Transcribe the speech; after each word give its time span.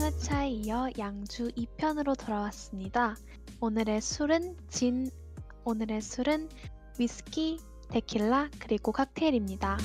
회차에 0.00 0.50
이어 0.50 0.90
양주 0.98 1.50
2편으로 1.52 2.18
돌아왔습니다. 2.18 3.16
오늘의 3.60 4.00
술은 4.00 4.56
진, 4.68 5.10
오늘의 5.64 6.02
술은 6.02 6.48
위스키, 6.98 7.58
데킬라, 7.90 8.50
그리고 8.60 8.92
칵테일입니다. 8.92 9.78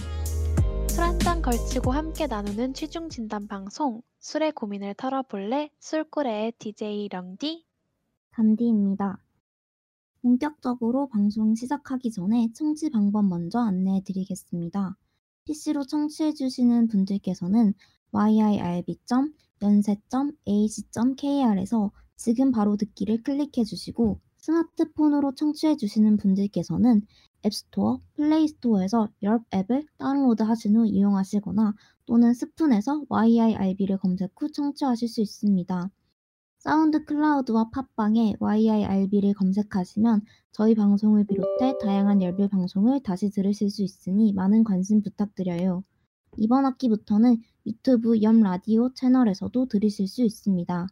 술 0.89 1.03
한 1.03 1.19
잔 1.19 1.41
걸치고 1.41 1.91
함께 1.91 2.27
나누는 2.27 2.73
취중 2.73 3.09
진단 3.09 3.47
방송 3.47 4.01
술의 4.19 4.51
고민을 4.53 4.95
털어볼래 4.95 5.69
술꾸레의 5.79 6.53
DJ 6.59 7.07
령디 7.11 7.65
단디입니다. 8.31 9.23
본격적으로 10.21 11.07
방송 11.07 11.55
시작하기 11.55 12.11
전에 12.11 12.49
청취 12.53 12.89
방법 12.89 13.25
먼저 13.27 13.59
안내해 13.59 14.01
드리겠습니다. 14.03 14.97
PC로 15.45 15.85
청취해 15.85 16.33
주시는 16.33 16.87
분들께서는 16.89 17.73
yirb.yonsei.ac.kr에서 18.11 20.41
지금 22.15 22.51
바로 22.51 22.77
듣기를 22.77 23.23
클릭해 23.23 23.63
주시고 23.65 24.19
스마트폰으로 24.37 25.35
청취해 25.35 25.77
주시는 25.77 26.17
분들께서는 26.17 27.01
앱스토어, 27.45 28.01
플레이스토어에서 28.15 29.09
YIRB 29.23 29.39
앱을 29.53 29.85
다운로드 29.97 30.43
하신 30.43 30.75
후 30.75 30.85
이용하시거나 30.85 31.73
또는 32.05 32.33
스푼에서 32.33 33.03
yirb를 33.09 33.97
검색 33.97 34.31
후 34.39 34.51
청취하실 34.51 35.07
수 35.07 35.21
있습니다. 35.21 35.89
사운드 36.59 37.05
클라우드와 37.05 37.69
팟빵에 37.69 38.35
yirb를 38.41 39.33
검색하시면 39.33 40.21
저희 40.51 40.75
방송을 40.75 41.25
비롯해 41.25 41.77
다양한 41.81 42.21
YIRB 42.21 42.49
방송을 42.49 43.01
다시 43.01 43.29
들으실 43.29 43.69
수 43.69 43.81
있으니 43.81 44.33
많은 44.33 44.65
관심 44.65 45.01
부탁드려요. 45.01 45.83
이번 46.37 46.65
학기부터는 46.65 47.41
유튜브 47.69 48.23
YIRB 48.23 48.41
라디오 48.41 48.91
채널에서도 48.95 49.67
들으실 49.67 50.07
수 50.07 50.23
있습니다. 50.23 50.87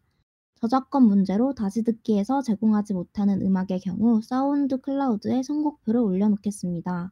저작권 0.61 1.07
문제로 1.07 1.55
다시 1.55 1.83
듣기에서 1.83 2.43
제공하지 2.43 2.93
못하는 2.93 3.41
음악의 3.41 3.79
경우 3.83 4.21
사운드 4.21 4.77
클라우드에 4.77 5.41
선곡표를 5.41 5.99
올려놓겠습니다. 5.99 7.11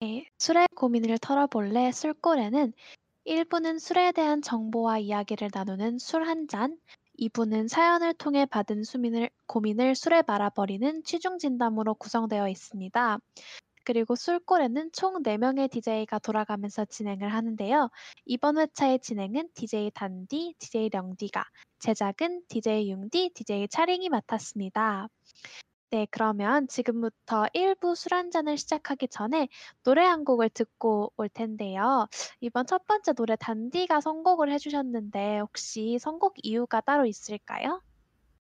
네, 0.00 0.24
술의 0.38 0.68
고민을 0.74 1.18
털어볼래 1.18 1.92
술고래는 1.92 2.72
1부는 3.26 3.78
술에 3.78 4.10
대한 4.10 4.40
정보와 4.40 4.98
이야기를 4.98 5.50
나누는 5.52 5.98
술 5.98 6.26
한 6.26 6.48
잔, 6.48 6.78
2부는 7.18 7.68
사연을 7.68 8.14
통해 8.14 8.46
받은 8.46 8.84
수민을, 8.84 9.28
고민을 9.46 9.94
술에 9.94 10.22
말아버리는 10.26 11.04
취중 11.04 11.38
진담으로 11.38 11.94
구성되어 11.94 12.48
있습니다. 12.48 13.18
그리고 13.84 14.16
술꼬레는 14.16 14.90
총 14.92 15.22
4명의 15.22 15.70
DJ가 15.70 16.18
돌아가면서 16.18 16.84
진행을 16.84 17.32
하는데요. 17.32 17.90
이번 18.26 18.58
회차의 18.58 19.00
진행은 19.00 19.48
DJ 19.54 19.90
단디, 19.94 20.54
DJ 20.58 20.90
령디가, 20.92 21.44
제작은 21.80 22.42
DJ 22.48 22.90
융디, 22.90 23.30
DJ 23.34 23.68
차링이 23.68 24.08
맡았습니다. 24.08 25.08
네, 25.90 26.06
그러면 26.10 26.68
지금부터 26.68 27.46
1부 27.54 27.94
술 27.94 28.12
한 28.14 28.30
잔을 28.30 28.56
시작하기 28.56 29.08
전에 29.08 29.48
노래 29.84 30.02
한 30.04 30.24
곡을 30.24 30.48
듣고 30.50 31.12
올 31.16 31.28
텐데요. 31.28 32.06
이번 32.40 32.66
첫 32.66 32.86
번째 32.86 33.12
노래 33.12 33.36
단디가 33.36 34.00
선곡을 34.00 34.50
해주셨는데 34.52 35.40
혹시 35.40 35.98
선곡 36.00 36.34
이유가 36.42 36.80
따로 36.80 37.04
있을까요? 37.06 37.82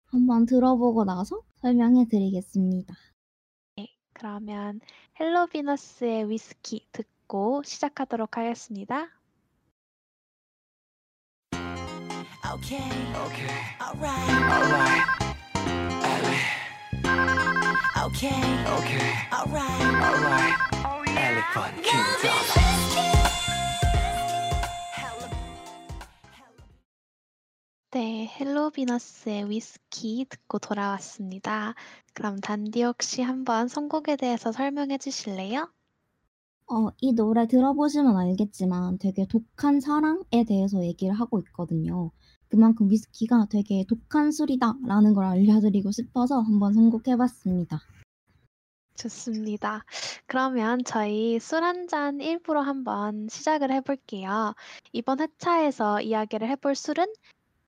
한번 0.06 0.46
들어보고 0.46 1.04
나서 1.04 1.40
설명해 1.56 2.06
드리겠습니다. 2.08 2.94
그러면 4.14 4.80
헬로 5.20 5.48
비너스의 5.48 6.30
위스키 6.30 6.86
듣고 6.92 7.62
시작하도록 7.64 8.36
하겠습니다. 8.36 9.08
Okay, 12.54 12.78
Okay, 13.26 13.50
alright, 13.80 14.30
alright. 14.30 15.02
Ellie, 16.04 16.40
okay, 18.06 18.42
okay, 18.78 19.10
alright. 19.32 19.82
alright. 20.04 20.74
Elephant 21.16 21.82
Kingdom. 21.82 22.93
네, 27.94 28.26
헬로 28.26 28.70
비너스의 28.70 29.48
위스키 29.48 30.26
듣고 30.28 30.58
돌아왔습니다. 30.58 31.76
그럼 32.12 32.40
단디 32.40 32.82
혹시 32.82 33.22
한번 33.22 33.68
선곡에 33.68 34.16
대해서 34.16 34.50
설명해 34.50 34.98
주실래요? 34.98 35.70
어, 36.66 36.88
이 37.00 37.12
노래 37.12 37.46
들어보시면 37.46 38.16
알겠지만 38.16 38.98
되게 38.98 39.26
독한 39.28 39.78
사랑에 39.78 40.42
대해서 40.44 40.84
얘기를 40.84 41.14
하고 41.14 41.38
있거든요. 41.38 42.10
그만큼 42.48 42.90
위스키가 42.90 43.46
되게 43.48 43.84
독한 43.88 44.32
술이다라는 44.32 45.14
걸 45.14 45.26
알려드리고 45.26 45.92
싶어서 45.92 46.40
한번 46.40 46.74
선곡해봤습니다. 46.74 47.78
좋습니다. 48.96 49.84
그러면 50.26 50.80
저희 50.84 51.38
술 51.38 51.62
한잔 51.62 52.18
1부로 52.18 52.60
한번 52.60 53.28
시작을 53.30 53.70
해볼게요. 53.70 54.54
이번 54.92 55.20
회차에서 55.20 56.00
이야기를 56.00 56.48
해볼 56.48 56.74
술은 56.74 57.06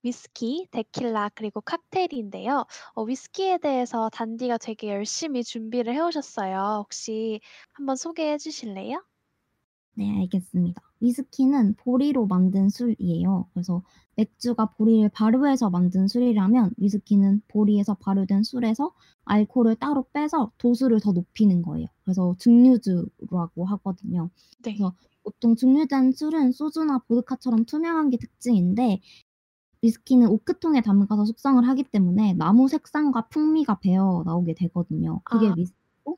위스키, 0.03 0.67
데킬라, 0.71 1.29
그리고 1.35 1.61
칵테일인데요. 1.61 2.65
어, 2.95 3.03
위스키에 3.03 3.57
대해서 3.59 4.09
단디가 4.09 4.57
되게 4.57 4.89
열심히 4.89 5.43
준비를 5.43 5.93
해오셨어요. 5.93 6.77
혹시 6.79 7.41
한번 7.73 7.95
소개해 7.95 8.37
주실래요? 8.39 9.03
네, 9.95 10.15
알겠습니다. 10.19 10.79
위스키는 10.99 11.75
보리로 11.75 12.27
만든 12.27 12.69
술이에요. 12.69 13.49
그래서 13.53 13.81
맥주가 14.15 14.67
보리를 14.73 15.09
발효해서 15.09 15.71
만든 15.71 16.07
술이라면 16.07 16.73
위스키는 16.77 17.41
보리에서 17.47 17.95
발효된 17.95 18.43
술에서 18.43 18.93
알코올을 19.25 19.75
따로 19.77 20.05
빼서 20.13 20.51
도수를 20.59 20.99
더 20.99 21.13
높이는 21.13 21.63
거예요. 21.63 21.87
그래서 22.03 22.35
증류주라고 22.37 23.65
하거든요. 23.65 24.29
네. 24.59 24.77
그래서 24.77 24.93
보통 25.23 25.55
증류된 25.55 26.11
술은 26.11 26.51
소주나 26.51 26.99
보드카처럼 27.07 27.65
투명한 27.65 28.11
게 28.11 28.17
특징인데 28.17 29.01
위스키는 29.81 30.27
오크통에 30.27 30.81
담가서 30.81 31.25
숙성을 31.25 31.67
하기 31.67 31.83
때문에 31.85 32.33
나무 32.33 32.67
색상과 32.67 33.27
풍미가 33.27 33.79
배어 33.79 34.23
나오게 34.25 34.53
되거든요. 34.55 35.21
그게 35.23 35.47
아. 35.47 35.53
위스키고 35.55 36.17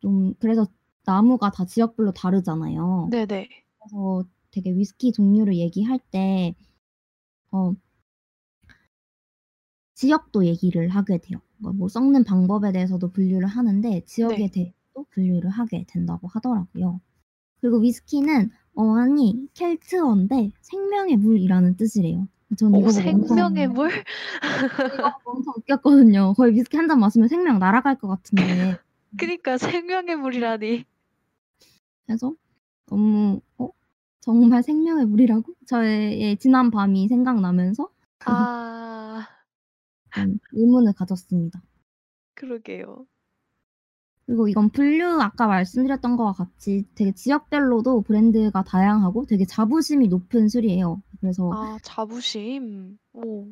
좀 0.00 0.34
그래서 0.38 0.66
나무가 1.04 1.50
다 1.50 1.64
지역별로 1.64 2.12
다르잖아요. 2.12 3.08
네네. 3.10 3.48
그래서 3.78 4.24
되게 4.50 4.72
위스키 4.72 5.12
종류를 5.12 5.56
얘기할 5.56 5.98
때 6.10 6.54
어, 7.50 7.72
지역도 9.94 10.46
얘기를 10.46 10.88
하게 10.88 11.18
돼요. 11.18 11.40
그러니까 11.58 11.78
뭐 11.78 11.88
썩는 11.88 12.24
방법에 12.24 12.72
대해서도 12.72 13.10
분류를 13.10 13.48
하는데 13.48 14.00
지역에 14.04 14.36
네. 14.36 14.50
대해서도 14.50 15.06
분류를 15.10 15.50
하게 15.50 15.84
된다고 15.88 16.28
하더라고요. 16.28 17.00
그리고 17.60 17.78
위스키는 17.78 18.50
어안이 18.74 19.48
켈트어인데 19.54 20.52
생명의 20.60 21.16
물이라는 21.16 21.76
뜻이래요. 21.76 22.28
전 22.56 22.74
오, 22.74 22.80
이거 22.80 22.90
생명의 22.90 23.68
물? 23.68 23.90
이거 24.94 25.20
엄청 25.24 25.52
웃겼거든요. 25.58 26.32
거의 26.34 26.54
위스키 26.54 26.76
한 26.76 26.88
잔 26.88 26.98
마시면 27.00 27.28
생명 27.28 27.58
날아갈 27.58 27.98
것 27.98 28.08
같은데. 28.08 28.78
그니까 29.18 29.58
생명의 29.58 30.16
물이라니. 30.16 30.84
그래서 32.06 32.34
너무 32.86 33.40
어? 33.58 33.68
정말 34.20 34.62
생명의 34.62 35.04
물이라고? 35.06 35.54
저의 35.66 36.36
지난 36.38 36.70
밤이 36.70 37.08
생각나면서 37.08 37.90
아, 38.24 39.26
좀 40.14 40.38
의문을 40.52 40.94
가졌습니다. 40.94 41.60
그러게요. 42.34 43.06
그리고 44.28 44.46
이건 44.46 44.68
분류 44.68 45.22
아까 45.22 45.46
말씀드렸던 45.46 46.18
거와 46.18 46.34
같이 46.34 46.84
되게 46.94 47.12
지역별로도 47.12 48.02
브랜드가 48.02 48.62
다양하고 48.62 49.24
되게 49.24 49.46
자부심이 49.46 50.08
높은 50.08 50.50
술이에요. 50.50 51.00
그래서 51.18 51.50
아, 51.50 51.78
자부심. 51.82 52.98
오. 53.14 53.46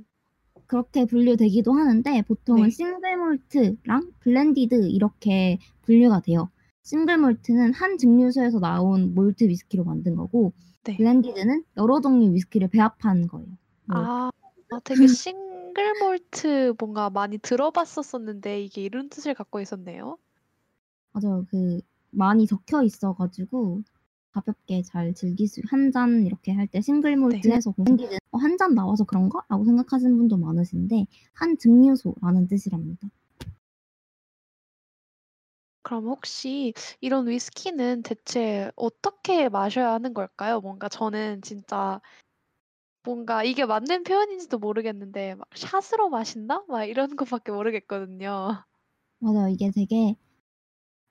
그렇게 0.67 1.07
분류되기도 1.07 1.73
하는데 1.73 2.21
보통은 2.21 2.65
네. 2.65 2.71
single 2.71 3.17
malt랑 3.17 4.13
blended 4.21 4.91
이렇게 4.91 5.59
분류가 5.81 6.21
돼요. 6.21 6.51
single 6.83 7.17
malt는 7.17 7.73
한 7.73 7.97
증류소에서 7.97 8.61
나온 8.61 9.15
몰트 9.15 9.45
위스키로 9.45 9.83
만든 9.83 10.15
거고 10.15 10.53
네. 10.85 10.99
blended는 10.99 11.65
여러 11.79 12.03
종류 12.03 12.35
위스키를 12.35 12.69
배합한 12.69 13.29
거예요. 13.29 13.49
뭐 13.87 13.99
아, 13.99 14.31
아, 14.71 14.81
되게 14.85 15.07
single 15.33 15.95
malt 16.03 16.75
뭔가 16.79 17.09
많이 17.09 17.39
들어봤었었는데 17.39 18.63
이게 18.63 18.83
이런 18.83 19.09
뜻을 19.09 19.33
갖고 19.33 19.59
있었네요. 19.61 20.19
맞아요. 21.17 21.47
그 21.51 21.81
많이 22.11 22.47
적혀 22.47 22.83
있어 22.83 23.15
가지고 23.15 23.83
가볍게 24.33 24.83
잘 24.83 25.15
즐길 25.15 25.49
수 25.49 25.63
한 25.71 25.91
잔 25.93 26.27
이렇게 26.27 26.53
할 26.53 26.67
때 26.69 26.81
single 26.81 27.17
malt 27.17 27.49
네. 27.49 27.55
해서 27.57 27.73
blended 27.73 28.17
어, 28.33 28.39
한 28.39 28.57
잔 28.59 28.75
나와서 28.75 29.05
그런가? 29.05 29.41
라고 29.49 29.65
생각하시는 29.65 30.17
분도 30.17 30.37
많으신데 30.37 31.07
한 31.33 31.57
증류소라는 31.59 32.47
뜻이랍니다. 32.49 33.09
그럼 35.83 36.07
혹시 36.09 36.75
이런 37.01 37.29
위스키는 37.29 38.03
대체 38.03 38.71
어떻게 38.77 39.49
마셔야 39.49 39.93
하는 39.93 40.13
걸까요? 40.15 40.61
뭔가 40.61 40.89
저는 40.89 41.43
진짜 41.43 42.01
뭔가 43.05 43.43
이게 43.45 43.65
맞는 43.65 44.03
표현인지도 44.05 44.59
모르겠는데 44.59 45.35
막 45.37 45.49
샷으로 45.57 46.09
마신다? 46.11 46.63
막 46.69 46.85
이런 46.85 47.17
것밖에 47.17 47.53
모르겠거든요. 47.53 48.65
맞아요. 49.19 49.49
이게 49.49 49.71
되게 49.71 50.17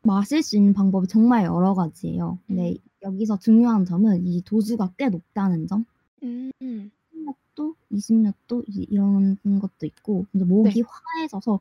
마실 0.05 0.43
수 0.43 0.55
있는 0.57 0.73
방법이 0.73 1.07
정말 1.07 1.45
여러 1.45 1.73
가지예요. 1.73 2.39
근데 2.47 2.71
음. 2.71 2.77
여기서 3.03 3.37
중요한 3.39 3.85
점은 3.85 4.25
이 4.25 4.41
도수가 4.43 4.93
꽤 4.97 5.09
높다는 5.09 5.67
점. 5.67 5.85
음. 6.23 6.51
10몇 6.61 7.35
도, 7.55 7.75
20몇 7.91 8.33
도이 8.47 8.87
이런 8.89 9.37
것도 9.59 9.85
있고 9.85 10.25
근데 10.31 10.45
목이 10.45 10.81
네. 10.81 10.87
화해져서 10.87 11.59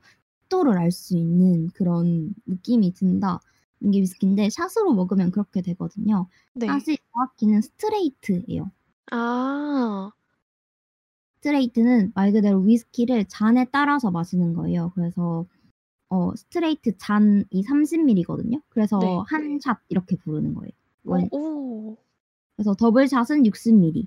속도를 0.55 0.79
알 0.79 0.93
수 0.93 1.17
있는 1.17 1.69
그런 1.71 2.35
느낌이 2.47 2.93
든다. 2.95 3.41
게 3.93 4.01
위스키인데 4.01 4.49
shot으로 4.49 4.95
먹으면 4.95 5.31
그렇게 5.31 5.61
되거든요. 5.61 6.29
네. 6.55 6.67
샷이 6.67 6.97
정확히는 7.13 7.61
스트레이트예요. 7.61 8.71
아. 9.11 10.11
스트레이트는 11.37 12.13
말 12.15 12.33
그대로 12.33 12.61
위스키를 12.61 13.27
잔에 13.27 13.67
따라서 13.71 14.11
마시는 14.11 14.55
거예요. 14.55 14.93
그래서 14.95 15.45
어 16.15 16.33
스트레이트 16.37 16.97
잔이 16.97 17.45
30ml거든요. 17.51 18.63
그래서 18.69 19.01
네. 19.01 19.19
한샷 19.27 19.81
이렇게 19.89 20.17
부르는 20.17 20.55
거예요. 20.55 20.71
오원 21.05 21.29
오. 21.33 21.97
그래서 22.55 22.75
double 22.75 23.09
shot은 23.09 23.43
60ml. 23.43 24.07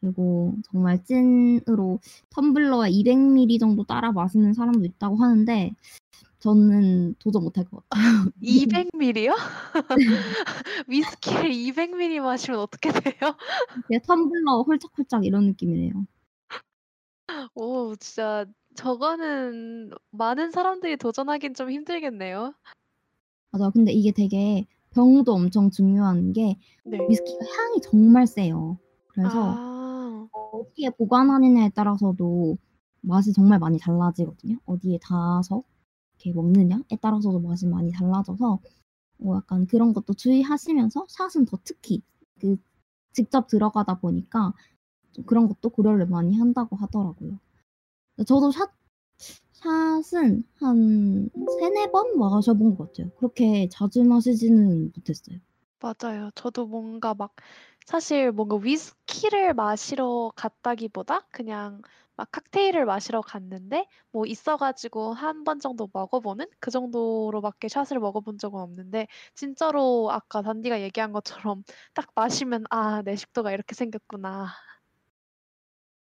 그리고 0.00 0.56
정말 0.70 1.02
찐으로 1.04 2.00
텀블러에 2.30 2.90
200ml 2.92 3.60
정도 3.60 3.84
따라 3.84 4.10
마시는 4.10 4.52
사람도 4.52 4.84
있다고 4.84 5.16
하는데 5.16 5.74
저는 6.40 7.14
도전 7.20 7.44
못할 7.44 7.64
것 7.64 7.88
같아요. 7.88 8.32
200ml요? 8.42 9.32
네. 9.96 10.04
위스키를 10.88 11.50
200ml 11.50 12.20
마시면 12.20 12.58
어떻게 12.58 12.90
돼요? 12.90 13.36
텀블러 14.08 14.66
홀짝홀짝 14.66 15.24
이런 15.24 15.46
느낌이래요. 15.46 16.04
오 17.54 17.94
진짜 17.94 18.44
저거는 18.74 19.90
많은 20.10 20.50
사람들이 20.50 20.96
도전하긴 20.96 21.54
좀 21.54 21.70
힘들겠네요. 21.70 22.54
맞아요. 23.50 23.70
근데 23.70 23.92
이게 23.92 24.10
되게 24.10 24.66
병도 24.90 25.32
엄청 25.32 25.70
중요한 25.70 26.32
게 26.32 26.58
네. 26.84 26.98
위스키가 27.08 27.44
향이 27.44 27.80
정말 27.82 28.26
세요. 28.26 28.78
그래서 29.08 29.54
아. 29.56 30.28
어디에 30.32 30.90
보관하느냐에 30.90 31.70
따라서도 31.70 32.58
맛이 33.00 33.32
정말 33.32 33.58
많이 33.58 33.78
달라지거든요. 33.78 34.58
어디에 34.66 34.98
닿아서 35.02 35.62
이렇게 36.16 36.32
먹느냐에 36.32 36.96
따라서도 37.00 37.40
맛이 37.40 37.66
많이 37.66 37.92
달라져서 37.92 38.58
뭐 39.18 39.36
약간 39.36 39.66
그런 39.66 39.92
것도 39.92 40.14
주의하시면서 40.14 41.06
샷은 41.08 41.44
더 41.46 41.58
특히 41.64 42.02
그 42.40 42.56
직접 43.12 43.46
들어가다 43.46 44.00
보니까 44.00 44.52
좀 45.12 45.24
그런 45.24 45.46
것도 45.48 45.70
고려를 45.70 46.06
많이 46.06 46.36
한다고 46.36 46.76
하더라고요. 46.76 47.38
저도 48.26 48.50
샷 48.52 48.70
샷은 49.52 50.44
한3-4번 50.56 52.18
마셔 52.18 52.54
본것 52.54 52.92
같아요. 52.92 53.10
그렇게 53.16 53.68
자주 53.70 54.04
마시지는 54.04 54.92
못했어요. 54.94 55.38
맞아요. 55.80 56.30
저도 56.34 56.66
뭔가 56.66 57.14
막 57.14 57.34
사실 57.86 58.32
뭔가 58.32 58.56
위스키를 58.56 59.52
마시러 59.54 60.32
갔다기보다 60.34 61.26
그냥 61.30 61.82
막 62.16 62.30
칵테일을 62.32 62.86
마시러 62.86 63.20
갔는데 63.20 63.86
뭐 64.10 64.24
있어 64.24 64.56
가지고 64.56 65.12
한 65.12 65.44
번 65.44 65.58
정도 65.60 65.88
먹어 65.92 66.20
보는 66.20 66.46
그 66.60 66.70
정도로밖에 66.70 67.68
샷을 67.68 67.98
먹어 68.00 68.20
본 68.20 68.38
적은 68.38 68.58
없는데 68.60 69.08
진짜로 69.34 70.08
아까 70.10 70.40
단디가 70.42 70.80
얘기한 70.80 71.12
것처럼 71.12 71.62
딱 71.92 72.08
마시면 72.14 72.64
'아 72.70 73.02
내 73.02 73.14
식도가 73.16 73.52
이렇게 73.52 73.74
생겼구나.' 73.74 74.46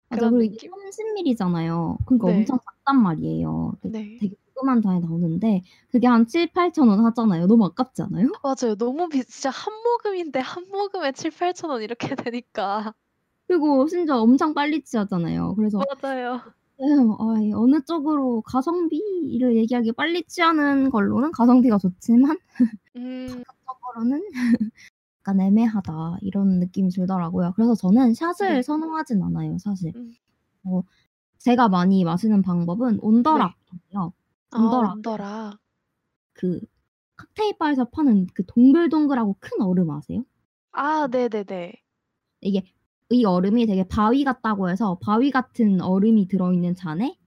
맞아. 0.09 0.29
그리고 0.29 0.41
이게 0.41 0.53
느낌? 0.55 0.71
30ml잖아요. 0.71 1.97
그러니까 2.05 2.27
네. 2.27 2.37
엄청 2.37 2.59
작단 2.65 3.01
말이에요. 3.01 3.73
그 3.81 3.87
네. 3.87 4.17
되게 4.19 4.35
조그만 4.55 4.81
잔에 4.81 4.99
나오는데 4.99 5.61
그게 5.91 6.07
한 6.07 6.25
7-8천 6.25 6.87
원 6.87 7.05
하잖아요. 7.05 7.47
너무 7.47 7.65
아깝지 7.65 8.01
않아요? 8.03 8.27
맞아요. 8.43 8.75
너무 8.75 9.07
비 9.09 9.23
진짜 9.23 9.49
한 9.49 9.73
모금인데 9.83 10.39
한 10.39 10.65
모금에 10.71 11.11
7-8천 11.11 11.69
원 11.69 11.81
이렇게 11.83 12.15
되니까. 12.31 12.93
그리고 13.47 13.87
심지어 13.87 14.17
엄청 14.21 14.53
빨리 14.53 14.81
취하잖아요. 14.83 15.55
그래서 15.55 15.79
맞아요. 16.01 16.41
음아이 16.81 17.51
어느 17.53 17.81
쪽으로 17.81 18.41
가성비를 18.41 19.57
얘기하기 19.57 19.91
빨리 19.93 20.23
취하는 20.23 20.89
걸로는 20.89 21.31
가성비가 21.31 21.77
좋지만 21.77 22.37
음. 22.95 23.27
가격적으로는 23.47 24.23
약간 25.29 25.39
애매하다 25.41 26.17
이런 26.21 26.59
느낌이 26.59 26.89
들더라고요. 26.89 27.53
그래서 27.55 27.75
저는 27.75 28.13
샷을 28.15 28.55
네. 28.55 28.61
선호하진 28.63 29.21
않아요 29.21 29.57
사실. 29.59 29.93
음. 29.95 30.15
어 30.63 30.81
제가 31.37 31.69
많이 31.69 32.03
마시는 32.03 32.41
방법은 32.41 32.95
네. 32.95 32.99
온더락이에요. 33.01 34.13
아 34.51 34.57
온더락. 34.57 35.59
그 36.33 36.59
칵테일 37.17 37.57
바에서 37.59 37.85
파는 37.85 38.27
그 38.33 38.43
동글동글하고 38.45 39.37
큰 39.39 39.61
얼음 39.61 39.91
아세요? 39.91 40.23
아 40.71 41.07
네네네. 41.11 41.73
이게 42.41 42.63
이 43.11 43.25
얼음이 43.25 43.65
되게 43.65 43.83
바위 43.87 44.23
같다고 44.23 44.69
해서 44.69 44.97
바위 45.01 45.31
같은 45.31 45.81
얼음이 45.81 46.27
들어있는 46.27 46.75
잔에 46.75 47.17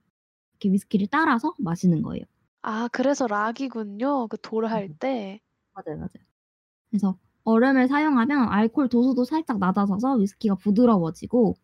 이렇게 0.53 0.73
위스키를 0.73 1.07
따라서 1.11 1.53
마시는 1.59 2.01
거예요. 2.01 2.25
아 2.61 2.87
그래서 2.91 3.27
락이군요. 3.27 4.27
그 4.27 4.37
돌할 4.41 4.85
음. 4.89 4.95
때. 4.99 5.39
맞아요, 5.73 5.97
맞아요. 5.97 6.25
그래서 6.89 7.17
얼음을 7.45 7.87
사용하면 7.87 8.49
알코올 8.49 8.89
도수도 8.89 9.25
살짝 9.25 9.59
낮아져서 9.59 10.15
위스키가 10.17 10.55
부드러워지고 10.55 11.55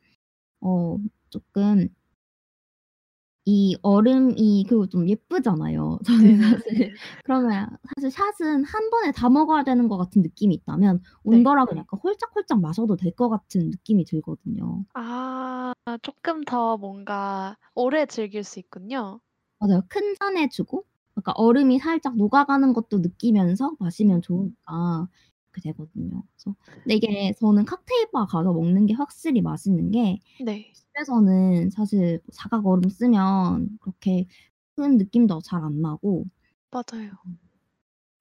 어 0.62 0.98
쪼끔 1.32 1.90
이 3.46 3.76
얼음이 3.82 4.66
그리고 4.68 4.88
좀 4.88 5.08
예쁘잖아요. 5.08 6.00
저는 6.06 6.42
사실 6.44 6.86
네네네. 6.86 7.00
그러면 7.24 7.68
사실 7.96 8.12
샷은 8.12 8.64
한 8.66 8.90
번에 8.92 9.12
다 9.12 9.30
먹어야 9.30 9.64
되는 9.64 9.88
것 9.88 9.98
같은 9.98 10.22
느낌이 10.22 10.54
있다면 10.56 11.02
네. 11.28 11.50
온더락은 11.54 11.78
약간 11.78 12.00
홀짝홀짝 12.04 12.62
마셔도 12.62 12.96
될 12.96 13.14
것 13.16 13.30
같은 13.30 13.70
느낌이 13.72 14.06
들거든요. 14.06 14.86
아 14.94 15.74
쪼끔 16.04 16.44
더 16.44 16.78
뭔가 16.78 17.58
오래 17.74 18.06
즐길 18.06 18.44
수 18.44 18.60
있군요. 18.60 19.20
맞아요. 19.60 19.82
큰 19.90 20.16
잔에 20.20 20.48
주고 20.50 20.86
그러니까 21.14 21.34
얼음이 21.36 21.80
살짝 21.80 22.16
녹아가는 22.16 22.72
것도 22.74 23.00
느끼면서 23.00 23.76
마시면 23.80 24.22
음. 24.32 24.52
좋으니까 24.68 25.08
되거든요. 25.64 26.24
그래서 26.36 26.56
근데 26.84 26.96
이게 26.96 27.34
저는 27.40 27.66
칵테일 27.66 28.10
바 28.14 28.26
가서 28.26 28.54
먹는 28.54 28.86
게 28.88 28.94
확실히 28.94 29.42
맛있는 29.42 29.92
게 29.92 30.20
네. 30.40 30.74
집에서는 30.74 31.70
사실 31.72 32.22
사각 32.32 32.66
얼음 32.68 32.90
쓰면 32.90 33.80
그렇게 33.82 34.28
큰 34.76 34.98
느낌도 34.98 35.42
잘 35.44 35.64
안 35.64 35.82
나고 35.82 36.26
맞아요. 36.72 37.20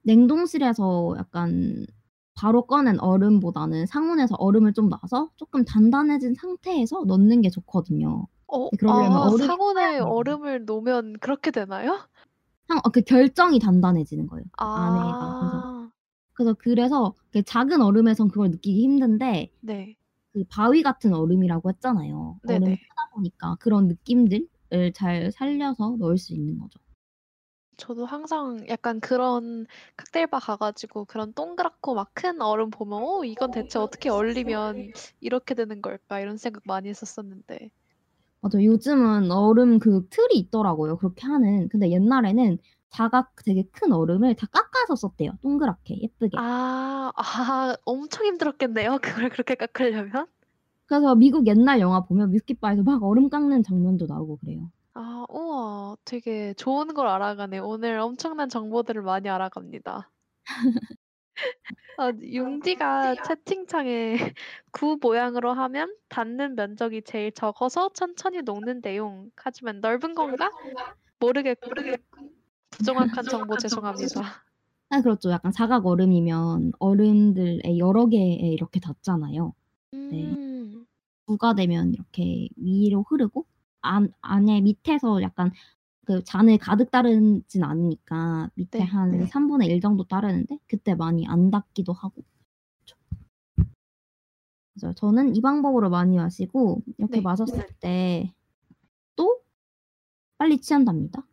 냉동실에서 0.03 1.15
약간 1.19 1.87
바로 2.35 2.67
꺼낸 2.67 3.01
얼음보다는 3.01 3.87
상온에서 3.87 4.37
얼음을 4.37 4.73
좀 4.73 4.89
놔서 4.89 5.31
쪼끔 5.37 5.65
단단해진 5.65 6.35
상태에서 6.35 7.05
넣는 7.05 7.43
게 7.43 7.51
좋거든요. 7.51 8.27
어 8.47 8.71
아 8.87 8.93
얼음이 9.19 9.39
상온에. 9.39 9.99
얼음을 9.99 10.65
놓으면 10.67 11.15
그렇게 11.21 11.51
되나요? 11.51 12.09
상 12.69 12.79
어 12.85 12.91
그 12.91 13.01
결정이 13.03 13.59
단단해지는 13.59 14.27
거예요. 14.27 14.45
그 14.57 14.69
안에가. 14.75 15.35
그래서 15.39 15.63
아. 15.63 15.78
그래서 16.39 16.55
그래서 16.55 17.15
그 17.33 17.43
작은 17.43 17.83
얼음에선 17.83 18.29
그걸 18.29 18.51
느끼기 18.51 18.83
힘든데 18.85 19.51
네. 19.61 19.97
그 20.33 20.45
바위 20.51 20.83
같은 20.83 21.15
얼음이라고 21.15 21.71
했잖아요. 21.71 22.41
얼음이 22.47 22.65
네네. 22.65 22.77
크다 22.79 23.11
보니까 23.15 23.57
그런 23.61 23.89
느낌들을 23.89 24.49
잘 24.95 25.33
살려서 25.33 25.97
넣을 26.01 26.19
수 26.19 26.35
있는 26.35 26.59
거죠. 26.59 26.81
저도 27.79 28.05
항상 28.07 28.67
약간 28.69 29.01
그런 29.01 29.67
칵테일 29.97 30.27
바 30.29 30.39
가 30.41 30.57
가지고 30.57 31.05
그런 31.07 31.33
동그랗고 31.33 31.95
막 31.95 32.11
큰 32.15 32.43
얼음 32.43 32.69
보면 32.71 33.03
'어 33.03 33.25
이건 33.25 33.51
대체 33.53 33.79
어떻게 33.79 34.11
얼리면 34.11 34.91
이렇게 35.21 35.55
되는 35.55 35.81
걸까?' 35.81 36.21
이런 36.21 36.37
생각 36.37 36.63
많이 36.67 36.89
했었었는데. 36.91 37.71
맞아요. 38.41 38.65
요즘은 38.67 39.31
얼음 39.33 39.79
그 39.79 40.07
틀이 40.11 40.37
있더라고요 40.39 40.97
그렇게 40.99 41.27
하는. 41.27 41.69
근데 41.69 41.91
옛날에는 41.91 42.59
사각 42.91 43.35
되게 43.45 43.65
큰 43.73 43.93
얼음을 43.93 44.35
다 44.37 44.47
깎아서 44.51 44.97
썼대요 44.97 45.33
동그랗게 45.43 46.01
예쁘게. 46.03 46.41
아. 46.41 47.13
아 47.17 47.77
엄청 47.85 48.27
힘들었겠네요 48.27 48.99
그걸 49.03 49.29
그렇게 49.31 49.55
깎으려면. 49.55 50.29
그래서 50.87 51.15
미국 51.15 51.47
옛날 51.47 51.81
영화 51.81 52.01
보면 52.05 52.33
위스키 52.33 52.55
바에서 52.55 52.83
막 52.83 53.03
얼음 53.03 53.29
깎는 53.29 53.63
장면도 53.63 54.07
나오고 54.07 54.39
그래요. 54.39 54.71
아 54.95 55.25
우와 55.31 55.97
되게 56.05 56.55
좋은 56.55 56.89
걸 56.95 57.07
알아가네요. 57.07 57.65
오늘 57.67 57.99
엄청난 57.99 58.49
정보들을 58.49 59.03
많이 59.03 59.29
알아갑니다. 59.29 60.11
아 61.97 62.13
융디가 62.21 63.17
채팅창에 63.17 64.15
"구 64.73 64.99
모양으로 65.01 65.53
하면 65.53 65.97
닿는 66.09 66.55
면적이 66.55 67.03
제일 67.03 67.33
적어서 67.33 67.89
천천히 67.93 68.43
녹는대용. 68.43 69.31
하지만 69.37 69.81
넓은 69.81 70.15
건가? 70.15 70.53
모르겠군." 71.21 71.99
부정확한 72.71 73.25
정보 73.25 73.57
죄송합니다. 73.57 74.21
아 74.91 75.03
그렇죠. 75.03 75.31
약간 75.31 75.53
사각 75.53 75.87
얼음이면 75.87 76.73
얼음들에 76.79 77.79
여러 77.79 78.07
개에 78.09 78.35
이렇게 78.53 78.81
닿잖아요. 78.81 79.53
네. 79.93 80.25
음. 80.25 80.87
부가되면 81.27 81.93
이렇게 81.95 82.49
위로 82.57 83.05
흐르고 83.09 83.45
안 83.83 84.13
안에 84.23 84.63
밑에서 84.63 85.21
약간 85.23 85.53
그 86.07 86.25
잔을 86.25 86.57
가득 86.59 86.91
따르진 86.91 87.63
않으니까 87.63 88.51
밑에 88.55 88.79
네. 88.79 88.85
한 88.85 89.11
네. 89.11 89.27
3분의 89.27 89.69
1 89.69 89.81
정도 89.83 90.05
따르는데 90.05 90.59
그때 90.67 90.95
많이 90.95 91.27
안 91.27 91.51
닿기도 91.51 91.93
하고. 91.93 92.23
맞아요. 94.81 94.95
저는 94.95 95.37
이 95.37 95.41
방법으로 95.41 95.91
많이 95.91 96.17
마시고 96.17 96.83
이렇게 96.99 97.17
네. 97.17 97.21
마셨을 97.21 97.67
때 97.81 98.33
또 99.17 99.43
빨리 100.39 100.61
취한답니다. 100.61 101.27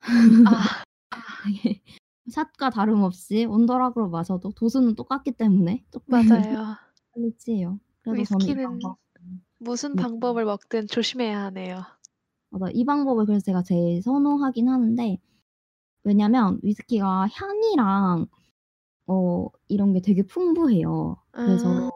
아. 0.00 0.84
네. 1.64 1.82
샷과 2.30 2.70
다름없이 2.70 3.44
온더락으로 3.44 4.08
마셔도 4.08 4.50
도수는 4.52 4.94
똑같기 4.94 5.32
때문에 5.32 5.84
맞아요. 6.06 6.20
빨리 7.14 7.32
취해요. 7.38 7.80
그래서 8.02 8.38
저는 8.38 8.46
이 8.46 8.50
위스키는 8.50 8.64
방법 8.64 8.98
무슨 9.58 9.96
네. 9.96 10.02
방법을 10.02 10.44
먹든 10.44 10.86
조심해야 10.86 11.44
하네요. 11.46 11.82
맞아요. 12.50 12.70
이 12.72 12.84
방법을 12.84 13.26
그래서 13.26 13.44
제가 13.44 13.62
제일 13.62 14.02
선호하긴 14.02 14.68
하는데 14.68 15.18
왜냐면 16.04 16.60
위스키가 16.62 17.28
향이랑 17.32 18.26
어 19.06 19.46
이런 19.68 19.92
게 19.92 20.00
되게 20.00 20.22
풍부해요. 20.22 21.16
그래서 21.32 21.68
음. 21.68 21.90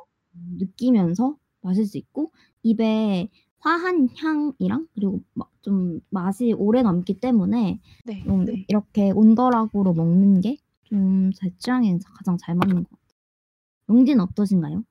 느끼면서 0.58 1.37
마실 1.61 1.87
수 1.87 1.96
있고 1.96 2.32
입에 2.62 3.30
화한 3.64 4.09
향이랑 4.16 4.88
그리고 4.94 5.23
막좀 5.35 6.00
맛이 6.11 6.52
오래 6.54 6.83
남기 6.83 7.18
때문에 7.21 7.80
네. 8.04 8.14
좀 8.25 8.44
네. 8.47 8.64
이렇게 8.68 9.11
온더락으로 9.12 9.94
먹는 9.94 10.40
게 10.42 10.59
좀 10.85 11.30
제 11.35 11.50
취향에 11.59 11.99
가장 12.16 12.37
잘 12.38 12.54
맞는 12.54 12.85
것 12.85 12.90
같아요. 12.90 13.00
용디는 13.90 14.21
어떠신가요? 14.25 14.85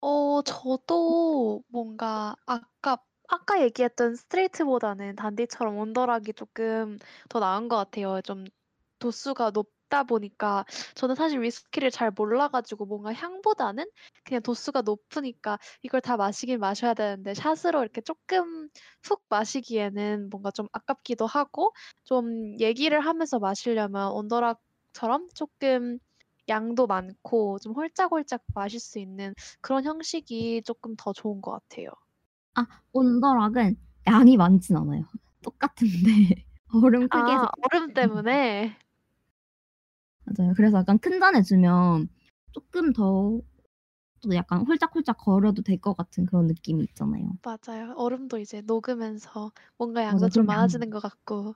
어 0.00 0.42
저도 0.42 1.62
뭔가 1.68 2.36
아까 2.46 2.98
아까 3.28 3.62
얘기했던 3.62 4.14
스트레이트보다는 4.16 5.16
단디처럼 5.16 5.76
온더락이 5.78 6.34
쪼끔 6.34 6.98
더 7.28 7.38
나은 7.40 7.68
것 7.68 7.76
같아요. 7.76 8.20
좀 8.22 8.44
도수가 8.98 9.52
높 9.52 9.72
다 9.88 10.02
보니까 10.04 10.64
저는 10.94 11.14
사실 11.14 11.40
위스키를 11.42 11.90
잘 11.90 12.10
몰라 12.10 12.48
가지고 12.48 12.86
뭔가 12.86 13.12
향보다는 13.12 13.84
그냥 14.24 14.42
도수가 14.42 14.82
높으니까 14.82 15.58
이걸 15.82 16.00
다 16.00 16.16
마시긴 16.16 16.60
마셔야 16.60 16.94
되는데 16.94 17.34
샷으로 17.34 17.82
이렇게 17.82 18.00
쪼끔 18.00 18.68
훅 19.02 19.22
마시기에는 19.28 20.30
뭔가 20.30 20.50
좀 20.50 20.66
아깝기도 20.72 21.26
하고 21.26 21.72
좀 22.04 22.58
얘기를 22.60 23.00
하면서 23.00 23.38
마시려면 23.38 24.10
온더락처럼 24.12 25.28
쪼끔 25.34 25.98
양도 26.48 26.86
많고 26.86 27.58
좀 27.60 27.72
홀짝홀짝 27.74 28.42
마실 28.54 28.80
수 28.80 28.98
있는 28.98 29.34
그런 29.60 29.84
형식이 29.84 30.62
쪼끔 30.64 30.94
더 30.96 31.12
좋은 31.12 31.40
것 31.40 31.52
같아요. 31.52 31.88
아 32.54 32.66
온더락은 32.92 33.76
양이 34.06 34.36
많진 34.36 34.76
않아요. 34.76 35.04
똑같은데 35.42 36.46
얼음 36.72 37.08
크기에서 37.08 37.46
아 37.46 37.50
얼음 37.62 37.92
때문에? 37.92 38.78
맞아요. 40.24 40.54
그래서 40.56 40.78
약간 40.78 40.98
큰 40.98 41.20
잔에 41.20 41.42
주면 41.42 42.08
쪼끔 42.52 42.92
더또 42.92 43.42
약간 44.34 44.66
홀짝홀짝 44.66 45.18
거려도 45.18 45.62
될 45.62 45.80
것 45.80 45.96
같은 45.96 46.26
그런 46.26 46.46
느낌이 46.48 46.84
있잖아요. 46.84 47.32
맞아요. 47.42 47.92
얼음도 47.96 48.38
이제 48.38 48.60
녹으면서 48.62 49.52
뭔가 49.76 50.02
양도. 50.04 50.28
좀 50.28 50.46
많아지는 50.46 50.90
것 50.90 51.00
같고. 51.00 51.54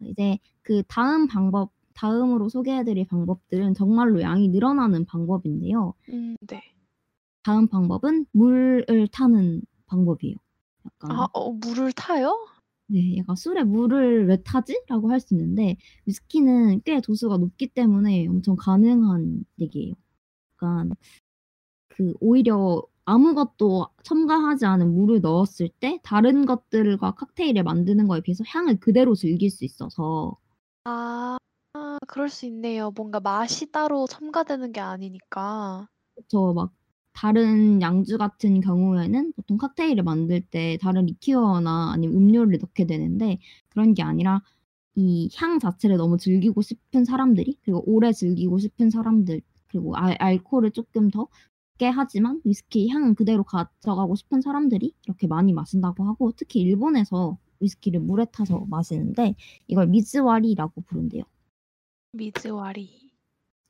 이제 0.00 0.38
그 0.62 0.82
다음 0.88 1.26
방법 1.26 1.72
다음으로 1.94 2.48
소개해 2.48 2.84
드릴 2.84 3.06
방법들은 3.06 3.74
정말로 3.74 4.20
양이 4.22 4.48
늘어나는 4.48 5.04
방법인데요. 5.06 5.94
음 6.08 6.36
네. 6.40 6.60
다음 7.42 7.66
방법은 7.68 8.26
물을 8.32 9.08
타는 9.12 9.62
방법이에요. 9.86 10.36
아 11.08 11.26
약간 11.26 11.28
어 11.32 11.50
물을 11.52 11.92
타요? 11.92 12.36
네. 12.90 13.16
약간 13.18 13.36
'술에 13.36 13.64
물을 13.64 14.26
왜 14.28 14.36
타지?'라고 14.42 15.10
할 15.10 15.20
수 15.20 15.34
있는데 15.34 15.76
위스키는 16.06 16.82
꽤 16.84 17.00
도수가 17.00 17.36
높기 17.38 17.68
때문에 17.68 18.26
엄청 18.28 18.56
가능한 18.56 19.44
얘기예요. 19.60 19.94
약간 20.56 20.92
그 21.88 22.14
오히려 22.20 22.82
아무것도 23.06 23.88
첨가하지 24.04 24.66
않은 24.66 24.94
물을 24.94 25.20
넣었을 25.20 25.68
때 25.80 26.00
다른 26.04 26.46
것들과 26.46 27.12
칵테일을 27.16 27.62
만드는 27.64 28.08
거에 28.08 28.20
비해서 28.22 28.44
향을 28.46 28.80
그대로 28.80 29.14
즐길 29.14 29.50
수 29.50 29.64
있어서 29.64 30.38
아 30.84 31.38
그럴 32.08 32.28
수 32.28 32.46
있네요. 32.46 32.90
뭔가 32.90 33.20
맛이 33.20 33.70
따로 33.70 34.06
첨가되는 34.08 34.72
게 34.72 34.80
아니니까. 34.80 35.88
그쵸. 36.14 36.52
막 36.54 36.72
다른 37.20 37.82
양주 37.82 38.16
같은 38.18 38.60
경우에는 38.60 39.32
보통 39.34 39.56
칵테일을 39.58 40.04
만들 40.04 40.40
때 40.40 40.78
다른 40.80 41.06
리큐어나 41.06 41.92
아니면 41.92 42.16
음료를 42.16 42.58
넣게 42.60 42.86
되는데 42.86 43.38
그런 43.70 43.94
게 43.94 44.02
아니라 44.04 44.42
이 44.96 45.28
향 45.34 45.58
자체를 45.60 45.96
너무 45.98 46.18
즐기고 46.18 46.62
싶은 46.62 47.04
사람들이 47.06 47.58
그리고 47.64 47.82
오래 47.86 48.12
즐기고 48.12 48.58
싶은 48.58 48.90
사람들 48.90 49.40
그리고 49.68 49.96
알 49.96 50.16
알코올을 50.20 50.72
쪼끔 50.72 51.10
더 51.10 51.28
적게 51.78 51.88
하지만 51.88 52.40
위스키 52.44 52.88
향은 52.90 53.14
그대로 53.16 53.44
가져가고 53.44 54.16
싶은 54.16 54.40
사람들이 54.42 54.94
이렇게 55.06 55.26
많이 55.28 55.52
마신다고 55.52 56.04
하고 56.04 56.32
특히 56.36 56.60
일본에서 56.60 57.38
위스키를 57.60 58.00
물에 58.00 58.26
타서 58.32 58.66
마시는데 58.70 59.34
이걸 59.68 59.86
미즈와리라고 59.88 60.82
부른대요. 60.82 61.22
미즈와리. 62.12 63.12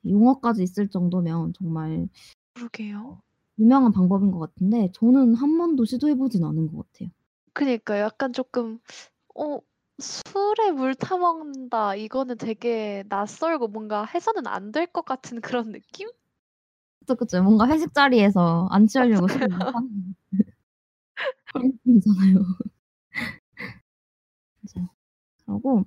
용어까지 0.07 0.62
있을 0.64 0.88
정도면 0.88 1.52
정말 1.55 2.09
그러게요. 2.55 3.21
유명한 3.59 3.93
방법인 3.93 4.31
것 4.33 4.38
같은데 4.38 4.91
저는 4.95 5.35
한 5.35 5.59
번도 5.59 5.85
시도해 5.85 6.15
보진 6.17 6.45
않은 6.45 6.69
것 6.73 6.91
같아요. 6.93 7.11
그니까요. 7.55 8.03
약간 8.05 8.33
쪼끔 8.33 8.79
어 9.37 9.61
'술에 10.00 10.73
물 10.73 10.95
타 10.97 11.17
먹는다.' 11.19 11.95
이거는 11.97 12.38
되게 12.38 13.05
낯설고 13.09 13.69
뭔가 13.69 14.05
해서는 14.07 14.47
안 14.49 14.73
될 14.73 14.87
것 14.93 15.05
같은 15.05 15.41
그런 15.43 15.73
느낌? 15.73 16.09
그쵸, 17.00 17.15
그쵸. 17.17 17.43
뭔가 17.43 17.67
회식 17.69 17.95
자리에서 17.95 18.69
안 18.71 18.87
취하려고 18.87 19.29
술을. 19.29 19.49
타는 19.73 20.15
그런 21.47 21.67
느낌이잖아요. 21.85 22.45
그러고 25.47 25.85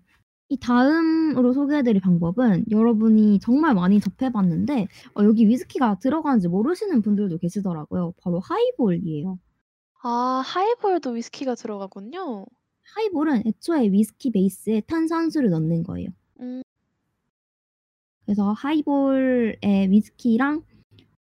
이 0.51 0.58
다음으로 0.58 1.53
소개해 1.53 1.81
드릴 1.81 2.01
방법은 2.01 2.65
여러분이 2.70 3.39
정말 3.39 3.74
많이 3.74 4.01
접해 4.01 4.34
봤는데 4.34 4.89
어 5.15 5.24
여기 5.24 5.48
위스키가 5.48 6.00
들어가는지 6.00 6.50
모르시는 6.50 7.01
분들도 7.01 7.38
계시더라고요. 7.38 8.13
바로 8.22 8.41
하이볼이에요. 8.41 9.39
아 10.03 10.43
하이볼도 10.46 11.12
위스키가 11.12 11.55
들어가군요. 11.55 12.46
하이볼은 12.96 13.43
애초에 13.48 13.93
위스키 13.93 14.29
베이스에 14.31 14.81
탄산수를 14.81 15.50
넣는 15.51 15.84
거예요. 15.84 16.10
음. 16.41 16.62
그래서 18.25 18.51
하이볼에 18.51 19.88
위스키랑 19.89 20.63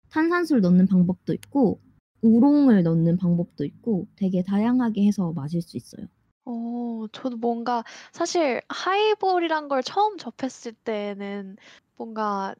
탄산수를 0.09 0.63
넣는 0.63 0.87
방법도 0.87 1.35
있고 1.35 1.79
우롱을 2.23 2.81
넣는 2.81 3.17
방법도 3.17 3.63
있고 3.63 4.07
되게 4.15 4.41
다양하게 4.41 5.05
해서 5.05 5.33
마실 5.33 5.61
수 5.61 5.77
있어요. 5.77 6.07
어 6.49 7.07
저도 7.13 7.37
뭔가 7.37 7.83
사실 8.11 8.61
하이볼이란 8.69 9.67
걸 9.67 9.83
처음 9.83 10.17
접했을 10.17 10.73
때에는 10.73 11.57
뭔가 11.95 12.55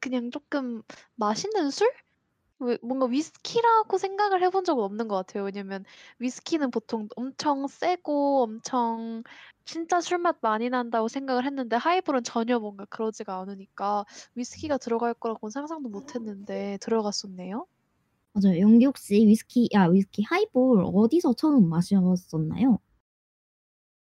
그냥 0.00 0.30
쪼끔 0.30 0.82
맛있는 1.16 1.70
술? 1.70 1.92
왜 2.60 2.78
뭔가 2.82 3.06
위스키라고 3.06 3.98
생각을 3.98 4.42
해본 4.42 4.64
적은 4.64 4.82
없는 4.84 5.08
것 5.08 5.16
같아요. 5.16 5.44
왜냐면 5.44 5.84
위스키는 6.20 6.70
보통 6.72 7.08
엄청 7.16 7.66
세고 7.68 8.42
엄청 8.44 9.22
진짜 9.66 10.00
술맛 10.00 10.38
많이 10.42 10.70
난다고 10.70 11.08
생각을 11.08 11.46
했는데 11.46 11.76
하이볼은 11.76 12.24
전혀 12.24 12.58
뭔가 12.60 12.86
그러지가 12.86 13.40
않으니까 13.40 14.06
위스키가 14.36 14.78
들어갈 14.78 15.14
거라고는 15.14 15.50
상상도 15.52 15.88
못 15.90 16.14
했는데 16.16 16.78
들어갔었네요. 16.82 17.66
맞아요. 18.34 18.60
영디 18.60 18.84
혹시 18.86 19.26
위스키 19.26 19.68
아 19.74 19.88
위스키 19.88 20.22
하이볼 20.22 20.84
어디서 20.94 21.34
처음 21.34 21.68
마셨었나요? 21.68 22.78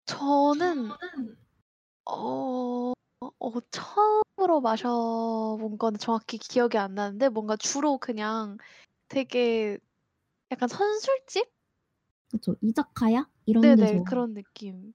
저는 0.06 0.92
어 2.06 2.94
어 3.40 3.60
처음으로 3.72 4.62
마셔 4.62 5.58
본 5.60 5.78
거는 5.78 6.00
정확히 6.00 6.38
기억이 6.38 6.78
안 6.78 6.94
나는데 6.96 7.30
뭔가 7.30 7.56
주로 7.58 7.98
그냥 7.98 8.58
되게 9.10 9.78
약간 10.52 10.70
선술집? 10.70 11.48
그쵸. 12.32 12.56
이자카야 12.62 13.28
이런 13.46 13.62
네네. 13.62 13.76
데서 13.76 14.04
그런 14.04 14.34
느낌. 14.34 14.94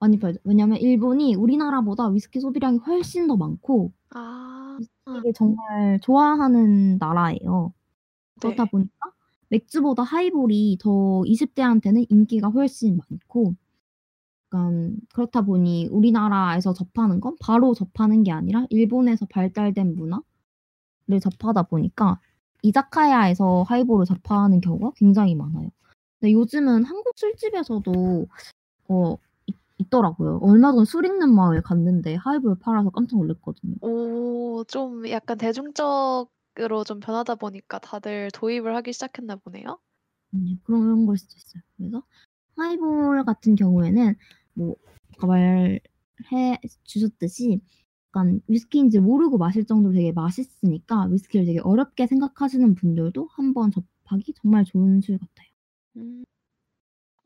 많이 0.00 0.18
팔죠. 0.18 0.38
왜냐면 0.44 0.78
일본이 0.78 1.34
우리나라보다 1.34 2.08
위스키 2.08 2.40
소비량이 2.40 2.78
훨씬 2.78 3.26
더 3.26 3.36
많고 3.36 3.92
아. 4.10 4.78
위스키를 4.78 5.32
정말 5.34 6.00
좋아하는 6.02 6.98
나라예요. 6.98 7.74
그렇다 8.40 8.64
네. 8.64 8.70
보니까 8.70 9.12
맥주보다 9.50 10.02
하이볼이 10.04 10.78
더 10.80 11.22
20 11.26 11.54
대한테는 11.54 12.06
인기가 12.10 12.48
훨씬 12.48 12.98
많고 13.10 13.54
약간 14.52 14.96
그렇다 15.14 15.42
보니 15.42 15.88
우리나라에서 15.90 16.72
접하는 16.72 17.20
건 17.20 17.36
바로 17.40 17.74
접하는 17.74 18.22
게 18.22 18.32
아니라 18.32 18.66
일본에서 18.70 19.26
발달된 19.26 19.94
문화를 19.94 20.22
접하다 21.20 21.64
보니까 21.64 22.20
이자카야에서 22.62 23.64
하이볼을 23.64 24.06
접하는 24.06 24.60
경우가 24.60 24.92
굉장히 24.96 25.34
많아요. 25.34 25.70
근데 26.18 26.32
요즘은 26.32 26.84
한국 26.84 27.12
술집에서도 27.16 28.26
어있 28.88 29.18
있더라고요. 29.78 30.40
얼마 30.42 30.72
전에 30.72 30.84
술 30.84 31.06
있는 31.06 31.34
마을에 31.34 31.60
갔는데 31.60 32.16
하이볼 32.16 32.58
팔아서 32.60 32.90
깜짝 32.90 33.18
놀랐거든요. 33.18 33.76
오 33.82 34.64
좀 34.66 35.08
약간 35.08 35.38
대중적으로 35.38 36.82
좀 36.84 36.98
변하다 36.98 37.36
보니까 37.36 37.78
다들 37.78 38.28
도입을 38.34 38.74
하기 38.76 38.92
시작했나 38.92 39.36
보네요. 39.36 39.78
네 40.30 40.58
그런 40.64 41.06
걸 41.06 41.16
수도 41.16 41.34
있어요. 41.36 41.62
그래서 41.76 42.02
하이볼 42.58 43.24
같은 43.24 43.54
경우에는 43.54 44.14
뭐 44.54 44.76
아까 45.14 45.26
말해 45.26 45.80
주셨듯이 46.84 47.60
약간 48.08 48.40
위스키인지 48.48 49.00
모르고 49.00 49.38
마실 49.38 49.64
정도로 49.64 49.94
되게 49.94 50.12
맛있으니까 50.12 51.06
위스키를 51.06 51.46
되게 51.46 51.60
어렵게 51.60 52.06
생각하시는 52.06 52.74
분들도 52.74 53.28
한번 53.30 53.70
접하기 53.70 54.34
정말 54.34 54.64
좋은 54.64 55.00
술 55.00 55.18
같아요. 55.18 55.48
음. 55.96 56.24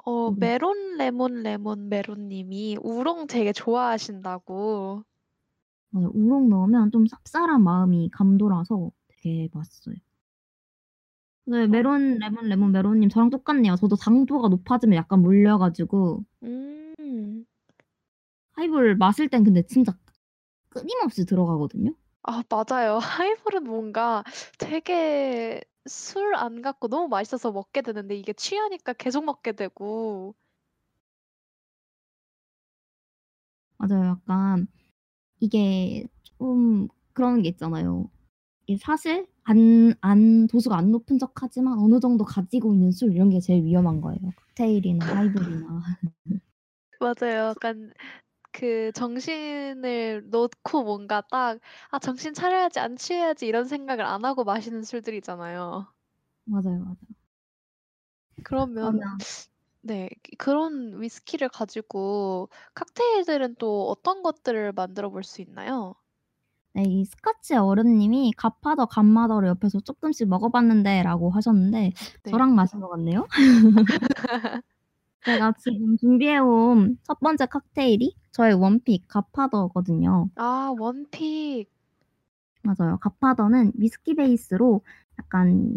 어 0.05 0.31
음. 0.31 0.37
메론 0.39 0.97
레몬 0.97 1.43
레몬 1.43 1.89
메론 1.89 2.29
님이 2.29 2.77
우롱 2.83 3.29
되게 3.29 3.53
좋아하신다고. 3.53 5.05
맞아요. 5.91 6.11
우롱 6.15 6.49
넣으면 6.49 6.91
좀 6.91 7.05
쌉쌀한 7.05 7.61
맛이 7.61 8.11
감돌아서 8.11 8.91
되게 9.09 9.49
맛있어요. 9.53 9.95
네 11.53 11.65
어. 11.65 11.67
메론 11.67 12.19
레몬 12.19 12.49
레몬 12.49 12.73
메론 12.73 13.01
님 13.01 13.11
저랑 13.11 13.29
똑같네요. 13.29 13.77
저도 13.77 13.97
당도가 13.97 14.49
높아지면 14.49 14.97
약간 14.97 15.21
물려 15.21 15.59
가지고 15.59 16.25
음. 16.43 17.45
하이볼 18.53 18.97
마실 18.97 19.29
땐 19.29 19.45
근데 19.45 19.63
진짜 19.67 19.93
끊임없이 20.71 21.27
들어가거든요. 21.27 21.95
아 22.23 22.43
맞아요. 22.49 22.99
하이볼은 22.99 23.65
뭔가 23.65 24.25
되게 24.59 25.61
술 25.87 26.32
안 26.32 26.63
같고 26.63 26.89
너무 26.89 27.09
맛있어서 27.09 27.53
먹게 27.53 27.83
되는데 27.83 28.17
이게 28.17 28.33
취하니까 28.33 28.95
계속 28.95 29.25
먹게 29.25 29.53
되고. 29.53 30.35
맞아요. 33.79 34.05
약간 34.27 34.67
이게 35.41 36.07
좀 36.39 36.89
그런 37.13 37.43
게 37.43 37.51
있잖아요. 37.51 38.09
사실 38.81 39.27
안 39.45 39.95
안 40.01 40.47
도수가 40.47 40.77
안 40.77 40.91
높은 40.93 41.19
척하지만 41.19 41.79
어느 41.79 41.99
정도 42.01 42.25
가지고 42.25 42.75
있는 42.75 42.93
술 42.93 43.13
이런 43.15 43.29
게 43.31 43.41
제일 43.41 43.65
위험한 43.65 44.01
거예요. 44.01 44.33
칵테일이나 44.57 45.07
하이볼이나. 45.17 45.83
맞아요. 47.01 47.49
약간 47.51 47.93
그 48.53 48.93
정신을 48.95 50.31
놓고 50.31 50.85
뭔가 50.85 51.23
딱 51.31 51.61
'아 51.91 51.99
정신 52.01 52.35
차려야지. 52.35 52.81
안 52.81 52.97
취해야지.' 52.97 53.47
이런 53.47 53.65
생각을 53.67 54.05
안 54.07 54.25
하고 54.25 54.45
마시는 54.45 54.85
술들이잖아요. 54.85 55.93
맞아요, 56.45 56.79
맞아요. 56.85 56.97
그러면 58.43 59.01
그러면 59.01 59.25
네 59.83 60.11
그런 60.39 61.01
위스키를 61.03 61.49
가지고 61.51 62.51
칵테일들은 62.75 63.57
또 63.59 63.89
어떤 63.91 64.23
것들을 64.25 64.73
만들어 64.75 65.11
볼 65.11 65.25
수 65.25 65.43
있나요? 65.43 65.97
네 66.75 66.85
이 66.85 67.05
스카치 67.05 67.55
어른님이 67.55 68.33
Godfather 68.37 68.87
Godmother를 68.87 69.49
옆에서 69.49 69.81
"쪼끔씩 69.81 70.29
먹어 70.29 70.49
봤는데."라고 70.51 71.31
하셨는데 71.31 71.93
네. 72.25 72.31
저랑 72.31 72.55
마신 72.55 72.81
것 72.81 72.89
같네요. 72.89 73.27
제가 75.27 75.53
지금 75.59 75.97
준비해 75.97 76.39
온 76.39 76.97
첫 77.03 77.19
번째 77.21 77.47
칵테일이 77.47 78.15
저의 78.31 78.55
one 78.55 78.78
pick 78.78 79.09
Godfather거든요. 79.09 80.31
아 80.37 80.75
one 80.79 81.13
pick. 81.13 81.71
맞아요. 82.63 82.99
Godfather는 82.99 83.73
위스키 83.77 84.15
베이스로 84.15 84.83
약간 85.19 85.77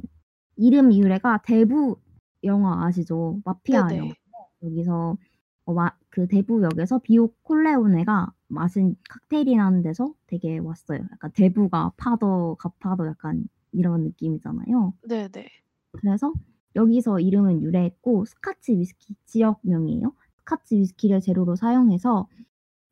이름 0.55 0.93
유래가 0.93 1.41
대부 1.45 1.97
영화 2.43 2.85
아시죠? 2.85 3.41
마피아 3.45 3.95
영화. 3.97 4.07
네네. 4.07 4.17
여기서 4.63 5.17
어 5.65 5.73
마 5.73 5.91
그 6.11 6.27
대부역에서 6.27 6.99
비토 6.99 7.29
콜레오네가 7.43 8.33
마신 8.47 8.95
칵테일이라는 9.09 9.81
데서 9.83 10.13
따 10.27 10.57
왔어요. 10.59 10.99
약간 11.11 11.31
대부가 11.33 11.91
father, 11.97 12.55
godfather 12.59 13.07
약간 13.07 13.45
이런 13.71 14.03
느낌이잖아요. 14.03 14.93
네네. 15.07 15.47
그래서 15.93 16.33
여기서 16.75 17.19
이름은 17.19 17.61
유래했고 17.63 18.25
스카치 18.25 18.77
위스키 18.77 19.15
지역명이에요. 19.25 20.13
스카치 20.39 20.77
위스키를 20.77 21.21
재료로 21.21 21.55
사용해서 21.55 22.27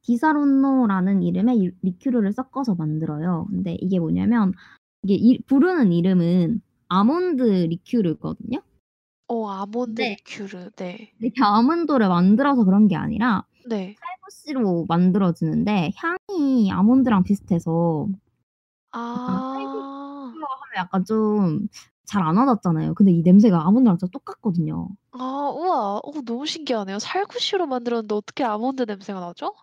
디사론노라는 0.04 1.24
이름의 1.24 1.60
이 1.60 1.72
리큐르를 1.82 2.34
섞어서 2.34 2.76
만들어요. 2.76 3.48
근데 3.50 3.78
이게 3.82 4.00
뭐냐면 4.00 4.54
이게 5.04 5.16
이 5.16 5.40
부르는 5.44 5.92
이름은 5.94 6.62
아몬드 6.90 7.44
리큐르거든요. 7.44 8.62
어 9.28 9.48
아몬드 9.50 10.02
근데 10.02 10.10
리큐르. 10.10 10.72
네. 10.76 11.14
이렇게 11.20 11.42
아몬드를 11.44 12.08
만들어서 12.10 12.66
그런 12.66 12.88
게 12.88 12.96
아니라 12.96 13.46
네. 13.68 13.96
살구씨로 14.00 14.86
만들어지는데 14.88 15.92
향이 15.96 16.72
아몬드랑 16.72 17.24
비슷해서 17.24 18.08
아. 18.92 19.54
하면 19.56 20.38
약간 20.78 21.06
좀 21.06 21.68
잘 22.06 22.22
안 22.24 22.38
와닿잖아요. 22.38 22.94
근데 22.96 23.12
이 23.12 23.22
냄새가 23.22 23.66
아몬드랑 23.66 23.98
진짜 23.98 24.12
똑같거든요. 24.12 24.90
아 25.12 25.18
우와. 25.56 26.00
어 26.04 26.12
너무 26.26 26.46
신기하네요. 26.46 27.00
살구씨로 27.00 27.66
만들었는데 27.66 28.14
어떻게 28.14 28.44
아몬드 28.44 28.84
냄새가 28.84 29.20
나죠? 29.20 29.54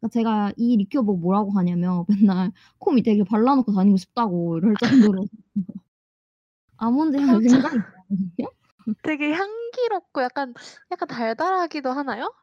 그러니까 0.00 0.12
제가 0.12 0.52
이 0.56 0.76
리큐어 0.76 1.02
보고 1.02 1.18
뭐라고 1.18 1.52
하냐면 1.52 2.04
맨날 2.08 2.52
코 2.78 2.92
밑에 2.92 3.12
이렇게 3.12 3.28
발라 3.28 3.54
놓고 3.54 3.72
다니고 3.72 3.96
싶다고 3.96 4.58
이럴 4.58 4.74
정도로 4.76 5.24
아몬드 6.76 7.16
향이 7.16 7.40
굉장히. 7.46 7.78
되게 9.02 9.32
향기롭고 9.32 10.22
약간 10.22 10.52
약간 10.90 11.08
달달하기도 11.08 11.90
하나요? 11.90 12.34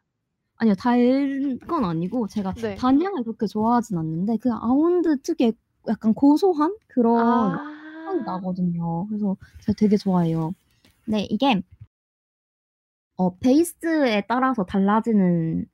아니요. 0.62 0.76
달 0.76 1.58
건 1.68 1.86
아니고 1.86 2.28
제가 2.28 2.54
네. 2.54 2.76
단 2.76 3.02
향을 3.02 3.24
그렇게 3.24 3.48
좋아하진 3.48 3.98
않는데 3.98 4.38
그 4.38 4.52
아몬드 4.52 5.20
특유의 5.22 5.54
약간 5.88 6.14
고소한 6.14 6.76
그런 6.88 7.52
향이 8.06 8.20
아. 8.20 8.24
나거든요. 8.26 9.08
그래서 9.08 9.36
제가 9.62 9.76
되게 9.78 9.98
좋아해요. 9.98 10.54
근데 11.06 11.22
이게 11.30 11.62
어 13.18 13.36
베이스에 13.38 14.24
따라서 14.28 14.64
달라지는 14.66 15.66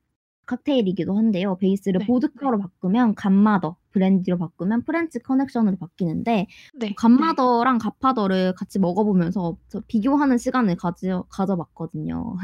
칵테일이기도 0.46 1.18
한데요. 1.18 1.58
베이스를 1.58 2.00
네. 2.00 2.06
보드카로 2.08 2.60
바꾸면 2.60 3.16
Godmother, 3.16 3.76
브랜디로 3.92 4.38
바꾸면 4.38 4.84
French 4.84 5.20
Connection으로 5.20 5.76
바뀌는데 5.78 6.48
네. 6.76 6.94
Godmother랑 6.96 7.80
Godfather를 7.80 8.54
같이 8.56 8.80
먹어 8.80 9.04
보면서 9.04 9.58
저 9.68 9.82
비교하는 9.88 10.38
시간을 10.38 10.78
가져 10.78 11.26
가져봤거든요. 11.30 12.38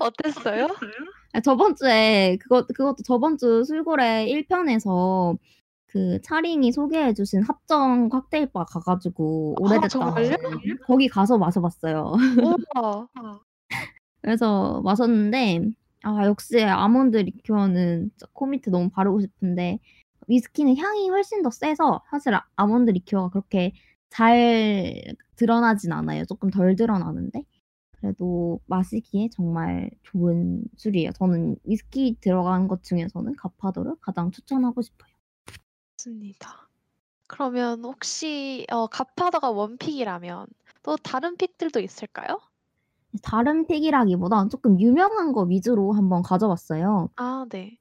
어땠어요? 0.00 0.68
아 1.32 1.40
저번 1.40 1.74
주에 1.76 2.36
그것 2.40 2.66
그것도 2.68 3.02
저번 3.04 3.36
주 3.38 3.64
술고래 3.64 4.26
1 4.28 4.46
편에서 4.46 5.36
그 5.86 6.20
차링이 6.22 6.72
소개해 6.72 7.14
주신 7.14 7.42
합정 7.42 8.08
칵테일바 8.08 8.64
가 8.66 8.80
가지고 8.80 9.54
아 9.58 9.62
오래됐다 9.62 9.88
정말요? 9.88 10.36
거기 10.86 11.08
가서 11.08 11.38
마셔 11.38 11.60
봤어요. 11.60 12.14
우와. 12.42 13.08
그래서 14.22 14.82
마셨는데 14.84 15.62
아 16.04 16.26
역시 16.26 16.62
아몬드 16.64 17.16
리큐어는 17.18 18.10
진짜 18.10 18.26
코 18.32 18.46
밑에 18.46 18.70
너무 18.70 18.90
바르고 18.90 19.20
싶은데 19.20 19.80
위스키는 20.28 20.76
향이 20.78 21.10
훨씬 21.10 21.42
더 21.42 21.50
세서 21.50 22.02
사실 22.10 22.34
아 22.34 22.44
아몬드 22.56 22.90
리큐어가 22.92 23.30
그렇게 23.30 23.72
잘 24.10 25.02
드러나진 25.36 25.92
않아요. 25.92 26.24
쪼끔 26.26 26.50
덜 26.50 26.76
드러나는데 26.76 27.44
그래도 28.04 28.60
마시기에 28.66 29.30
정말 29.30 29.90
좋은 30.02 30.62
술이에요. 30.76 31.12
저는 31.12 31.56
위스키 31.64 32.18
들어간 32.20 32.68
것 32.68 32.82
중에서는 32.82 33.34
갓파더를 33.36 33.94
가장 34.02 34.30
추천하고 34.30 34.82
싶어요. 34.82 35.10
맞습니다. 35.96 36.68
그러면 37.26 37.82
혹시 37.82 38.66
어 38.70 38.88
갓파더가 38.88 39.52
원픽이라면 39.52 40.46
또 40.82 40.96
다른 40.98 41.38
픽들도 41.38 41.80
있을까요? 41.80 42.40
다른 43.22 43.66
픽이라기보다 43.66 44.48
쪼끔 44.50 44.78
유명한 44.78 45.32
거 45.32 45.44
위주로 45.44 45.92
한번 45.94 46.22
가져왔어요. 46.22 47.08
아 47.16 47.46
네. 47.48 47.78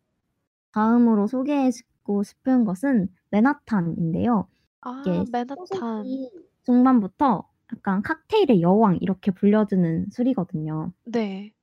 다음으로 0.71 1.27
소개해 1.27 1.69
주고 1.71 2.23
싶은 2.23 2.63
것은 2.63 3.09
맨하탄인데요. 3.29 4.47
아 4.79 5.03
맨하탄. 5.29 6.05
중반부터 6.65 7.49
약간 7.75 8.01
칵테일의 8.03 8.61
여왕 8.61 8.99
이렇게 9.01 9.31
불려지는 9.31 10.07
술이거든요. 10.11 10.91
네. 11.05 11.53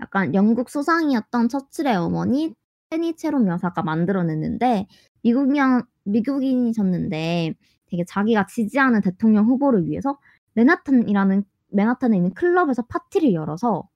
약간 0.00 0.34
영국 0.34 0.68
수상이었던 0.68 1.48
처칠의 1.48 1.96
어머니 1.96 2.54
제니 2.90 3.16
제롬 3.16 3.48
여사가 3.48 3.82
만들어 3.82 4.22
냈는데 4.22 4.86
미국이랑 5.22 5.82
미국인이셨는데 6.04 7.54
되게 7.86 8.04
자기가 8.04 8.46
지지하는 8.46 9.00
대통령 9.00 9.46
후보를 9.46 9.86
위해서 9.86 10.18
맨하탄이라는 10.54 11.44
맨하탄에 11.68 12.16
있는 12.16 12.34
클럽에서 12.34 12.82
파티를 12.82 13.32
열어서 13.32 13.88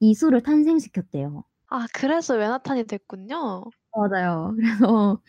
이 0.00 0.14
술을 0.14 0.42
탄생시켰대요. 0.42 1.44
아 1.68 1.86
그래서 1.94 2.36
맨하탄이 2.36 2.84
됐군요. 2.84 3.64
맞아요. 3.96 4.54
그래서 4.56 5.20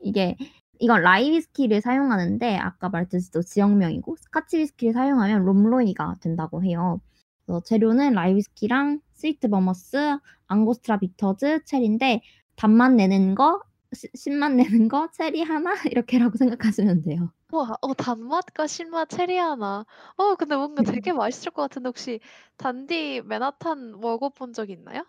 이게 0.00 0.36
이건 0.78 1.02
rye 1.02 1.30
위스키를 1.30 1.80
사용하는데 1.80 2.56
아까 2.56 2.88
말했듯이 2.88 3.30
또 3.30 3.42
지역명이고 3.42 4.16
스카치 4.16 4.58
위스키를 4.58 4.92
사용하면 4.94 5.44
Rob 5.44 5.71
Roy가 5.71 6.16
된다고 6.20 6.62
해요. 6.64 7.00
그래서 7.46 7.62
재료는 7.62 8.12
rye 8.14 8.34
위스키랑 8.34 9.00
sweet 9.12 9.48
vermouth, 9.48 10.18
앙고스트라 10.48 10.98
비터즈, 10.98 11.64
체리인데 11.64 12.22
단맛 12.56 12.92
내는 12.92 13.34
거, 13.34 13.62
시, 13.92 14.08
신맛 14.14 14.52
내는 14.52 14.88
거, 14.88 15.08
체리 15.12 15.42
하나 15.42 15.72
이렇게라고 15.92 16.36
생각하시면 16.36 17.02
돼요. 17.02 17.32
우와, 17.52 17.76
어, 17.82 17.94
단맛과 17.94 18.66
신맛 18.66 19.08
체리 19.10 19.36
하나. 19.36 19.84
어, 20.16 20.34
근데 20.36 20.56
뭔가 20.56 20.82
되게 20.82 21.12
맛있을 21.12 21.52
것 21.52 21.62
같은데 21.62 21.88
혹시 21.88 22.18
단디 22.56 23.22
맨하탄 23.26 24.00
먹어본 24.00 24.54
적 24.54 24.70
있나요? 24.70 25.04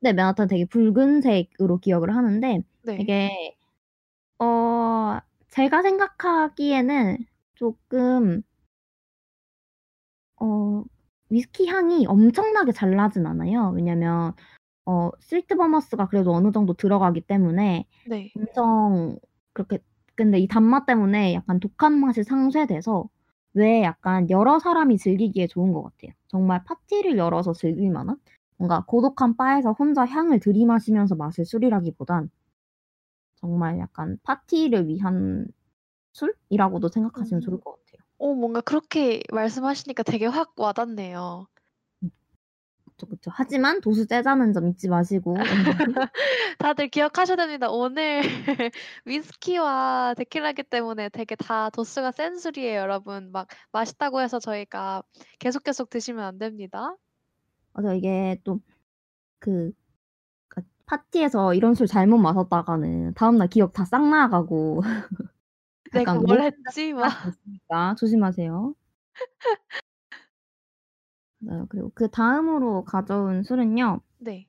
네, 0.00 0.12
맨하탄 0.12 0.48
되게 0.48 0.66
붉은색으로 0.66 1.78
기억을 1.78 2.14
하는데 2.14 2.60
네. 2.82 2.96
이게 3.00 3.56
어 4.38 5.18
제가 5.50 5.82
생각하기에는 5.82 7.18
조금 7.54 8.42
어 10.40 10.82
위스키 11.30 11.66
향이 11.68 12.06
엄청나게 12.06 12.72
잘 12.72 12.94
나진 12.96 13.26
않아요. 13.26 13.70
왜냐면 13.74 14.32
어 14.86 15.10
스위트 15.20 15.56
버머스가 15.56 16.08
그래도 16.08 16.34
어느 16.34 16.52
정도 16.52 16.74
들어가기 16.74 17.22
때문에 17.22 17.86
네. 18.08 18.32
엄청 18.36 19.18
그렇게 19.52 19.80
근데 20.16 20.38
이 20.40 20.48
단맛 20.48 20.86
때문에 20.86 21.34
약간 21.34 21.60
독한 21.60 21.94
맛이 22.00 22.24
상쇄돼서 22.24 23.08
왜 23.54 23.82
약간 23.82 24.30
여러 24.30 24.58
사람이 24.60 24.98
즐기기에 24.98 25.48
좋은 25.48 25.72
것 25.72 25.82
같아요. 25.84 26.12
정말 26.28 26.64
파티를 26.64 27.18
열어서 27.18 27.52
즐길 27.54 27.90
만한 27.92 28.16
뭔가 28.58 28.84
고독한 28.86 29.36
바에서 29.36 29.72
혼자 29.72 30.06
향을 30.06 30.40
들이마시면서 30.40 31.16
마실 31.16 31.44
술이라기보단 31.46 32.30
정말 33.44 33.78
약간 33.78 34.16
파티를 34.22 34.88
위한 34.88 35.46
술이라고도 36.12 36.88
생각하시면 36.88 37.42
좋을 37.42 37.58
음. 37.58 37.60
것 37.60 37.72
같아요. 37.72 38.06
어, 38.16 38.32
뭔가 38.32 38.62
그렇게 38.62 39.22
말씀하시니까 39.30 40.02
되게 40.02 40.24
확 40.24 40.54
와닿네요. 40.56 41.46
그쵸, 42.00 43.06
그쵸. 43.06 43.30
하지만 43.34 43.82
도수 43.82 44.06
째자는 44.06 44.54
점 44.54 44.68
잊지 44.68 44.88
마시고 44.88 45.34
다들 46.58 46.88
기억하셔야 46.88 47.36
됩니다. 47.36 47.68
오늘 47.68 48.22
위스키와 49.04 50.14
데킬라기 50.16 50.62
때문에 50.62 51.10
되게 51.10 51.34
다 51.34 51.68
도수가 51.68 52.12
센 52.12 52.38
술이에요, 52.38 52.78
여러분. 52.80 53.30
막 53.30 53.48
맛있다고 53.72 54.22
해서 54.22 54.38
저희가 54.38 55.02
계속 55.38 55.64
계속 55.64 55.90
드시면 55.90 56.24
안 56.24 56.38
됩니다. 56.38 56.96
맞아 57.74 57.92
이게 57.92 58.40
또 58.42 58.60
그 59.44 59.72
파티에서 60.86 61.54
이런 61.54 61.74
술 61.74 61.86
잘못 61.86 62.18
마셨다가는 62.18 63.14
다음날 63.14 63.48
기억 63.48 63.72
다 63.72 63.84
싹 63.84 64.08
나가고 64.08 64.80
내가 65.92 66.14
뭘뭐 66.14 66.42
했지? 66.42 66.92
막. 66.92 67.10
조심하세요. 67.96 68.74
맞아요. 71.40 71.66
그리고 71.68 71.90
그 71.94 72.08
다음으로 72.10 72.84
가져온 72.84 73.42
술은요. 73.42 74.00
네. 74.18 74.46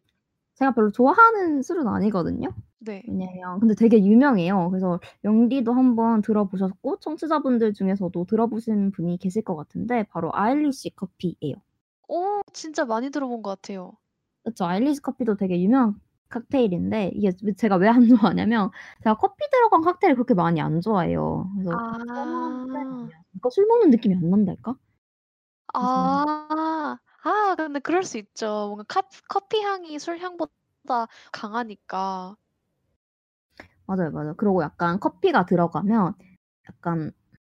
제가 0.55 0.73
별로 0.73 0.91
좋아하는 0.91 1.61
술은 1.61 1.87
아니거든요. 1.87 2.49
네. 2.79 3.03
왜냐면 3.07 3.59
근데 3.59 3.75
되게 3.75 4.03
유명해요. 4.03 4.69
그래서 4.69 4.99
영디도 5.23 5.73
한번 5.73 6.21
들어보셨고 6.21 6.99
청취자분들 6.99 7.73
중에서도 7.73 8.25
들어보신 8.25 8.91
분이 8.91 9.17
계실 9.17 9.43
것 9.43 9.55
같은데 9.55 10.03
바로 10.03 10.31
아일리시 10.33 10.95
커피예요. 10.95 11.55
오, 12.07 12.41
진짜 12.53 12.85
많이 12.85 13.09
들어본 13.09 13.41
것 13.41 13.49
같아요. 13.61 13.93
그쵸. 14.43 14.65
아일리시 14.65 15.01
커피도 15.01 15.35
되게 15.35 15.61
유명한 15.61 15.95
칵테일인데 16.29 17.11
이게 17.15 17.31
제가 17.55 17.77
왜 17.77 17.87
안 17.89 18.01
좋아하냐면 18.35 18.71
제가 19.03 19.15
커피 19.17 19.37
들어간 19.51 19.81
칵테일을 19.81 20.15
그렇게 20.15 20.33
많이 20.33 20.61
안 20.61 20.81
좋아해요. 20.81 21.49
그래서 21.55 21.81
아. 22.07 22.65
그러니까 23.31 23.49
술 23.51 23.65
먹는 23.67 23.89
느낌이 23.91 24.15
안 24.15 24.29
난달까? 24.29 24.75
아. 25.73 26.97
아, 27.23 27.55
근데 27.57 27.79
그럴 27.79 28.03
수 28.03 28.17
있죠. 28.17 28.45
뭔가 28.67 28.83
카 28.87 29.01
커피 29.27 29.61
향이 29.61 29.97
술 29.99 30.19
향보다 30.19 31.07
강하니까. 31.31 32.35
맞아요, 33.85 34.11
맞아요. 34.11 34.33
그리고 34.37 34.63
약간 34.63 34.99
커피가 34.99 35.45
들어가면 35.45 36.13
약간 36.69 37.11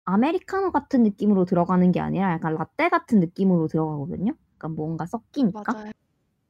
아메리카노 0.06 0.72
같은 0.72 1.04
느낌으로 1.04 1.46
들어가는 1.46 1.92
게 1.92 2.00
아니라 2.00 2.32
약간 2.34 2.56
라떼 2.56 2.90
같은 2.90 3.20
느낌으로 3.20 3.68
들어가거든요. 3.68 4.34
약간 4.56 4.76
뭔가 4.76 5.06
섞이니까. 5.06 5.74
맞아요. 5.74 5.92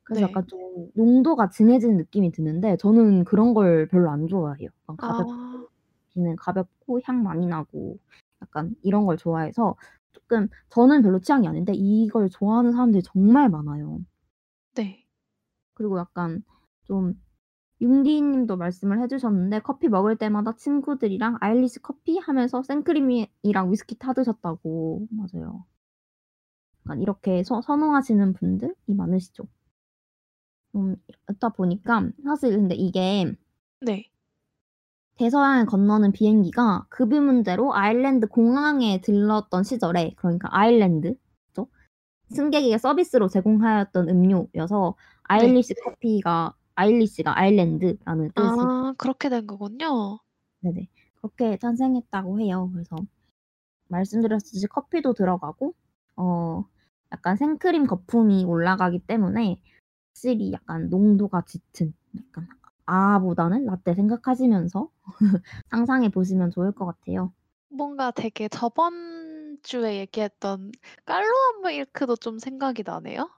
그래서 0.08 0.22
네. 0.22 0.30
약간 0.30 0.48
좀 0.48 0.90
농도가 0.96 1.50
진해지는 1.50 1.98
느낌이 1.98 2.32
드는데 2.32 2.78
저는 2.78 3.26
그런 3.26 3.54
걸 3.54 3.88
별로 3.90 4.10
안 4.10 4.28
좋아해요. 4.28 4.70
가볍고 4.88 5.34
아. 5.34 5.66
비는 6.14 6.36
가볍고 6.38 7.02
향 7.04 7.24
많이 7.24 7.46
나고 7.48 7.98
약간 8.42 8.76
이런 8.84 9.06
걸 9.06 9.18
좋아해서 9.18 9.76
쪼끔 10.14 10.48
저는 10.70 11.02
별로 11.04 11.20
취향이 11.20 11.48
아닌데 11.48 11.74
이걸 11.76 12.30
좋아하는 12.30 12.72
사람들이 12.72 13.04
정말 13.04 13.50
많아요. 13.50 14.00
네. 14.76 15.08
그리고 15.74 15.98
약간 16.00 16.44
좀 16.86 17.14
융디 17.82 18.22
님도 18.22 18.58
말씀을 18.58 19.02
해 19.02 19.08
주셨는데 19.08 19.60
커피 19.62 19.90
먹을 19.90 20.18
때마다 20.18 20.56
친구들이랑 20.56 21.38
아일리시 21.42 21.82
커피 21.82 22.18
하면서 22.20 22.64
생크림이랑 22.64 23.72
위스키 23.72 23.96
타 24.00 24.14
드셨다고. 24.14 25.08
맞아요. 25.12 25.66
약간 26.86 27.02
이렇게 27.02 27.44
서 27.44 27.62
선호하시는 27.62 28.34
분들이 28.34 28.74
많으시죠. 28.88 29.44
좀 30.78 30.96
이렇다 31.28 31.50
보니까 31.50 32.08
사실 32.24 32.52
근데 32.52 32.76
이게 32.76 33.34
네. 33.82 34.12
대서양을 35.18 35.66
건너는 35.66 36.12
비행기가 36.12 36.86
급유 36.90 37.20
문제로 37.20 37.74
아일랜드 37.74 38.28
공항에 38.28 39.02
들렀던 39.02 39.64
시절에 39.64 40.14
그러니까 40.18 40.50
아일랜드 40.52 41.16
죠. 41.54 41.68
승객에게 42.30 42.78
서비스로 42.78 43.28
제공하였던 43.28 44.08
음료여서 44.08 44.96
네. 44.98 45.36
아일리시 45.36 45.74
커피가 45.84 46.54
아일리시가 46.76 47.36
아일랜드라는 47.36 48.32
뜻이 48.36 48.46
아, 48.46 48.94
그렇게 49.00 49.30
된 49.30 49.48
거군요. 49.48 50.20
네네. 50.60 50.88
그렇게 51.16 51.58
탄생했다고 51.58 52.40
해요. 52.40 52.70
그래서 52.72 52.96
말씀드렸듯이 53.88 54.68
커피도 54.68 55.14
들어가고 55.14 55.74
어 56.18 56.66
약간 57.12 57.36
생크림 57.36 57.88
거품이 57.88 58.46
올라가기 58.46 59.00
때문에 59.00 59.60
확실히 60.18 60.52
약간 60.52 60.90
농도가 60.90 61.44
짙은 61.46 61.94
약간 62.18 62.48
아보다는 62.86 63.66
라떼 63.66 63.94
생각하시면서 63.94 64.90
상상해 65.70 66.10
보시면 66.10 66.50
좋을 66.52 66.72
것 66.72 66.86
같아요. 66.88 67.34
뭔가 67.70 68.12
되게 68.12 68.48
저번 68.50 69.58
주에 69.64 70.00
얘기했던 70.00 70.72
깔로아 71.06 71.62
밀크도 71.64 72.18
좀 72.18 72.40
생각이 72.40 72.84
나네요. 72.86 73.30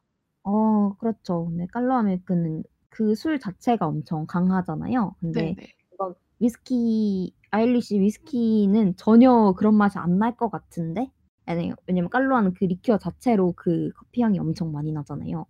어 0.43 0.95
그렇죠. 0.97 1.49
네 1.53 1.67
깔로아 1.67 2.03
밀크는 2.03 2.63
그 2.89 3.13
술 3.15 3.39
자체가 3.39 3.85
엄청 3.87 4.25
강하잖아요. 4.25 5.15
근데. 5.19 5.55
이건 5.93 6.15
위스키 6.39 7.33
아일리시 7.51 7.99
위스키는 7.99 8.95
전혀 8.97 9.53
그런 9.57 9.75
맛이 9.75 9.97
안 9.99 10.17
날 10.19 10.35
것 10.37 10.49
같은데 10.49 11.11
아니 11.45 11.71
왜냐면 11.87 12.09
깔로아는 12.09 12.53
그 12.53 12.65
리큐어 12.65 12.97
자체로 12.99 13.53
그 13.55 13.91
커피 13.95 14.21
향이 14.21 14.39
엄청 14.39 14.71
많이 14.71 14.91
나잖아요. 14.91 15.45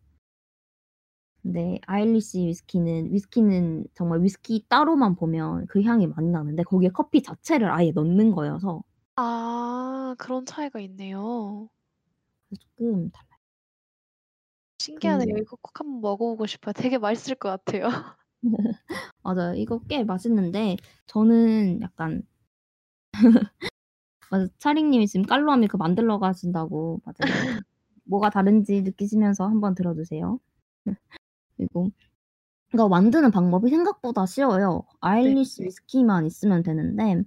근데 1.44 1.80
아일리시 1.88 2.48
위스키는 2.48 3.14
위스키는 3.14 3.86
정말 3.94 4.22
위스키 4.24 4.66
따로만 4.68 5.16
보면 5.16 5.68
그 5.68 5.82
향이 5.84 6.08
많이 6.08 6.30
나는데 6.30 6.64
거기에 6.64 6.90
커피 6.90 7.24
자체를 7.24 7.72
아예 7.72 7.92
넣는 7.92 8.32
거여서 8.32 8.84
아, 9.16 10.16
그런 10.18 10.46
차이가 10.46 10.80
있네요. 10.82 11.70
쪼끔 12.58 13.10
달라요. 13.12 13.40
신기하네요. 14.80 15.36
그 15.36 15.42
이거 15.42 15.58
꼭 15.62 15.80
한번 15.80 16.02
먹어보고 16.02 16.46
싶어요. 16.46 16.74
되게 16.74 16.98
맛있을 16.98 17.36
것 17.36 17.50
같아요. 17.50 17.90
맞아요. 19.24 19.54
이거 19.56 19.80
꽤 19.90 20.04
맛있는데 20.04 20.78
저는 21.08 21.82
약간 21.82 22.24
맞아. 24.32 24.48
차링 24.60 24.92
님이 24.92 25.08
지금 25.08 25.26
깔로아 25.26 25.58
밀크 25.58 25.78
만들러 25.78 26.20
가신다고 26.20 27.02
맞아요. 27.06 27.36
뭐가 28.06 28.30
다른지 28.32 28.82
느끼시면서 28.84 29.46
한번 29.48 29.76
들어 29.76 29.96
주세요. 29.96 30.40
그리고 31.60 31.92
이거 32.74 32.88
만드는 32.90 33.32
방법이 33.32 33.70
생각보다 33.70 34.26
쉬워요. 34.26 34.84
네. 34.88 34.98
아일리시 35.02 35.64
위스키만 35.66 36.26
있으면 36.26 36.64
되는데 36.64 37.24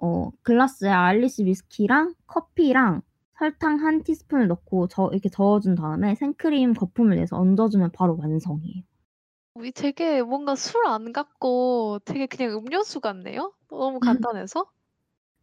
어 0.00 0.30
글라스에 0.42 0.90
아일리시 0.90 1.46
위스키랑 1.46 2.14
커피랑 2.26 3.02
설탕 3.38 3.80
1 3.80 4.02
티스푼을 4.04 4.48
넣고 4.48 4.88
저 4.88 5.08
이렇게 5.12 5.28
저어 5.28 5.60
준 5.60 5.74
다음에 5.76 6.14
생크림 6.16 6.74
거품을 6.74 7.16
내서 7.16 7.36
얹어 7.38 7.68
주면 7.68 7.92
바로 7.92 8.16
완성이에요. 8.18 8.82
이 9.62 9.70
되게 9.72 10.22
뭔가 10.22 10.54
술 10.56 10.86
안 10.86 11.12
같고 11.12 12.00
되게 12.04 12.26
그냥 12.26 12.56
음료수 12.56 13.00
같네요. 13.00 13.52
너무 13.68 14.00
간단해서. 14.00 14.66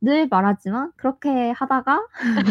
늘 0.02 0.28
말하지만 0.28 0.92
그렇게 0.98 1.52
하다가 1.52 2.08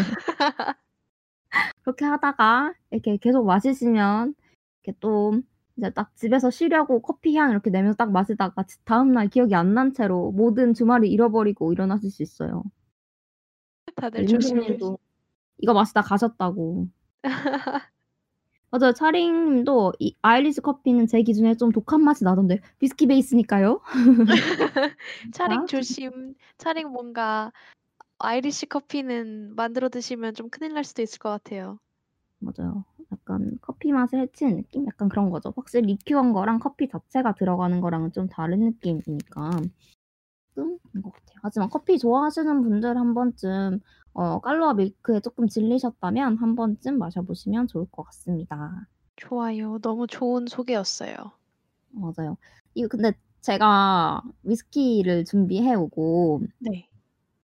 그렇게 1.83 2.05
하다가 2.05 2.75
이렇게 2.91 3.17
계속 3.17 3.45
마시시면 3.47 4.35
이렇게 4.83 4.99
또 5.01 5.41
이제 5.79 5.91
딱 5.91 6.15
집에서 6.17 6.51
쉬려고 6.51 7.01
커피 7.03 7.37
향 7.37 7.51
이렇게 7.53 7.71
내면서 7.71 7.97
딱 7.97 8.11
마시다가 8.13 8.65
지 8.65 8.85
다음날 8.85 9.29
기억이 9.29 9.55
안 9.55 9.75
난 9.75 9.93
채로 9.95 10.33
모든 10.33 10.75
주말을 10.75 11.09
잃어버리고 11.09 11.73
일어나실 11.73 12.11
수 12.11 12.23
있어요. 12.23 12.65
다들 13.97 14.29
윤수 14.29 14.39
조심해. 14.41 14.69
님도 14.71 14.99
이거 15.59 15.75
마시다 15.75 16.03
가셨다고. 16.03 16.89
맞아요. 18.71 18.93
차링 18.93 19.55
님도 19.57 19.95
이 19.99 20.15
Irish 20.23 20.61
커피는 20.61 21.07
제 21.07 21.23
기준에 21.23 21.57
좀 21.57 21.73
독한 21.73 22.03
맛이 22.03 22.25
나던데 22.25 22.61
위스키 22.81 23.07
베이스니까요. 23.07 23.81
차링 25.33 25.67
자. 25.67 25.67
조심. 25.67 26.35
차링 26.59 26.91
뭔가 26.91 27.53
Irish 28.19 28.67
커피는 28.67 29.55
만들어 29.57 29.89
드시면 29.89 30.35
좀 30.35 30.51
큰일 30.51 30.75
날 30.75 30.85
수도 30.85 31.03
있을 31.03 31.19
것 31.19 31.31
같아요. 31.31 31.79
맞아요. 32.41 32.85
약간 33.13 33.59
커피 33.63 33.93
맛을 33.93 34.21
해치는 34.21 34.57
느낌? 34.57 34.87
약간 34.87 35.09
그런 35.09 35.31
거죠. 35.31 35.53
확실히 35.57 35.87
리큐르 35.87 36.20
한 36.20 36.33
거랑 36.33 36.59
커피 36.59 36.89
자체가 36.89 37.35
들어가는 37.35 37.81
거랑은 37.81 38.13
좀 38.13 38.29
다른 38.29 38.61
느낌이니까 38.61 39.51
음인 40.59 40.79
것 41.03 41.13
같아요. 41.13 41.39
하지만 41.43 41.71
커피 41.71 41.99
좋아하시는 41.99 42.63
분들 42.63 42.97
한 42.99 43.15
번쯤 43.15 43.81
어 44.15 44.41
깔로아 44.41 44.75
밀크에 44.75 45.21
쪼끔 45.21 45.49
질리셨다면 45.49 46.39
한 46.39 46.57
번쯤 46.57 46.99
마셔보시면 46.99 47.69
좋을 47.69 47.87
것 47.93 48.05
같습니다. 48.05 48.87
좋아요. 49.17 49.79
너무 49.81 50.07
좋은 50.07 50.47
소개였어요. 50.47 51.15
맞아요. 51.91 52.37
이거 52.75 52.89
근데 52.89 53.13
제가 53.41 54.23
위스키를 54.43 55.25
준비해 55.25 55.75
오고 55.75 56.43
네. 56.59 56.89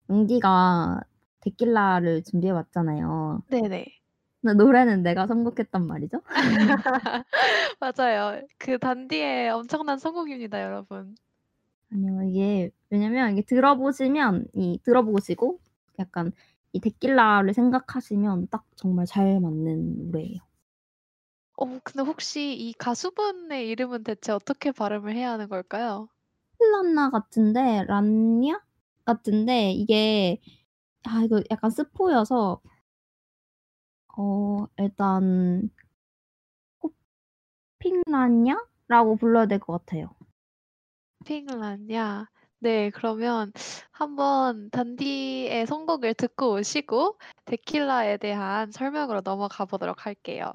뭉디가 0.09 1.01
데킬라를 1.41 2.23
준비해 2.25 2.53
왔잖아요. 2.53 3.43
네네. 3.49 4.00
노래는 4.43 5.03
내가 5.03 5.27
선곡했단 5.27 5.87
말이죠. 5.87 6.23
맞아요. 7.81 8.43
그 8.59 8.79
단디의 8.79 9.51
엄청난 9.51 9.99
선곡입니다, 9.99 10.63
여러분. 10.63 11.15
아니요. 11.93 12.23
이게 12.23 12.71
왜냐면 12.89 13.33
이게 13.33 13.43
들어보시면 13.43 14.47
이 14.55 14.79
들어보시고 14.85 15.59
약간 15.99 16.33
이 16.73 16.81
데킬라를 16.81 17.53
생각하시면 17.53 18.49
딱 18.51 18.65
정말 18.77 19.07
잘 19.07 19.41
맞는 19.41 20.07
노래예요. 20.07 20.39
어 21.57 21.65
근데 21.85 22.03
혹시 22.03 22.55
이 22.55 22.73
가수분의 22.73 23.69
이름은 23.69 24.05
대체 24.05 24.33
어떻게 24.33 24.73
발음을 24.73 25.15
해야 25.15 25.33
하는 25.33 25.49
걸까요? 25.49 26.09
필란나 26.59 27.11
같은데 27.11 27.85
란냐 27.87 28.61
같은데 29.05 29.73
이게 29.73 30.41
아 31.05 31.23
이거 31.25 31.43
약간 31.51 31.71
스포여서 31.71 32.61
어 34.17 34.67
일단 34.79 35.71
코핑란냐라고 37.79 39.17
불러야 39.17 39.47
될 39.47 39.59
것 39.59 39.73
같아요. 39.85 40.15
핑란냐. 41.25 42.29
네. 42.59 42.91
그러면 42.91 43.53
한번 43.91 44.71
단디의 44.71 45.67
선곡을 45.67 46.15
듣고 46.15 46.53
오시고 46.55 47.19
데킬라에 47.47 48.19
대한 48.19 48.71
설명으로 48.71 49.23
넘어가 49.23 49.65
보도록 49.65 50.05
할게요. 50.07 50.53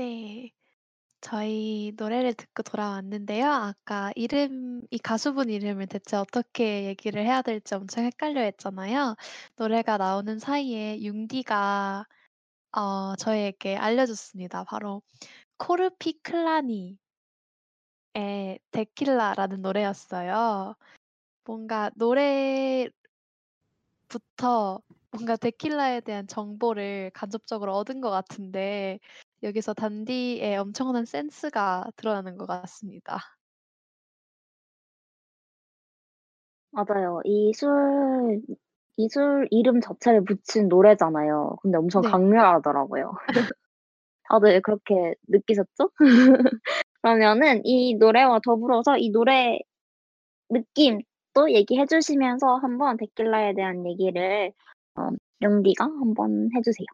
네. 0.00 0.50
저희 1.20 1.92
노래를 1.98 2.34
듣고 2.34 2.62
돌아왔는데요. 2.62 3.46
아까 3.50 4.12
이름 4.16 4.82
이 4.90 4.98
가수분 4.98 5.50
이름을 5.50 5.88
대체 5.88 6.16
어떻게 6.16 6.86
얘기를 6.86 7.22
해야 7.24 7.42
될지 7.42 7.74
엄청 7.74 8.04
헷갈려 8.04 8.40
했잖아요. 8.42 9.16
노래가 9.56 9.98
나오는 9.98 10.38
사이에 10.38 11.02
융디가 11.02 12.06
어 12.72 13.16
저희에게 13.16 13.76
알려줬습니다. 13.76 14.64
바로 14.64 15.02
코르피 15.58 16.20
클라니의 16.22 16.96
데킬라라는 18.70 19.62
노래였어요. 19.62 20.76
뭔가 21.44 21.90
노래부터 21.96 22.92
뭔가 25.12 25.36
데킬라에 25.36 26.00
대한 26.00 26.26
정보를 26.26 27.10
간접적으로 27.14 27.74
얻은 27.76 28.00
것 28.00 28.10
같은데 28.10 28.98
여기서 29.42 29.74
단디의 29.74 30.56
엄청난 30.58 31.04
센스가 31.04 31.86
드러나는 31.96 32.36
것 32.36 32.46
같습니다. 32.46 33.18
맞아요. 36.72 37.20
이술 37.24 38.40
이술 38.96 39.48
이름 39.50 39.80
자체를 39.80 40.24
붙인 40.24 40.68
노래잖아요. 40.68 41.56
근데 41.62 41.78
엄청 41.78 42.02
네. 42.02 42.10
강렬하더라고요. 42.10 43.12
다들 44.24 44.60
그렇게 44.62 45.14
느끼셨죠? 45.28 45.90
그러면은 47.02 47.62
이 47.64 47.94
노래와 47.94 48.40
더불어서 48.44 48.98
이 48.98 49.10
노래 49.10 49.58
느낌도 50.50 51.52
얘기해 51.52 51.86
주시면서 51.86 52.56
한번 52.56 52.96
데킬라에 52.98 53.54
대한 53.54 53.86
얘기를 53.86 54.52
어 54.96 55.08
영디가 55.42 55.84
한번 55.84 56.50
해 56.54 56.60
주세요. 56.62 56.86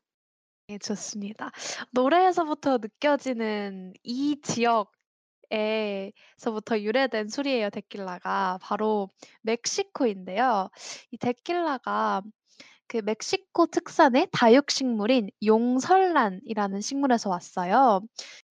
네 0.69 0.79
좋습니다. 0.79 1.51
노래에서부터 1.93 2.79
느껴지는 2.79 3.93
이 4.03 4.41
지역에서부터 5.49 6.81
유래된 6.81 7.29
술이에요 7.29 7.71
데킬라가. 7.71 8.59
바로 8.63 9.09
멕시코인데요. 9.43 10.69
이 11.13 11.19
데킬라가 11.19 12.23
그 12.89 12.99
멕시코 12.99 13.67
특산의 13.67 14.29
다육식물인 14.33 15.31
용설란이라는 15.45 16.81
식물에서 16.81 17.31
왔어요. 17.31 18.01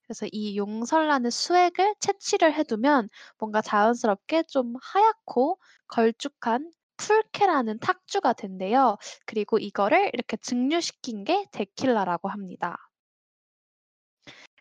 그래서 0.03 0.27
이 0.31 0.57
용설란의 0.57 1.31
수액을 1.31 1.95
채취를 1.99 2.53
해 2.53 2.63
두면 2.63 3.09
뭔가 3.39 3.61
자연스럽게 3.61 4.43
좀 4.43 4.75
하얗고 4.81 5.59
걸쭉한 5.87 6.71
풀케라는 6.97 7.79
탁주가 7.79 8.33
된대요. 8.33 8.97
그리고 9.25 9.57
이거를 9.59 10.11
이렇게 10.13 10.37
증류시킨 10.37 11.23
게 11.23 11.45
데킬라라고 11.51 12.29
합니다. 12.29 12.77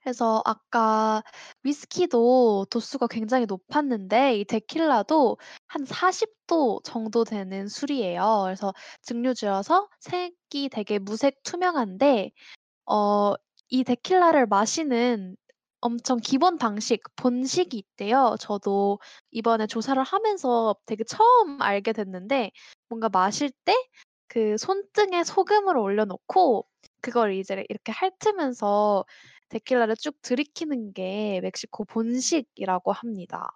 그래서 0.03 0.43
아까 0.45 1.23
위스키도 1.63 2.67
도수가 2.71 3.07
굉장히 3.07 3.47
높았는데 3.47 4.37
이 4.39 4.45
데킬라도 4.45 5.39
한 5.67 5.85
40도 5.87 6.81
정도 6.85 7.25
되는 7.25 7.69
술이에요. 7.69 8.43
그래서 8.45 8.75
증류주여서 9.03 9.89
색이 10.01 10.69
되게 10.71 10.99
무색 10.99 11.43
투명한데 11.43 12.33
어 12.87 13.35
이 13.71 13.85
데킬라를 13.85 14.47
마시는 14.47 15.37
엄청 15.85 16.19
기본 16.21 16.59
방식, 16.59 17.03
본식이 17.17 17.77
있대요. 17.79 18.37
저도 18.41 18.99
이번에 19.31 19.67
조사를 19.67 20.03
하면서 20.03 20.75
되게 20.87 21.05
처음 21.05 21.61
알게 21.63 21.93
됐는데 21.93 22.51
뭔가 22.89 23.09
마실 23.09 23.51
때 23.65 23.75
그 24.29 24.57
손등에 24.59 25.23
소금을 25.25 25.77
올려 25.77 26.05
놓고 26.05 26.67
그걸 27.01 27.35
이제 27.35 27.65
이렇게 27.69 27.93
핥으면서 27.93 29.05
데킬라를 29.49 29.97
쭉 29.97 30.21
들이키는 30.23 30.93
게 30.93 31.41
멕시코 31.43 31.85
본식이라고 31.85 32.93
합니다. 32.93 33.49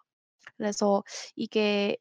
그래서 0.56 1.04
이게 1.36 1.96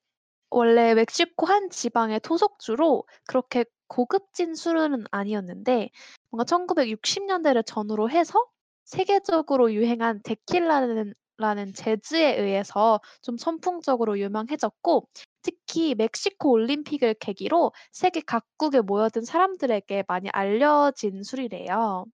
원래 0.51 0.95
멕시코 0.95 1.47
한 1.47 1.69
지방의 1.71 2.21
토속주로 2.21 3.05
그렇게 3.27 3.65
고급진 3.87 4.55
술은 4.55 5.05
아니었는데 5.11 5.89
뭔가 6.31 6.45
1960 6.45 7.25
년대를 7.25 7.63
전후로 7.63 8.09
해서 8.11 8.39
세계적으로 8.88 9.73
유행한 9.73 10.21
데킬라는 10.23 11.13
라는 11.39 11.71
재즈에 11.71 12.36
의해서 12.39 13.00
좀 13.21 13.38
선풍적으로 13.38 14.17
유명해졌고 14.17 15.08
특히 15.43 15.93
멕시코 15.93 16.50
올림픽을 16.50 17.13
계기로 17.19 17.73
세계 17.91 18.21
각국에 18.21 18.82
모여든 18.82 19.23
사람들에게 19.23 20.06
많이 20.08 20.30
알려진 20.30 21.21
술이래요. 21.21 22.06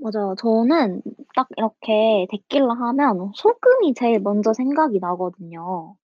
맞아요. 0.00 0.34
저는 0.36 1.02
딱 1.36 1.46
이렇게 1.56 2.26
데킬라 2.30 2.74
하면 2.74 3.30
소금이 3.36 3.94
제일 3.94 4.18
먼저 4.18 4.52
생각이 4.52 4.98
나거든요. 4.98 5.94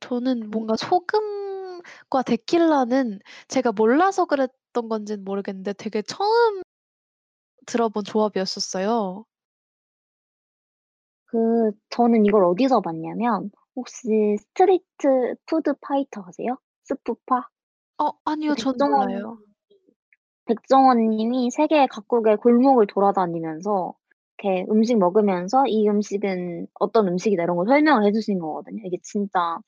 저는 0.00 0.50
뭔가 0.50 0.76
소금과 0.76 2.22
데킬라는 2.26 3.20
제가 3.48 3.72
몰라서 3.72 4.26
그랬던 4.26 4.88
건지는 4.90 5.24
모르겠는데 5.24 5.72
되게 5.74 6.02
처음 6.02 6.60
들어본 7.70 8.04
조합이었었어요. 8.04 9.24
그 11.26 11.70
저는 11.90 12.26
이걸 12.26 12.44
어디서 12.44 12.80
봤냐면 12.80 13.50
혹시 13.76 14.36
Street 14.38 15.36
Food 15.46 15.74
Fighter 15.80 16.24
아세요? 16.26 16.58
스푸파? 16.84 17.48
어 17.98 18.10
아니요. 18.24 18.52
그전 18.52 18.72
백종원 18.72 19.08
몰라요. 19.08 19.38
백종원 20.46 21.10
님이 21.10 21.50
세계 21.50 21.86
각국의 21.86 22.38
골목을 22.38 22.88
돌아다니면서 22.88 23.94
이렇게 24.38 24.66
음식 24.70 24.98
먹으면서 24.98 25.64
이 25.66 25.88
음식은 25.88 26.66
어떤 26.80 27.06
음식이다 27.06 27.44
이런 27.44 27.56
걸 27.56 27.66
설명을 27.66 28.04
해 28.04 28.12
주신 28.12 28.40
거거든요. 28.40 28.82
이게 28.84 28.98
진짜 29.02 29.58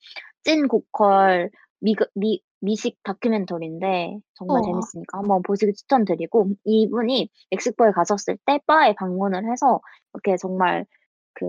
찐 0.43 0.67
고퀄 0.67 1.49
미미 1.83 2.43
미식 2.61 2.99
다큐멘터리인데 3.05 4.19
정말 4.35 4.63
우와. 4.63 4.71
재밌으니까 4.73 5.19
한번 5.19 5.43
보시길 5.43 5.75
추천드리고 5.75 6.51
이분이 6.65 7.31
멕시코에 7.53 7.93
가셨을 7.93 8.39
때 8.47 8.61
바에 8.67 8.95
방문을 8.97 9.51
해서 9.51 9.81
이렇게 10.15 10.37
정말 10.39 10.87
그 11.35 11.47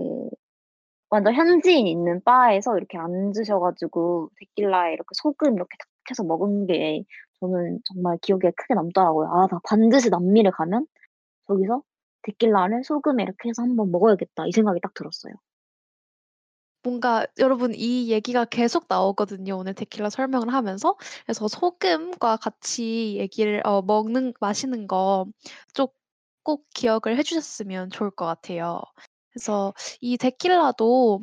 완전 1.10 1.34
현지인 1.34 1.86
있는 1.88 2.22
바에서 2.24 2.76
이렇게 2.78 2.98
앉으셔 2.98 3.60
가지고 3.60 4.30
데킬라에 4.40 4.92
이렇게 4.94 5.08
소금 5.14 5.54
이렇게 5.54 5.76
탁 5.78 5.88
해서 6.10 6.24
먹은 6.24 6.66
게 6.66 7.04
저는 7.40 7.80
정말 7.84 8.18
기억에 8.22 8.52
크게 8.56 8.74
남더라고요. 8.74 9.28
'아 9.32 9.46
나 9.48 9.60
반드시 9.68 10.10
남미를 10.10 10.50
가면 10.52 10.86
저기서 11.48 11.82
데킬라를 12.24 12.84
소금에 12.84 13.22
이렇게 13.24 13.50
해서 13.50 13.62
한번 13.62 13.90
먹어야겠다.' 13.92 14.46
이 14.48 14.52
생각이 14.52 14.80
딱 14.82 14.94
들었어요. 14.94 15.34
뭔가 16.84 17.26
여러분 17.38 17.72
이 17.74 18.10
얘기가 18.12 18.44
계속 18.44 18.84
나오거든요, 18.88 19.56
오늘 19.56 19.74
데킬라 19.74 20.10
설명을 20.10 20.52
하면서. 20.52 20.96
그래서 21.24 21.48
소금과 21.48 22.36
같이 22.36 23.16
얘기를 23.18 23.62
어 23.66 23.80
먹는 23.82 24.34
마시는 24.40 24.86
거좀꼭 24.86 26.66
기억을 26.74 27.16
해 27.18 27.22
주셨으면 27.22 27.90
좋을 27.90 28.10
것 28.10 28.26
같아요. 28.26 28.82
그래서 29.32 29.72
이 30.02 30.18
데킬라도 30.18 31.20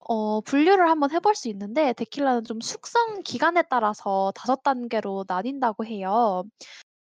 어 0.00 0.40
분류를 0.42 0.90
한번 0.90 1.12
해볼 1.12 1.34
수 1.36 1.48
있는데 1.50 1.92
데킬라는 1.94 2.44
좀 2.44 2.60
숙성 2.60 3.22
기간에 3.24 3.62
따라서 3.70 4.32
5 4.36 4.62
단계로 4.64 5.24
나뉜다고 5.28 5.86
해요. 5.86 6.44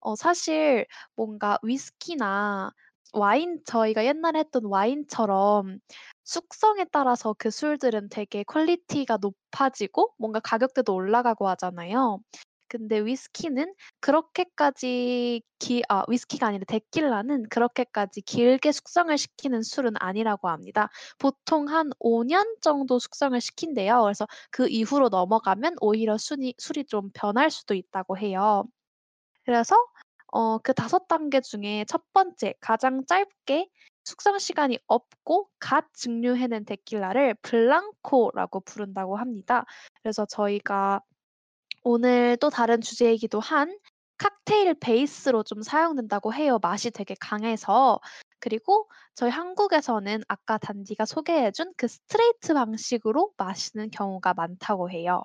어 0.01 0.17
사실 0.17 0.87
뭔가 1.17 1.59
위스키나 1.63 2.73
와인 3.15 3.61
저희가 3.67 4.05
옛날에 4.07 4.41
했던 4.41 4.65
와인처럼 4.67 5.81
숙성에 6.31 6.87
따라서 6.93 7.35
그 7.39 7.51
술들은 7.51 8.09
되게 8.11 8.45
quality가 8.45 9.19
높아지고 9.21 10.15
뭔가 10.19 10.39
가격대도 10.41 10.95
올라가고 10.95 11.49
하잖아요. 11.49 12.21
근데 12.69 13.01
위스키는 13.01 13.75
그렇게까지 14.01 15.43
기 15.59 15.83
아 15.89 16.05
위스키가 16.09 16.47
아니라 16.47 16.65
데킬라는 16.69 17.49
그렇게까지 17.51 18.21
길게 18.23 18.71
숙성을 18.73 19.17
시키는 19.19 19.63
술은 19.63 19.95
아니라고 19.99 20.49
합니다. 20.49 20.89
보통 21.19 21.69
한 21.69 21.91
5년 21.99 22.45
정도 22.61 23.01
숙성을 23.01 23.41
시킨대요. 23.41 24.03
그래서 24.05 24.27
그 24.53 24.69
이후로 24.69 25.09
넘어가면 25.09 25.77
오히려 25.81 26.17
순이 26.17 26.55
술이 26.59 26.85
좀 26.87 27.11
변할 27.13 27.51
수도 27.51 27.75
있다고 27.75 28.19
해요. 28.19 28.65
그래서 29.45 29.77
어그5 30.33 31.09
단계 31.09 31.41
중에 31.41 31.85
첫 31.89 32.03
번째 32.13 32.55
가장 32.61 33.05
짧게 33.07 33.69
숙성 34.11 34.39
시간이 34.41 34.79
없고 34.89 35.49
갓 35.61 35.87
증류해낸 35.95 36.65
데킬라를 36.65 37.35
blanco라고 37.43 38.61
부른다고 38.61 39.17
합니다. 39.17 39.65
그래서 40.03 40.27
저희가 40.27 41.01
오늘 41.85 42.37
또 42.41 42.51
다른 42.51 42.81
주제이기도 42.81 43.41
한 43.41 43.79
칵테일 44.19 44.75
베이스로 44.75 45.45
좀 45.45 45.63
사용된다고 45.63 46.35
해요, 46.35 46.59
맛이 46.63 46.91
되게 46.91 47.15
강해서. 47.21 48.01
그리고 48.41 48.91
저희 49.15 49.31
한국에서는 49.31 50.23
아까 50.29 50.59
단디가 50.59 51.05
소개해 51.07 51.53
준 51.53 51.73
그 51.77 51.89
스트레이트 51.89 52.55
방식으로 52.55 53.33
마시는 53.39 53.91
경우가 53.91 54.35
많다고 54.35 54.91
해요. 54.91 55.25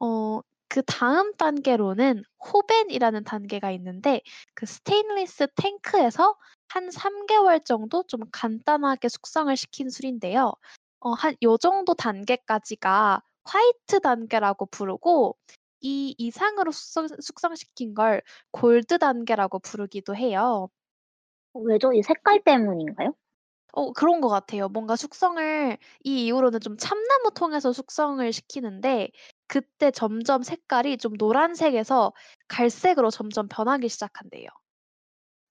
어 0.00 0.42
그 0.74 0.82
다음 0.82 1.32
단계로는 1.36 2.24
joven이라는 2.52 3.22
단계가 3.24 3.70
있는데 3.72 4.22
그 4.54 4.66
스테인리스 4.66 5.46
탱크에서 5.54 6.36
한 6.74 6.90
3 6.90 7.26
개월 7.26 7.60
정도 7.60 8.02
좀 8.04 8.20
간단하게 8.32 9.08
숙성을 9.08 9.54
시킨 9.56 9.88
술인데요. 9.90 10.52
어 11.00 11.12
한 11.14 11.36
요 11.42 11.56
정도 11.58 11.94
단계까지가 11.94 13.22
white 13.44 14.00
단계라고 14.00 14.66
부르고 14.66 15.36
이 15.80 16.14
이상으로 16.18 16.72
숙성 16.72 17.08
숙성시킨 17.20 17.94
걸 17.94 18.22
골드 18.52 18.98
단계라고 18.98 19.58
부르기도 19.60 20.16
해요. 20.16 20.68
어 21.52 21.60
왜죠? 21.60 21.92
이 21.92 22.02
색깔 22.02 22.42
때문인가요? 22.44 23.14
어 23.72 23.92
그런 23.92 24.20
것 24.20 24.28
같아요. 24.28 24.68
뭔가 24.68 24.94
숙성을 24.96 25.78
이 26.04 26.26
이후로는 26.26 26.60
좀 26.60 26.76
참나무 26.78 27.30
통에서 27.34 27.72
숙성을 27.72 28.32
시키는데 28.32 29.10
그때 29.48 29.90
점점 29.90 30.42
색깔이 30.42 30.96
좀 30.98 31.14
노란색에서 31.18 32.12
갈색으로 32.48 33.10
점점 33.10 33.48
변하기 33.48 33.88
시작한대요. 33.88 34.48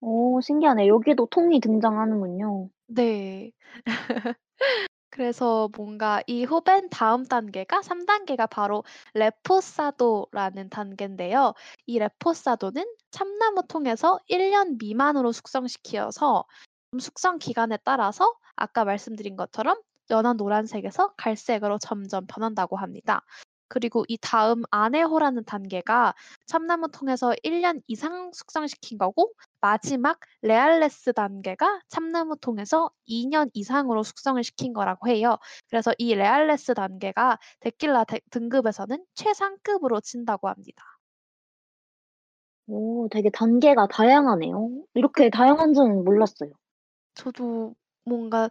오 0.05 0.41
신기하네. 0.41 0.87
여기도 0.87 1.25
통이 1.27 1.59
등장하는군요. 1.61 2.69
네. 2.87 3.51
그래서 5.11 5.69
뭔가 5.77 6.23
이 6.27 6.43
후벤 6.45 6.89
다음 6.89 7.25
단계가 7.25 7.81
3 7.83 8.05
단계가 8.05 8.47
바로 8.47 8.83
레포사도라는 9.15 10.69
단계인데요. 10.69 11.53
이 11.87 11.99
레포사도는 11.99 12.83
참나무 13.11 13.63
통에서 13.67 14.19
1년 14.27 14.77
미만으로 14.79 15.31
숙성시켜서 15.31 16.45
좀 16.91 16.99
숙성 16.99 17.39
기간에 17.39 17.77
따라서 17.85 18.33
아까 18.55 18.85
말씀드린 18.85 19.35
것처럼 19.37 19.77
연한 20.11 20.37
노란색에서 20.37 21.13
갈색으로 21.17 21.79
점점 21.79 22.25
변한다고 22.27 22.77
합니다. 22.77 23.21
그리고 23.67 24.05
이 24.07 24.17
다음 24.21 24.63
añejo라는 24.71 25.45
단계가 25.45 26.13
참나무 26.45 26.89
통에서 26.91 27.33
1년 27.43 27.81
이상 27.87 28.31
숙성시킨 28.33 28.97
거고 28.97 29.33
마지막 29.61 30.19
reales 30.41 31.13
단계가 31.13 31.81
참나무 31.89 32.37
통에서 32.37 32.91
2년 33.05 33.49
이상으로 33.53 34.03
숙성을 34.03 34.43
시킨 34.43 34.73
거라고 34.73 35.07
해요. 35.07 35.37
그래서 35.69 35.93
이 35.97 36.13
reales 36.15 36.73
단계가 36.73 37.39
데킬라 37.61 38.03
대 38.05 38.19
등급에서는 38.29 39.03
최상급으로 39.15 40.01
친다고 40.01 40.49
합니다. 40.49 40.83
오 42.67 43.07
되게 43.09 43.29
단계가 43.29 43.87
다양하네요. 43.87 44.71
이렇게 44.93 45.29
다양한 45.29 45.73
줄은 45.73 46.03
몰랐어요. 46.05 46.51
저도 47.13 47.75
뭔가 48.05 48.49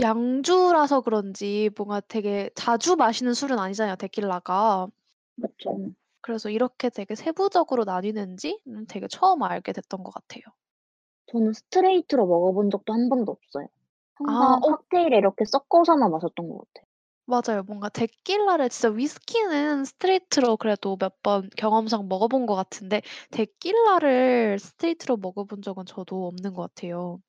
양주라서 0.00 1.00
그런지 1.02 1.70
뭔가 1.76 2.00
되게 2.00 2.50
자주 2.54 2.96
마시는 2.96 3.32
술은 3.34 3.58
아니잖아요, 3.58 3.96
데킬라가. 3.96 4.88
맞죠. 5.36 5.92
그래서 6.20 6.50
이렇게 6.50 6.90
되게 6.90 7.14
세부적으로 7.14 7.84
나뉘는지는 7.84 8.86
되게 8.88 9.06
처음 9.08 9.42
알게 9.44 9.72
됐던 9.72 10.02
것 10.02 10.12
같아요. 10.12 10.42
저는 11.32 11.52
스트레이트로 11.52 12.26
먹어본 12.28 12.70
적도 12.70 12.92
한 12.92 13.08
번도 13.08 13.32
없어요. 13.32 13.66
아 14.24 14.32
항상 14.32 14.60
어 14.62 14.76
칵테일에 14.76 15.18
이렇게 15.18 15.44
섞어서만 15.46 16.10
마셨던 16.12 16.48
것 16.48 16.58
같아요. 16.58 16.86
맞아요. 17.26 17.62
뭔가 17.64 17.88
데킬라를 17.88 18.68
진짜 18.68 18.88
위스키는 18.90 19.84
스트레이트로 19.84 20.56
그래도 20.56 20.96
몇 21.00 21.20
번 21.22 21.48
경험상 21.56 22.08
먹어본 22.08 22.46
것 22.46 22.54
같은데 22.56 23.00
데킬라를 23.30 24.58
스트레이트로 24.58 25.16
먹어본 25.18 25.62
적은 25.62 25.84
저도 25.86 26.26
없는 26.28 26.52
것 26.54 26.62
같아요. 26.74 27.20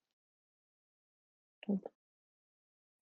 저도. 1.66 1.92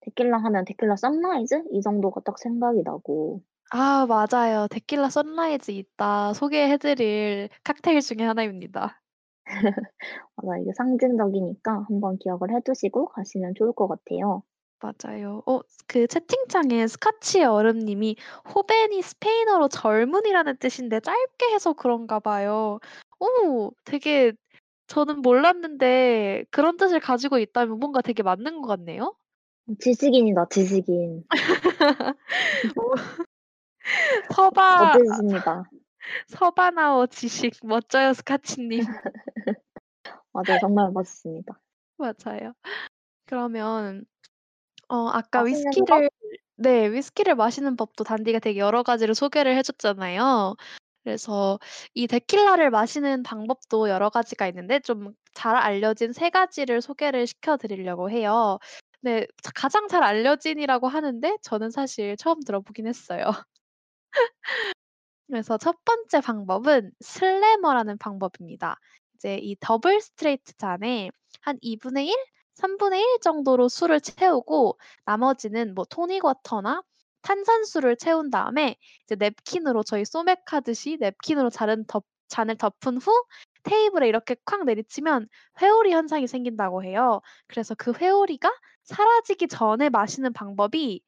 데킬라 0.02 0.38
하면 0.40 0.66
데킬라 0.66 0.96
sunrise 0.98 1.64
이 1.72 1.82
정도가 1.82 2.22
딱 2.26 2.38
생각이 2.40 2.84
나고 2.84 3.42
아 3.72 4.06
맞아요. 4.08 4.68
데킬라 4.70 5.10
sunrise 5.10 5.72
이따 5.72 6.34
소개해 6.34 6.78
드릴 6.78 7.50
칵테일 7.64 8.02
중에 8.02 8.24
하나입니다. 8.26 9.02
맞아 10.36 10.58
이게 10.58 10.72
상징적이니까 10.76 11.86
한번 11.88 12.18
기억을 12.18 12.52
해 12.52 12.62
두시고 12.66 13.08
가시면 13.10 13.54
좋을 13.56 13.74
것 13.74 13.88
같아요. 13.88 14.44
맞아요. 14.82 15.42
어 15.46 15.62
그 15.88 16.06
채팅창에 16.08 16.86
스카치의 16.88 17.46
얼음 17.46 17.80
님이 17.80 18.16
호벤이 18.54 19.02
스페인어로 19.02 19.68
젊은이라는 19.70 20.58
뜻인데 20.58 21.00
짧게 21.00 21.52
해서 21.54 21.74
그런가 21.74 22.20
봐요. 22.20 22.80
오 23.20 23.72
되게 23.86 24.34
저는 24.88 25.22
몰랐는데 25.24 26.46
그런 26.52 26.78
뜻을 26.78 27.00
가지고 27.00 27.40
있다면 27.40 27.80
뭔가 27.80 28.02
되게 28.02 28.24
맞는 28.24 28.62
것 28.62 28.68
같네요. 28.68 29.16
지식인이다 29.80 30.48
지식인. 30.50 31.26
오 32.76 32.94
서바 34.34 34.94
멋지십니다. 34.94 35.64
서바나어 36.28 37.08
지식 37.08 37.54
멋져요 37.64 38.14
스카치 38.14 38.62
님. 38.62 38.80
맞아요. 40.34 40.60
정말 40.62 40.92
멋있습니다. 40.92 41.60
맞아요. 41.98 42.54
그러면 43.26 44.06
어 44.88 45.08
아까? 45.10 45.44
위스키를 45.44 46.10
네 46.56 46.92
위스키를 46.92 47.36
마시는 47.36 47.76
법도 47.76 48.04
단디가 48.04 48.40
되게 48.40 48.60
여러 48.60 48.84
가지를 48.84 49.16
소개를 49.16 49.56
해 49.56 49.62
줬잖아요. 49.62 50.56
그래서 51.04 51.60
이 51.94 52.08
데킬라를 52.08 52.70
마시는 52.70 53.24
방법도 53.24 53.90
여러 53.90 54.10
가지가 54.10 54.48
있는데 54.48 54.80
좀 54.80 55.14
잘 55.34 55.56
알려진 55.56 56.12
3 56.12 56.30
가지를 56.30 56.82
소개를 56.82 57.26
시켜 57.28 57.56
드리려고 57.58 58.10
해요. 58.10 58.60
네. 59.02 59.26
자 59.42 59.52
가장 59.56 59.88
잘 59.88 60.04
알려진이라고 60.04 60.88
하는데 60.88 61.38
저는 61.42 61.72
사실 61.72 62.18
처음 62.18 62.42
들어보긴 62.42 62.86
했어요. 62.88 63.24
그래서 65.28 65.58
첫 65.58 65.78
번째 65.86 66.22
방법은 66.22 66.92
slammer라는 67.02 67.98
방법입니다. 67.98 68.78
이제 69.16 69.38
이 69.38 69.56
더블 69.60 70.02
스트레이트 70.02 70.54
잔에 70.58 71.10
한 71.42 71.58
2분의 71.62 72.08
1, 72.08 72.16
3분의 72.56 73.00
1 73.00 73.20
정도로 73.22 73.70
술을 73.70 74.02
채우고 74.02 74.78
나머지는 75.06 75.76
뭐 75.76 75.86
토닉 75.86 76.26
워터나 76.26 76.84
탄산수를 77.22 77.98
채운 77.98 78.30
다음에 78.30 78.76
이제 79.06 79.16
냅킨으로 79.16 79.84
저희 79.84 80.06
소맥 80.06 80.40
하듯이 80.52 80.98
냅킨으로 81.00 81.50
잔은 81.50 81.86
덮 81.88 82.06
잔을 82.30 82.58
덮은 82.58 82.98
후 82.98 83.12
테이블에 83.64 84.08
이렇게 84.08 84.36
쾅 84.46 84.66
내리치면 84.66 85.28
회오리 85.62 85.92
현상이 85.94 86.28
생긴다고 86.28 86.84
해요. 86.84 87.22
그래서 87.48 87.76
그 87.78 87.94
회오리가 87.94 88.52
사라지기 88.84 89.48
전에 89.48 89.90
마시는 89.90 90.34
방법이 90.34 91.02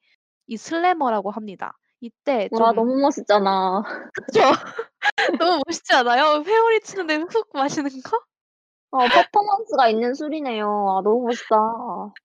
이 0.46 0.56
슬래머라고 0.56 1.30
합니다. 1.30 1.78
이때 2.00 2.48
좀 2.54 2.66
와 2.66 2.72
너무 2.72 2.98
멋있잖아. 3.00 3.82
그쵸? 4.12 4.40
너무 5.40 5.62
멋있지 5.66 5.94
않아요? 5.94 6.42
회오리 6.46 6.80
치는데 6.82 7.16
훅 7.16 7.50
마시는 7.54 7.90
거? 8.02 8.20
어 8.90 9.08
퍼포먼스가 9.08 9.88
있는 9.88 10.14
술이네요. 10.14 10.66
아 10.66 11.02
너무 11.02 11.26
멋있다. 11.26 11.56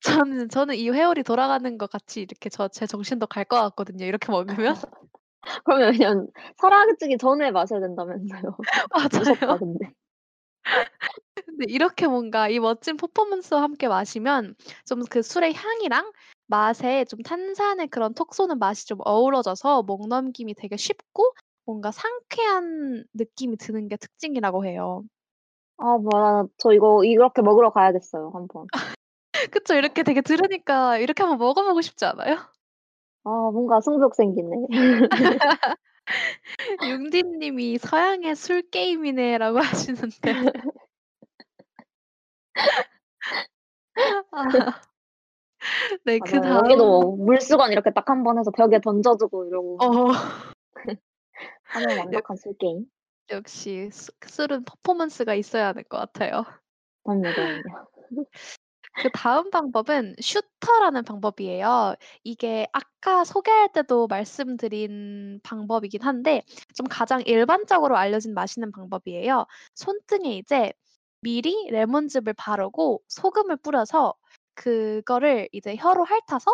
저는 0.01 0.49
저는 0.49 0.75
이 0.75 0.89
회오리 0.89 1.23
돌아가는 1.23 1.77
것 1.77 1.89
같이 1.89 2.21
이렇게 2.21 2.49
저 2.49 2.67
제 2.69 2.85
정신도 2.87 3.27
갈 3.27 3.45
것 3.45 3.57
같거든요, 3.69 4.05
이렇게 4.05 4.31
먹으면. 4.31 4.75
그러면 5.65 5.93
그냥 5.93 6.27
사라지기 6.57 7.17
전에 7.17 7.51
마셔야 7.51 7.79
된다면서요. 7.81 8.57
무섭다 8.57 8.97
맞아요. 9.51 9.59
근데. 9.59 9.91
근데 11.45 11.65
이렇게 11.67 12.07
뭔가 12.07 12.49
이 12.49 12.59
멋진 12.59 12.97
퍼포먼스와 12.97 13.61
함께 13.61 13.87
마시면 13.87 14.55
좀 14.85 15.01
그 15.09 15.21
술의 15.21 15.53
향이랑 15.53 16.11
맛에 16.47 17.05
좀 17.05 17.21
탄산의 17.21 17.87
그런 17.87 18.13
톡 18.13 18.33
쏘는 18.33 18.59
맛이 18.59 18.85
좀 18.87 18.99
어우러져서 19.05 19.83
목 19.83 20.07
넘김이 20.07 20.53
되게 20.55 20.77
쉽고 20.77 21.33
뭔가 21.65 21.91
상쾌한 21.91 23.03
느낌이 23.13 23.57
드는 23.57 23.87
게 23.87 23.97
특징이라고 23.97 24.65
해요. 24.65 25.03
아 25.77 25.97
뭐야 25.97 26.45
저 26.57 26.71
이거 26.71 27.03
이렇게 27.03 27.41
먹으러 27.41 27.71
가야겠어요 27.71 28.31
한번. 28.33 28.67
그쵸. 29.51 29.75
이렇게 29.75 30.03
되게 30.03 30.21
들으니까 30.21 30.97
이렇게 30.97 31.23
한번 31.23 31.37
먹어보고 31.39 31.81
싶지 31.81 32.05
않아요? 32.05 32.37
아 33.23 33.29
뭔가 33.29 33.81
승부욕 33.81 34.15
생기네. 34.15 34.49
융디 36.87 37.23
님이 37.23 37.77
"서양의 37.77 38.35
술 38.35 38.61
게임이네."라고 38.69 39.59
하시는데 39.91 40.31
아. 44.31 44.81
네 46.05 46.19
맞아요. 46.19 46.41
그다음 46.41 46.65
여기도 46.65 47.15
물수건 47.17 47.71
이렇게 47.71 47.91
딱한번 47.91 48.39
해서 48.39 48.51
벽에 48.51 48.79
던져 48.81 49.17
주고 49.17 49.45
이러고 49.45 49.77
어. 49.81 50.07
하면 51.65 51.97
완벽한 51.99 52.37
술 52.37 52.53
게임. 52.57 52.85
역시 53.31 53.89
수 53.91 54.11
술은 54.25 54.63
퍼포먼스가 54.65 55.33
있어야 55.35 55.67
하는 55.67 55.83
것 55.89 55.97
같아요. 55.97 56.45
그럼요, 57.03 57.33
그럼요. 57.33 57.61
그 58.99 59.09
다음 59.11 59.51
방법은 59.51 60.15
슈터라는 60.19 61.03
방법이에요. 61.03 61.95
이게 62.23 62.67
아까 62.73 63.23
소개할 63.23 63.71
때도 63.71 64.07
말씀드린 64.07 65.39
방법이긴 65.43 66.01
한데 66.01 66.41
좀 66.75 66.87
가장 66.89 67.21
일반적으로 67.25 67.95
알려진 67.95 68.33
마시는 68.33 68.71
방법이에요. 68.71 69.45
손등에 69.75 70.37
이제 70.37 70.73
미리 71.21 71.67
레몬즙을 71.69 72.33
바르고 72.35 73.01
소금을 73.07 73.57
뿌려서 73.57 74.15
그거를 74.55 75.47
이제 75.51 75.75
혀로 75.75 76.03
핥아서 76.05 76.51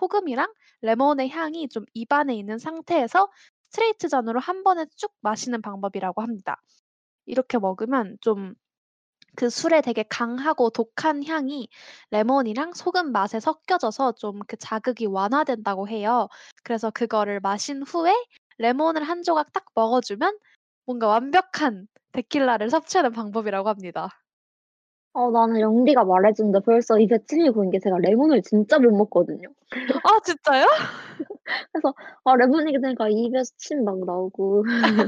소금이랑 0.00 0.52
레몬의 0.80 1.28
향이 1.30 1.68
좀 1.68 1.84
입안에 1.94 2.34
있는 2.34 2.58
상태에서 2.58 3.30
스트레이트 3.64 4.08
잔으로 4.08 4.40
한 4.40 4.64
번에 4.64 4.86
쭉 4.96 5.12
마시는 5.20 5.60
방법이라고 5.62 6.22
합니다. 6.22 6.60
이렇게 7.26 7.58
먹으면 7.58 8.16
좀 8.20 8.54
그 9.36 9.48
술의 9.50 9.82
되게 9.82 10.02
강하고 10.04 10.70
독한 10.70 11.24
향이 11.24 11.68
레몬이랑 12.10 12.72
소금 12.74 13.12
맛에 13.12 13.40
섞여져서 13.40 14.12
좀 14.12 14.40
그 14.46 14.56
자극이 14.56 15.06
완화된다고 15.06 15.88
해요. 15.88 16.28
그래서 16.64 16.90
그거를 16.90 17.40
마신 17.40 17.82
후에 17.82 18.12
레몬을 18.58 19.02
한 19.04 19.22
조각 19.22 19.52
딱 19.52 19.64
먹어 19.74 20.00
주면 20.00 20.36
뭔가 20.86 21.06
완벽한 21.08 21.88
데킬라를 22.12 22.70
섭취하는 22.70 23.12
방법이라고 23.12 23.68
합니다. 23.68 24.10
어 25.14 25.30
나는 25.30 25.60
영디가 25.60 26.04
말해 26.04 26.32
주는데 26.32 26.60
벌써 26.60 26.98
입에 26.98 27.18
침이 27.26 27.50
고이는 27.50 27.70
게 27.70 27.78
제가 27.78 27.98
레몬을 27.98 28.42
진짜 28.42 28.78
못 28.78 28.90
먹거든요. 28.92 29.48
아 30.04 30.20
진짜요? 30.24 30.66
그래서 31.72 31.94
아 32.24 32.36
레몬 32.36 32.68
얘기 32.68 32.78
들으니까 32.80 33.08
입에서 33.08 33.52
침 33.58 33.84
막 33.84 33.98
나오고 34.04 34.62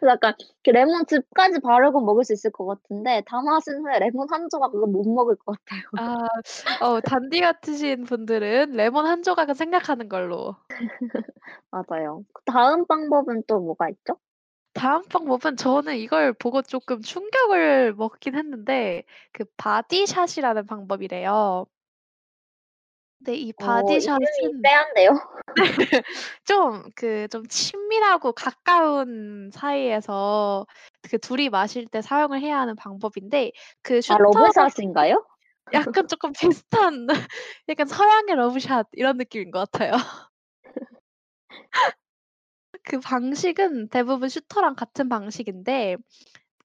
그래서 0.00 0.12
약간 0.12 0.34
그 0.64 0.70
레몬즙까지 0.70 1.60
바르고 1.60 2.00
먹을 2.00 2.24
수 2.24 2.32
있을 2.32 2.50
것 2.50 2.66
같은데 2.66 3.22
다 3.26 3.40
마신 3.42 3.74
후에 3.80 3.98
레몬 3.98 4.26
한 4.30 4.48
조각은 4.50 4.92
못 4.92 5.04
먹을 5.08 5.36
것 5.36 5.56
같아요. 5.56 5.82
아 5.96 6.16
어 6.80 7.00
단디 7.00 7.40
같으신 7.40 8.04
분들은 8.04 8.72
레몬 8.72 9.06
한 9.06 9.22
조각은 9.22 9.54
생략하는 9.54 10.08
걸로. 10.08 10.56
맞아요. 11.70 12.24
그 12.32 12.42
다음 12.44 12.86
방법은 12.86 13.42
또 13.46 13.60
뭐가 13.60 13.88
있죠? 13.90 14.18
다음 14.72 15.02
방법은 15.08 15.56
저는 15.56 15.96
이걸 15.98 16.32
보고 16.32 16.62
쪼끔 16.62 17.02
충격을 17.02 17.94
먹긴 17.94 18.34
했는데 18.36 19.04
그 19.32 19.44
body 19.56 19.85
shot이라는 19.85 20.66
방법이래요. 20.66 21.66
근데 23.20 23.36
이어 23.36 23.52
body 23.58 23.96
shot은 23.96 24.64
쎄한데요. 24.64 25.10
네. 25.78 26.02
좀 26.44 26.90
그 26.96 27.28
좀 27.30 27.46
친밀하고 27.48 28.32
가까운 28.32 29.50
사이에서 29.52 30.66
그 31.10 31.18
둘이 31.18 31.48
마실 31.50 31.86
때 31.86 32.00
사용을 32.02 32.40
해야 32.40 32.58
하는 32.60 32.76
방법인데 32.76 33.52
그 33.82 34.00
아 34.08 34.18
슈터가 34.18 34.52
러브샷인가요? 34.58 35.24
약간 35.72 36.06
쪼끔 36.08 36.32
비슷한 36.32 37.06
약간 37.68 37.86
서양의 37.86 38.34
러브샷 38.36 38.88
이런 38.92 39.16
느낌인 39.18 39.50
것 39.50 39.70
같아요. 39.70 39.92
그 42.84 43.00
방식은 43.00 43.88
대부분 43.88 44.28
슈터랑 44.28 44.74
같은 44.76 45.08
방식인데 45.08 45.96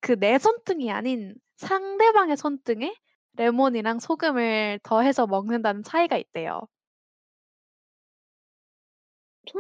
그 0.02 0.14
내 0.20 0.40
손등이 0.40 0.92
아닌 0.92 1.36
상대방의 1.58 2.38
손등에 2.38 2.96
레몬이랑 3.38 4.00
소금을 4.00 4.80
더해서 4.84 5.28
먹는다는 5.28 5.84
차이가 5.84 6.18
있대요. 6.18 6.62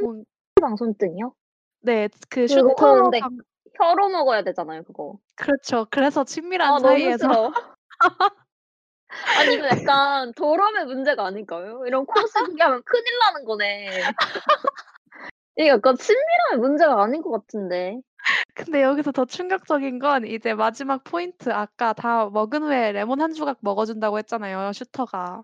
뭔 0.01 0.25
상대방 0.55 0.75
손등이요? 0.77 1.33
네. 1.81 2.07
그 2.29 2.47
그거 2.47 3.03
근데 3.03 3.19
슈터방 3.19 3.37
혀로 3.77 4.09
먹어야 4.09 4.43
되잖아요, 4.43 4.83
그거. 4.83 5.17
그렇죠. 5.35 5.85
그래서 5.91 6.23
친밀한 6.23 6.75
아 6.75 6.79
사이에서. 6.79 7.51
아니 9.37 9.53
이거 9.55 9.67
약간 9.67 10.33
더러움의 10.33 10.85
문제가 10.85 11.25
아닐까요? 11.25 11.83
이런 11.85 12.05
코스 12.05 12.39
공개하면 12.45 12.81
큰일 12.85 13.03
나는 13.19 13.45
거네. 13.45 14.03
이게 15.57 15.69
약간 15.69 15.95
친밀함의 15.95 16.59
문제가 16.59 17.01
아닌 17.03 17.21
것 17.21 17.31
같은데. 17.31 17.99
근데 18.53 18.81
여기서 18.81 19.11
더 19.11 19.25
충격적인 19.25 19.99
건 19.99 20.25
이제 20.25 20.53
마지막 20.53 21.03
포인트 21.03 21.49
아까 21.49 21.93
다 21.93 22.29
먹은 22.29 22.63
후에 22.63 22.91
레몬 22.91 23.21
한 23.21 23.33
조각 23.33 23.57
먹어 23.61 23.85
준다고 23.85 24.17
했잖아요, 24.17 24.71
슈터가. 24.73 25.43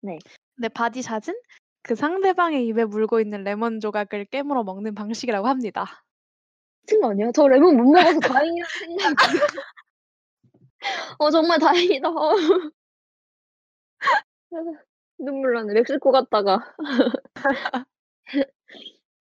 네. 0.00 0.18
근데 0.56 0.68
body 0.68 1.02
shot은 1.02 1.34
그 1.82 1.94
상대방의 1.94 2.66
입에 2.66 2.84
물고 2.84 3.20
있는 3.20 3.44
레몬 3.44 3.80
조각을 3.80 4.24
깨물어 4.26 4.64
먹는 4.64 4.94
방식이라고 4.94 5.46
합니다. 5.46 6.04
거 7.00 7.10
아니야? 7.10 7.30
저 7.32 7.46
레몬 7.46 7.76
못 7.76 7.84
먹어서 7.84 8.18
다행이라는 8.20 8.66
생각이 9.14 9.38
어 11.18 11.30
정말 11.30 11.58
다행이다. 11.58 12.08
눈물 15.18 15.54
나네. 15.54 15.74
멕시코 15.74 16.12
갔다가 16.12 16.74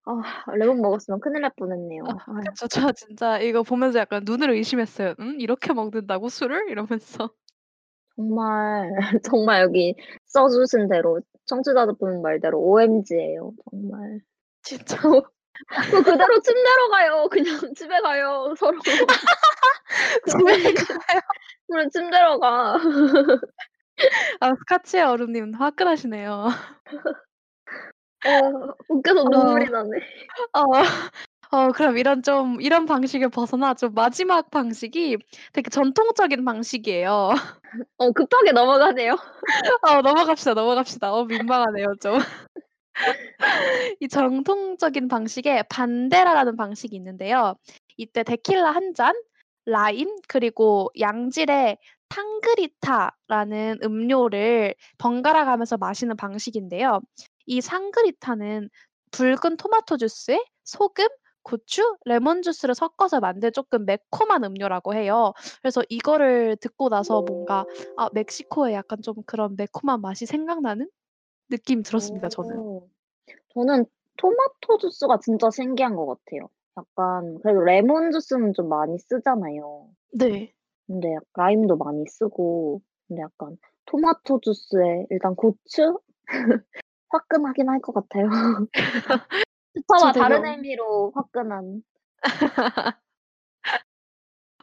아 0.09 0.21
레몬 0.55 0.81
먹었으면 0.81 1.19
큰일 1.19 1.41
날 1.41 1.51
뻔했네요. 1.57 2.03
아 2.07 2.31
아유. 2.31 2.43
그쵸. 2.49 2.67
저 2.67 2.91
진짜 2.93 3.39
이거 3.39 3.61
보면서 3.63 3.99
약간 3.99 4.23
눈을 4.25 4.51
의심했어요. 4.51 5.15
'음 5.19 5.39
이렇게 5.41 5.73
먹는다고 5.73 6.29
술을?' 6.29 6.69
이러면서. 6.69 7.29
정말 8.15 8.91
정말 9.23 9.61
여기 9.63 9.95
써 10.25 10.49
주신 10.49 10.89
대로 10.89 11.19
청취자분 11.45 12.21
말대로 12.21 12.59
OMG예요, 12.61 13.53
정말. 13.69 14.21
진짜. 14.63 14.97
그 15.01 15.21
그대로 16.31 16.41
침대로 16.41 16.89
가요. 16.91 17.27
그냥 17.31 17.45
집에 17.75 17.99
가요, 18.01 18.53
서로. 18.57 18.79
집에 18.81 20.73
가요? 20.73 21.21
그래 21.69 21.89
침대로 21.91 22.39
가. 22.39 22.77
아 24.41 24.55
스카치의 24.55 25.03
얼음님 25.03 25.53
화끈하시네요. 25.55 26.47
어 28.27 28.73
웃겨서 28.89 29.21
어. 29.21 29.29
눈물이 29.29 29.71
나네. 29.71 29.89
어. 30.53 30.63
어 31.49 31.69
그럼 31.71 31.97
이런 31.97 32.23
좀 32.23 32.59
이런 32.59 32.85
방식을 32.85 33.29
벗어나 33.29 33.73
좀 33.73 33.93
마지막 33.93 34.51
방식이 34.51 35.15
되게 35.53 35.69
전통적인 35.69 36.43
방식이에요. 36.43 37.31
어 37.97 38.11
급하게 38.11 38.51
넘어가네요. 38.51 39.15
어 39.83 40.01
넘어갑시다, 40.01 40.55
넘어갑시다. 40.55 41.13
어 41.13 41.23
민망하네요 41.25 41.95
좀. 42.01 42.17
이 44.01 44.07
정통적인 44.09 45.07
방식에 45.09 45.63
반데라라는 45.69 46.57
방식이 46.57 46.95
있는데요. 46.97 47.55
이때 47.97 48.23
데킬라 48.23 48.71
한 48.71 48.93
잔, 48.95 49.15
라임 49.65 50.09
그리고 50.27 50.89
양질의 50.99 51.77
탕그리타라는 52.09 53.79
음료를 53.83 54.75
번갈아 54.97 55.45
가면서 55.45 55.77
마시는 55.77 56.17
방식인데요. 56.17 57.01
이 57.47 57.61
상그리타는 57.61 58.69
붉은 59.11 59.57
토마토 59.57 59.97
주스에 59.97 60.39
소금, 60.63 61.07
고추, 61.41 61.97
레몬 62.05 62.41
주스를 62.41 62.75
섞어서 62.75 63.21
만든 63.21 63.51
조금 63.53 63.85
매콤한 63.85 64.43
음료라고 64.43 64.93
해요. 64.93 65.33
그래서 65.61 65.81
이거를 65.89 66.57
듣고 66.57 66.89
나서 66.89 67.21
뭔가 67.21 67.65
아 67.95 68.09
멕시코에 68.13 68.73
약간 68.73 69.01
좀 69.01 69.15
그런 69.25 69.55
매콤한 69.55 70.01
맛이 70.01 70.25
생각나는 70.25 70.89
느낌이 71.49 71.83
들었습니다 71.83 72.27
저는. 72.27 72.57
오. 72.59 72.89
저는 73.53 73.85
토마토 74.17 74.77
주스가 74.79 75.19
진짜 75.19 75.49
신기한 75.49 75.95
것 75.95 76.05
같아요. 76.05 76.49
약간 76.75 77.39
그래도 77.41 77.61
레몬 77.61 78.11
주스는 78.11 78.53
좀 78.53 78.67
많이 78.67 78.99
쓰잖아요. 78.99 79.89
네. 80.13 80.53
근데 80.85 81.13
약 81.13 81.23
라임도 81.33 81.77
많이 81.77 82.03
쓰고 82.07 82.81
근데 83.07 83.21
약간 83.21 83.57
토마토 83.85 84.41
주스에 84.41 85.07
일단 85.09 85.33
고추? 85.35 85.99
화끈하긴 87.09 87.69
할 87.69 87.79
것 87.81 87.93
같아요. 87.93 88.27
주파와 89.75 90.11
저 90.13 90.19
다른 90.19 90.45
의미로 90.45 91.11
화끈한. 91.15 91.83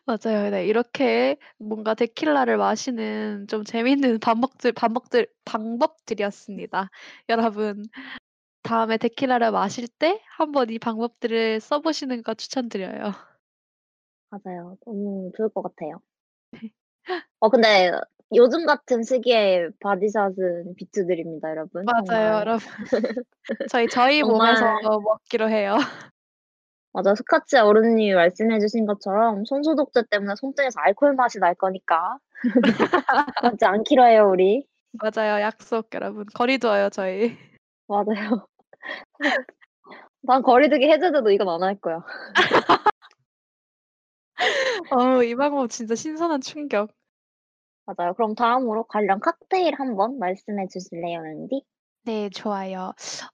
맞아요. 0.07 0.51
네. 0.51 0.66
이렇게 0.66 1.38
뭔가 1.59 1.95
데킬라를 1.95 2.59
마시는 2.59 3.47
좀 3.49 3.64
재밌는 3.64 4.18
방법들 4.20 4.72
방법들 4.72 5.26
방법들이었습니다. 5.47 6.90
여러분 7.30 7.84
다음에 8.62 8.99
데킬라를 8.99 9.51
마실 9.51 9.88
때 9.88 10.20
한번 10.36 10.70
이 10.70 10.78
방법들을 10.78 11.61
써 11.61 11.80
보시는 11.80 12.22
거 12.22 12.34
추천드려요. 12.34 13.12
맞아요. 14.30 14.76
너무 14.84 15.30
좋을 15.36 15.49
것 15.51 15.62
같아요. 15.62 16.01
어 17.40 17.49
근데 17.49 17.90
요즘 18.35 18.66
같은 18.66 19.03
시기에 19.03 19.68
바디샷은 19.80 20.74
비추드립니다 20.76 21.51
여러분. 21.51 21.85
맞아요 21.85 22.05
정말. 22.07 22.32
여러분. 22.41 22.66
저희 23.70 23.89
저희 23.89 24.22
몸에서 24.22 24.64
먹기로 25.01 25.49
해요. 25.49 25.76
맞아요. 26.93 27.14
스카치 27.16 27.57
어른님이 27.57 28.14
말씀해 28.14 28.61
주신 28.61 28.87
것처럼 28.87 29.45
손 29.45 29.62
소독제 29.62 30.05
때문에 30.11 30.35
손등에서 30.37 30.80
알코올 30.80 31.14
맛이 31.14 31.39
날 31.41 31.55
거니까 31.55 32.18
그러지 33.41 33.64
않기로 33.64 34.05
해요 34.07 34.28
우리. 34.30 34.66
맞아요. 34.93 35.41
약속 35.43 35.89
여러분. 35.95 36.24
거리 36.35 36.59
둬요 36.59 36.89
저희. 36.91 37.37
맞아요. 37.89 38.47
난 40.22 40.41
거리두기 40.43 40.87
해제돼도 40.89 41.30
이건 41.30 41.49
안 41.49 41.62
할 41.62 41.74
거야. 41.80 42.01
어우 44.91 45.22
이 45.24 45.35
방법 45.35 45.68
진짜 45.70 45.95
신선한 45.95 46.41
충격. 46.41 46.91
맞아요. 47.87 48.14
그럼 48.14 48.35
다음으로 48.35 48.85
관련 48.85 49.20
칵테일 49.20 49.74
한번 49.78 50.18
말씀해 50.18 50.68
주실래요 50.68 51.22
랜디? 51.22 51.62
네 52.07 52.28
좋아요. 52.30 52.93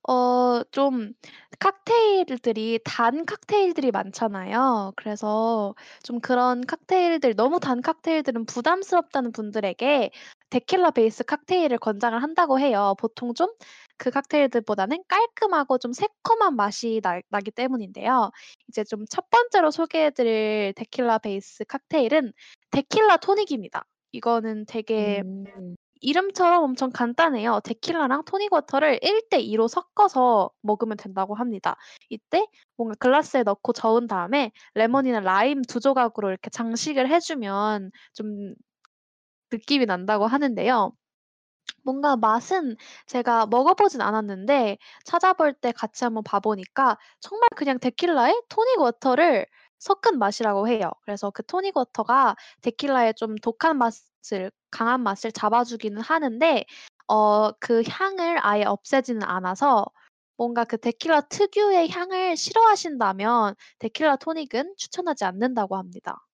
어 0.09 0.63
좀 0.73 1.13
칵테일들이 1.59 2.81
단 2.85 3.27
칵테일들이 3.27 3.91
많잖아요. 3.91 4.93
그래서 4.97 5.75
좀 6.05 6.21
그런 6.21 6.61
칵테일들 6.67 7.35
너무 7.37 7.59
단 7.61 7.81
칵테일들은 7.83 8.47
부담스럽다는 8.47 9.33
분들에게 9.33 10.11
데킬라 10.51 10.91
베이스 10.93 11.25
칵테일을 11.25 11.79
권장을 11.79 12.21
한다고 12.23 12.59
해요. 12.61 12.95
보통 13.01 13.35
좀 13.35 13.49
그 14.03 14.11
칵테일들보다는 14.11 15.05
깔끔하고 15.09 15.77
좀 15.79 15.93
새콤한 15.93 16.57
맛이 16.57 17.01
나 17.03 17.21
나기 17.29 17.51
때문인데요. 17.51 18.31
이제 18.69 18.83
좀 18.85 19.05
첫 19.11 19.29
번째로 19.31 19.71
소개해 19.71 20.11
드릴 20.13 20.73
데킬라 20.77 21.19
베이스 21.19 21.65
칵테일은 21.65 22.33
데킬라 22.71 23.19
토닉입니다. 23.19 23.85
이거는 24.13 24.67
되게 24.67 25.23
음. 25.25 25.77
이름처럼 26.03 26.63
엄청 26.65 26.91
간단해요. 26.91 27.61
데킬라랑 27.65 28.25
토닉 28.25 28.53
워터를 28.53 29.01
1대 29.03 29.39
2로 29.41 29.69
섞어서 29.69 30.51
먹으면 30.63 30.97
된다고 30.97 31.35
합니다. 31.35 31.77
이때 32.09 32.47
뭔가 32.77 32.95
글라스에 32.99 33.43
넣고 33.43 33.73
저은 33.75 34.07
다음에 34.07 34.51
레몬이나 34.75 35.21
라임 35.21 35.63
2 35.69 35.81
조각으로 35.81 36.31
이렇게 36.31 36.49
장식을 36.51 37.09
해 37.11 37.21
주면 37.21 37.91
좀 38.15 38.55
느낌이 39.53 39.87
난다고 39.87 40.27
하는데요. 40.27 40.93
뭔가 41.85 42.17
맛은 42.17 42.77
제가 43.07 43.47
먹어 43.47 43.75
보진 43.75 44.01
않았는데 44.01 44.79
찾아볼 45.05 45.55
때 45.55 45.73
같이 45.73 46.05
한번 46.05 46.23
봐 46.25 46.41
보니까 46.41 46.99
정말 47.21 47.49
그냥 47.57 47.79
데킬라에 47.79 48.35
토닉 48.49 48.81
워터를 48.81 49.47
섞은 49.81 50.19
맛이라고 50.19 50.69
해요. 50.69 50.91
그래서 51.05 51.31
그 51.31 51.45
토닉 51.45 51.77
워터가 51.77 52.37
데킬라의 52.63 53.15
좀 53.15 53.37
독한 53.37 53.79
맛을 53.79 54.51
강한 54.71 55.01
맛을 55.03 55.33
잡아 55.33 55.65
주기는 55.65 56.01
하는데 56.01 56.65
어 57.09 57.53
그 57.61 57.83
향을 57.89 58.39
아예 58.47 58.65
없애지는 58.65 59.23
않아서 59.25 59.87
뭔가 60.37 60.65
그 60.65 60.79
데킬라 60.79 61.23
특유의 61.23 61.91
향을 61.91 62.37
싫어하신다면 62.37 63.55
데킬라 63.79 64.17
토닉은 64.17 64.75
추천하지 64.77 65.25
않는다고 65.25 65.77
합니다. 65.77 66.27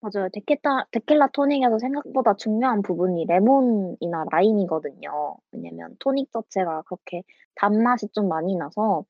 맞아요. 0.00 0.28
데킬라 0.32 0.86
데킬라 0.92 1.28
토닉에서 1.28 1.78
생각보다 1.78 2.34
중요한 2.36 2.82
부분이 2.82 3.26
레몬이나 3.26 4.24
라임이거든요. 4.30 5.36
왜냐면 5.52 5.96
토닉 5.98 6.32
자체가 6.32 6.82
그렇게 6.82 7.22
단맛이 7.56 8.08
좀 8.12 8.28
많이 8.28 8.54
나서 8.56 9.04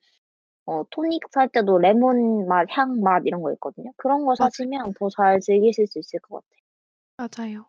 어 0.67 0.83
토닉 0.91 1.23
살 1.33 1.49
때도 1.49 1.79
레몬 1.79 2.47
맛, 2.49 2.67
향 2.71 3.01
맛 3.03 3.23
이런 3.27 3.43
거 3.43 3.53
있거든요. 3.55 3.93
그런 3.97 4.25
걸 4.25 4.37
맞아요. 4.39 4.51
사시면 4.51 4.95
더 4.99 5.09
잘 5.11 5.41
즐기실 5.41 5.87
수 5.87 5.99
있을 5.99 6.21
것 6.21 6.43
같아요. 6.43 6.61
맞아요. 7.19 7.67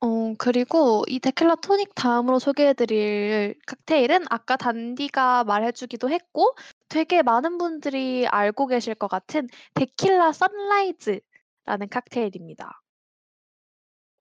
어 0.00 0.34
그리고 0.38 1.04
이 1.08 1.18
데킬라 1.20 1.56
토닉 1.56 1.94
다음으로 1.94 2.38
소개해 2.38 2.74
드릴 2.74 3.54
칵테일은 3.66 4.24
아까 4.30 4.56
단디가 4.56 5.44
말해 5.44 5.72
주기도 5.72 6.10
했고 6.10 6.54
되게 6.88 7.22
많은 7.22 7.58
분들이 7.58 8.26
알고 8.28 8.66
계실 8.66 8.94
것 8.94 9.08
같은 9.08 9.48
데킬라 9.74 10.32
선라이즈라는 10.32 11.88
칵테일입니다. 11.90 12.80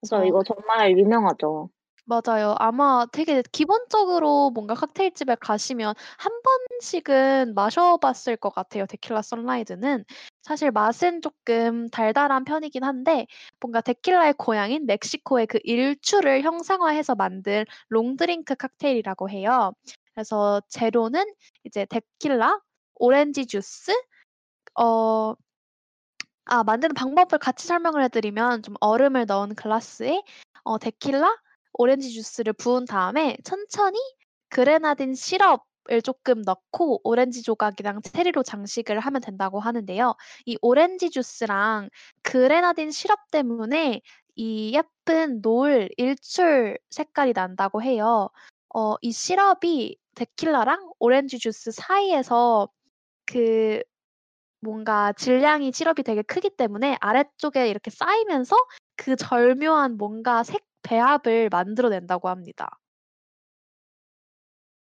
그래서 0.02 0.18
그래서 0.18 0.26
이거 0.26 0.44
정말 0.44 0.98
유명하죠. 0.98 1.70
맞아요. 2.06 2.54
아마 2.60 3.06
되게 3.14 3.42
기본적으로 3.54 4.50
뭔가 4.52 4.74
칵테일집에 4.74 5.36
가시면 5.40 5.94
한 6.18 6.32
번씩은 6.44 7.54
마셔 7.56 7.96
봤을 7.98 8.36
것 8.36 8.54
같아요 8.54 8.86
데킬라 8.86 9.22
선라이즈는. 9.22 10.04
사실 10.42 10.72
맛은 10.72 11.22
쪼끔 11.22 11.88
달달한 11.90 12.44
편이긴 12.44 12.84
한데 12.84 13.26
뭔가 13.62 13.80
데킬라의 13.80 14.34
고향인 14.38 14.86
멕시코의 14.86 15.48
그 15.48 15.60
일출을 15.64 16.42
형상화해서 16.44 17.16
만든 17.16 17.64
long 17.88 18.18
drink 18.18 18.56
칵테일이라고 18.56 19.30
해요. 19.30 19.72
그래서 20.14 20.62
재료는 20.68 21.24
이제 21.64 21.86
데킬라, 21.86 22.60
오렌지 22.96 23.46
주스 23.46 23.92
어 24.76 25.36
아 26.46 26.64
만드는 26.64 26.94
방법을 26.96 27.40
같이 27.40 27.68
설명을 27.68 28.04
해 28.04 28.08
드리면 28.10 28.64
좀 28.64 28.76
얼음을 28.82 29.26
넣은 29.26 29.56
글라스에 29.56 30.22
어 30.64 30.78
데킬라, 30.78 31.36
오렌지 31.74 32.12
주스를 32.12 32.54
부은 32.54 32.86
다음에 32.86 33.38
천천히 33.44 34.00
grenadine 34.50 35.16
시럽을 35.16 36.02
쪼끔 36.04 36.42
넣고 36.44 37.02
오렌지 37.04 37.42
조각이랑 37.44 38.02
체리로 38.04 38.44
장식을 38.44 39.00
하면 39.00 39.22
된다고 39.22 39.60
하는데요. 39.60 40.16
이 40.46 40.58
오렌지 40.62 41.10
주스랑 41.10 41.90
그레나딘 42.24 42.92
시럽 42.92 43.20
때문에 43.32 44.02
이 44.36 44.74
예쁜 44.76 45.42
노을, 45.42 45.90
일출 45.98 46.78
색깔이 46.90 47.34
난다고 47.34 47.82
해요. 47.84 48.30
어 48.76 48.96
이 49.02 49.12
시럽이 49.12 49.98
데킬라랑 50.16 50.92
오렌지 51.00 51.38
주스 51.40 51.72
사이에서 51.72 52.70
그 53.28 53.82
뭔가 54.62 55.14
질량이 55.14 55.72
시럽이 55.74 56.04
되게 56.06 56.22
크기 56.24 56.50
때문에 56.50 56.98
아래쪽에 57.02 57.68
이렇게 57.70 57.92
쌓이면서 57.92 58.56
그 58.96 59.16
절묘한 59.16 59.98
뭔가 59.98 60.44
색 60.44 60.64
배합을 60.84 61.50
만들어 61.50 61.90
낸다고 61.90 62.30
합니다. 62.30 62.80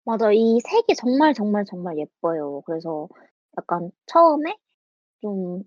맞아요. 0.03 0.31
이 0.33 0.59
색이 0.61 0.95
정말, 0.95 1.33
정말, 1.33 1.65
정말 1.65 1.97
예뻐요. 1.97 2.61
그래서 2.65 3.07
약간 3.57 3.89
처음에 4.05 4.55
좀 5.21 5.63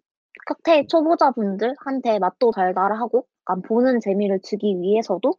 칵테일 0.47 0.89
초보자분들한테 0.89 2.19
맛도 2.21 2.51
달달하고 2.53 3.27
약간 3.43 3.63
보는 3.63 4.01
재미를 4.01 4.41
주기 4.43 4.81
위해서도 4.81 5.35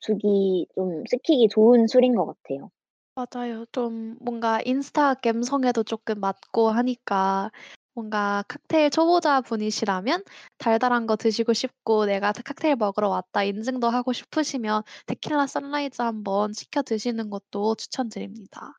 주기 0.00 0.66
좀 0.74 1.04
시키기 1.10 1.48
좋은 1.50 1.86
술인 1.88 2.14
것 2.16 2.26
같아요. 2.26 2.70
맞아요. 3.14 3.66
좀 3.72 4.16
뭔가 4.22 4.60
인스타 4.64 5.14
감성에도 5.14 5.82
쪼끔 5.84 6.18
맞고 6.20 6.70
하니까 6.70 7.50
뭔가 7.94 8.42
칵테일 8.48 8.90
초보자 8.90 9.40
분이시라면 9.40 10.24
달달한 10.58 11.06
거 11.06 11.16
드시고 11.16 11.52
싶고 11.54 12.04
'내가 12.06 12.32
칵테일 12.32 12.76
먹으러 12.76 13.08
왔다.' 13.08 13.42
인증도 13.44 13.88
하고 13.88 14.12
싶으시면 14.12 14.82
데킬라 15.06 15.46
sunrise 15.46 16.00
한번 16.02 16.52
시켜 16.52 16.82
드시는 16.82 17.30
것도 17.30 17.74
추천드립니다. 17.76 18.78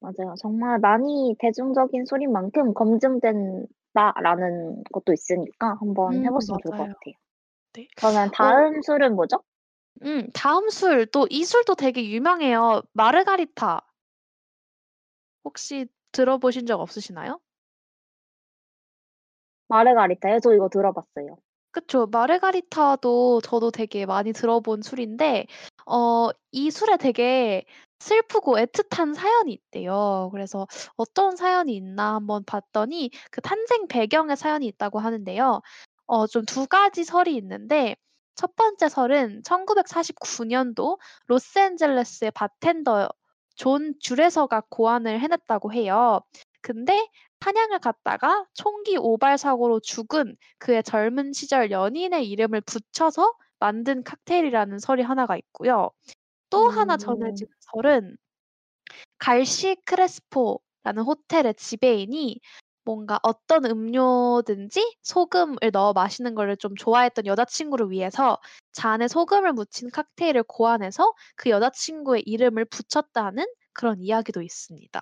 맞아요. 0.00 0.34
정말 0.40 0.78
많이 0.80 1.34
대중적인 1.38 2.04
술인 2.04 2.30
만큼 2.32 2.74
검증된 2.74 3.66
싶다라는 3.94 4.82
것도 4.92 5.12
있으니까 5.12 5.76
한번 5.80 6.10
음 6.10 6.24
해봤으면 6.24 6.58
좋을 6.62 6.72
것. 6.74 6.84
같아요. 6.84 7.14
네. 7.74 7.88
그러면 7.96 8.30
어 8.40 8.64
다음 8.70 8.82
술은 8.82 9.16
뭐죠? 9.16 9.38
음 10.02 10.28
다음 10.32 10.68
술 10.70 11.06
또 11.10 11.26
이 11.30 11.44
술도 11.44 11.74
되게 11.74 12.08
유명해요. 12.08 12.82
마르가리타. 12.92 13.80
혹시 15.44 15.86
들어보신 16.12 16.66
적 16.66 16.80
없으시나요? 16.80 17.40
마르가리타요? 19.68 20.40
저 20.40 20.54
이거 20.54 20.68
들어봤어요. 20.68 21.36
그쵸. 21.72 22.06
마르가리타도 22.06 23.40
저도 23.42 23.70
되게 23.72 24.06
많이 24.06 24.32
들어본 24.32 24.82
술인데 24.82 25.46
어 25.86 26.30
이 26.52 26.70
술에 26.70 26.96
되게 26.98 27.64
슬프고 27.98 28.56
애틋한 28.58 29.14
사연이 29.14 29.52
있대요. 29.54 30.28
그래서 30.32 30.66
어떤 30.96 31.34
사연이 31.36 31.74
있나 31.76 32.14
한번 32.14 32.44
봤더니 32.44 33.10
그 33.32 33.40
탄생 33.40 33.88
배경의 33.88 34.36
사연이 34.36 34.66
있다고 34.68 35.00
하는데요. 35.00 35.60
어 36.06 36.26
좀 36.28 36.44
두 36.46 36.66
가지 36.68 37.02
설이 37.04 37.34
있는데 37.36 37.96
첫 38.36 38.54
번째 38.56 38.88
설은 38.88 39.42
1949 39.44 40.44
년도 40.44 40.98
로스앤젤레스의 41.26 42.30
바텐더 42.32 43.08
존 43.56 43.94
듀레서가 44.02 44.62
고안을 44.70 45.20
해냈다고 45.20 45.72
해요. 45.72 46.20
근데 46.64 47.08
사냥을 47.40 47.78
갔다가 47.78 48.46
총기 48.54 48.96
오발 48.96 49.36
사고로 49.36 49.80
죽은 49.80 50.34
그의 50.58 50.82
젊은 50.82 51.34
시절 51.34 51.70
연인의 51.70 52.26
이름을 52.30 52.62
붙여서 52.62 53.34
만든 53.58 54.02
칵테일이라는 54.02 54.78
설이 54.78 55.02
하나가 55.02 55.36
있고요. 55.36 55.90
또 56.48 56.68
하나 56.68 56.94
음. 56.94 56.98
전해지는 56.98 57.52
설은 57.60 58.16
갈시 59.18 59.76
크레스포라는 59.84 61.02
호텔의 61.04 61.54
지배인이 61.56 62.40
뭔가 62.84 63.20
어떤 63.22 63.66
음료든지 63.66 64.96
소금을 65.02 65.58
넣어 65.70 65.92
마시는 65.92 66.34
거를 66.34 66.56
좀 66.56 66.74
좋아했던 66.76 67.26
여자친구를 67.26 67.90
위해서 67.90 68.38
잔에 68.72 69.06
소금을 69.06 69.52
묻힌 69.52 69.90
칵테일을 69.90 70.44
고안해서 70.44 71.12
그 71.36 71.50
여자친구의 71.50 72.22
이름을 72.24 72.64
붙였다는 72.66 73.44
그런 73.74 74.00
이야기도 74.00 74.40
있습니다. 74.40 75.00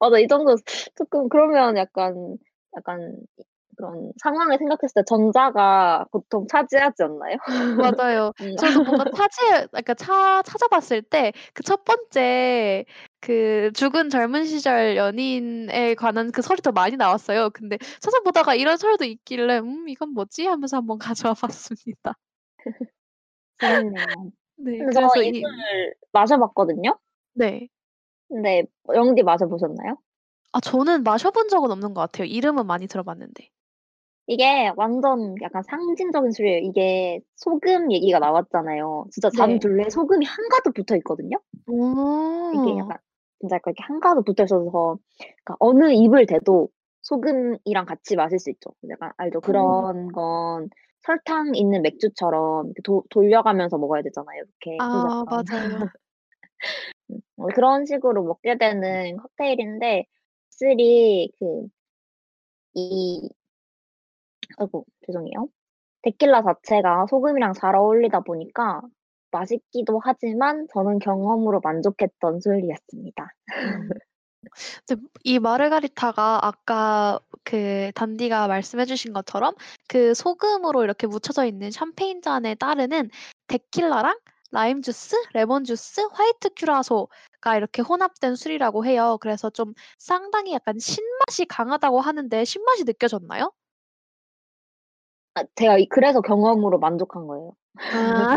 맞아. 0.00 0.18
이 0.18 0.28
정도 0.28 0.56
쪼끔 0.96 1.28
그러면 1.28 1.76
약간 1.76 2.38
약간 2.76 3.16
그런 3.76 4.12
상황을 4.22 4.58
생각했을 4.58 4.94
때 4.96 5.04
전자가 5.08 6.06
보통 6.12 6.46
차지하지 6.48 7.04
않나요? 7.04 7.36
맞아요. 7.78 8.32
뭔가. 8.38 8.56
저도 8.56 8.80
뭔가 8.84 9.04
차지 9.14 9.36
그러니까 9.70 9.94
차 9.94 10.42
찾아봤을 10.42 11.02
때그첫 11.02 11.84
번째 11.84 12.84
그 13.20 13.70
죽은 13.74 14.10
젊은 14.10 14.44
시절 14.46 14.96
연인에 14.96 15.94
관한 15.94 16.30
그 16.32 16.42
설이 16.42 16.60
더 16.62 16.72
많이 16.72 16.96
나왔어요. 16.96 17.50
근데 17.50 17.78
찾아보다가 18.00 18.54
이런 18.54 18.76
설도 18.76 19.04
있길래 19.04 19.58
'음 19.58 19.88
이건 19.88 20.10
뭐지?' 20.10 20.46
하면서 20.46 20.76
한번 20.76 20.98
가져와 21.32 21.34
봤습니다. 21.34 22.14
재밌네요. 23.60 24.32
네. 24.58 24.78
근데 24.78 24.92
저 24.92 25.00
그래서 25.00 25.22
이이 25.22 25.32
술을 25.40 25.94
마셔 26.12 26.38
봤거든요. 26.38 26.98
네. 27.34 27.68
근데 28.28 28.64
영디 28.94 29.22
마셔 29.22 29.46
보셨나요? 29.48 29.98
아 30.52 30.60
저는 30.60 31.02
마셔 31.04 31.30
본 31.30 31.48
적은 31.48 31.70
없는 31.70 31.94
것 31.94 32.00
같아요. 32.02 32.26
이름은 32.26 32.66
많이 32.66 32.86
들어봤는데. 32.86 33.50
이게 34.26 34.72
완전 34.76 35.34
약간 35.42 35.62
상징적인 35.62 36.32
술이에요. 36.32 36.58
이게 36.58 37.20
소금 37.36 37.92
얘기가 37.92 38.18
나왔잖아요. 38.18 39.06
진짜 39.12 39.30
잔 39.30 39.50
네. 39.50 39.58
둘레에 39.60 39.88
소금이 39.88 40.26
한 40.26 40.48
가득 40.50 40.74
붙어 40.74 40.96
있거든요. 40.96 41.38
이게 42.52 42.70
오. 42.72 42.78
약간 42.78 42.98
진짜 43.40 43.56
이렇게 43.64 43.82
한 43.82 44.00
가득 44.00 44.24
붙어 44.24 44.44
있어서 44.44 44.98
그러니까 45.44 45.56
어느 45.60 45.92
입을 45.92 46.26
대도 46.26 46.68
소금이랑 47.02 47.86
같이 47.86 48.16
마실 48.16 48.38
수 48.40 48.50
있죠. 48.50 48.70
약간 48.90 49.12
알죠? 49.16 49.40
오. 49.40 49.42
그런 49.42 50.08
건 50.12 50.68
설탕 51.00 51.54
있는 51.54 51.82
맥주처럼 51.82 52.66
이렇게 52.66 52.82
도 52.82 53.04
돌려가면서 53.10 53.78
먹어야 53.78 54.02
되잖아요, 54.02 54.38
이렇게. 54.38 54.88
그래서 54.90 55.06
아 55.06 55.24
약간 55.28 55.44
맞아요. 55.50 55.78
음어 57.38 57.48
그런 57.54 57.86
식으로 57.86 58.24
먹게 58.24 58.58
되는 58.58 59.16
칵테일인데 59.18 60.06
술이 60.50 61.32
그이 62.74 63.28
아이고 64.58 64.84
죄송해요. 65.06 65.48
데킬라 66.02 66.42
자체가 66.42 67.06
소금이랑 67.08 67.52
잘 67.52 67.74
어울리다 67.74 68.20
보니까 68.20 68.82
맛있기도 69.30 70.00
하지만 70.02 70.66
저는 70.72 70.98
경험으로 70.98 71.60
만족했던 71.60 72.40
술이었습니다. 72.40 73.34
음. 73.48 73.88
이 75.24 75.38
마르가리타가 75.38 76.46
아까 76.46 77.18
그 77.44 77.90
단디가 77.94 78.46
말씀해 78.46 78.84
주신 78.84 79.12
것처럼 79.12 79.54
그 79.88 80.14
소금으로 80.14 80.84
이렇게 80.84 81.06
묻혀져 81.06 81.44
있는 81.44 81.70
샴페인 81.70 82.22
잔에 82.22 82.54
따르는 82.54 83.10
데킬라랑 83.48 84.16
라임 84.52 84.82
주스, 84.82 85.16
레몬 85.34 85.64
주스, 85.64 86.00
white 86.12 86.50
curaçao가 86.56 87.56
이렇게 87.56 87.82
혼합된 87.82 88.36
술이라고 88.36 88.86
해요. 88.86 89.18
그래서 89.20 89.50
좀 89.50 89.74
상당히 89.98 90.52
약간 90.52 90.78
신맛이 90.78 91.46
강하다고 91.46 92.00
하는데 92.00 92.44
신맛이 92.44 92.84
느껴졌나요? 92.84 93.52
아 95.36 95.44
제가 95.54 95.76
이 95.78 95.86
그래서 95.88 96.22
경험으로 96.22 96.78
만족한 96.78 97.26
거예요. 97.26 97.52
아. 97.92 98.34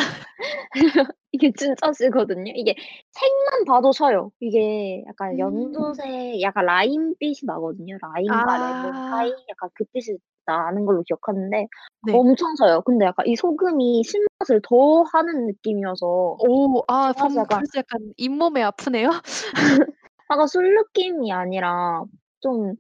이게 1.32 1.52
진짜 1.56 1.94
쓰거든요. 1.94 2.52
이게 2.56 2.76
색만 3.12 3.64
봐도 3.66 3.94
셔요. 3.94 4.32
이게 4.42 5.04
약간 5.08 5.34
음. 5.34 5.40
연두색 5.40 6.42
약간 6.42 6.66
라임빛이 6.66 7.36
나거든요. 7.44 7.98
라임과 8.02 8.58
레몬 8.58 8.94
사이 9.10 9.32
아. 9.32 9.36
약간 9.50 9.70
그 9.76 9.86
빛이 9.94 10.18
나는 10.46 10.86
걸로 10.86 11.02
기억하는데 11.04 11.68
네. 12.08 12.14
엄청 12.14 12.56
셔요. 12.58 12.82
근데 12.82 13.06
약간 13.06 13.28
이 13.28 13.36
소금이 13.38 14.04
신맛을 14.04 14.62
더 14.64 15.04
하는 15.14 15.46
느낌이어서 15.46 16.38
오. 16.40 16.84
아 16.88 17.14
약간 17.16 17.34
벌써 17.48 17.78
약간 17.78 18.12
잇몸이 18.18 18.62
아프네요. 18.62 19.10
약간 20.32 20.48
술 20.48 20.76
느낌이 20.76 21.32
아니라 21.32 22.04
좀 22.42 22.74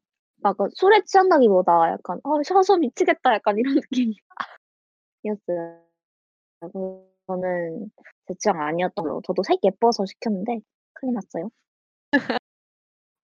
약간 0.45 0.69
술에 0.73 1.01
취한다기보다 1.05 1.91
약간 1.91 2.19
'아 2.23 2.29
셔서 2.43 2.77
미치겠다.' 2.77 3.33
약간 3.35 3.57
이런 3.57 3.75
느낌이 3.89 4.15
이었어요. 5.23 5.81
그래서 6.61 7.05
저는 7.27 7.91
제 8.27 8.33
취향 8.39 8.61
아니었던 8.61 9.03
걸로 9.03 9.21
저도 9.25 9.43
색 9.43 9.59
예뻐서 9.63 10.05
시켰는데 10.05 10.59
큰일 10.93 11.15
났어요. 11.15 11.49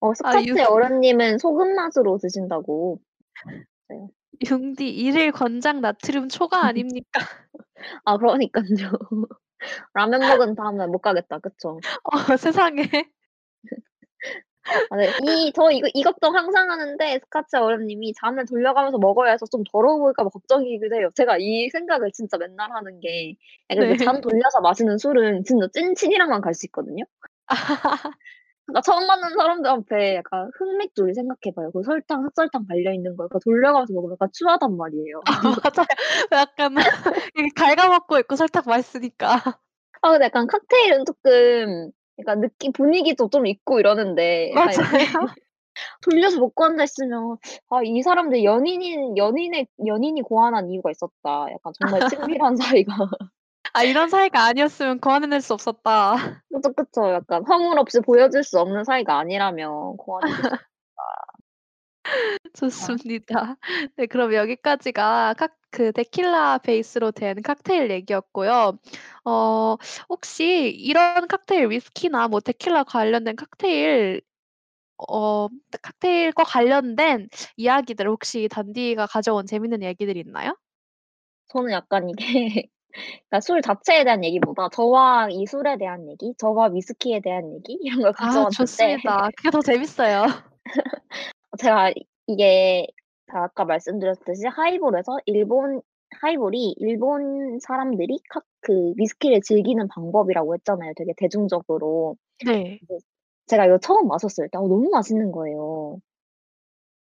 어아유 0.00 0.14
스카치 0.16 0.62
어른님은 0.62 1.38
소금 1.38 1.74
맛으로 1.76 2.18
드신다고. 2.18 3.00
네. 3.88 4.08
융디 4.50 4.88
1일 4.90 5.32
권장 5.32 5.80
나트륨 5.80 6.28
초과 6.28 6.64
아닙니까? 6.66 7.20
아 8.04 8.18
그러니깐요. 8.18 8.92
라면 9.94 10.20
먹은 10.20 10.54
다음날 10.56 10.88
못 10.88 10.98
가겠다. 11.00 11.38
그쵸? 11.40 11.78
어 12.04 12.36
세상에. 12.36 12.84
아 14.90 14.96
네. 14.96 15.06
이저 15.24 15.70
이거 15.70 15.88
이 15.94 16.02
걱정 16.02 16.34
항상 16.36 16.70
하는데 16.70 17.18
스카치 17.20 17.56
어른님이 17.56 18.14
잔을 18.14 18.46
돌려가면서 18.46 18.98
먹어야 18.98 19.32
해서 19.32 19.46
좀 19.46 19.62
더러워 19.72 19.98
보일까 19.98 20.24
봐 20.24 20.30
걱정이기도 20.30 20.96
해요. 20.96 21.10
제가 21.14 21.36
이 21.38 21.68
생각을 21.70 22.10
진짜 22.12 22.36
맨날 22.38 22.70
하는 22.72 23.00
게그 23.00 23.80
네. 23.80 23.96
잔 23.96 24.20
돌려서 24.20 24.60
마시는 24.60 24.98
술은 24.98 25.44
진짜 25.44 25.66
찐친이랑만 25.72 26.40
갈 26.40 26.54
수 26.54 26.66
있거든요. 26.66 27.04
그러니까 28.66 28.80
처음 28.82 29.06
만난 29.06 29.32
사람들한테 29.32 30.16
약간 30.16 30.50
흑맥주를 30.58 31.14
생각해 31.14 31.54
봐요. 31.54 31.70
그 31.72 31.82
설탕, 31.84 32.24
흑설탕 32.24 32.66
발려 32.66 32.92
있는 32.92 33.16
걸 33.16 33.28
그거 33.28 33.38
돌려가면서 33.44 33.92
먹으면 33.92 34.14
약간 34.14 34.28
추하단 34.32 34.76
말이에요. 34.76 35.22
아 35.26 35.42
맞아요. 35.42 35.86
약간 36.32 36.74
갉아먹고 37.56 38.18
있고 38.20 38.34
설탕 38.36 38.64
맛있으니까. 38.66 39.36
아 40.02 40.10
근데 40.10 40.24
약간 40.26 40.46
칵테일은 40.46 41.04
약간 42.18 42.40
느낌 42.40 42.72
분위기도 42.72 43.28
좀 43.28 43.46
있고 43.46 43.78
이러는데 43.80 44.48
이렇게 44.48 44.76
맞아요. 44.76 44.76
돌려서 46.02 46.38
먹고 46.40 46.64
앉아 46.64 46.84
있으면 46.84 47.36
'아 47.70 47.80
이 47.84 48.02
사람들 48.02 48.44
연인인 48.44 49.16
연인의 49.16 49.66
연인이 49.86 50.22
고안한 50.22 50.70
이유가 50.70 50.90
있었다.' 50.90 51.48
약간 51.52 51.72
정말 51.78 52.00
친밀한 52.08 52.56
사이가 52.84 52.94
아 53.74 53.82
이런 53.82 54.08
사이가 54.08 54.44
아니었으면 54.44 55.00
고안해낼 55.00 55.40
수 55.42 55.52
없었다. 55.52 56.16
그쵸, 56.50 56.72
그쵸. 56.72 57.10
약간 57.12 57.44
허물 57.46 57.78
없이 57.78 58.00
보여줄 58.00 58.42
수 58.44 58.58
없는 58.60 58.84
사이가 58.84 59.18
아니라면 59.18 59.96
고안해줄 59.98 60.36
수 60.36 60.40
없다. 60.54 60.66
아. 60.96 62.46
좋습니다. 62.54 63.56
네 63.96 64.06
그럼 64.06 64.32
여기까지가 64.34 65.34
칵 65.36 65.56
그 65.76 65.92
데킬라 65.92 66.58
베이스로 66.58 67.10
된 67.10 67.42
칵테일 67.42 67.90
얘기였고요. 67.90 68.78
어 69.26 69.76
혹시 70.08 70.70
이런 70.70 71.28
칵테일 71.28 71.68
위스키나 71.70 72.28
뭐 72.28 72.40
데킬라 72.40 72.84
관련된 72.84 73.36
칵테일 73.36 74.22
어 75.10 75.48
칵테일과 75.82 76.44
관련된 76.44 77.28
이야기들 77.56 78.08
혹시 78.08 78.48
단디가 78.50 79.06
가져온 79.06 79.46
재밌는 79.46 79.82
얘기들 79.82 80.16
있나요? 80.16 80.56
저는 81.48 81.72
약간 81.72 82.08
이게 82.10 82.16
그러니까 83.30 83.40
술 83.42 83.62
자체에 83.62 84.04
대한 84.04 84.24
얘기보다 84.24 84.70
저와 84.70 85.28
이 85.30 85.46
술에 85.46 85.76
대한 85.78 86.08
얘기, 86.10 86.34
저와 86.38 86.68
위스키에 86.72 87.20
대한 87.20 87.52
얘기 87.54 87.78
이런 87.82 88.00
걸 88.02 88.12
아 88.18 88.46
가져왔는데 88.46 88.56
좋습니다. 88.56 89.28
그게 89.36 89.50
더 89.50 89.60
재밌어요. 89.60 90.24
제가 91.58 91.92
이게 92.26 92.86
아까 93.28 93.64
말씀드렸듯이 93.64 94.46
하이볼에서 94.46 95.18
일본 95.26 95.82
하이볼이 96.20 96.76
일본 96.78 97.58
사람들이 97.60 98.20
카, 98.30 98.40
그 98.60 98.92
위스키를 98.96 99.40
즐기는 99.42 99.86
방법이라고 99.88 100.54
했잖아요. 100.54 100.92
되게 100.96 101.12
대중적으로. 101.16 102.16
네. 102.44 102.78
제가 103.46 103.66
이거 103.66 103.78
처음 103.78 104.08
마셨을 104.08 104.48
때 104.50 104.58
어, 104.58 104.62
너무 104.62 104.88
맛있는 104.90 105.32
거예요. 105.32 105.98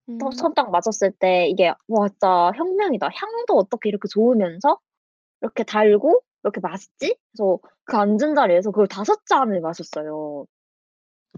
음. 0.09 0.19
처음 0.35 0.53
딱 0.53 0.69
마셨을 0.71 1.11
때 1.11 1.47
이게 1.47 1.73
와 1.87 2.09
진짜 2.09 2.51
혁명이다. 2.55 3.09
향도 3.13 3.55
어떻게 3.55 3.89
이렇게 3.89 4.07
좋으면서 4.07 4.79
이렇게 5.41 5.63
달고 5.63 6.21
이렇게 6.43 6.59
맛있지? 6.61 7.17
그래서 7.31 7.59
그 7.85 7.97
앉은 7.97 8.35
자리에서 8.35 8.71
그걸 8.71 8.87
다섯 8.87 9.25
잔을 9.25 9.61
마셨어요. 9.61 10.45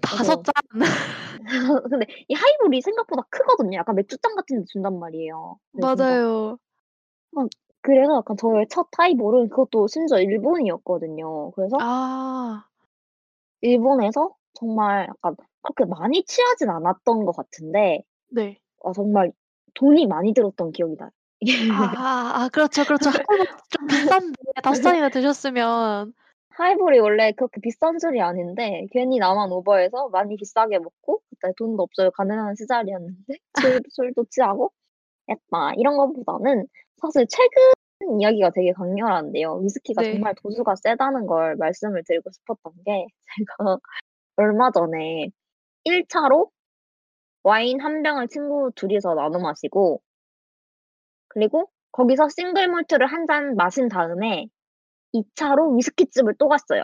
다섯 0.01 0.43
잔. 0.43 0.53
근데 1.89 2.05
이 2.27 2.33
하이볼이 2.33 2.81
생각보다 2.81 3.23
크거든요. 3.29 3.77
약간 3.77 3.95
맥주잔 3.95 4.35
같은 4.35 4.59
데 4.59 4.65
준단 4.67 4.99
말이에요. 4.99 5.57
진짜 5.73 5.95
맞아요. 5.95 6.57
그래서 7.81 8.17
약간 8.17 8.35
저의 8.37 8.67
첫 8.69 8.87
하이볼은 8.97 9.49
그것도 9.49 9.87
심지어 9.87 10.19
일본이었거든요. 10.19 11.51
그래서 11.51 11.77
아. 11.79 12.65
일본에서 13.61 14.35
정말 14.53 15.07
약간 15.07 15.35
그렇게 15.61 15.85
많이 15.85 16.23
취하진 16.25 16.69
않았던 16.69 17.25
것 17.25 17.35
같은데 17.35 18.03
네. 18.29 18.59
아 18.83 18.91
정말 18.93 19.31
돈이 19.73 20.07
많이 20.07 20.33
들었던 20.33 20.71
기억이 20.71 20.95
나요. 20.97 21.09
아, 21.71 22.31
아 22.35 22.49
그렇죠, 22.51 22.83
그렇죠. 22.83 23.09
하이볼 23.09 23.47
좀 23.69 23.87
비싼데 23.87 24.35
다섯 24.63 24.81
잔이나 24.81 25.09
드셨으면 25.09 26.13
하이볼이 26.57 26.99
원래 26.99 27.31
그렇게 27.33 27.61
비싼 27.61 27.99
술이 27.99 28.19
아닌데 28.21 28.87
괜히 28.91 29.19
나만 29.19 29.51
오버해서 29.51 30.09
많이 30.09 30.35
비싸게 30.37 30.79
먹고 30.79 31.21
그때 31.29 31.53
돈도 31.57 31.83
없어요. 31.83 32.11
가난한 32.11 32.55
시절이었는데 32.55 33.33
술, 33.79 33.81
술도 33.89 34.25
취하고 34.31 34.71
했다. 35.29 35.73
이런 35.77 35.97
것보다는 35.97 36.67
사실 37.01 37.27
최근 37.29 38.19
이야기가 38.21 38.51
되게 38.51 38.73
강렬한데요. 38.73 39.57
위스키가 39.63 40.01
네. 40.03 40.13
정말 40.13 40.35
도수가 40.41 40.75
세다는 40.77 41.27
걸 41.27 41.55
말씀을 41.57 42.03
드리고 42.07 42.31
싶었던 42.31 42.73
게 42.85 43.07
제가 43.37 43.77
얼마 44.37 44.71
전에 44.71 45.29
1차로 45.85 46.49
와인 47.43 47.81
한 47.81 48.03
병을 48.03 48.27
친구 48.29 48.71
둘이서 48.75 49.15
나눠 49.15 49.39
마시고 49.39 50.01
그리고 51.29 51.69
거기서 51.91 52.29
싱글 52.29 52.67
몰트를 52.69 53.07
한 53.07 53.27
잔 53.27 53.55
마신 53.55 53.89
다음에 53.89 54.47
2차로 55.13 55.75
위스키집을 55.77 56.35
또 56.39 56.47
갔어요. 56.49 56.83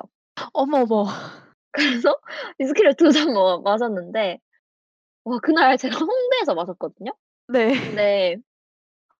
어머, 0.53 0.81
어머. 0.83 1.05
그래서 1.71 2.17
위스키를 2.59 2.95
두 2.95 3.11
잔 3.11 3.33
마셨는데 3.63 4.39
와 5.25 5.39
그날 5.43 5.77
제가 5.77 5.97
홍대에서 5.99 6.55
마셨거든요. 6.55 7.11
네. 7.49 7.73
근데 7.75 8.37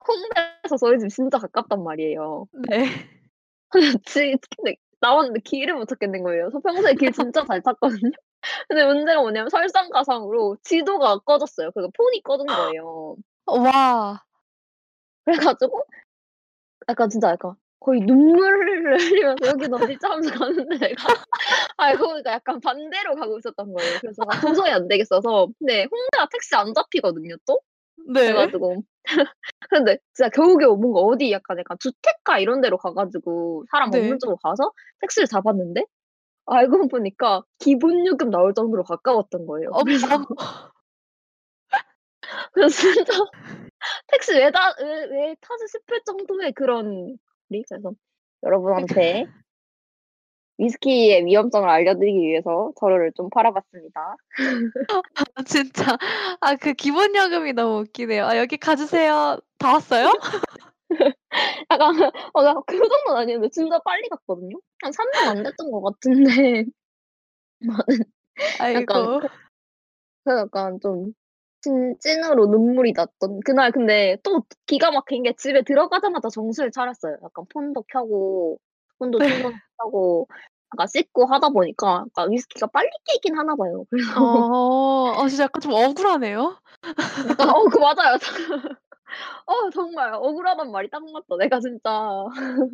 홍대에서 0.07 0.77
저희 0.79 0.99
집 0.99 1.09
진짜 1.09 1.39
가깝단 1.39 1.83
말이에요. 1.83 2.47
네. 2.69 2.85
지 4.05 4.37
근데 4.57 4.75
나왔는데 5.01 5.41
길을 5.41 5.75
못 5.75 5.87
찾겠는 5.87 6.23
거예요. 6.23 6.49
저 6.53 6.59
평소에 6.59 6.95
길 6.95 7.11
진짜 7.13 7.45
잘 7.45 7.61
찾거든요. 7.63 8.11
근데 8.69 8.85
문제가 8.85 9.21
뭐냐면 9.21 9.49
설상가상으로 9.49 10.57
지도가 10.63 11.19
꺼졌어요. 11.19 11.71
그러니까 11.73 11.91
폰이 11.97 12.21
꺼진 12.23 12.47
거예요. 12.47 13.17
와. 13.47 14.23
그래 15.25 15.37
가지고 15.37 15.85
약간 16.89 17.09
진짜 17.09 17.29
약간 17.31 17.55
거의 17.83 18.01
눈물을 18.01 18.99
흘리면서 18.99 19.47
"여긴 19.47 19.73
어디지?" 19.73 19.99
하면서 20.05 20.29
가는데 20.31 20.77
내가 20.77 20.95
알고 21.77 22.07
보니까 22.09 22.31
약간 22.33 22.59
반대로 22.61 23.15
가고 23.15 23.37
있었던 23.39 23.73
거예요. 23.73 23.97
그래서 24.01 24.23
아 24.29 24.35
도저히 24.41 24.71
안 24.71 24.87
되겠어서 24.87 25.47
근데 25.59 25.87
홍대가 25.91 26.27
택시 26.31 26.55
안 26.55 26.73
잡히거든요 26.73 27.35
또. 27.47 27.59
그래 28.13 28.27
네. 28.27 28.33
가지고 28.33 28.83
근데 29.71 29.97
진짜 30.13 30.29
겨우겨우 30.29 30.77
뭔가 30.77 30.99
어디 31.01 31.31
약간 31.31 31.57
약간 31.59 31.77
주택가 31.79 32.39
이런 32.39 32.61
데로 32.61 32.77
가 32.77 32.93
가지고 32.93 33.65
사람 33.71 33.91
네. 33.91 33.99
없는 33.99 34.19
쪽으로 34.19 34.37
가서 34.43 34.71
택시를 35.01 35.27
잡았는데 35.27 35.85
알고 36.47 36.87
보니까 36.89 37.43
기본 37.59 38.05
요금 38.07 38.29
나올 38.31 38.53
정도로 38.55 38.83
가까웠던 38.83 39.45
거예요. 39.47 39.69
어머, 39.71 39.83
그래서. 39.85 40.07
그래서 42.53 42.93
진짜 42.93 43.13
택시 44.07 44.33
왜타왜왜 44.35 45.35
타지 45.41 45.67
싶을 45.69 46.01
정도의 46.05 46.53
그런 46.53 47.17
리 47.53 47.63
그래서 47.69 47.93
여러분한테 48.43 49.25
위스키의 50.57 51.25
위험성을 51.25 51.67
알려드리기 51.67 52.17
위해서 52.19 52.71
저를 52.79 53.11
좀 53.15 53.29
팔아봤습니다. 53.29 54.15
아 55.35 55.43
진짜 55.43 55.97
아 56.41 56.55
그 56.55 56.73
기본 56.73 57.15
요금이 57.15 57.53
너무 57.53 57.79
웃기네요. 57.81 58.25
"아 58.25 58.37
여기 58.37 58.57
가 58.57 58.75
주세요." 58.75 59.37
다 59.57 59.73
왔어요? 59.73 60.11
약간 61.71 61.95
어 62.33 62.43
나그 62.43 62.77
정도는 62.77 63.21
아니었는데 63.21 63.49
진짜 63.51 63.79
빨리 63.83 64.07
갔거든요. 64.09 64.57
한 64.81 64.91
3분 64.91 65.27
안 65.29 65.43
됐던 65.43 65.71
것 65.71 65.81
같은데 65.81 66.65
저는 68.59 68.81
약간 68.81 69.05
아이고. 69.05 69.19
그 69.21 69.27
그래서 70.23 70.41
약간 70.41 70.79
좀 70.81 71.13
찐 71.63 71.95
찐으로 72.01 72.47
눈물이 72.47 72.93
났던 72.95 73.39
그날 73.45 73.71
근데 73.71 74.17
또 74.23 74.43
기가 74.67 74.91
막힌 74.91 75.23
게 75.23 75.33
집에 75.37 75.63
들어가자마자 75.63 76.29
정신을 76.29 76.71
차렸어요. 76.71 77.17
약간 77.23 77.45
폰도 77.53 77.83
켜고 77.91 78.59
폰도 78.99 79.19
네. 79.19 79.27
충전하고 79.27 80.27
약간 80.75 80.87
씻고 80.87 81.25
하다 81.25 81.49
보니까 81.49 82.05
약간 82.09 82.31
위스키가 82.31 82.67
빨리 82.67 82.89
깨긴 83.05 83.37
하나 83.37 83.55
봐요. 83.55 83.85
그래서 83.89 84.11
어. 84.19 85.21
어 85.21 85.27
진짜 85.29 85.43
약간 85.45 85.61
좀 85.61 85.73
억울하네요. 85.73 86.57
약간 87.29 87.49
어 87.49 87.63
그 87.69 87.77
맞아요. 87.79 88.17
어 89.47 89.69
정말 89.71 90.13
억울하단 90.13 90.71
말이 90.71 90.89
딱 90.89 91.03
맞다. 91.11 91.37
내가 91.39 91.59
진짜 91.59 91.91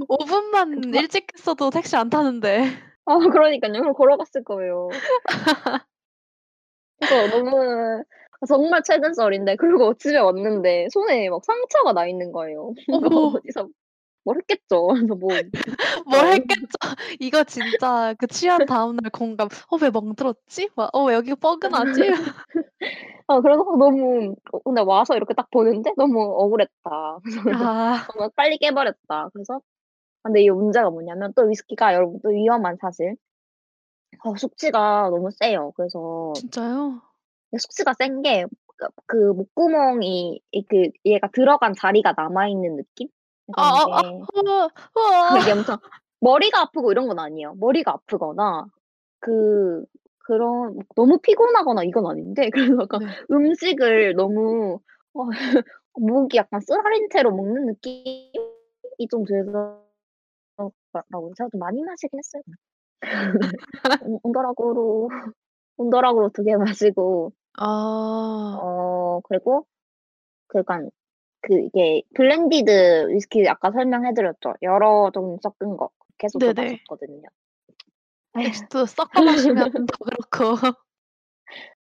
5 0.07 0.17
분만 0.25 0.81
급하 0.81 1.01
일찍 1.01 1.27
했어도 1.37 1.69
택시 1.69 1.95
안 1.95 2.09
타는데. 2.09 2.65
아 3.05 3.17
그러니깐요. 3.17 3.79
그럼 3.81 3.93
걸어갔을 3.93 4.43
거예요. 4.43 5.01
그래서 6.97 7.27
너무 7.27 8.03
정말 8.47 8.81
최근 8.83 9.13
썰인데 9.13 9.55
그리고 9.57 9.93
집에 9.99 10.17
왔는데 10.17 10.87
손에 10.91 11.29
막 11.29 11.43
상처가 11.43 11.93
나 11.93 12.07
있는 12.07 12.31
거예요. 12.31 12.73
어디서 13.43 13.67
뭘 14.25 14.37
했겠죠. 14.37 14.87
그래서 15.07 15.15
뭐뭘어 15.15 16.27
했겠죠. 16.31 16.67
이거 17.19 17.43
진짜 17.43 18.13
그 18.17 18.27
취한 18.27 18.65
다음날 18.65 19.09
공감. 19.11 19.47
'어 19.69 19.77
왜 19.81 19.89
멍들었지?' 19.89 20.69
막 20.75 20.89
'어 20.93 21.05
왜 21.05 21.15
여기 21.15 21.35
뻐근하지?' 21.35 22.11
아 23.27 23.41
그래서 23.41 23.63
너무 23.63 24.35
어 24.53 24.59
근데 24.59 24.81
와서 24.81 25.15
이렇게 25.15 25.33
딱 25.33 25.49
보는데 25.51 25.93
너무 25.97 26.21
억울했다. 26.21 27.19
그래서 27.23 27.41
아. 27.65 28.07
정말 28.11 28.29
빨리 28.35 28.57
깨 28.57 28.71
버렸다. 28.71 29.29
그래서 29.33 29.61
근데 30.23 30.43
이 30.43 30.49
문제가 30.49 30.89
뭐냐면 30.89 31.33
또 31.35 31.43
위스키가 31.43 31.93
여러분 31.95 32.19
또 32.23 32.29
위험한 32.29 32.77
사실 32.81 33.15
어 34.23 34.35
숙취가 34.35 35.09
너무 35.09 35.29
세요. 35.31 35.71
그래서 35.75 36.33
진짜요? 36.33 37.01
숙취가 37.57 37.93
센 37.97 38.21
게그그 38.21 39.33
목구멍이 39.35 40.41
이그 40.51 40.89
얘가 41.05 41.27
들어간 41.31 41.73
자리가 41.73 42.13
남아 42.15 42.47
있는 42.49 42.75
느낌? 42.77 43.07
약간 43.49 43.65
아아아. 43.65 43.75
이게 43.75 44.47
우와. 44.47 44.69
우와. 44.95 45.39
이게 45.41 45.51
엄청 45.51 45.77
머리가 46.19 46.61
아프고 46.61 46.91
이런 46.91 47.07
건 47.07 47.19
아니에요. 47.19 47.55
머리가 47.55 47.93
아프거나 47.93 48.65
그 49.19 49.83
그런 50.19 50.77
너무 50.95 51.17
피곤하거나 51.19 51.83
이건 51.83 52.05
아닌데 52.05 52.49
그래서 52.77 52.77
약간 52.81 52.99
네. 53.01 53.07
음식을 53.31 54.15
너무 54.15 54.79
어 55.13 55.25
목이 55.99 56.37
약간 56.37 56.59
쓰라린 56.61 57.09
채로 57.11 57.35
먹는 57.35 57.65
느낌이 57.65 58.31
좀 59.09 59.25
들어서 59.25 59.81
라고 61.09 61.33
제가 61.35 61.49
좀 61.51 61.59
많이 61.59 61.83
마시긴 61.83 62.19
했어요. 62.19 62.43
온 64.01 64.19
온더락으로 64.23 65.09
온더락으로 65.77 66.29
2개 66.29 66.55
마시고 66.57 67.31
아. 67.59 68.57
어 68.61 69.21
그리고 69.23 69.65
그 70.47 70.59
약간 70.59 70.89
그 71.41 71.53
이게 71.59 72.03
blended 72.15 73.09
위스키 73.09 73.47
아까 73.47 73.71
설명해 73.71 74.13
드렸죠. 74.13 74.53
여러 74.61 75.11
종 75.13 75.37
섞은 75.41 75.77
거. 75.77 75.89
계속 76.17 76.39
또 76.39 76.53
네네. 76.53 76.71
마셨거든요. 76.73 77.23
역시 78.43 78.61
또 78.69 78.85
섞어 78.85 79.23
마시면 79.23 79.71
더 79.71 79.97
그렇고. 80.03 80.67
아 80.67 80.73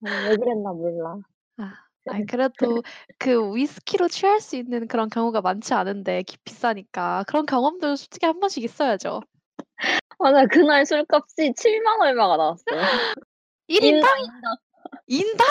왜 0.01 0.35
그랬나 0.35 0.71
몰라. 0.73 1.17
아. 1.57 1.73
아이 2.07 2.23
그래도 2.25 2.83
그 3.17 3.55
위스키로 3.55 4.07
취할 4.07 4.39
수 4.39 4.55
있는 4.55 4.87
그런 4.87 5.09
경우가 5.09 5.41
많지 5.41 5.73
않은데 5.73 6.21
기 6.21 6.37
비싸니까 6.43 7.23
그런 7.27 7.47
경험도 7.47 7.95
솔직히 7.95 8.27
한 8.27 8.39
번씩 8.39 8.63
있어야죠. 8.63 9.21
맞아요. 10.19 10.47
그날 10.51 10.85
술값이 10.85 11.53
7만 11.53 12.01
얼마가 12.01 12.37
나왔어요. 12.37 12.65
1 13.67 13.83
인당? 13.83 13.95
인당, 13.95 14.19
인당. 14.19 14.55
인당? 15.07 15.47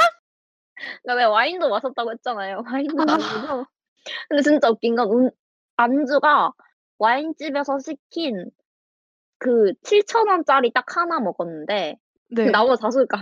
그러니까 1.02 1.14
내가 1.14 1.30
와인도 1.30 1.68
마셨다고 1.70 2.12
했잖아요. 2.12 2.62
와인도 2.66 3.04
마시고 3.04 3.66
근데 4.28 4.42
진짜 4.42 4.70
웃긴 4.70 4.96
건운 4.96 5.30
안주가 5.76 6.52
와인집에서 6.98 7.78
시킨 7.78 8.50
그7,000 9.40 10.28
원짜리 10.28 10.72
딱 10.72 10.84
하나 10.96 11.20
먹었는데 11.20 11.96
네. 12.30 12.50
나머지 12.50 12.82
다 12.82 12.90
술값. 12.90 13.20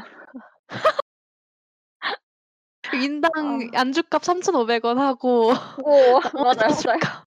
인당 2.94 3.30
아. 3.74 3.80
안주값 3.80 4.22
3,500원 4.22 4.96
하고 4.96 5.50
오 5.82 6.20
나머지 6.20 6.34
맞아요, 6.34 6.54
맞아요. 6.56 6.74
술값. 6.74 7.24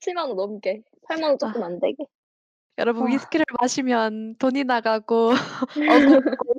7만 0.00 0.28
원 0.28 0.36
넘게. 0.36 0.82
8만 1.08 1.22
원 1.24 1.38
조금 1.38 1.62
아. 1.62 1.66
안 1.66 1.80
되게. 1.80 2.04
여러분 2.78 3.04
와. 3.04 3.08
위스키를 3.08 3.44
마시면 3.60 4.36
돈이 4.36 4.64
나가고 4.64 5.30
어둡고 5.90 6.54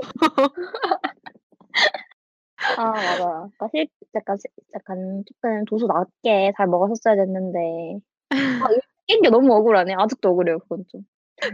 아 2.75 3.01
맞아요. 3.01 3.51
그러니까 3.57 3.67
실 3.71 3.87
약간 4.15 4.37
시 4.37 4.43
약간 4.73 5.23
조금 5.25 5.65
도수 5.65 5.87
낮게 5.87 6.53
잘 6.57 6.67
먹었었어야 6.67 7.15
됐는데 7.15 7.99
아 8.29 8.29
이거 8.71 8.81
깬 9.07 9.21
게 9.21 9.29
너무 9.29 9.53
억울하네. 9.55 9.93
아직도 9.97 10.29
억울해요 10.29 10.59
그건 10.59 10.83
좀. 10.89 11.01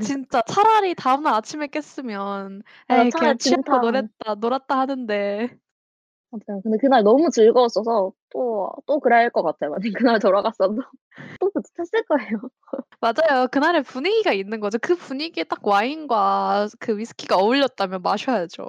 진짜 0.02 0.42
차라리 0.44 0.96
다음날 0.96 1.34
아침에 1.36 1.68
깼으면 1.68 2.64
맞아, 2.88 3.02
에이 3.04 3.10
차라리 3.12 3.38
그냥 3.38 3.38
진탕. 3.38 3.82
놀았다 3.82 4.36
놀았다 4.36 4.80
하는데 4.80 5.50
맞아요. 6.32 6.62
근데 6.64 6.78
그날 6.80 7.04
너무 7.04 7.30
즐거웠어서 7.30 8.12
또 8.32 8.54
또 8.88 9.00
그래야 9.00 9.20
할것 9.20 9.44
같아요. 9.44 9.72
만약 9.72 9.82
그날 10.16 10.20
돌아갔어도 10.20 10.76
또 11.40 11.52
비슷했을 11.52 12.04
거예요. 12.06 12.40
맞아요. 13.02 13.48
그날의 13.52 13.84
분위기가 13.84 14.32
있는 14.34 14.60
거죠. 14.60 14.78
그 14.82 14.96
분위기에 14.96 15.44
딱 15.44 15.66
와인과 15.68 16.70
그 16.80 16.98
위스키가 16.98 17.36
어울렸다면 17.38 18.02
마셔야죠. 18.02 18.66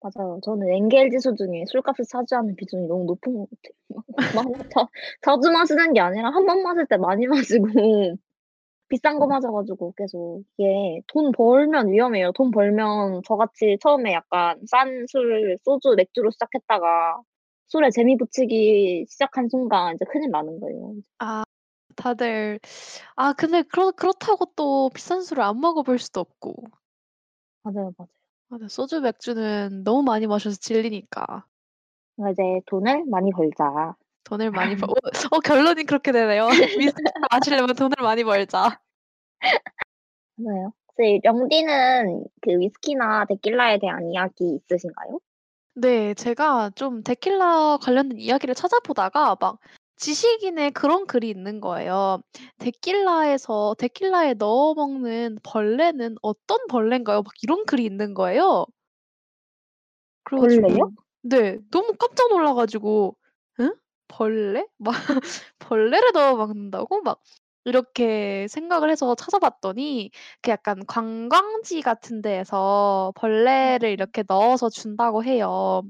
맞아요. 0.00 0.38
저는 0.44 0.68
엔겔 0.68 1.10
지수 1.10 1.34
중에 1.34 1.64
술값을 1.66 2.04
차지하는 2.08 2.54
비중이 2.56 2.86
너무 2.86 3.04
높은 3.04 3.34
것 3.34 3.48
같아요. 3.50 4.04
막 4.34 4.46
자 4.70 4.88
자주 5.22 5.50
마시는 5.50 5.92
게 5.92 6.00
아니라 6.00 6.30
한 6.30 6.46
번 6.46 6.62
마실 6.62 6.86
때 6.86 6.96
많이 6.96 7.26
마시고 7.26 7.66
비싼 8.88 9.18
거 9.18 9.26
마셔 9.26 9.50
가지고 9.52 9.92
계속 9.96 10.44
이게 10.58 11.02
돈 11.08 11.32
벌면 11.32 11.92
위험해요. 11.92 12.32
돈 12.32 12.50
벌면 12.50 13.22
저같이 13.26 13.78
처음에 13.82 14.14
약간 14.14 14.60
싼 14.66 15.06
술, 15.08 15.56
소주, 15.64 15.94
맥주로 15.96 16.30
시작했다가 16.30 17.20
술에 17.68 17.90
재미 17.90 18.16
붙이기 18.16 19.06
시작한 19.08 19.48
순간 19.50 19.94
이제 19.96 20.04
큰일 20.06 20.30
나는 20.30 20.60
거예요. 20.60 20.94
아 21.18 21.44
다들 21.96 22.60
아 23.16 23.32
근데 23.34 23.62
그렇 23.62 23.92
그렇다고 23.92 24.46
또 24.56 24.90
비싼 24.94 25.22
술을 25.22 25.42
안 25.44 25.60
먹어 25.60 25.82
볼 25.82 25.98
수도 25.98 26.20
없고. 26.20 26.54
맞아요, 27.62 27.92
맞아요. 27.98 28.08
맞아. 28.48 28.66
소주, 28.68 29.00
맥주는 29.00 29.84
너무 29.84 30.02
많이 30.02 30.26
마셔서 30.26 30.56
질리니까. 30.56 31.44
이제 32.32 32.42
돈을 32.66 33.04
많이 33.06 33.30
벌자. 33.30 33.94
돈을 34.24 34.50
많이 34.50 34.76
벌 34.76 34.88
어 34.90 35.36
어 35.36 35.40
결론이 35.40 35.84
그렇게 35.84 36.12
되네요. 36.12 36.46
위스키를 36.82 37.12
마시려면 37.30 37.76
돈을 37.76 37.96
많이 38.00 38.24
벌자. 38.24 38.80
맞아요. 40.36 40.72
영디는 41.24 42.24
그 42.42 42.58
위스키나 42.58 43.24
데킬라에 43.26 43.78
대한 43.78 44.10
이야기 44.10 44.56
있으신가요? 44.56 45.20
네. 45.74 46.12
제가 46.14 46.70
좀 46.74 47.02
데킬라 47.04 47.78
관련된 47.80 48.18
이야기를 48.18 48.54
찾아보다가 48.54 49.36
막 49.40 49.58
지식인의 49.98 50.70
그런 50.72 51.06
글이 51.06 51.28
있는 51.28 51.60
거예요. 51.60 52.20
"데킬라에서 52.58 53.74
데킬라에 53.78 54.34
넣어 54.34 54.74
먹는 54.74 55.38
벌레는 55.42 56.16
어떤 56.22 56.58
벌레인가요?" 56.68 57.22
막 57.22 57.32
이런 57.42 57.64
글이 57.66 57.84
있는 57.84 58.14
거예요. 58.14 58.66
그래 60.24 60.36
벌레요? 60.36 60.78
가지고 60.78 60.92
네. 61.22 61.58
너무 61.70 61.92
깜짝 61.98 62.28
놀라 62.28 62.54
가지고 62.54 63.16
'응? 63.60 63.74
벌레? 64.08 64.66
막 64.78 64.94
벌레를 65.58 66.12
넣어 66.14 66.36
먹는다고?' 66.36 67.02
막 67.02 67.20
이렇게 67.64 68.46
생각을 68.48 68.90
해서 68.90 69.14
찾아봤더니 69.14 70.10
그 70.42 70.50
약간 70.50 70.84
관광지 70.86 71.82
같은 71.82 72.22
데에서 72.22 73.12
벌레를 73.16 73.90
이렇게 73.90 74.22
넣어서 74.26 74.70
준다고 74.70 75.24
해요. 75.24 75.82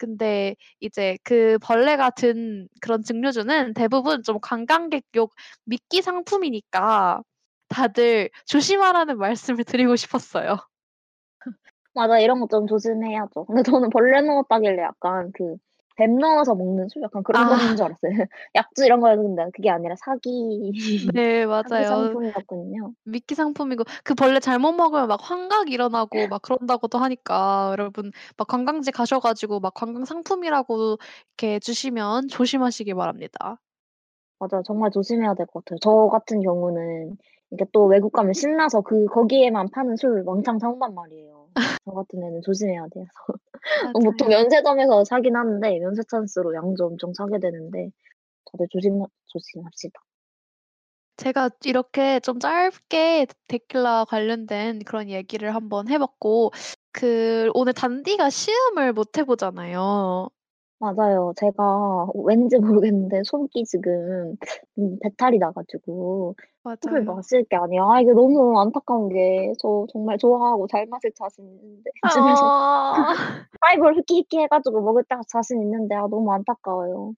근데 0.00 0.56
이제 0.80 1.18
그 1.24 1.58
벌레가 1.62 2.08
든 2.10 2.66
그런 2.80 3.02
증류주는 3.02 3.74
대부분 3.74 4.22
좀 4.22 4.38
관광객용 4.40 5.28
미끼 5.64 6.00
상품이니까 6.02 7.22
다들 7.68 8.30
조심하라는 8.46 9.18
말씀을 9.18 9.64
드리고 9.64 9.96
싶었어요. 9.96 10.56
맞아. 11.94 12.18
이런 12.18 12.40
거 12.40 12.46
좀 12.48 12.66
조심해야죠. 12.66 13.44
근데 13.46 13.62
저는 13.62 13.90
벌레 13.90 14.20
넣었다길래 14.22 14.82
약간 14.82 15.30
그 15.34 15.56
뱀 16.00 16.16
넣어서 16.18 16.54
먹는 16.54 16.88
술 16.88 17.02
약간 17.02 17.22
그런 17.22 17.42
아. 17.42 17.48
거인 17.48 17.76
줄 17.76 17.84
알았어요. 17.86 18.10
약주 18.54 18.84
이런 18.86 19.00
거였는데 19.00 19.50
그게 19.54 19.70
아니라 19.70 19.94
사기 19.96 20.72
네. 21.14 21.46
사기 21.62 21.84
맞아요. 21.84 21.84
상품이었군요. 21.84 22.94
미끼 23.04 23.34
상품이고 23.34 23.84
그 24.04 24.14
벌레 24.14 24.40
잘못 24.40 24.72
먹으면 24.72 25.08
막 25.08 25.20
환각 25.22 25.70
일어나고 25.70 26.28
막 26.28 26.42
그런다고도 26.42 26.98
하니까 26.98 27.70
여러분 27.72 28.12
막 28.36 28.48
관광지 28.48 28.92
가셔 28.92 29.20
가지고 29.20 29.60
막 29.60 29.74
관광 29.74 30.04
상품이라고 30.04 30.98
이렇게 31.38 31.58
주시면 31.60 32.28
조심하시기 32.28 32.94
바랍니다. 32.94 33.58
맞아요. 34.38 34.62
정말 34.64 34.90
조심해야 34.90 35.34
될 35.34 35.46
것 35.46 35.64
같아요. 35.64 35.78
저 35.82 36.08
같은 36.10 36.40
경우는 36.42 37.16
이게 37.52 37.64
또 37.72 37.86
외국 37.86 38.12
가면 38.12 38.32
신나서 38.32 38.80
그 38.82 39.06
거기에만 39.06 39.68
파는 39.72 39.96
술 39.96 40.22
왕창 40.26 40.58
사 40.58 40.68
온단 40.68 40.94
말이에요. 40.94 41.39
저 41.84 41.90
같은 41.92 42.22
애는 42.22 42.42
조심해야 42.42 42.86
돼요. 42.88 43.04
어 43.94 43.98
보통. 44.04 44.28
면세점에서 44.28 45.04
사긴 45.04 45.36
하는데 45.36 45.78
면세 45.78 46.02
찬스로 46.10 46.54
양주 46.54 46.84
엄청 46.84 47.12
사게 47.14 47.38
되는데 47.38 47.90
다들 48.52 48.66
조심 48.70 49.02
조심합시다. 49.26 50.00
제가 51.16 51.50
이렇게 51.64 52.18
좀 52.20 52.40
짧게 52.40 53.26
데킬라 53.46 54.06
관련된 54.06 54.80
그런 54.84 55.10
얘기를 55.10 55.54
한번 55.54 55.88
해 55.88 55.98
봤고 55.98 56.50
그 56.92 57.50
오늘 57.54 57.74
단디가 57.74 58.30
시음을 58.30 58.92
못 58.94 59.18
해 59.18 59.24
보잖아요. 59.24 60.30
맞아요. 60.80 61.32
제가 61.36 62.08
왠지 62.14 62.58
모르겠는데 62.58 63.22
속이 63.24 63.64
지금 63.66 64.36
음 64.78 64.98
배탈이 65.02 65.38
나 65.38 65.52
가지고 65.52 66.36
술을 66.82 67.02
맞아요. 67.02 67.04
마실 67.04 67.44
게 67.44 67.56
아니야. 67.56 67.82
아 67.84 68.00
이게 68.00 68.12
너무 68.12 68.58
안타까운 68.60 69.08
게 69.10 69.52
저 69.60 69.86
정말 69.92 70.16
좋아하고 70.18 70.66
잘 70.68 70.86
마실 70.86 71.12
자신 71.14 71.44
있는데 71.46 71.90
집에서 72.08 72.50
아. 72.54 73.14
하이볼 73.60 73.96
흐끼흐끼 73.96 74.38
해 74.38 74.46
가지고 74.48 74.80
먹을 74.82 75.04
딱 75.08 75.20
자신 75.28 75.60
있는데 75.62 75.94
아 75.94 76.00
너무 76.08 76.32
안타까워요. 76.32 77.14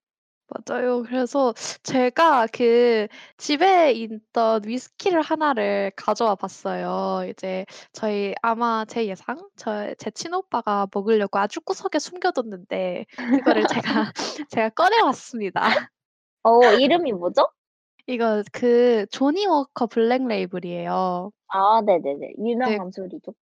맞아요. 0.66 1.02
그래서 1.02 1.54
제가 1.82 2.46
그 2.52 3.06
집에 3.38 3.92
있던 3.92 4.62
위스키를 4.66 5.22
하나를 5.22 5.92
가져와 5.96 6.34
봤어요. 6.34 7.26
이제 7.30 7.64
저희 7.92 8.34
아마 8.42 8.84
제 8.86 9.06
예상 9.06 9.36
저 9.56 9.94
제 9.98 10.10
친오빠가 10.10 10.86
먹으려고 10.92 11.38
아주 11.38 11.60
구석에 11.60 11.98
숨겨 11.98 12.30
뒀는데 12.32 13.06
그거를 13.30 13.66
제가 13.66 14.12
제가 14.50 14.68
꺼내 14.70 15.00
왔습니다. 15.00 15.62
어 16.42 16.72
이름이 16.72 17.12
뭐죠? 17.12 17.48
이거 18.06 18.42
그 18.52 19.06
조니 19.10 19.46
워커 19.46 19.86
블랙 19.86 20.26
레이블이에요. 20.26 21.32
아 21.48 21.80
네네네. 21.82 22.18
네. 22.18 22.32
유명한 22.38 22.90
술이죠. 22.90 23.32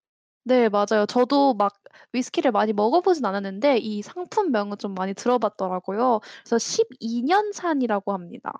네 0.43 0.69
맞아요. 0.69 1.05
저도 1.07 1.53
막 1.53 1.73
위스키를 2.13 2.51
많이 2.51 2.73
먹어 2.73 3.01
보진 3.01 3.25
않았는데 3.25 3.77
이 3.77 4.01
상품명은 4.01 4.77
좀 4.79 4.93
많이 4.95 5.13
들어 5.13 5.37
봤더라고요. 5.37 6.19
그래서 6.43 6.57
12 6.57 7.21
년 7.23 7.51
산이라고 7.51 8.11
합니다. 8.13 8.51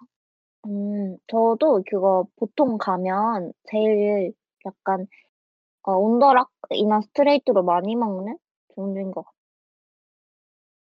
음 0.66 1.18
저도 1.28 1.84
그거 1.90 2.28
보통 2.36 2.78
가면 2.78 3.54
제일 3.70 4.34
약간 4.66 5.08
어 5.84 5.94
on 5.94 6.12
the 6.12 6.39
rock이나 6.39 7.02
스트레이트로 7.02 7.64
많이 7.64 7.96
먹는 7.96 8.38
종류인 8.76 9.12
것 9.12 9.24
같아요. 9.26 9.36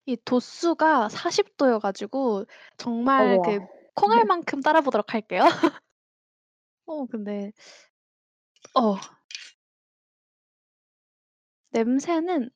이 0.06 0.16
도수가 0.24 1.08
40 1.08 1.56
도여 1.56 1.78
가지고 1.78 2.44
정말 2.76 3.38
그 3.42 3.58
어우야. 3.58 3.66
콩알만큼 3.94 4.60
따라 4.62 4.80
보도록 4.80 5.14
할게요. 5.14 5.42
어 6.86 7.06
근데 7.06 7.52
어. 8.74 8.96
냄새는 11.72 12.50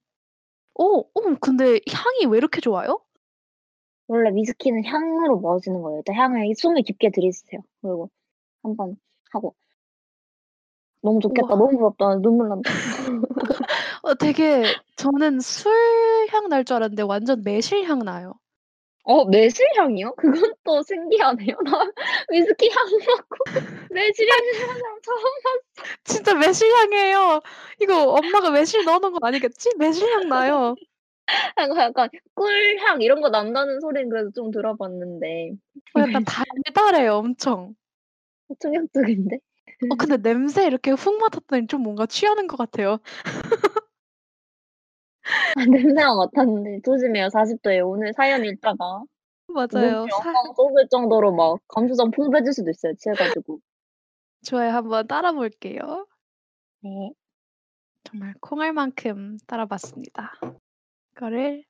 어 0.78 0.84
어 1.00 1.04
근데 1.40 1.80
향이 1.90 2.26
왜 2.30 2.38
이렇게 2.38 2.60
좋아요? 2.60 3.00
원래 4.08 4.30
위스키는 4.34 4.84
향으로 4.84 5.40
마시는 5.40 5.82
거예요. 5.82 5.98
일단 5.98 6.14
향을 6.16 6.52
숨을 6.56 6.82
깊게 6.82 7.10
들이쓰세요. 7.10 7.60
그리고 7.82 8.10
한번 8.62 8.96
하고. 9.32 9.54
너무 11.02 11.20
좋겠다. 11.20 11.54
우와. 11.54 11.58
너무 11.58 11.78
부럽다. 11.78 12.16
눈물 12.20 12.48
난다. 12.48 12.70
어 14.02 14.14
되게 14.14 14.64
저는 14.96 15.40
술 15.40 15.72
향 16.32 16.48
날 16.48 16.64
줄 16.64 16.76
알았는데 16.76 17.02
완전 17.02 17.42
매실 17.44 17.84
향 17.84 18.00
나요. 18.00 18.34
어 19.06 19.24
매실향이요? 19.24 20.14
그건 20.16 20.52
또 20.64 20.82
신기하네요. 20.82 21.56
나 21.64 21.90
위스키 22.28 22.68
향 22.70 22.84
맡고 23.06 23.44
매실향 23.90 24.36
나는 24.36 24.52
사람 24.66 25.00
처음 25.00 25.22
봤어. 25.44 25.94
진짜 26.02 26.34
매실향이에요. 26.34 27.40
이거 27.80 28.02
엄마가 28.14 28.50
매실 28.50 28.84
넣어 28.84 28.98
놓은 28.98 29.12
건 29.12 29.20
아니겠지? 29.22 29.70
매실향 29.78 30.28
나요. 30.28 30.74
약간, 31.56 31.76
약간 31.78 32.08
꿀향 32.34 33.00
이런 33.00 33.20
거 33.20 33.28
난다는 33.28 33.80
소리는 33.80 34.08
그래도 34.08 34.32
좀 34.32 34.50
들어봤는데 34.50 35.52
어, 35.94 36.00
약간 36.00 36.24
달달해요, 36.64 37.14
엄청. 37.14 37.76
충격적인데? 38.58 39.38
어, 39.90 39.94
근데 39.96 40.16
냄새 40.16 40.66
이렇게 40.66 40.90
훅 40.90 41.20
맡았더니 41.20 41.68
좀 41.68 41.82
뭔가 41.82 42.06
취하는 42.06 42.48
것 42.48 42.56
같아요. 42.56 42.98
아, 45.56 45.64
냄새가 45.64 46.14
맡았는데 46.14 46.80
조심해요. 46.84 47.28
40도에 47.28 47.80
오늘 47.86 48.12
사연 48.14 48.44
읽다가 48.44 49.02
맞아요. 49.48 50.06
엉망 50.12 50.54
쏟을 50.54 50.88
정도로 50.90 51.32
막 51.32 51.60
감수성 51.68 52.10
풍부해질 52.10 52.52
수도 52.52 52.70
있어요. 52.70 52.94
취해가지고. 52.94 53.60
좋아요. 54.44 54.70
한번 54.70 55.06
따라 55.06 55.32
볼게요. 55.32 56.06
네. 56.80 57.12
정말 58.04 58.34
콩알만큼 58.40 59.38
따라봤습니다. 59.46 60.34
이거를 61.12 61.64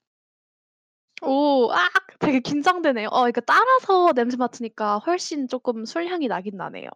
오, 1.23 1.71
아, 1.73 1.89
되게 2.19 2.41
긴장되네요. 2.41 3.09
어, 3.11 3.29
이거 3.29 3.41
따라서 3.41 4.13
냄새 4.13 4.37
맡으니까 4.37 4.99
훨씬 4.99 5.49
조금 5.49 5.87
술 5.87 6.07
향이 6.07 6.29
나긴 6.29 6.57
나네요. 6.57 6.91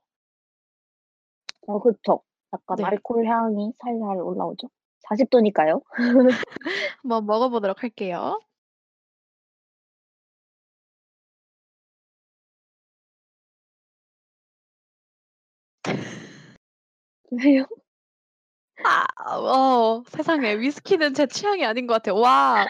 어, 1.67 1.81
그쵸. 1.81 2.23
약간 2.53 2.77
네. 2.77 2.85
알코올 2.85 3.25
향이 3.27 3.73
살살 3.79 4.21
올라오죠. 4.21 4.69
40도니까요. 5.11 5.83
한번 7.03 7.27
먹어보도록 7.27 7.83
할게요. 7.83 8.41
왜요? 17.31 17.67
아, 18.85 19.05
어, 19.31 20.03
세상에 20.09 20.59
위스키는 20.59 21.15
제 21.15 21.27
취향이 21.27 21.65
아닌 21.65 21.87
것 21.87 21.95
같아요. 21.95 22.17
와, 22.17 22.67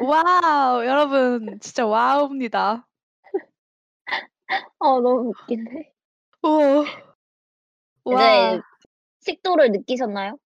와우, 0.00 0.84
여러분 0.84 1.58
진짜 1.60 1.86
와우입니다. 1.86 2.86
아, 4.48 4.64
너무 4.78 5.30
웃긴데. 5.30 5.92
오, 6.42 6.84
와, 8.04 8.54
이제 8.54 8.62
식도를 9.24 9.72
느끼셨나요? 9.72 10.38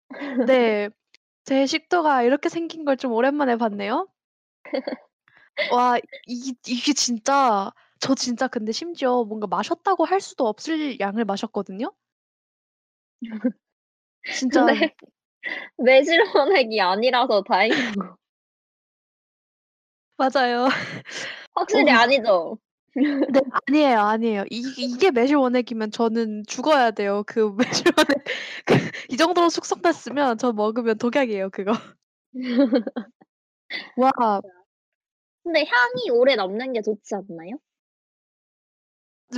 네, 0.47 0.89
제 1.45 1.67
식도가 1.67 2.23
이렇게 2.23 2.49
생긴 2.49 2.85
걸 2.85 2.97
좀 2.97 3.13
오랜만에 3.13 3.57
봤네요. 3.57 4.09
와, 5.73 5.99
이, 6.27 6.55
이게 6.67 6.93
진짜 6.93 7.71
저 8.01 8.15
진짜 8.15 8.49
근데 8.49 8.73
심지어 8.73 9.25
뭔가 9.25 9.47
마셨다고 9.47 10.05
할 10.05 10.21
수도 10.21 10.47
없을 10.47 10.99
양을 11.01 11.25
마셨거든요. 11.25 11.93
진짜 14.33 14.67
근데 14.67 14.95
매실원액이 15.77 16.81
아니라서 16.81 17.43
다행이고. 17.43 18.01
맞아요. 20.17 20.69
확실히 21.55 21.91
어. 21.93 21.97
아니죠? 21.97 22.59
네, 22.95 23.41
아니에요, 23.67 23.99
아니에요. 24.01 24.45
이, 24.51 24.63
이게 24.79 25.11
매실 25.11 25.37
원액이면 25.37 25.91
저는 25.91 26.45
죽어야 26.47 26.91
돼요. 26.91 27.23
그 27.27 27.55
매실 27.85 27.85
원액 27.97 28.25
그, 28.65 28.75
이 29.11 29.17
정도로 29.17 29.49
숙성됐으면 29.49 30.39
저 30.39 30.53
먹으면 30.53 30.99
독약이에요, 30.99 31.51
그거. 31.51 31.73
와, 33.97 34.41
근데 35.45 35.65
향이 35.65 36.11
오래 36.11 36.37
남는 36.37 36.73
게 36.75 36.83
좋지 36.83 37.15
않나요? 37.15 37.59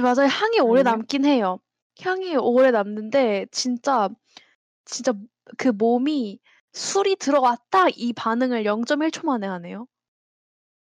맞아요. 0.03 0.29
향이 0.29 0.61
오래 0.61 0.81
아니요? 0.81 0.93
남긴 0.93 1.25
해요. 1.25 1.59
향이 2.01 2.37
오래 2.37 2.71
남는데 2.71 3.47
진짜 3.51 4.09
진짜 4.85 5.13
그 5.57 5.69
몸이 5.69 6.41
술이 6.73 7.17
들어왔다 7.17 7.89
이 7.95 8.13
반응을 8.13 8.65
0.1 8.65 9.11
초 9.11 9.27
만에 9.27 9.47
하네요. 9.47 9.87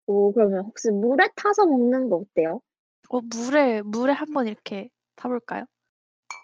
오, 0.07 0.31
그러면 0.33 0.65
혹시 0.65 0.89
물에 0.89 1.29
타서 1.35 1.65
먹는 1.65 2.09
거 2.09 2.17
어때요? 2.17 2.61
어, 3.09 3.21
물에 3.21 3.81
물에 3.83 4.13
한번 4.13 4.47
이렇게 4.47 4.89
타볼까요? 5.15 5.65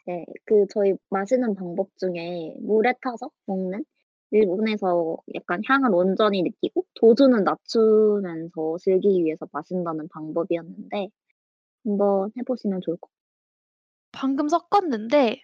네, 0.05 0.26
그 0.45 0.66
저희 0.74 0.93
마시는 1.09 1.55
방법 1.55 1.89
중에 1.97 2.55
물에 2.59 2.93
타서 3.01 3.30
먹는 3.45 3.86
일본에서 4.32 5.18
약간 5.36 5.61
향을 5.68 5.93
온전히 5.93 6.41
느끼고 6.41 6.86
도수는 6.95 7.43
낮추면서 7.43 8.78
즐기기 8.82 9.24
위해서 9.24 9.47
마신다는 9.51 10.07
방법이었는데 10.09 11.09
한번 11.86 12.32
해보시면 12.38 12.82
좋을 12.82 12.97
것 12.97 13.09
방금 14.11 14.47
섞었는데 14.49 15.41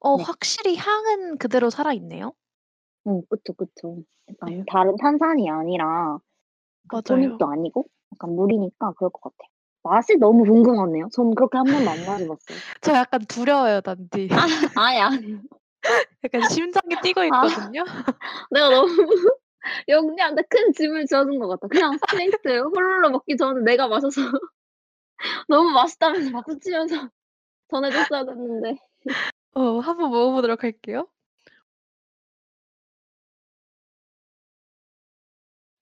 어, 0.00 0.16
네. 0.16 0.22
확실히 0.22 0.76
향은 0.76 1.38
그대로 1.38 1.70
살아있네요. 1.70 2.32
같아요. 3.04 3.16
응, 3.18 3.22
그쵸, 3.28 3.52
그쵸. 3.54 4.02
약간 4.28 4.64
다른 4.66 4.96
탄산이 4.96 5.48
아니라 5.50 6.18
그 6.88 6.96
맞아요. 6.96 7.02
토닉도 7.04 7.46
아니고 7.46 7.86
약간 8.14 8.34
물이니까 8.34 8.92
그럴 8.96 9.10
것 9.10 9.20
같아요. 9.22 9.48
맛이 9.82 10.16
너무 10.16 10.44
궁금하네요. 10.44 11.08
전 11.12 11.34
그렇게 11.34 11.56
한 11.58 11.64
번도 11.66 11.90
안 11.90 12.04
마셔봤어요. 12.04 12.58
저 12.82 12.94
약간 12.94 13.20
두려워요, 13.26 13.80
단디. 13.80 14.28
아예 14.76 15.00
아니. 15.00 15.38
약간 16.24 16.42
심장이 16.50 17.00
뛰고 17.02 17.20
아. 17.20 17.24
있거든요. 17.24 17.84
내가 18.50 18.70
너무 18.70 18.90
영리한데 19.88 20.42
큰 20.48 20.72
짐을 20.72 21.06
지어준 21.06 21.38
것 21.38 21.48
같아. 21.48 21.68
그냥 21.68 21.96
스트레이트 21.98 22.36
홀로 22.58 23.10
먹기 23.10 23.36
전에 23.36 23.60
내가 23.62 23.88
마셔서 23.88 24.20
너무 25.48 25.70
맛있다면서 25.70 26.30
박수 26.32 26.58
치면서 26.58 27.08
전해줬어야 27.70 28.24
됐는데. 28.24 28.76
어, 29.54 29.78
한번 29.80 30.10
먹어보도록 30.10 30.62
할게요. 30.62 31.08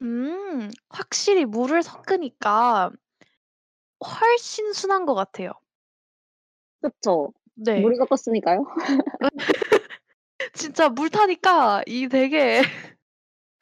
음, 0.02 0.70
확실히 0.88 1.44
물을 1.44 1.82
섞으니까 1.82 2.90
훨씬 4.04 4.72
순한 4.72 5.06
것 5.06 5.14
같아요. 5.14 5.52
그쵸? 6.80 7.32
네. 7.54 7.80
물을 7.80 7.96
섞었으니까요. 7.96 8.66
진짜 10.52 10.88
물 10.88 11.08
타니까 11.10 11.82
이 11.86 12.08
되게 12.08 12.60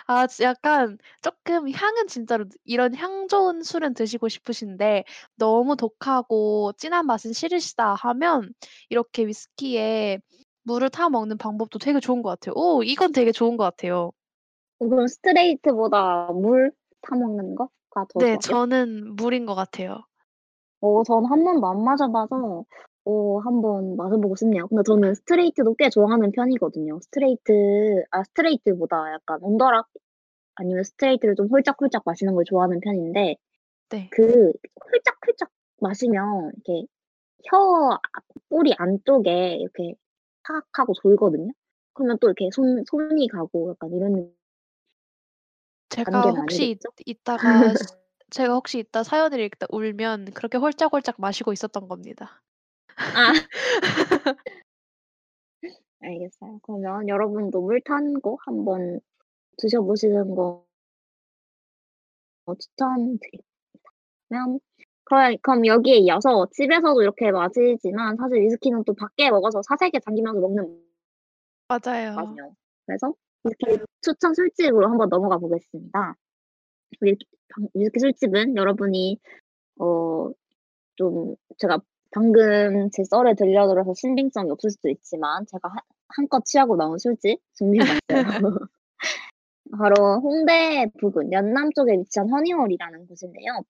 아, 0.07 0.27
지- 0.27 0.43
약간 0.43 0.99
조금 1.23 1.71
향은 1.71 2.09
진짜로 2.09 2.45
이런 2.65 2.95
향 2.95 3.27
좋은 3.29 3.63
술은 3.63 3.95
드시고 3.95 4.29
싶으신데 4.29 5.05
너무 5.37 5.77
독하고 5.77 6.73
진한 6.77 7.07
맛은 7.07 7.33
싫으시다 7.33 7.95
하면 7.95 8.53
이렇게 8.91 9.27
위스키에 9.27 10.19
물을 10.63 10.91
타 10.91 11.09
먹는 11.09 11.39
방법도 11.39 11.79
되게 11.79 12.01
좋은 12.01 12.23
것 12.23 12.31
같아요. 12.31 12.55
오, 12.57 12.83
이건 12.83 13.13
되게 13.13 13.33
좋은 13.33 13.57
것 13.57 13.65
같아요. 13.65 14.13
그럼 14.89 15.07
스트레이트보다 15.07 16.33
물 16.33 16.73
타먹는 17.03 17.55
거가 17.55 18.07
더 18.13 18.19
네, 18.21 18.37
좋아요? 18.39 18.39
저는 18.41 19.17
물인 19.17 19.47
것 19.47 19.55
같아요. 19.55 20.03
어, 20.81 21.03
전 21.05 21.25
한 21.25 21.45
번도 21.45 21.67
안 21.67 21.83
마셔봐서 21.85 22.65
어, 23.07 23.39
한번 23.41 23.97
마셔보고 23.97 24.35
싶네요. 24.37 24.67
근데 24.69 24.83
저는 24.85 25.15
스트레이트도 25.15 25.75
꽤 25.75 25.91
좋아하는 25.91 26.31
편이거든요. 26.33 26.99
스트레이트, 27.03 28.03
아, 28.11 28.23
스트레이트보다 28.25 29.13
약간 29.13 29.39
on 29.43 29.53
the 29.53 29.69
rock 29.69 29.89
아니면 30.57 30.85
스트레이트를 30.85 31.35
좀 31.37 31.49
홀짝홀짝 31.49 32.03
마시는 32.07 32.35
걸 32.35 32.45
좋아하는 32.45 32.81
편인데 32.81 33.37
네. 33.91 34.09
그 34.11 34.53
홀짝홀짝 34.93 35.51
마시면 35.81 36.53
이렇게 36.55 36.87
혀 37.51 37.59
앞- 38.13 38.25
뿌리 38.49 38.73
안쪽에 38.79 39.57
이렇게 39.57 39.95
팍 40.45 40.65
하고 40.79 40.93
돌거든요. 41.03 41.53
그러면 41.95 42.19
또 42.21 42.29
이렇게 42.29 42.49
손, 42.53 42.85
손이 42.91 43.29
가고 43.29 43.71
약간 43.71 43.93
이런 43.93 44.33
제가 45.95 46.11
단계는 46.11 46.41
혹시 46.43 46.63
아니겠죠? 46.63 46.89
이따가 47.07 47.39
스- 47.75 47.95
제가 48.31 48.55
혹시 48.55 48.79
이따 48.81 49.03
사연을 49.03 49.41
읽다 49.41 49.67
울면 49.71 50.33
그렇게 50.33 50.59
홀짝홀짝 50.59 51.17
마시고 51.19 51.53
있었던 51.53 51.89
겁니다. 51.89 52.43
아. 52.97 53.33
알겠어요. 56.01 56.61
그러면 56.63 57.09
여러분도 57.09 57.63
물 57.63 57.81
탄 57.81 58.21
거 58.21 58.37
한번 58.45 59.01
드셔 59.57 59.81
보시는 59.83 60.35
거 60.35 60.67
추천드립니다. 62.61 63.45
그럼, 64.29 64.59
그럼, 65.05 65.37
그럼 65.43 65.67
여기에 65.67 65.97
이어서 65.99 66.47
집에서도 66.53 67.01
이렇게 67.03 67.31
마시지만 67.31 68.17
사실 68.17 68.43
위스키는 68.43 68.85
또 68.85 68.95
밖에 68.95 69.31
먹어서 69.31 69.63
사색에 69.63 70.01
잠기면서 70.05 70.41
먹는 70.41 70.83
맞아요. 71.69 72.15
맛이요. 72.17 72.55
그래서 72.87 73.15
위스키 73.45 73.79
추천 74.01 74.35
술집으로 74.35 74.89
한번 74.89 75.09
넘어가 75.09 75.37
보겠습니다. 75.39 76.17
방- 77.49 77.69
위스키 77.75 78.01
술집은 78.01 78.57
여러분이 78.57 79.19
어, 79.81 80.31
좀 80.97 81.37
제가 81.59 81.81
방금 82.11 82.91
제 82.93 83.03
썰에 83.05 83.35
들려들어서 83.35 83.93
신빙성이 83.95 84.51
없을 84.51 84.71
수도 84.71 84.89
있지만 84.89 85.45
제가 85.47 85.69
한, 85.69 85.79
한껏 86.09 86.45
취하고 86.45 86.77
나온 86.77 86.99
술집 86.99 87.41
준비해봤어요. 87.55 87.99
바로 89.77 90.21
홍대 90.21 90.87
부근 91.01 91.33
연남 91.33 91.71
쪽에 91.75 91.95
위치한 91.95 92.31
허니월이라는 92.31 93.07
곳인데요. 93.09 93.63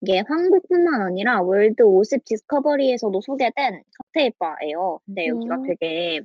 이게 0.00 0.22
한국뿐만 0.28 1.00
아니라 1.02 1.42
월드 1.42 1.82
50 1.82 2.24
디스커버리에서도 2.24 3.20
소개된 3.20 3.82
칵테일 4.12 4.32
바예요. 4.38 5.00
근데 5.04 5.26
여기가 5.26 5.56
오. 5.58 5.62
되게 5.66 6.20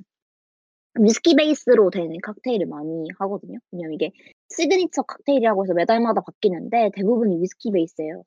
위스키 1.00 1.34
베이스로 1.36 1.90
된 1.90 2.10
칵테일을 2.22 2.66
많이 2.66 3.08
하거든요. 3.18 3.58
왜냐면 3.72 3.94
이게 3.94 4.12
시그니처 4.50 5.02
칵테일이라고 5.02 5.64
해서 5.64 5.74
매달마다 5.74 6.20
바뀌는데 6.20 6.90
대부분이 6.94 7.40
위스키 7.40 7.70
베이스예요. 7.72 8.22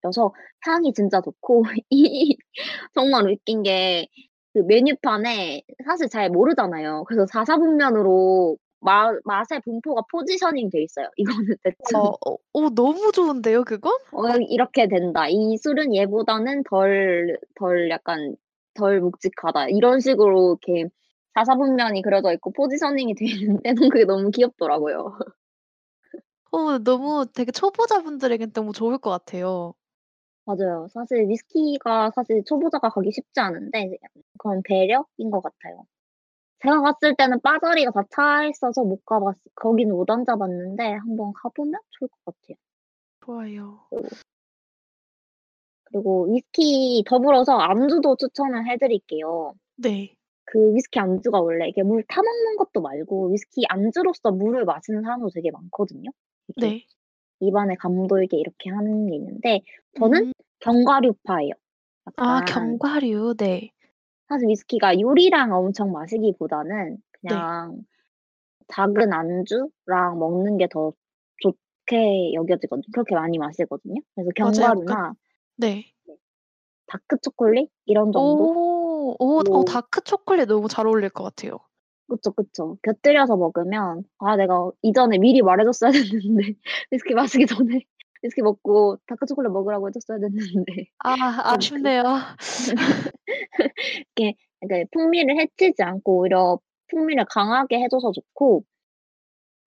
그래서 0.00 0.32
향이 0.66 0.92
진짜 0.92 1.20
좋고 1.20 1.62
이 1.90 2.36
정말 2.94 3.30
웃긴 3.30 3.62
게 3.62 4.06
그 4.54 4.58
메뉴판에 4.60 5.62
사실 5.84 6.08
잘 6.08 6.28
모르잖아요. 6.30 7.04
그래서 7.06 7.24
4사분면으로 7.26 8.56
마 8.80 9.12
맛의 9.24 9.60
분포가 9.64 10.02
포지셔닝 10.10 10.70
돼 10.70 10.82
있어요. 10.82 11.08
이거는 11.16 11.56
대충 11.62 12.00
어, 12.00 12.14
어, 12.26 12.36
어, 12.52 12.70
너무 12.74 13.12
좋은데요, 13.12 13.64
그건? 13.64 13.92
어 14.12 14.28
이렇게 14.48 14.88
된다. 14.88 15.28
이 15.28 15.56
술은 15.56 15.94
얘보다는 15.94 16.64
덜 16.64 17.38
덜 17.54 17.90
약간 17.90 18.36
덜 18.74 19.00
묵직하다. 19.00 19.68
이런 19.68 20.00
식으로 20.00 20.58
이렇게 20.66 20.88
4사분면이 21.34 22.02
그려져 22.02 22.32
있고 22.34 22.50
포지셔닝이 22.52 23.14
돼 23.14 23.24
있는데 23.26 23.72
는 23.74 23.88
그게 23.90 24.04
너무 24.04 24.30
귀엽더라고요. 24.30 25.18
어, 26.50 26.78
너무 26.78 27.26
되게 27.34 27.50
초보자분들에겐 27.52 28.52
너무 28.52 28.72
좋을 28.72 28.98
것 28.98 29.10
같아요. 29.10 29.74
맞아요. 30.44 30.88
사실 30.92 31.28
위스키가 31.28 32.10
사실 32.14 32.42
초보자가 32.44 32.90
가기 32.90 33.10
쉽지 33.12 33.40
않은데 33.40 33.96
그건 34.38 34.62
배려인 34.64 35.30
것 35.30 35.40
같아요. 35.42 35.84
제가 36.62 36.80
갔을 36.82 37.14
때는 37.16 37.40
바 37.42 37.58
자리가 37.60 37.90
다 37.92 38.02
차 38.10 38.44
있어서 38.46 38.84
못 38.84 39.04
가봤 39.04 39.36
거기는 39.54 39.94
못 39.94 40.10
앉아 40.10 40.36
봤는데 40.36 40.84
한번 40.94 41.32
가 41.34 41.48
보면 41.50 41.80
좋을 41.90 42.08
것 42.08 42.24
같아요. 42.24 42.56
좋아요. 43.24 43.80
그리고 43.90 44.08
그리고 45.84 46.26
위스키 46.32 47.04
더불어서 47.06 47.56
안주도 47.58 48.16
추천을 48.16 48.66
해 48.68 48.78
드릴게요. 48.78 49.54
네. 49.76 50.16
그 50.52 50.74
위스키 50.74 50.98
안주가 51.00 51.40
원래 51.40 51.66
이게 51.68 51.82
물 51.82 52.04
타 52.06 52.20
먹는 52.22 52.56
것도 52.58 52.82
말고 52.82 53.30
위스키 53.32 53.64
안주로서 53.70 54.32
물을 54.32 54.66
마시는 54.66 55.00
사람도 55.02 55.30
되게 55.30 55.50
많거든요. 55.50 56.10
네. 56.60 56.84
입안에 57.40 57.74
감돌게 57.76 58.36
이렇게 58.36 58.68
하는 58.68 59.06
게 59.06 59.16
있는데 59.16 59.60
저는 59.98 60.26
음. 60.26 60.32
견과류파예요. 60.60 61.52
아, 62.16 62.44
견과류. 62.44 63.34
네. 63.38 63.70
사실 64.28 64.48
위스키가 64.48 65.00
요리랑 65.00 65.52
엄청 65.54 65.90
마시기보다는 65.92 66.98
네. 67.22 67.30
그냥 67.30 67.82
작은 68.68 69.10
안주랑 69.10 70.18
먹는 70.18 70.58
게 70.58 70.66
더 70.68 70.92
좋게 71.40 72.34
여겨지거든요. 72.34 72.84
그렇게 72.92 73.14
많이 73.14 73.38
마시거든요. 73.38 74.02
그래서 74.14 74.30
맞아요. 74.38 74.52
약간 74.58 74.84
견과류나 74.84 75.14
네. 75.56 75.86
dark 76.86 77.16
초콜릿 77.22 77.70
이런 77.86 78.12
정도? 78.12 78.52
오, 79.18 79.36
오, 79.36 79.40
어, 79.40 79.42
뭐 79.50 79.64
dark 79.64 80.02
초콜릿 80.02 80.48
너무 80.48 80.68
잘 80.68 80.86
어울릴 80.86 81.10
것 81.10 81.24
같아요. 81.24 81.58
그쵸, 82.08 82.32
그쵸. 82.32 82.76
곁들여서 82.82 83.36
먹으면 83.36 84.04
'아 84.18 84.36
내가 84.36 84.70
이전에 84.82 85.18
미리 85.18 85.42
말해 85.42 85.64
줬어야 85.64 85.90
됐는데 86.22 86.54
위스키 86.90 87.14
마시기 87.14 87.46
전에 87.46 87.80
위스키 88.22 88.42
먹고 88.42 88.98
dark 89.06 89.26
초콜릿 89.26 89.50
먹으라고 89.50 89.88
해 89.88 89.92
줬어야 89.92 90.18
됐는데.' 90.18 90.86
아, 90.98 91.54
아쉽네요. 91.54 92.02
이렇게 94.16 94.34
이렇게 94.60 94.84
풍미를 94.92 95.38
해치지 95.40 95.82
않고 95.82 96.18
오히려 96.20 96.58
풍미를 96.88 97.24
강하게 97.30 97.80
해 97.80 97.88
줘서 97.88 98.12
좋고 98.12 98.64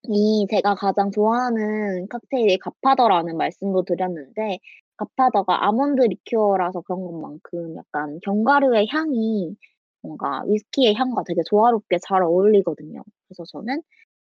이 0.09 0.47
제가 0.51 0.75
가장 0.75 1.11
좋아하는 1.11 2.07
칵테일이 2.09 2.59
갓파더라는 2.59 3.39
말씀도 3.39 3.85
드렸는데 3.85 4.59
갓파더가 4.97 5.67
아몬드 5.67 6.03
리큐어라서 6.03 6.83
그런 6.83 7.05
것만큼 7.05 7.77
약간 7.77 8.19
견과류의 8.23 8.89
향이 8.89 9.57
뭔가 10.03 10.45
위스키의 10.47 10.95
향과 10.95 11.25
되게 11.25 11.43
조화롭게 11.47 11.99
잘 12.07 12.23
어울리거든요. 12.23 13.03
그래서 13.27 13.45
저는 13.47 13.83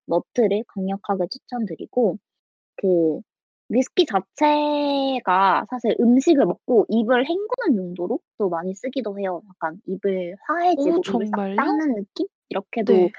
너트를 0.07 0.63
강력하게 0.67 1.27
추천드리고 1.29 2.17
그 2.75 3.21
위스키 3.69 4.05
자체가 4.05 5.65
사실 5.69 5.95
음식을 5.99 6.45
먹고 6.45 6.85
입을 6.89 7.25
헹구는 7.25 7.77
용도로 7.77 8.19
또 8.37 8.49
많이 8.49 8.75
쓰기도 8.75 9.17
해요. 9.17 9.41
약간 9.47 9.79
입을 9.85 10.33
오, 10.33 10.53
화해지고 10.53 11.01
입을? 11.23 11.55
닦는 11.55 11.95
느낌? 11.95 12.27
이렇게도 12.49 12.93
네. 12.93 13.11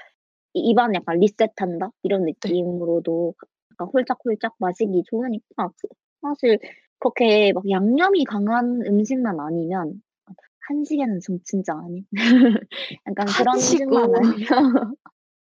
이 0.53 0.69
입안을 0.69 0.95
약간 0.95 1.17
리셋한다 1.17 1.89
이런 2.03 2.25
네. 2.25 2.33
느낌으로도 2.33 3.33
약간 3.71 3.87
홀짝홀짝 3.91 4.53
마시기 4.59 5.03
좋으니까 5.07 5.69
그 5.81 5.87
사실 6.21 6.59
그렇게 7.03 7.51
막 7.53 7.69
양념이 7.69 8.23
강한 8.25 8.81
음식만 8.87 9.39
아니면 9.39 10.01
한식에는 10.69 11.19
좀 11.21 11.39
진짜 11.43 11.73
아닌 11.77 12.05
약간 13.07 13.27
그런. 13.27 13.57
음식만 13.57 14.15
아니면 14.15 14.47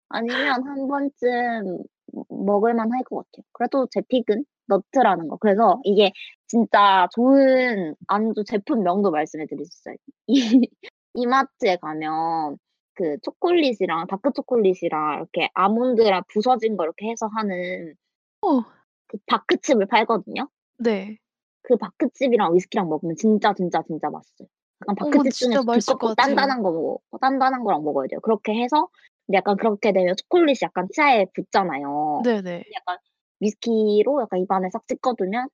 아니면 0.09 0.63
한 0.67 0.87
번쯤 0.87 1.83
먹을 2.29 2.73
만 2.73 2.91
할 2.91 3.03
것 3.03 3.17
같아요. 3.17 3.43
그래도 3.53 3.87
제 3.91 4.01
픽은 4.01 4.45
너트라는 4.67 5.27
거. 5.29 5.37
그래서 5.37 5.79
이게 5.83 6.13
진짜 6.47 7.07
좋은 7.13 7.95
안주 8.07 8.43
제품 8.45 8.83
명도 8.83 9.11
말씀해 9.11 9.45
드릴 9.47 9.65
수 9.65 9.81
있어요. 9.81 9.95
이 10.27 10.35
이마트에 11.15 11.77
가면 11.77 12.57
그 12.95 13.17
초콜릿이랑 13.23 14.07
다크 14.07 14.31
초콜릿이랑 14.35 15.15
이렇게 15.17 15.49
아몬드랑 15.53 16.23
부서진 16.33 16.77
거 16.77 16.83
이렇게 16.85 17.09
해서 17.09 17.27
하는 17.35 17.95
어. 18.41 18.63
그 19.07 19.17
다크칩을 19.27 19.87
팔거든요. 19.87 20.47
네. 20.77 21.17
그 21.63 21.77
다크칩이랑 21.77 22.55
위스키랑 22.55 22.89
먹으면 22.89 23.15
진짜, 23.15 23.53
진짜, 23.53 23.81
진짜 23.87 24.09
맛있어요. 24.09 24.47
약간 24.89 25.11
진짜 25.11 25.29
중에서 25.29 25.93
두껍고. 25.93 26.15
단단한 26.15 26.63
거 26.63 26.71
먹어 26.71 26.99
단단한 27.19 27.63
거랑 27.63 27.83
먹어야 27.83 28.07
돼요. 28.07 28.19
그렇게 28.21 28.53
해서 28.53 28.87
근데 29.27 29.37
약간 29.37 29.57
그렇게 29.57 29.91
되면 29.91 30.15
초콜릿이 30.15 30.59
약간 30.63 30.87
치아에 30.91 31.25
붙잖아요. 31.35 32.21
네네. 32.23 32.63
약간 32.73 32.97
위스키로 33.39 34.21
약간 34.21 34.39
입안에 34.39 34.69
싹 34.71 34.87
찍어두면 34.87 35.49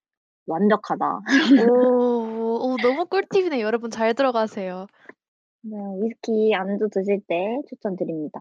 완벽하다. 0.47 1.21
오, 1.59 2.59
오, 2.61 2.77
너무 2.81 3.05
꿀팁이네요. 3.05 3.65
여러분 3.65 3.91
잘 3.91 4.13
들어가세요. 4.13 4.87
네, 5.61 5.75
위스키 6.01 6.55
안주 6.55 6.87
드실 6.89 7.21
때 7.27 7.61
추천드립니다. 7.67 8.39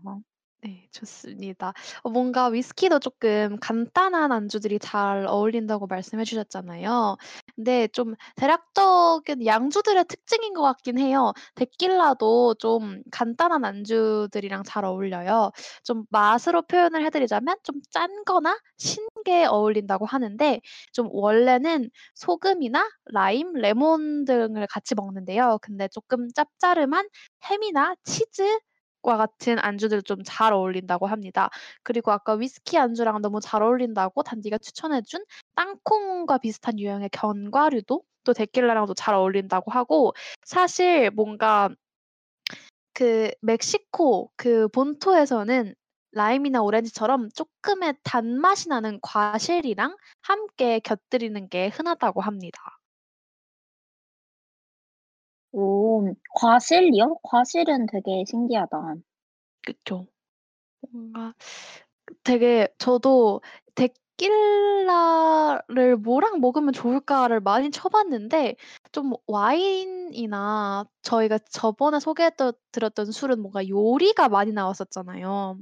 네, 0.67 0.89
좋습니다. 0.91 1.73
어, 2.03 2.11
뭔가 2.11 2.47
위스키도 2.49 2.99
조금 2.99 3.57
간단한 3.61 4.33
안주들이 4.33 4.81
잘 4.81 5.25
어울린다고 5.29 5.87
말씀해 5.87 6.25
주셨잖아요. 6.25 7.17
근데 7.55 7.87
좀 7.89 8.15
대략적인 8.35 9.47
양주들의 9.47 10.05
특징인 10.09 10.55
것 10.55 10.63
같긴 10.63 10.99
해요. 10.99 11.33
데킬라도 11.55 12.55
좀 12.59 13.01
간단한 13.13 13.65
안주들이랑 13.65 14.65
잘 14.65 14.85
어울려요. 14.85 15.53
좀 15.85 16.05
맛으로 16.11 16.63
표현을 16.63 17.05
해 17.05 17.11
드리자면 17.11 17.57
좀 17.63 17.77
짠 17.91 18.25
거나 18.25 18.59
신 18.79 19.07
게 19.25 19.45
어울린다고 19.45 20.07
하는데 20.07 20.61
좀 20.93 21.09
원래는 21.11 21.91
소금이나 22.15 22.89
라임, 23.07 23.53
레몬 23.55 24.25
등을 24.25 24.67
같이 24.71 24.95
먹는데요. 24.95 25.59
근데 25.63 25.89
조금 25.89 26.29
짭짜름한 26.33 27.09
햄이나 27.51 27.95
치즈 28.05 28.59
과 29.07 29.17
같은 29.17 29.59
안주들 29.59 30.03
좀 30.03 30.19
잘 30.25 30.53
어울린다고 30.53 31.07
합니다. 31.07 31.51
그리고 31.83 32.11
아까 32.13 32.35
위스키 32.35 32.79
안주랑 32.79 33.23
너무 33.23 33.41
잘 33.41 33.63
어울린다고 33.63 34.23
단디가 34.25 34.59
추천해 34.59 35.01
준 35.03 35.25
땅콩과 35.55 36.39
비슷한 36.39 36.79
유형의 36.79 37.11
견과류도 37.13 38.03
또 38.25 38.33
데킬라랑도 38.33 38.95
잘 38.95 39.15
어울린다고 39.15 39.71
하고 39.71 40.15
사실 40.45 41.11
뭔가 41.13 41.71
그 42.95 43.31
멕시코 43.43 44.31
그 44.37 44.69
본토에서는 44.69 45.75
라임이나 46.13 46.63
오렌지처럼 46.63 47.29
쪼끔의 47.31 47.95
단맛이 48.03 48.69
나는 48.71 48.99
과실이랑 49.03 49.97
함께 50.23 50.81
곁들이는 50.81 51.49
게 51.49 51.69
흔하다고 51.69 52.23
합니다. 52.23 52.79
오, 55.57 56.15
과실이요? 56.37 57.19
과실은 57.25 57.87
되게 57.87 58.23
신기하다. 58.29 58.95
그쵸. 59.65 60.07
뭔가 60.93 61.35
되게 62.25 62.69
저도 62.79 63.43
데킬라를 63.77 65.97
뭐랑 65.99 66.41
먹으면 66.41 66.73
좋을까를 66.75 67.41
많이 67.41 67.71
쳐 67.71 67.89
봤는데 67.91 68.57
좀 68.93 69.13
와인이나 69.27 70.87
저희가 71.03 71.39
저번에 71.51 72.01
소개했던 72.01 72.53
드렸던 72.73 73.13
술은 73.13 73.41
뭔가 73.43 73.69
요리가 73.69 74.29
많이 74.29 74.53
나왔었잖아요. 74.53 75.59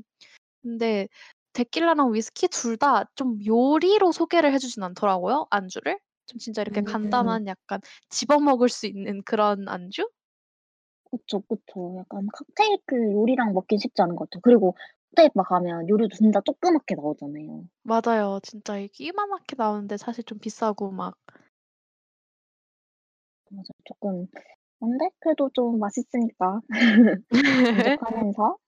근데 0.63 1.09
데킬라랑 1.55 2.13
위스키 2.15 2.49
둘 2.49 2.77
다 2.79 3.07
좀 3.17 3.39
요리로 3.47 4.13
소개를 4.13 4.53
해 4.55 4.59
주진 4.59 4.83
않더라고요, 4.85 5.47
안주를. 5.51 5.99
좀 6.27 6.39
진짜 6.39 6.63
이렇게 6.63 6.81
음. 6.81 6.83
간단한 6.83 7.47
약간 7.47 7.81
집어 8.11 8.39
먹을 8.41 8.69
수 8.69 8.87
있는 8.87 9.23
그런 9.25 9.69
안주? 9.69 10.09
그쵸, 11.11 11.41
그쵸. 11.49 11.97
약간 11.99 12.27
칵테일 12.33 12.79
그 12.87 12.97
요리랑 13.13 13.55
먹긴 13.55 13.79
쉽지 13.79 14.03
않은 14.03 14.17
것 14.17 14.29
같아요. 14.29 14.41
그리고 14.43 14.77
칵테일 15.15 15.31
바 15.35 15.43
가면 15.43 15.89
요리도 15.89 16.15
진짜 16.17 16.41
조그맣게 16.45 16.95
나오잖아요. 16.97 17.65
맞아요. 17.83 18.41
진짜 18.43 18.77
이게 18.79 19.05
이만하게 19.05 19.57
나오는데 19.57 19.97
사실 19.97 20.23
좀 20.25 20.39
비싸고 20.39 20.91
막 20.91 21.17
맞아요. 23.51 23.65
쪼끔 23.85 24.27
근데 24.81 25.11
그래도 25.21 25.51
좀 25.55 25.79
맛있으니까 25.79 26.61
만족하면서 27.67 28.59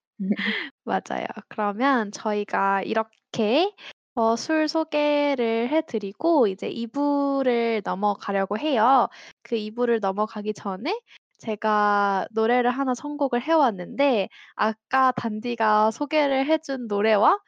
맞아요. 0.85 1.27
그러면 1.49 2.13
저희가 2.13 2.83
이렇게 2.83 3.73
어 4.19 4.35
술 4.37 4.69
소개를 4.69 5.69
해 5.71 5.83
드리고 5.83 6.47
이제 6.49 6.69
2 6.69 6.87
부를 6.89 7.83
넘어가려고 7.85 8.59
해요. 8.59 9.09
그 9.43 9.57
2 9.57 9.71
부를 9.73 10.01
넘어가기 10.01 10.55
전에 10.55 10.99
제가 11.39 12.27
노래를 12.31 12.71
하나 12.71 12.95
선곡을 12.95 13.43
해 13.43 13.53
왔는데 13.53 14.29
아까 14.55 15.13
단디가 15.13 15.91
소개를 15.91 16.47
해 16.47 16.59
준 16.59 16.87
노래와 16.89 17.39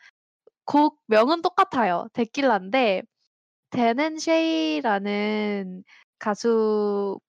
곡명은 0.66 1.42
똑같아요. 1.42 2.08
데킬라인데 2.14 3.02
데넨 3.70 4.18
쉐이라는 4.18 5.84
가수분이 6.20 7.20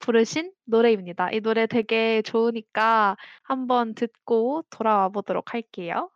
부르신 0.00 0.52
노래입니다. 0.64 1.30
이 1.32 1.40
노래 1.40 1.66
되게 1.66 2.22
좋으니까 2.22 3.16
한번 3.42 3.94
듣고 3.94 4.62
돌아와 4.70 5.08
보도록 5.08 5.54
할게요. 5.54 6.10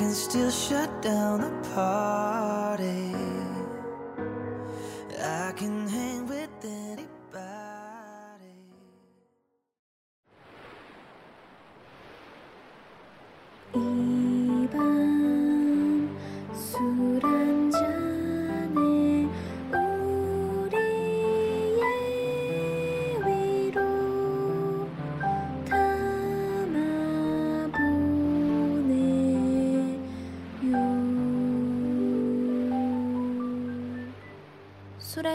Can 0.00 0.14
still 0.14 0.50
shut 0.50 1.02
down 1.02 1.42
the 1.42 1.68
party. 1.74 3.12
I 5.22 5.52
can 5.52 5.86
hang 5.86 6.26
with 6.26 6.48
anybody. 6.64 7.10
이 13.74 14.19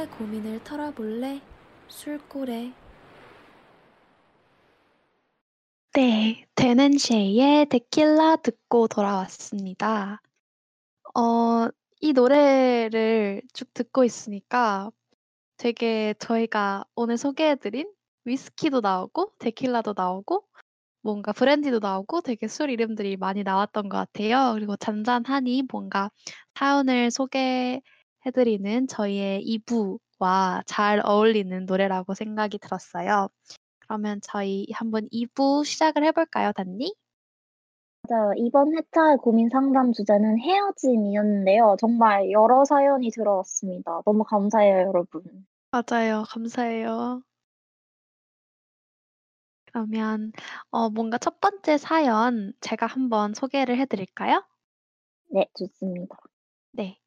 고민을 0.09 0.63
털어볼래? 0.63 1.41
술고래 1.87 2.73
네. 5.93 6.45
데넨 6.55 6.97
쉐이의 6.97 7.67
데킬라 7.67 8.37
듣고 8.37 8.87
돌아왔습니다. 8.87 10.21
어 11.13 11.69
이 12.05 12.13
노래를 12.13 13.41
쭉 13.53 13.73
듣고 13.73 14.03
있으니까 14.03 14.91
되게 15.57 16.13
저희가 16.19 16.85
오늘 16.95 17.17
소개해 17.17 17.55
드린 17.55 17.91
위스키도 18.25 18.81
나오고 18.81 19.31
데킬라도 19.39 19.95
나오고 19.97 20.45
뭔가 21.01 21.31
브랜디도 21.33 21.79
나오고 21.79 22.21
되게 22.21 22.47
술 22.47 22.69
이름들이 22.69 23.17
많이 23.17 23.43
나왔던 23.43 23.89
것 23.89 23.97
같아요. 23.97 24.53
그리고 24.53 24.75
잔잔하니 24.75 25.63
뭔가 25.71 26.11
사연을 26.55 27.11
소개해 27.11 27.81
드리는 28.31 28.87
저희의 28.87 29.41
2 29.43 29.59
부와 29.59 30.63
잘 30.65 31.01
어울리는 31.05 31.65
노래라고 31.65 32.13
생각이 32.13 32.57
들었어요. 32.59 33.29
그러면 33.79 34.19
저희 34.23 34.67
한번 34.73 35.07
2부 35.11 35.63
시작을 35.65 36.03
해 36.05 36.11
볼까요, 36.11 36.51
단니? 36.53 36.95
맞아요. 38.07 38.33
이번 38.37 38.75
회차의 38.77 39.17
고민 39.17 39.49
상담 39.49 39.91
주제는 39.91 40.39
헤어짐이었는데요. 40.39 41.75
정말 41.79 42.29
여러 42.31 42.63
사연이 42.65 43.09
들어왔습니다. 43.09 44.01
너무 44.05 44.23
감사해요, 44.23 44.87
여러분. 44.87 45.23
맞아요. 45.71 46.23
감사해요. 46.29 47.23
그러면 49.67 50.31
어 50.71 50.89
뭔가 50.89 51.17
첫 51.17 51.39
번째 51.41 51.77
사연 51.77 52.53
제가 52.61 52.85
한번 52.87 53.33
소개를 53.33 53.77
해 53.77 53.85
드릴까요? 53.85 54.43
네, 55.29 55.47
좋습니다. 55.57 56.17
네. 56.71 56.97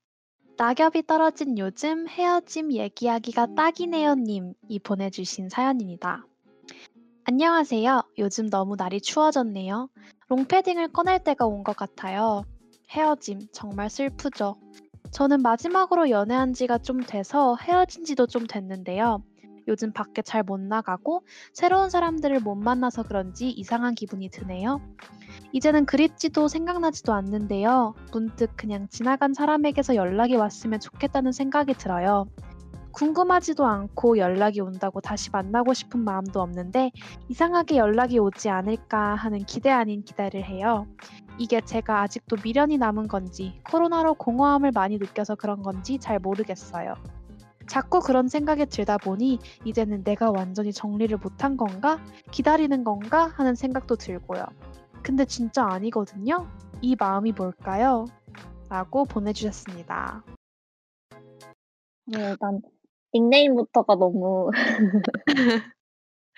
낙엽이 0.59 1.07
떨어진 1.07 1.57
요즘 1.57 2.09
헤어짐 2.09 2.73
얘기하기가 2.73 3.55
딱이네요 3.55 4.15
님 4.17 4.55
이 4.69 4.79
보내주신 4.81 5.49
사연입니다. 5.49 6.25
안녕하세요. 7.25 8.03
요즘 8.19 8.51
너무 8.51 8.75
날이 8.77 9.01
추워졌네요. 9.01 9.89
롱패딩을 10.29 10.89
꺼낼 10.93 11.23
때가 11.23 11.47
온 11.47 11.63
것 11.63 11.77
같아요. 11.77 12.43
헤어짐 12.91 13.49
정말 13.53 13.89
슬프죠. 13.89 14.57
저는 15.13 15.43
마지막으로 15.43 16.11
연애한 16.11 16.53
지가 16.55 16.79
좀 16.79 17.01
돼서 17.03 17.57
헤어진 17.63 18.05
지도 18.05 18.27
좀 18.27 18.47
됐는데요. 18.47 19.23
요즘 19.69 19.93
밖에 19.93 20.23
잘 20.23 20.43
못 20.43 20.61
나가고 20.61 21.25
새로운 21.53 21.91
사람들을 21.91 22.41
못 22.41 22.55
만나서 22.55 23.03
그런지 23.03 23.51
이상한 23.51 23.95
기분이 23.95 24.31
드네요. 24.31 24.81
이제는 25.53 25.85
그립지도 25.87 26.49
생각나지도 26.49 27.13
않는데요. 27.13 27.95
문득 28.13 28.51
그냥 28.57 28.89
지나간 28.89 29.35
사람에게서 29.35 29.95
연락이 29.95 30.37
왔으면 30.37 30.81
좋겠다는 30.81 31.33
생각이 31.33 31.75
들어요. 31.75 32.27
궁금하지도 32.93 33.67
않고 33.67 34.19
연락이 34.19 34.61
온다고 34.61 35.01
다시 35.01 35.31
만나고 35.31 35.75
싶은 35.75 36.01
마음도 36.01 36.41
없는데 36.41 36.91
이상하게 37.29 37.77
연락이 37.77 38.19
오지 38.19 38.49
않을까 38.49 39.15
하는 39.15 39.45
기대 39.45 39.71
아닌 39.71 40.03
기대를 40.03 40.45
해요. 40.45 40.87
이게 41.39 41.61
제가 41.61 42.03
아직도 42.03 42.37
미련이 42.43 42.79
남은 42.79 43.07
건지 43.09 43.61
코로나로 43.71 44.15
공허함을 44.15 44.73
많이 44.73 44.99
느껴서 44.99 45.37
그런 45.37 45.63
건지 45.63 45.99
잘 46.01 46.19
모르겠어요. 46.19 46.95
자꾸 47.69 48.01
그런 48.01 48.29
생각이 48.29 48.67
들다 48.67 48.97
보니 48.97 49.39
이제는 49.65 50.03
내가 50.03 50.31
완전히 50.31 50.73
정리를 50.73 51.17
못한 51.19 51.57
건가? 51.57 51.99
기다리는 52.31 52.83
건가? 52.83 53.27
하는 53.27 53.55
생각도 53.55 53.97
들고요. 53.97 54.47
근데 55.03 55.25
진짜 55.27 55.65
아니거든요? 55.67 56.49
이 56.81 56.97
마음이 56.99 57.33
뭘까요? 57.33 58.07
라고 58.71 59.05
보내주셨습니다. 59.05 60.25
네, 62.07 62.31
일단 62.31 62.61
닉네임부터가 63.15 63.97
너무 63.97 64.51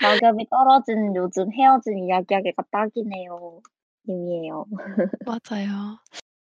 낙엽이 0.02 0.46
떨어진 0.50 1.14
요즘 1.14 1.52
헤어진 1.52 1.98
이야기하기가 1.98 2.64
딱이네요. 2.70 3.60
님이에요. 4.08 4.66
맞아요. 5.26 5.98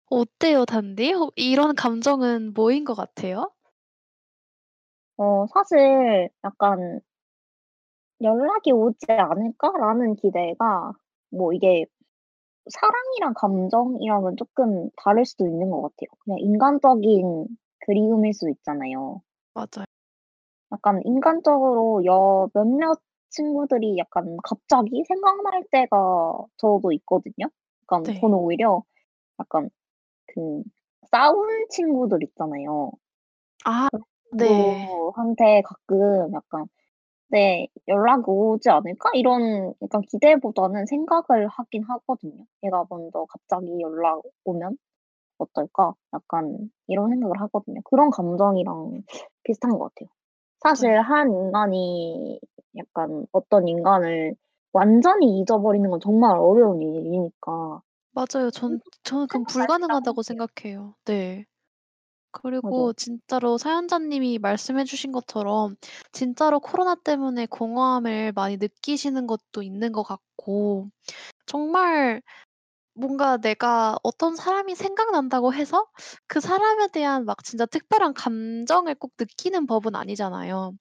어때요, 0.07 0.65
단디? 0.65 1.13
어, 1.13 1.31
이런 1.35 1.75
감정은 1.75 2.53
뭐인 2.53 2.83
것 2.83 2.93
같아요? 2.93 3.51
어, 5.17 5.45
사실 5.47 6.29
약간 6.43 7.01
'연락이 8.21 8.71
오지 8.71 9.05
않을까?'라는 9.09 10.15
기대가 10.15 10.91
뭐 11.31 11.53
이게 11.53 11.85
사랑이랑 12.69 13.33
감정이랑은 13.35 14.37
조금 14.37 14.89
다를 14.97 15.25
수도 15.25 15.45
있는 15.47 15.69
것 15.69 15.81
같아요. 15.81 16.07
그냥 16.19 16.39
인간적인 16.39 17.47
그리움일 17.85 18.33
수 18.33 18.49
있잖아요. 18.49 19.21
맞아요. 19.53 19.85
약간 20.71 21.01
인간적으로 21.05 22.03
여 22.05 22.49
몇몇 22.53 22.99
친구들이 23.29 23.97
약간 23.97 24.37
갑자기 24.43 25.03
생각날 25.07 25.63
때가 25.71 26.45
저도 26.57 26.91
있거든요. 26.93 27.47
약간 27.83 28.03
네. 28.03 28.19
저는 28.19 28.35
오히려 28.35 28.83
약간 29.39 29.69
그 30.27 30.63
싸운 31.11 31.67
친구들 31.69 32.23
있잖아요. 32.23 32.91
아, 33.65 33.89
네. 34.37 35.05
친구한테 35.13 35.61
가끔 35.63 36.33
약간 36.33 36.65
'네 37.29 37.67
연락이 37.87 38.23
오지 38.27 38.69
않을까?' 38.69 39.11
이런 39.15 39.73
약간 39.83 40.01
기대보다는 40.03 40.85
생각을 40.87 41.47
하긴 41.49 41.83
하거든요. 41.85 42.45
'얘가 42.63 42.85
먼저 42.89 43.25
갑자기 43.29 43.79
연락 43.81 44.21
오면 44.45 44.77
어떨까?' 45.39 45.95
약간 46.13 46.71
이런 46.87 47.09
생각을 47.11 47.41
하거든요. 47.41 47.81
그런 47.85 48.11
감정이랑 48.11 49.03
비슷한 49.43 49.71
것 49.71 49.79
같아요. 49.95 50.09
사실 50.61 50.89
네. 50.89 51.01
한 51.01 51.33
인간이 51.33 52.39
약간 52.77 53.27
어떤 53.33 53.67
인간을 53.67 54.35
완전히 54.73 55.39
잊어버리는 55.39 55.89
건 55.89 55.99
정말 56.01 56.37
어려운 56.39 56.81
일이니까 56.81 57.81
맞아요. 58.13 58.49
전 58.51 58.79
저는 59.03 59.27
그건 59.27 59.45
불가능하다고 59.45 60.23
생각해요. 60.23 60.95
네. 61.05 61.45
그리고. 62.41 62.93
진짜로 62.93 63.57
사연자님이 63.57 64.39
말씀해 64.39 64.83
주신 64.83 65.11
것처럼 65.11 65.75
진짜로 66.11 66.59
코로나 66.59 66.95
때문에 66.95 67.45
공허함을 67.45 68.33
많이 68.33 68.57
느끼시는 68.57 69.27
것도 69.27 69.61
있는 69.63 69.91
것 69.91 70.03
같고 70.03 70.89
정말 71.45 72.21
뭔가 72.95 73.37
내가 73.37 73.97
어떤 74.03 74.35
사람이 74.35 74.75
생각난다고 74.75 75.53
해서 75.53 75.87
그 76.27 76.39
사람에 76.41 76.89
대한 76.89 77.25
막 77.25 77.43
진짜 77.43 77.65
특별한 77.65 78.13
감정을 78.13 78.95
꼭 78.95 79.13
느끼는 79.19 79.67
법은 79.67 79.95
아니잖아요. 79.95 80.73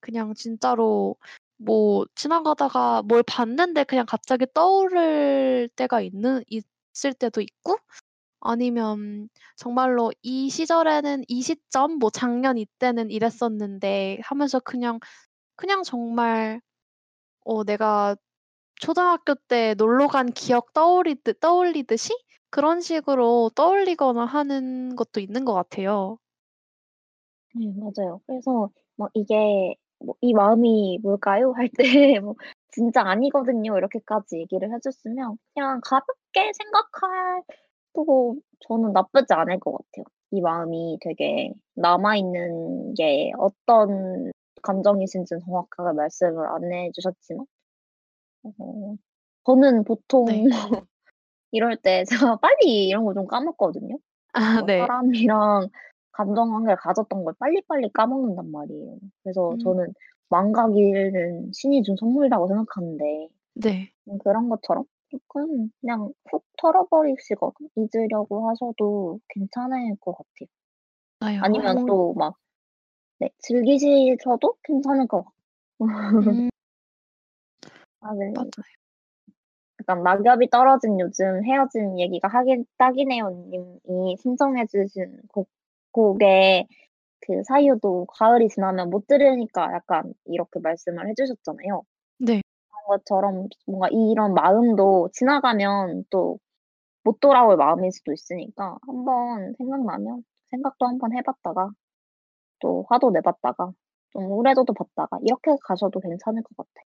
그냥 0.00 0.34
진짜로 0.34 1.16
뭐 1.58 2.06
지나가다가 2.16 3.02
뭘 3.02 3.22
봤는데 3.24 3.84
그냥 3.84 4.06
갑자기 4.06 4.46
떠오를 4.54 5.70
때가 5.76 6.00
있는 6.02 6.44
있을 6.48 7.14
때도 7.14 7.40
있고 7.42 7.78
아니면 8.48 9.28
정말로 9.56 10.12
이 10.22 10.50
시절에는 10.50 11.24
이 11.28 11.42
시점 11.42 11.98
뭐 11.98 12.10
작년 12.10 12.58
이때는 12.58 13.10
이랬었는데 13.10 14.18
하면서 14.22 14.60
그냥 14.60 15.00
그냥 15.56 15.82
정말 15.84 16.60
어 17.44 17.64
내가 17.64 18.16
초등학교 18.80 19.34
때 19.36 19.74
놀러 19.76 20.08
간 20.08 20.32
기억 20.32 20.72
떠오리듯 20.74 21.40
떠올리듯이 21.40 22.14
그런 22.50 22.80
식으로 22.82 23.50
떠올리거나 23.56 24.26
하는 24.26 24.96
것도 24.96 25.20
있는 25.20 25.44
것 25.46 25.54
같아요. 25.54 26.18
네 27.54 27.72
맞아요. 27.76 28.20
그래서 28.26 28.70
뭐 28.96 29.08
이게 29.14 29.74
뭐 29.98 30.14
"이 30.20 30.34
마음이 30.34 30.98
뭘까요?" 31.02 31.52
할 31.56 31.68
때 31.70 31.82
뭐 32.22 32.34
"진짜 32.70 33.02
아니거든요." 33.02 33.76
이렇게까지 33.78 34.38
얘기를 34.40 34.72
해 34.72 34.78
줬으면 34.82 35.38
그냥 35.54 35.80
가볍게 35.84 36.52
생각해 36.54 37.42
도 38.04 38.36
저는 38.68 38.92
나쁘지 38.92 39.32
않을 39.34 39.60
것 39.60 39.72
같아요. 39.72 40.04
이 40.32 40.40
마음이 40.40 40.98
되게 41.02 41.52
남아 41.76 42.16
있는 42.16 42.94
게 42.94 43.32
어떤 43.38 44.32
감정이신지는 44.62 45.40
정확하게 45.46 45.96
말씀을 45.96 46.46
안 46.48 46.64
해 46.72 46.90
주셨지만 46.94 47.46
어 48.44 48.96
저는 49.46 49.84
보통 49.84 50.24
네. 50.26 50.44
이럴 51.52 51.76
때 51.76 52.04
제가 52.04 52.36
빨리 52.36 52.88
이런 52.88 53.04
거 53.04 53.14
좀 53.14 53.26
까먹거든요. 53.26 53.96
아뭐 54.34 54.66
네. 54.66 54.78
사람이랑 54.78 55.68
감정 56.12 56.50
관계를 56.50 56.76
가졌던 56.76 57.24
걸 57.24 57.34
빨리빨리 57.38 57.90
까먹는단 57.92 58.50
말이에요. 58.50 58.98
그래서 59.22 59.52
음. 59.52 59.58
저는 59.58 59.94
망각일은 60.30 61.52
신이 61.52 61.82
준 61.82 61.96
선물이라고 61.96 62.48
생각하는데 62.48 63.28
네. 63.54 63.90
음 64.08 64.18
그런 64.18 64.48
것처럼 64.48 64.84
쪼끔 65.10 65.70
그냥 65.80 66.12
훅 66.30 66.44
털어버리시거나 66.58 67.52
잊으려고 67.76 68.48
하셔도 68.50 69.20
괜찮을 69.28 69.96
것 70.00 70.12
같아요. 70.16 70.48
맞아요. 71.20 71.40
아니면 71.40 71.78
어 71.80 71.86
또 71.86 72.14
막 72.14 72.36
네 73.20 73.30
즐기시셔도 73.38 74.56
괜찮을 74.64 75.06
것 75.08 75.24
같고. 75.24 75.34
음. 75.82 76.50
아 78.00 78.14
네. 78.14 78.32
맞아요. 78.34 78.76
약간 79.80 80.02
낙엽이 80.02 80.48
떨어진 80.50 80.98
요즘 81.00 81.44
헤어짐 81.44 81.98
얘기가 82.00 82.28
하긴 82.28 82.64
딱이네요 82.78 83.30
님이 83.50 84.16
신청해 84.18 84.66
주신 84.66 85.20
곡 85.28 85.48
곡의 85.92 86.66
그 87.22 87.42
사유도 87.44 88.06
가을이 88.06 88.48
지나면 88.48 88.90
못 88.90 89.06
들으니까 89.08 89.72
약간 89.74 90.14
이렇게 90.26 90.60
말씀을 90.60 91.08
해 91.08 91.14
주셨잖아요. 91.16 91.82
것처럼 92.86 93.48
뭔가 93.66 93.88
이런 93.90 94.34
마음도 94.34 95.08
지나가면 95.12 96.04
또 96.10 96.38
못 97.04 97.20
돌아올 97.20 97.56
마음일 97.56 97.92
수도 97.92 98.12
있으니까 98.12 98.76
한번 98.86 99.54
생각나면 99.58 100.24
생각도 100.50 100.86
한번 100.86 101.16
해 101.16 101.22
봤다가 101.22 101.70
또 102.60 102.84
화도 102.88 103.10
내 103.10 103.20
봤다가 103.20 103.72
좀 104.12 104.30
우레도도 104.32 104.74
봤다가 104.74 105.18
이렇게 105.22 105.52
가셔도 105.64 106.00
괜찮을 106.00 106.42
것 106.42 106.56
같아요. 106.56 106.84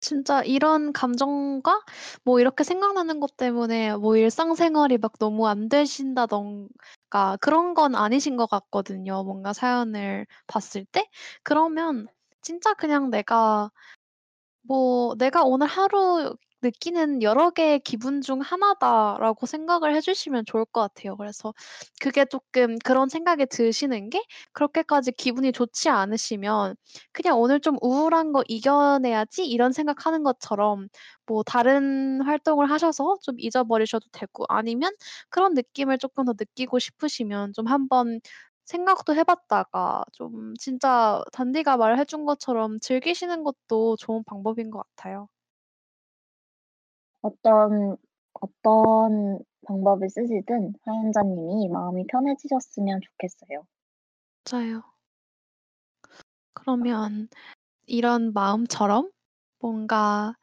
진짜 0.00 0.42
이런 0.42 0.92
감정과 0.92 1.82
뭐 2.24 2.38
이렇게 2.40 2.64
생각나는 2.64 3.18
것 3.20 3.36
때문에 3.36 3.96
뭐 3.96 4.16
일상생활이 4.16 4.98
막 4.98 5.18
너무 5.18 5.48
안 5.48 5.68
되신다든가 5.68 7.38
그런 7.40 7.74
건 7.74 7.94
아니신 7.94 8.36
것 8.36 8.46
같거든요 8.48 9.24
뭔가 9.24 9.52
사연을 9.52 10.26
봤을 10.46 10.84
때. 10.84 11.08
그러면 11.42 12.06
진짜 12.42 12.74
그냥 12.74 13.10
내가 13.10 13.70
뭐 14.66 15.14
'내가 15.18 15.42
오늘 15.44 15.66
하루 15.66 16.34
느끼는 16.62 17.22
여러 17.22 17.50
개의 17.50 17.80
기분 17.80 18.22
중 18.22 18.40
하나다.'라고 18.40 19.46
생각을 19.46 19.94
해 19.94 20.00
주시면 20.00 20.44
좋을 20.46 20.64
것 20.66 20.80
같아요. 20.80 21.16
그래서 21.16 21.52
그게 22.00 22.24
쪼끔 22.24 22.78
그런 22.84 23.08
생각이 23.08 23.46
드시는 23.46 24.10
게 24.10 24.22
그렇게까지 24.52 25.12
기분이 25.12 25.52
좋지 25.52 25.88
않으시면 25.90 26.74
그냥 27.12 27.38
'오늘 27.40 27.60
좀 27.60 27.76
우울한 27.82 28.32
거 28.32 28.42
이겨내야지.' 28.48 29.46
이런 29.46 29.72
생각하는 29.72 30.22
것처럼 30.24 30.88
뭐 31.26 31.42
다른 31.42 32.22
활동을 32.22 32.70
하셔서 32.70 33.18
좀 33.22 33.36
잊어버리셔도 33.38 34.06
되고 34.12 34.44
아니면 34.48 34.92
그런 35.28 35.54
느낌을 35.54 35.98
쪼끔 35.98 36.24
더 36.24 36.32
느끼고 36.38 36.78
싶으시면 36.78 37.52
좀 37.52 37.66
한번 37.66 38.20
생각도 38.66 39.14
해 39.14 39.24
봤다가 39.24 40.04
좀 40.12 40.54
진짜 40.58 41.22
단디가 41.32 41.76
말해 41.78 42.04
준 42.04 42.24
것처럼 42.26 42.78
즐기시는 42.80 43.44
것도 43.44 43.96
좋은 43.96 44.24
방법인 44.24 44.70
것 44.70 44.84
같아요. 44.96 45.28
어떤 47.22 47.96
어떤 48.34 49.38
방법을 49.66 50.08
쓰시든 50.08 50.74
사연자님이 50.84 51.68
마음이 51.68 52.06
편해지셨으면 52.06 53.00
좋겠어요. 53.02 53.66
맞아요. 54.50 54.82
그러면 56.54 57.28
이런 57.86 58.32
마음처럼 58.34 59.10
뭔가 59.60 60.36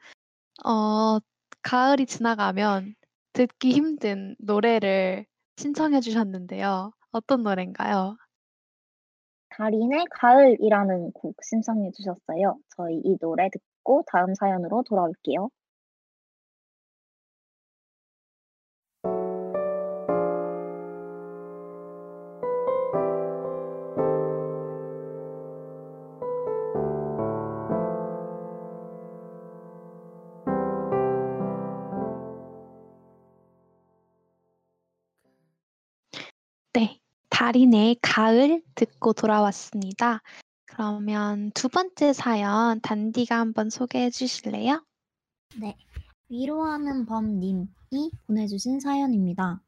어 0.65 1.19
가을이 1.63 2.05
지나가면 2.05 2.95
듣기 3.33 3.71
힘든 3.73 4.35
노래를 4.39 5.25
신청해 5.57 6.01
주셨는데요. 6.01 6.93
어떤 7.13 7.43
노랜가요? 7.43 8.17
달인의 9.49 10.05
가을이라는 10.11 11.11
곡 11.13 11.35
신청해 11.43 11.91
주셨어요. 11.91 12.57
저희 12.75 12.99
이 13.05 13.17
노래 13.19 13.49
듣고 13.49 14.03
다음 14.07 14.33
사연으로 14.35 14.83
돌아올게요. 14.83 15.49
달인의 37.43 37.97
가을 38.01 38.63
듣고 38.73 39.11
돌아왔습니다. 39.11 40.21
그러면 40.63 41.51
두 41.53 41.67
번째 41.67 42.13
사연 42.13 42.79
단디가 42.79 43.37
한번 43.37 43.69
소개해 43.69 44.11
주실래요? 44.11 44.81
네. 45.59 45.75
위로하는 46.29 47.05
범 47.05 47.41
님이 47.41 48.11
보내주신 48.27 48.79
사연입니다. 48.79 49.61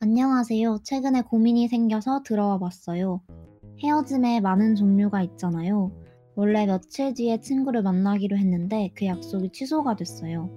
안녕하세요. 0.00 0.80
최근에 0.82 1.22
고민이 1.22 1.68
생겨서 1.68 2.24
들어와 2.24 2.58
봤어요. 2.58 3.22
헤어짐에 3.84 4.40
많은 4.40 4.74
종류가 4.74 5.22
있잖아요. 5.22 5.92
원래 6.34 6.66
며칠 6.66 7.14
뒤에 7.14 7.38
친구를 7.38 7.84
만나기로 7.84 8.36
했는데 8.36 8.90
그 8.96 9.06
약속이 9.06 9.52
취소가 9.52 9.94
됐어요. 9.94 10.50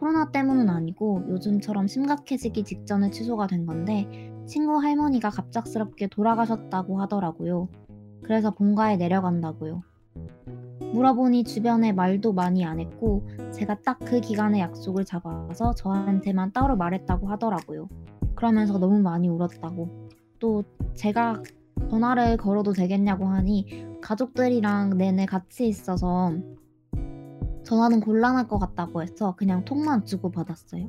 코로나 0.00 0.32
때문은 0.32 0.68
아니고 0.68 1.26
요즘처럼 1.28 1.86
심각해지기 1.86 2.64
직전에 2.64 3.12
취소가 3.12 3.46
된 3.46 3.66
건데 3.66 4.34
친구 4.46 4.78
할머니가 4.78 5.30
갑작스럽게 5.30 6.08
돌아가셨다고 6.08 7.00
하더라고요. 7.00 7.68
그래서 8.22 8.52
본가에 8.52 8.96
내려간다고요. 8.96 9.82
물어보니 10.92 11.44
주변에 11.44 11.92
말도 11.92 12.32
많이 12.32 12.64
안 12.64 12.80
했고 12.80 13.26
제가 13.52 13.80
딱 13.82 13.98
그 14.00 14.20
기간에 14.20 14.60
약속을 14.60 15.04
잡아서 15.04 15.74
저한테만 15.74 16.52
따로 16.52 16.76
말했다고 16.76 17.28
하더라고요. 17.28 17.88
그러면서 18.36 18.78
너무 18.78 19.00
많이 19.00 19.28
울었다고. 19.28 20.08
또 20.38 20.62
제가 20.94 21.42
전화를 21.90 22.36
걸어도 22.36 22.72
되겠냐고 22.72 23.26
하니 23.26 23.98
가족들이랑 24.00 24.96
내내 24.96 25.26
같이 25.26 25.66
있어서 25.66 26.32
전화는 27.64 28.00
곤란할 28.00 28.46
것 28.46 28.58
같다고 28.58 29.02
해서 29.02 29.34
그냥 29.36 29.64
톡만 29.64 30.04
주고 30.04 30.30
받았어요. 30.30 30.88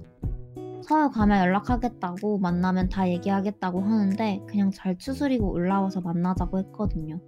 서울 0.87 1.11
가면 1.11 1.39
연락하겠다고 1.39 2.37
만나면 2.37 2.87
다 2.87 3.09
얘기하겠다고 3.09 3.81
하는데 3.81 4.41
그냥 4.47 4.71
잘 4.71 4.97
추스리고 4.97 5.51
올라와서 5.51 5.99
만나자고 5.99 6.59
했거든요. 6.59 7.19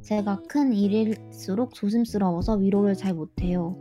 제가 0.00 0.40
큰 0.48 0.72
일일수록 0.72 1.74
조심스러워서 1.74 2.54
위로를 2.54 2.94
잘 2.94 3.12
못해요. 3.12 3.76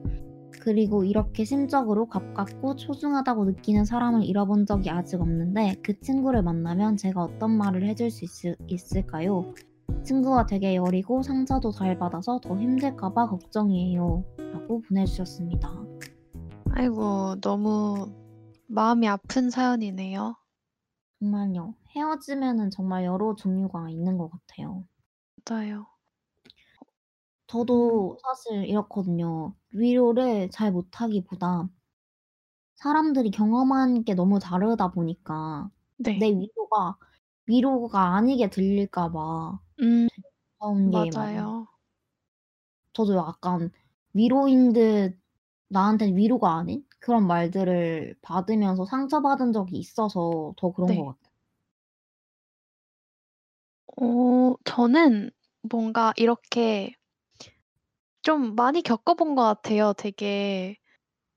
그리고 0.60 1.06
이렇게 1.06 1.46
심적으로 1.46 2.06
가깝고 2.08 2.78
소중하다고 2.78 3.46
느끼는 3.46 3.86
사람을 3.86 4.26
잃어본 4.26 4.66
적이 4.66 4.90
아직 4.90 5.22
없는데 5.22 5.78
그 5.82 5.98
친구를 6.02 6.44
만나면 6.44 6.98
제가 6.98 7.24
어떤 7.24 7.52
말을 7.52 7.84
해줄 7.88 8.12
수 8.12 8.26
있을, 8.26 8.58
있을까요? 8.68 9.54
친구가 10.04 10.48
되게 10.48 10.76
여리고 10.76 11.24
상처도 11.24 11.72
잘 11.72 11.98
받아서 11.98 12.42
더 12.42 12.60
힘들까봐 12.60 13.28
걱정이에요. 13.28 14.26
라고 14.54 14.82
보내주셨습니다. 14.82 15.72
아이고 16.74 17.40
너무 17.40 18.21
마음이 18.72 19.06
아픈 19.06 19.50
사연이네요. 19.50 20.38
정말요. 21.20 21.76
헤어지면은 21.96 22.70
정말 22.70 23.04
여러 23.06 23.36
종류가 23.36 23.90
있는 23.90 24.18
것 24.18 24.30
같아요. 24.30 24.88
맞아요. 25.46 25.88
저도 27.48 28.18
사실 28.22 28.64
이렇거든요. 28.66 29.54
위로를 29.72 30.50
잘 30.52 30.72
못하기보다 30.72 31.68
사람들이 32.76 33.30
경험한 33.32 34.06
게 34.06 34.14
너무 34.16 34.40
다르다 34.40 34.92
보니까 34.92 35.70
네. 35.98 36.18
내 36.18 36.28
위로가 36.30 36.98
위로가 37.48 38.16
아니게 38.16 38.50
들릴까 38.50 39.12
봐 39.12 39.60
음. 39.82 40.08
무서운 40.60 40.92
게. 40.92 41.12
맞아요. 41.12 41.68
저도 42.94 43.16
약간 43.18 43.70
위로인 44.14 44.74
듯 44.74 45.20
나한테 45.68 46.08
위로가 46.16 46.56
아닌 46.56 46.86
그런 47.02 47.28
말들을 47.28 48.16
받으면서 48.22 48.86
상처받은 48.86 49.52
적이 49.54 49.78
있어서 49.80 50.54
더 50.58 50.72
그런 50.72 50.96
네. 50.96 50.96
것 50.96 51.06
같아요. 51.08 51.32
어 54.02 54.56
저는 54.66 55.32
뭔가 55.62 56.14
이렇게 56.18 56.94
좀 58.24 58.56
많이 58.56 58.82
겪어본 58.82 59.36
것 59.36 59.44
같아요. 59.44 59.94
되게 59.98 60.78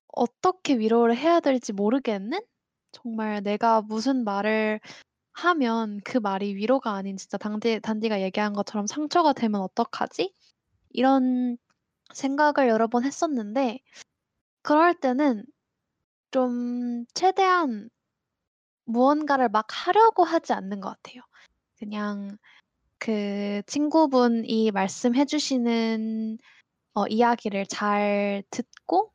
어떻게 0.09 0.77
위로를 0.79 1.17
해야 1.17 1.39
될지 1.41 1.73
모르겠는? 1.73 2.41
정말 2.93 3.43
내가 3.43 3.81
무슨 3.83 4.23
말을 4.25 4.79
하면 5.33 5.99
그 6.05 6.17
말이 6.19 6.55
위로가 6.55 6.93
아닌 6.93 7.17
진짜 7.17 7.37
당디 7.37 7.81
단디가 7.81 8.21
얘기한 8.21 8.53
것처럼 8.53 8.87
'상처가 8.87 9.33
되면 9.33 9.61
어떡하지?' 9.61 10.33
이런 10.91 11.57
생각을 12.13 12.69
여러 12.69 12.87
번 12.87 13.05
했었는데 13.05 13.79
그럴 14.63 14.93
때는 14.95 15.45
좀 16.35 17.05
최대한 17.13 17.89
무언가를 18.85 19.49
막 19.49 19.67
하려고 19.69 20.23
하지 20.25 20.53
않는 20.53 20.81
것 20.81 20.89
같아요. 20.89 21.21
그냥 21.79 22.37
그 22.99 23.61
친구분이 23.67 24.71
말씀해 24.71 25.25
주시는 25.25 26.37
어 26.95 27.07
이야기를 27.07 27.67
잘 27.67 28.43
듣고 28.51 29.13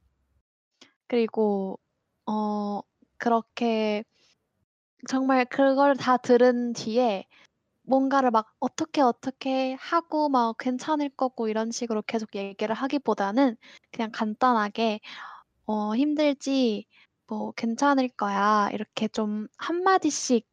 그리고 1.09 1.79
어 2.27 2.81
그렇게 3.19 4.05
정말 5.09 5.45
그걸 5.47 5.97
다 5.97 6.17
들은 6.17 6.73
뒤에 6.75 7.25
뭔가를 7.85 8.31
막 8.33 8.53
어떻게, 8.61 9.03
어떻게 9.03 9.75
하고 9.81 10.29
막 10.31 10.57
괜찮을 10.59 11.11
거고 11.11 11.49
이런 11.49 11.71
식으로 11.73 12.03
계속 12.03 12.35
얘기를 12.37 12.75
하기보다는 12.75 13.57
그냥 13.93 14.11
간단하게 14.13 15.01
"어 15.67 15.95
힘들지? 15.97 16.87
뭐 17.31 17.53
괜찮을 17.53 18.11
거야." 18.11 18.71
이렇게 18.75 19.09
좀 19.09 19.49
한마디씩 19.59 20.47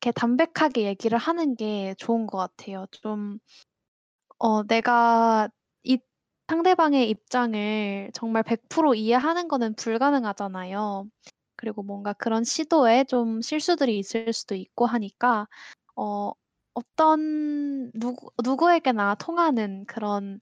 이렇게 0.00 0.12
담백하게 0.12 0.82
얘기를 0.84 1.18
하는 1.18 1.54
게 1.56 1.94
좋은 1.98 2.26
것 2.26 2.38
같아요. 2.38 2.86
좀 2.90 3.38
어 4.38 4.62
내가 4.64 5.48
이 5.84 5.98
상대방의 6.48 7.10
입장을 7.10 8.10
정말 8.14 8.42
100% 8.42 8.94
이해하는 8.94 9.48
거는 9.48 9.74
불가능하잖아요. 9.74 11.06
그리고 11.56 11.82
뭔가 11.82 12.12
그런 12.12 12.44
시도에 12.44 13.04
좀 13.04 13.42
실수들이 13.42 13.98
있을 13.98 14.32
수도 14.32 14.54
있고 14.54 14.86
하니까 14.86 15.48
어 15.96 16.32
어떤 16.74 17.90
누구 17.92 18.30
누구에게나 18.44 19.16
통하는 19.16 19.84
그런 19.86 20.40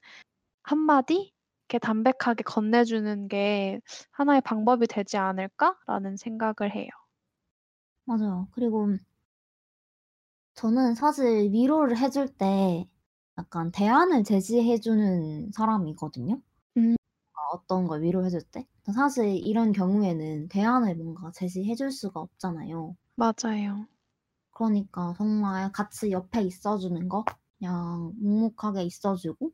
한마디 0.64 1.32
이렇게 1.68 1.78
담백하게 1.80 2.43
건네주는 2.44 3.28
게 3.28 3.80
'하나의 4.12 4.40
방법이 4.43 4.86
되지 4.86 5.16
않을까?'라는 5.18 6.16
생각을 6.16 6.74
해요. 6.74 6.88
맞아요. 8.05 8.48
그리고 8.52 8.97
저는 10.55 10.94
사실 10.94 11.51
위로를 11.52 11.98
해줄 11.98 12.28
때 12.28 12.88
약간 13.38 13.70
대안을 13.72 14.24
제시해 14.24 14.80
주는 14.80 15.51
사람이거든요. 15.52 16.40
음. 16.76 16.97
아 17.34 17.40
어떤 17.55 17.86
걸 17.88 18.02
위로해 18.02 18.30
줄 18.30 18.43
때. 18.43 18.66
사실 18.94 19.26
이런 19.47 19.72
경우에는 19.72 20.48
대안을 20.48 20.97
뭔가 20.97 21.30
제시해 21.32 21.74
줄 21.76 21.90
수가 21.93 22.20
없잖아요. 22.20 22.97
맞아요. 23.16 23.88
그러니까 24.51 25.14
정말 25.16 25.70
같이 25.72 26.10
옆에 26.10 26.43
있어 26.43 26.78
주는 26.78 27.09
거 27.09 27.24
그냥 27.59 28.12
묵묵하게 28.16 28.82
있어 28.84 29.14
주고 29.14 29.52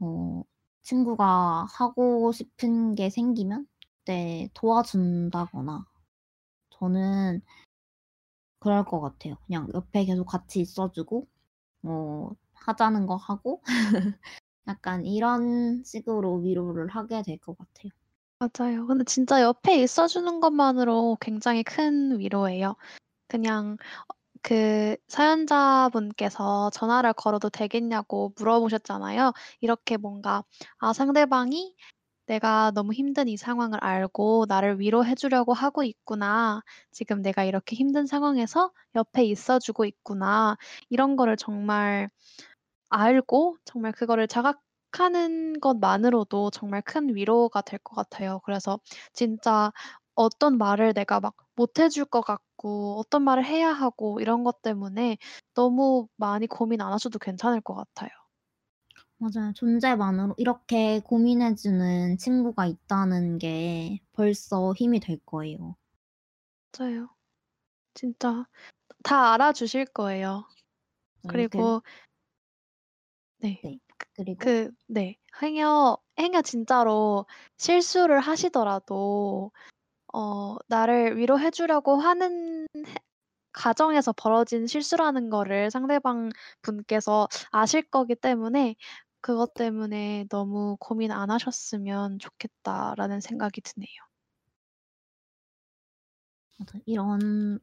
어 0.00 0.44
친구가 0.88 1.66
하고 1.70 2.32
싶은 2.32 2.94
게 2.94 3.10
생기면 3.10 3.66
그때 4.04 4.48
도와준다거나 4.54 5.84
저는 6.70 7.42
그럴 8.60 8.84
것 8.84 9.00
같아요. 9.00 9.36
그냥 9.46 9.68
옆에 9.74 10.04
계속 10.04 10.24
같이 10.24 10.60
있어 10.60 10.90
주고 10.92 11.26
어 11.84 12.30
하자는 12.54 13.06
거 13.06 13.16
하고 13.16 13.62
약간 14.68 15.06
이런 15.06 15.82
식으로 15.84 16.36
위로를 16.38 16.88
하게 16.88 17.22
될 17.22 17.38
것 17.38 17.56
같아요. 17.58 17.90
맞아요. 18.40 18.86
근데 18.86 19.04
진짜 19.04 19.42
옆에 19.42 19.82
있어 19.82 20.06
주는 20.08 20.40
것만으로 20.40 21.18
굉장히 21.20 21.64
큰 21.64 22.18
위로예요. 22.20 22.76
그냥 23.28 23.78
어 24.08 24.17
그 24.42 24.96
사연자분께서 25.08 26.70
전화를 26.70 27.12
걸어도 27.14 27.50
되겠냐고 27.50 28.32
물어보셨잖아요. 28.36 29.32
이렇게 29.60 29.96
뭔가 29.96 30.44
아 30.78 30.92
상대방이 30.92 31.74
'내가 32.26 32.72
너무 32.74 32.92
힘든 32.92 33.28
이 33.28 33.36
상황을 33.38 33.78
알고 33.82 34.46
나를 34.48 34.80
위로해 34.80 35.14
주려고 35.14 35.54
하고 35.54 35.82
있구나. 35.84 36.62
지금 36.92 37.22
내가 37.22 37.44
이렇게 37.44 37.74
힘든 37.76 38.06
상황에서 38.06 38.72
옆에 38.96 39.24
있어 39.24 39.58
주고 39.58 39.84
있구나.' 39.86 40.56
이런 40.90 41.16
거를 41.16 41.36
정말 41.36 42.10
알고 42.90 43.56
정말 43.64 43.92
그거를 43.92 44.26
자각하는 44.28 45.60
것만으로도 45.60 46.50
정말 46.50 46.82
큰 46.82 47.14
위로가 47.14 47.60
될 47.62 47.78
것 47.80 47.94
같아요. 47.96 48.40
그래서 48.44 48.78
진짜 49.12 49.72
어떤 50.14 50.58
말을 50.58 50.94
내가 50.94 51.20
막 51.20 51.34
못 51.56 51.80
해줄 51.80 52.04
것 52.04 52.20
같고 52.20 52.44
어떤 52.66 53.22
말을 53.22 53.44
해야 53.44 53.70
하고 53.72 54.20
이런 54.20 54.44
것 54.44 54.62
때문에 54.62 55.18
너무 55.54 56.08
많이 56.16 56.46
고민 56.46 56.80
안 56.80 56.92
하셔도 56.92 57.18
괜찮을 57.18 57.60
것 57.60 57.74
같아요. 57.74 58.10
맞아요. 59.18 59.52
존재만으로 59.54 60.34
이렇게 60.38 61.00
고민해 61.00 61.56
주는 61.56 62.16
친구가 62.18 62.66
있다는 62.66 63.38
게 63.38 63.98
벌써 64.12 64.72
힘이 64.74 65.00
될 65.00 65.18
거예요. 65.26 65.76
맞아요. 66.78 67.08
진짜 67.94 68.46
다 69.04 69.32
알아주실 69.34 69.86
거예요. 69.86 70.46
어 71.24 71.32
이렇게 71.32 71.48
그리고 71.58 71.82
네. 73.38 73.60
네. 73.62 73.78
그리고 74.14 74.38
그 74.38 74.70
네. 74.86 75.16
행여 75.42 75.98
행여 76.18 76.42
진짜로 76.42 77.26
실수를 77.56 78.20
하시더라도 78.20 79.52
어 80.18 80.56
나를 80.68 81.16
위로해 81.18 81.50
주려고 81.50 81.96
하는 81.98 82.66
해 82.86 82.94
과정에서 83.52 84.12
벌어진 84.14 84.66
실수라는 84.66 85.30
거를 85.30 85.70
상대방 85.70 86.30
분께서 86.62 87.28
아실 87.52 87.82
거기 87.90 88.14
때문에 88.16 88.76
그것 89.22 89.54
때문에 89.54 90.26
'너무 90.30 90.76
고민 90.80 91.12
안 91.12 91.30
하셨으면 91.30 92.18
좋겠다.'라는 92.20 93.20
생각이 93.20 93.60
드네요. 93.62 93.88
맞아요. 96.56 96.82
이런 96.86 97.58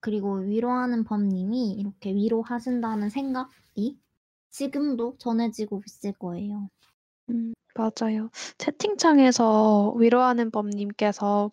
그리고 0.00 0.36
위로하는 0.38 1.04
법님이 1.04 1.72
이렇게 1.74 2.14
위로하신다는 2.14 3.10
생각이 3.10 3.98
지금도 4.50 5.16
전해지고 5.18 5.82
있을 5.86 6.12
거예요. 6.14 6.70
음 7.30 7.54
맞아요. 7.76 8.30
채팅창에서 8.58 9.92
위로하는 9.98 10.50
법님께서 10.50 11.50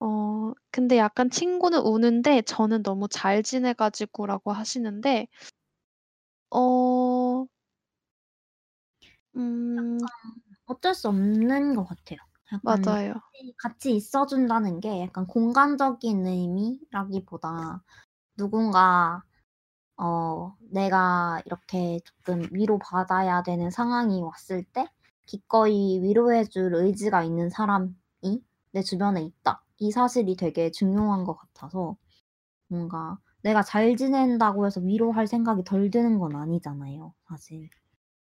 어 0.00 0.52
근데 0.70 0.98
약간 0.98 1.30
친구는 1.30 1.80
우는데 1.80 2.42
저는 2.42 2.82
너무 2.82 3.08
잘 3.08 3.42
지내 3.42 3.72
가지고라고 3.74 4.52
하시는데 4.52 5.28
어 6.50 7.46
음 9.36 9.98
어쩔 10.66 10.94
수 10.94 11.08
없는 11.08 11.74
것 11.74 11.84
같아요. 11.84 12.18
약간 12.52 12.82
맞아요. 12.82 13.14
같이 13.14 13.54
같이 13.58 13.96
있어 13.96 14.26
준다는 14.26 14.80
게 14.80 15.02
약간 15.02 15.26
공간적인 15.26 16.26
의미라기보다 16.26 17.82
누군가 18.36 19.22
어 19.96 20.56
내가 20.60 21.42
이렇게 21.46 22.00
조금 22.04 22.48
위로받아야 22.52 23.42
되는 23.44 23.70
상황이 23.70 24.22
왔을 24.22 24.64
때 24.64 24.88
기꺼이 25.26 26.00
위로해 26.02 26.44
줄 26.44 26.74
의지가 26.74 27.24
있는 27.24 27.50
사람이 27.50 27.92
내 28.72 28.82
주변에 28.82 29.22
있다. 29.22 29.64
이 29.78 29.90
사실이 29.90 30.36
되게 30.36 30.70
중요한 30.70 31.24
것 31.24 31.36
같아서 31.36 31.96
뭔가 32.68 33.18
내가 33.42 33.62
잘 33.62 33.96
지낸다고 33.96 34.66
해서 34.66 34.80
위로할 34.80 35.26
생각이 35.26 35.64
덜 35.64 35.90
드는 35.90 36.18
건 36.18 36.36
아니잖아요, 36.36 37.14
사실. 37.28 37.70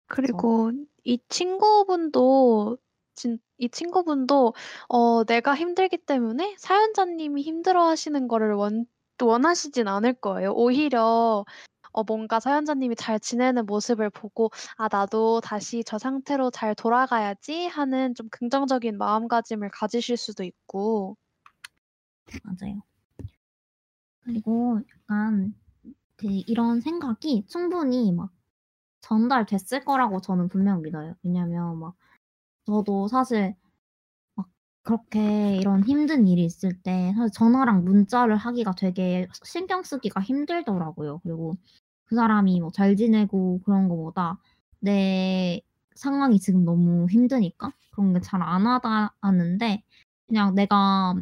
그래서 0.08 0.48
그리고 0.48 0.72
이 1.04 1.20
친구분도 1.30 2.78
진 3.16 3.40
이 3.62 3.68
친구분도 3.70 4.54
어 4.88 5.24
내가 5.26 5.54
힘들기 5.56 5.98
때문에 5.98 6.56
사연자님이 6.58 7.42
힘들어하시는 7.44 8.28
거를 8.30 8.54
원 8.54 8.86
원하시진 9.22 9.88
않을 9.90 10.14
거예요. 10.14 10.54
오히려 10.54 11.44
어 11.94 12.04
뭔가 12.04 12.40
사연자님이 12.40 12.96
잘 12.96 13.20
지내는 13.20 13.66
모습을 13.66 14.10
보고 14.10 14.52
'아 14.78 14.88
나도 14.92 15.42
다시 15.42 15.84
저 15.86 15.98
상태로 16.00 16.52
잘 16.52 16.76
돌아가야지.' 16.76 17.68
하는 17.68 18.16
좀 18.16 18.30
긍정적인 18.32 18.98
마음가짐을 18.98 19.70
가지실 19.72 20.18
수도 20.18 20.44
있고. 20.44 21.18
맞아요. 22.44 22.82
그리고 24.22 24.80
약간 24.96 25.54
그 26.18 26.28
이런 26.48 26.82
생각이 26.82 27.46
충분히 27.48 28.12
막 28.14 28.32
전달됐을 29.02 29.86
거라고 29.86 30.22
저는 30.22 30.50
분명 30.50 30.82
믿어요. 30.84 31.16
왜냐면 31.24 31.80
막 31.80 31.96
저도 32.66 33.08
사실 33.10 33.56
막 33.64 33.69
그렇게 34.84 35.56
이런 35.58 35.84
힘든 35.84 36.28
일이 36.28 36.44
있을 36.46 36.74
때 36.82 37.14
사실 37.16 37.32
전화랑 37.34 37.84
문자를 37.86 38.36
하기가 38.38 38.74
되게 38.74 39.28
신경 39.44 39.84
쓰기가 39.84 40.22
힘들더라고요. 40.22 41.20
그리고 41.24 41.58
그 42.06 42.16
사람이 42.16 42.60
뭐 42.62 42.72
잘 42.72 42.96
지내고 42.96 43.62
그런 43.66 43.88
거보다 43.90 44.40
내 44.80 45.62
상황이 45.96 46.40
지금 46.40 46.66
너무 46.66 47.08
힘드니까 47.10 47.74
그런 47.92 48.14
게 48.14 48.22
잘안 48.22 48.66
와닿았는데 48.66 49.84
그냥 50.28 50.56
내가 50.56 51.16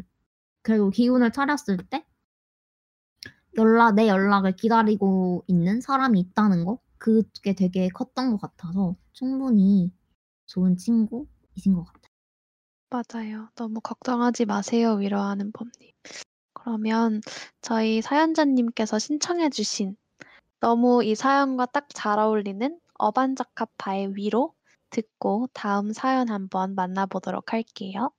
그래도 0.63 0.89
기운을 0.91 1.31
차렸을 1.33 1.77
때 1.89 2.05
연락 3.57 3.95
내 3.95 4.07
연락을 4.07 4.55
기다리고 4.55 5.43
있는 5.47 5.81
사람이 5.81 6.19
있다는 6.19 6.63
거 6.65 6.79
그게 6.97 7.53
되게 7.55 7.89
컸던 7.89 8.31
것 8.31 8.37
같아서 8.41 8.95
충분히 9.13 9.91
좋은 10.47 10.77
친구이신 10.77 11.73
것 11.75 11.83
같아요. 11.85 12.06
맞아요. 12.89 13.49
너무 13.55 13.81
걱정하지 13.81 14.45
마세요. 14.45 14.93
위로하는 14.95 15.51
봄님. 15.51 15.91
그러면 16.53 17.21
저희 17.61 18.01
사연자님께서 18.01 18.99
신청해 18.99 19.49
주신 19.51 19.97
너무 20.61 21.03
이 21.03 21.15
사연과 21.15 21.67
딱 21.67 21.87
잘 21.93 22.19
어울리는 22.19 22.79
어반자카파의 22.95 24.15
위로 24.17 24.55
듣고 24.91 25.47
다음 25.53 25.93
사연 25.93 26.29
한번 26.29 26.75
만나보도록 26.75 27.53
할게요. 27.53 28.11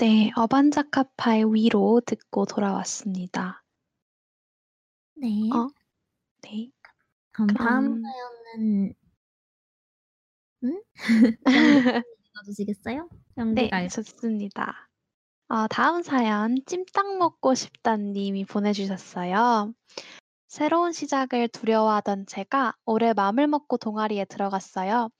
네, 0.00 0.30
어반자카파의 0.34 1.52
위로 1.52 2.00
듣고 2.00 2.46
돌아왔습니다. 2.46 3.62
네. 5.14 5.28
어? 5.52 5.68
네. 6.40 6.70
그럼 7.32 7.48
다음 7.48 8.00
사연은 8.00 8.94
응? 10.64 10.82
읽어주시겠어요? 12.32 13.10
네, 13.54 13.88
좋습니다. 13.88 14.88
어, 15.48 15.66
다음 15.68 16.02
사연 16.02 16.56
찜닭 16.64 17.18
먹고 17.18 17.54
싶단 17.54 18.14
님이 18.14 18.46
보내주셨어요. 18.46 19.74
새로운 20.48 20.92
시작을 20.92 21.48
두려워하던 21.48 22.24
제가 22.24 22.74
올해 22.86 23.12
마음을 23.12 23.46
먹고 23.48 23.76
동아리에 23.76 24.24
들어갔어요. 24.24 25.10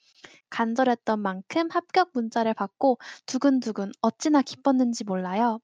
간절했던 0.51 1.21
만큼 1.21 1.69
합격 1.71 2.11
문자를 2.15 2.55
받고 2.55 2.99
두근두근 3.27 3.93
어찌나 4.03 4.43
기뻤는지 4.43 5.05
몰라요. 5.05 5.61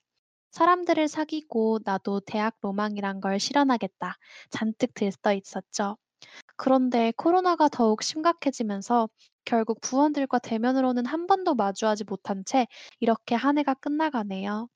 사람들을 0.53 1.09
사귀고 1.09 1.81
나도 1.85 2.21
대학 2.21 2.57
로망이란 2.63 3.21
걸 3.21 3.41
실현하겠다. 3.41 4.17
잔뜩 4.51 4.95
들떠 4.95 5.35
있었죠. 5.35 5.97
그런데 6.57 7.13
코로나가 7.17 7.69
더욱 7.69 8.03
심각해지면서 8.03 9.09
결국 9.45 9.81
부원들과 9.81 10.39
대면으로는 10.41 11.07
한 11.07 11.27
번도 11.27 11.55
마주하지 11.55 12.05
못한 12.05 12.45
채 12.45 12.67
이렇게 13.01 13.35
한 13.35 13.59
해가 13.59 13.75
끝나가네요. 13.75 14.69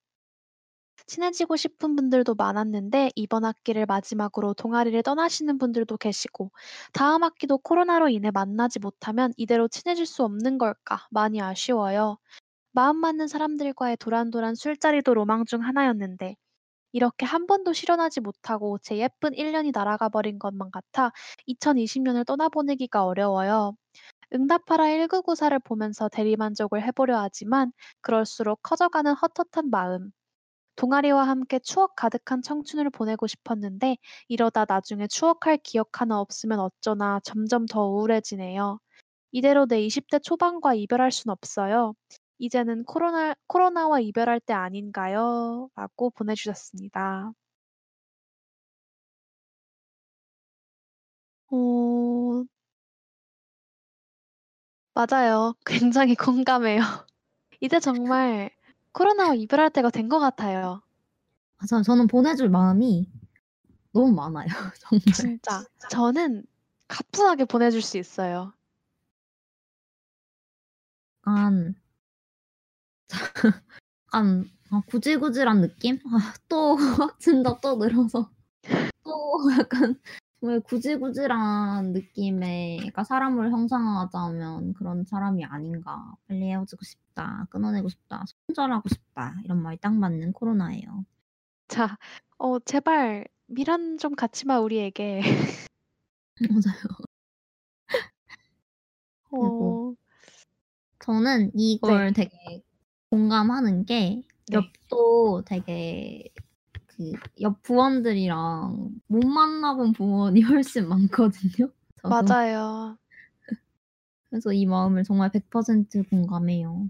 친해지고 1.10 1.56
싶은 1.56 1.96
분들도 1.96 2.34
많았는데 2.36 3.10
이번 3.16 3.44
학기를 3.44 3.86
마지막으로 3.86 4.54
동아리를 4.54 5.02
떠나시는 5.02 5.58
분들도 5.58 5.96
계시고 5.96 6.50
다음 6.92 7.22
학기도 7.24 7.58
코로나로 7.58 8.08
인해 8.08 8.30
만나지 8.30 8.78
못하면 8.78 9.32
이대로 9.36 9.68
친해질 9.68 10.06
수 10.06 10.22
없는 10.24 10.58
걸까 10.58 11.06
많이 11.10 11.40
아쉬워요. 11.42 12.18
마음 12.72 12.98
맞는 12.98 13.28
사람들과의 13.28 13.98
도란도란 13.98 14.54
술자리도 14.56 15.14
로망 15.14 15.44
중 15.46 15.62
하나였는데 15.62 16.36
이렇게 16.92 17.26
한 17.26 17.46
번도 17.46 17.72
실현하지 17.72 18.20
못하고 18.20 18.78
제 18.78 18.98
예쁜 18.98 19.34
1년이 19.34 19.72
날아가 19.74 20.08
버린 20.10 20.38
것만 20.38 20.70
같아 20.72 21.12
2020년을 21.46 22.24
떠나보내기가 22.24 23.04
어려워요. 23.04 23.74
응답하라 24.34 24.86
1994를 24.88 25.60
보면서 25.60 26.08
대리만족을 26.08 26.82
해보려 26.84 27.18
하지만 27.20 27.72
그럴수록 28.02 28.60
커져가는 28.62 29.12
헛헛한 29.14 29.70
마음. 29.70 30.12
동아리와 30.80 31.28
함께 31.28 31.58
추억 31.58 31.94
가득한 31.94 32.40
청춘을 32.42 32.88
보내고 32.90 33.26
싶었는데 33.26 33.98
이러다 34.28 34.64
나중에 34.66 35.06
추억할 35.08 35.58
기억 35.58 36.00
하나 36.00 36.20
없으면 36.20 36.58
어쩌나 36.58 37.20
점점 37.22 37.66
더 37.66 37.86
우울해지네요. 37.86 38.80
이대로 39.32 39.66
내 39.66 39.82
20대 39.82 40.20
초반과 40.20 40.74
이별할 40.74 41.12
순 41.12 41.30
없어요. 41.30 41.94
이제는 42.38 42.84
코로나, 42.84 43.34
코로나와 43.48 44.00
이별할 44.00 44.40
때 44.40 44.54
아닌가요? 44.54 45.70
라고 45.76 46.10
보내주셨습니다. 46.10 47.32
어, 51.52 52.44
맞아요. 54.94 55.54
굉장히 55.66 56.14
공감해요. 56.14 56.80
이제 57.60 57.80
정말 57.80 58.50
코로나와 58.92 59.34
이별할 59.34 59.70
때가 59.70 59.90
된 59.90 60.08
것 60.08 60.18
같아요. 60.18 60.82
맞아요. 61.58 61.82
저는 61.84 62.06
보내줄 62.06 62.48
마음이 62.48 63.08
너무 63.92 64.12
많아요. 64.12 64.46
정말. 64.80 65.00
진짜. 65.14 65.64
저는 65.90 66.44
가뿐하게 66.88 67.44
보내줄 67.44 67.82
수 67.82 67.98
있어요. 67.98 68.52
약간 71.26 71.74
약간 74.06 74.44
아, 74.70 74.82
구질구질한 74.86 75.60
느낌? 75.60 75.98
아, 76.12 76.32
또 76.48 76.76
진짜 77.18 77.58
또 77.60 77.76
늘어서 77.76 78.30
또 79.04 79.38
약간 79.58 80.00
정말 80.40 80.60
구질구질한 80.60 81.92
느낌의 81.92 82.78
그러니까 82.78 83.04
사람을 83.04 83.50
형상화하자면 83.52 84.72
그런 84.72 85.04
사람이 85.04 85.44
아닌가. 85.44 86.14
빨리 86.26 86.44
헤어지고 86.46 86.82
싶다. 86.82 87.46
끊어내고 87.50 87.90
싶다. 87.90 88.24
손절하고 88.46 88.88
싶다. 88.88 89.36
이런 89.44 89.62
말이 89.62 89.76
딱 89.76 89.94
맞는 89.94 90.32
코로나예요. 90.32 91.04
자, 91.68 91.98
어, 92.38 92.58
제발 92.58 93.26
미란 93.46 93.98
좀 93.98 94.14
갖지 94.14 94.46
마 94.46 94.60
우리에게. 94.60 95.20
맞아요. 96.50 96.84
어, 99.32 99.38
그리고 99.38 99.96
저는 101.00 101.50
이걸 101.54 102.14
되게 102.14 102.62
공감하는 103.10 103.84
게 103.84 104.22
네. 104.48 104.56
옆도 104.56 105.42
되게 105.44 106.24
그 106.34 106.42
옆 107.40 107.62
부원들이랑 107.62 108.90
못 109.06 109.26
만나본 109.26 109.92
부원이 109.92 110.40
훨씬 110.42 110.88
많거든요. 110.88 111.70
저도. 112.02 112.08
맞아요. 112.08 112.96
그래서 114.28 114.52
이 114.52 114.66
마음을 114.66 115.02
정말 115.04 115.30
100% 115.30 116.08
공감해요. 116.08 116.88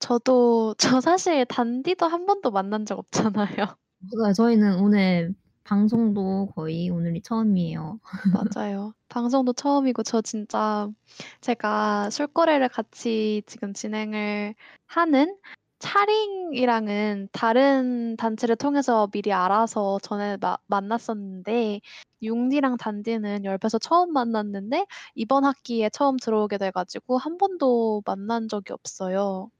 저도 0.00 0.74
저 0.76 1.00
사실 1.00 1.46
단디도 1.46 2.06
한 2.06 2.26
번도 2.26 2.50
만난 2.50 2.84
적 2.84 2.98
없잖아요. 2.98 3.56
맞아요. 3.56 4.32
저희는 4.34 4.80
오늘 4.80 5.34
방송도 5.64 6.52
거의 6.54 6.90
오늘이 6.90 7.22
처음이에요. 7.22 8.00
맞아요. 8.54 8.92
방송도 9.08 9.54
처음이고 9.54 10.02
저 10.02 10.20
진짜 10.20 10.90
제가 11.40 12.10
술거래를 12.10 12.68
같이 12.68 13.42
지금 13.46 13.72
진행을 13.72 14.54
하는 14.86 15.36
차링이랑은 15.84 17.28
다른 17.30 18.16
단체를 18.16 18.56
통해서 18.56 19.06
미리 19.08 19.34
알아서 19.34 19.98
전에 20.02 20.38
마, 20.38 20.56
만났었는데 20.66 21.82
융디랑 22.22 22.78
단디는 22.78 23.44
열배서 23.44 23.78
처음 23.80 24.10
만났는데 24.14 24.86
이번 25.14 25.44
학기에 25.44 25.90
처음 25.90 26.16
들어오게 26.16 26.56
돼가지고 26.56 27.18
한 27.18 27.36
번도 27.36 28.02
만난 28.06 28.48
적이 28.48 28.72
없어요. 28.72 29.50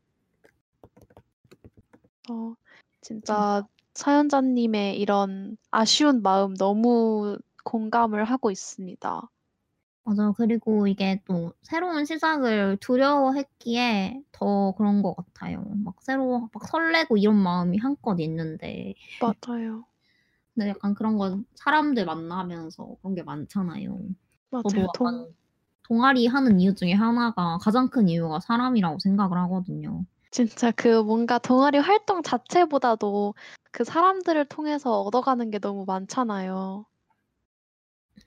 어, 2.31 2.55
진짜 3.03 3.63
사연자님의 3.93 4.99
이런 4.99 5.59
아쉬운 5.71 6.23
마음 6.23 6.55
너무 6.55 7.37
공감을 7.65 8.25
하고 8.25 8.51
있습니다. 8.51 9.29
맞아요. 10.05 10.35
그리고 10.35 10.87
이게 10.87 11.23
또 11.25 11.55
새로운 11.63 12.05
시작을 12.05 12.77
두려워했기에 12.81 14.23
더 14.33 14.75
그런 14.77 15.03
것 15.03 15.17
같아요. 15.17 15.65
막 15.83 15.97
새로 16.03 16.49
막 16.53 16.67
설레고 16.67 17.17
이런 17.17 17.37
마음이 17.37 17.79
한껏 17.79 18.19
있는데 18.21 18.95
맞아요. 19.21 19.87
근데 20.55 20.69
약간 20.69 20.95
그런 20.95 21.17
건 21.17 21.47
사람들 21.55 22.05
만나면서 22.05 22.97
그런 23.01 23.15
게 23.15 23.23
많잖아요. 23.23 23.99
저도 24.63 24.83
맞아요. 24.83 24.89
동 24.93 25.07
약간 25.07 25.27
동아리 25.85 26.27
하는 26.27 26.61
이유 26.61 26.75
중에 26.75 26.93
하나가 26.93 27.59
가장 27.59 27.89
큰 27.89 28.09
이유가 28.09 28.41
사람이라고 28.41 28.99
생각을 28.99 29.39
하거든요. 29.39 30.05
진짜 30.31 30.71
그 30.71 31.03
뭔가 31.03 31.39
동아리 31.39 31.79
활동 31.79 32.23
자체보다도 32.23 33.35
그 33.71 33.85
사람들을 33.85 34.45
통해서 34.47 35.01
얻어가는 35.01 35.51
게 35.51 35.59
너무 35.59 35.85
많잖아요. 35.87 36.85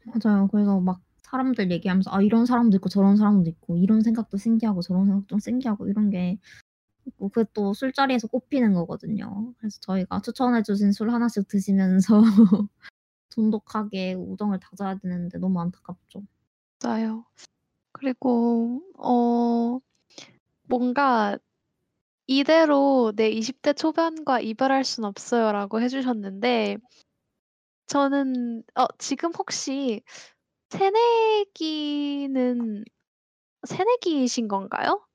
맞아요. 0.05 0.47
그래서 0.51 0.79
막 0.79 0.99
사람들 1.27 1.71
얘기하면서 1.71 2.11
아 2.13 2.21
이런 2.21 2.45
사람도 2.45 2.77
있고 2.77 2.89
저런 2.89 3.17
사람도 3.17 3.49
있고 3.51 3.77
이런 3.77 4.01
생각도 4.01 4.37
신기하고 4.37 4.81
저런 4.81 5.05
생각도 5.07 5.39
신기하고 5.39 5.87
이런 5.89 6.09
게 6.09 6.37
있고 7.07 7.29
그게 7.29 7.49
또 7.53 7.73
술자리에서 7.73 8.27
꼽히는 8.29 8.73
거거든요. 8.75 9.53
그래서 9.59 9.79
저희가 9.81 10.21
추천해 10.21 10.63
주신 10.63 10.91
술 10.93 11.11
하나씩 11.11 11.47
드시면서 11.47 12.21
돈독하게 13.35 14.15
우정을 14.15 14.59
다져야 14.59 14.95
되는데 14.97 15.37
너무 15.39 15.61
안타깝죠. 15.61 16.23
맞아요. 16.83 17.25
그리고 17.93 18.81
어 18.99 19.79
뭔가 20.69 21.37
"이대로 22.27 23.13
내 23.15 23.29
20대 23.31 23.73
초반과 23.73 24.39
이별할 24.41 24.83
순 24.85 25.05
없어요."라고 25.05 25.81
해 25.81 25.89
주셨는데 25.89 26.77
저는 27.87 28.63
어 28.75 28.85
지금 28.97 29.31
혹시 29.37 30.01
새내기는 30.69 32.33
새내기이신 33.67 34.47
건가요? 34.49 35.05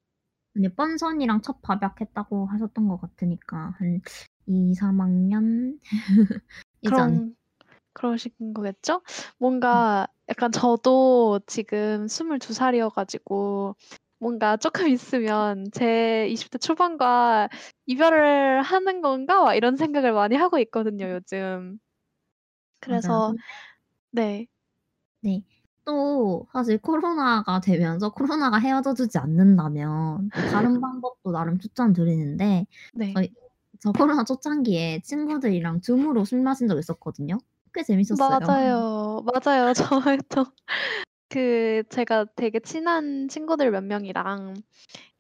아니 0.57 0.69
뻔선이랑 0.69 1.41
첫 1.43 1.63
밥약했다고 1.63 2.47
하셨던 2.47 2.89
것 2.89 3.01
같으니까 3.01 3.75
한 3.79 4.01
2-3 4.47 5.01
학년 5.01 5.79
이지 6.83 7.01
않을까. 7.01 7.25
그런 7.25 7.37
그러신 7.95 8.33
거겠죠? 8.55 9.03
뭔가 9.39 10.09
약간 10.29 10.53
저도 10.53 11.41
지금 11.47 12.09
22 12.09 12.55
살이어 12.55 12.91
가지고 12.91 13.77
뭔가 14.21 14.57
쪼끔 14.59 14.89
있으면 14.89 15.67
제 15.73 16.29
20대 16.31 16.59
초반과 16.59 17.49
이별을 17.87 18.63
하는 18.63 19.03
건가 19.03 19.43
막 19.45 19.55
이런 19.57 19.77
생각을 19.77 20.13
많이 20.13 20.37
하고 20.37 20.59
있거든요, 20.61 21.11
요즘. 21.11 21.79
맞아요. 22.89 23.21
그래서 23.21 23.25
근데 23.25 23.43
네. 24.13 24.49
네. 25.23 25.43
또 25.85 26.47
사실 26.53 26.79
코로나가 26.79 27.61
되면서 27.61 28.11
코로나가 28.11 28.59
헤어져 28.59 28.95
주지 28.95 29.19
않는다면 29.19 30.31
또 30.35 30.41
다른 30.51 30.81
방법도 30.85 31.31
나름 31.33 31.59
추천드리는데 31.59 32.67
네. 32.95 33.13
저희 33.15 33.33
저 33.81 33.91
코로나 33.93 34.23
초창기에 34.25 35.01
친구들이랑 35.03 35.81
줌으로 35.81 36.25
술 36.25 36.41
마신 36.43 36.69
적 36.69 36.79
있었거든요. 36.79 37.39
꽤 37.75 37.83
재밌었어요. 37.83 38.39
맞아요. 38.41 39.25
맞아요. 39.33 39.73
저희도 39.73 40.45
그 41.29 41.83
제가 41.89 42.27
되게 42.37 42.61
친한 42.61 43.29
친구들 43.29 43.71
몇 43.71 43.83
명이랑 43.83 44.55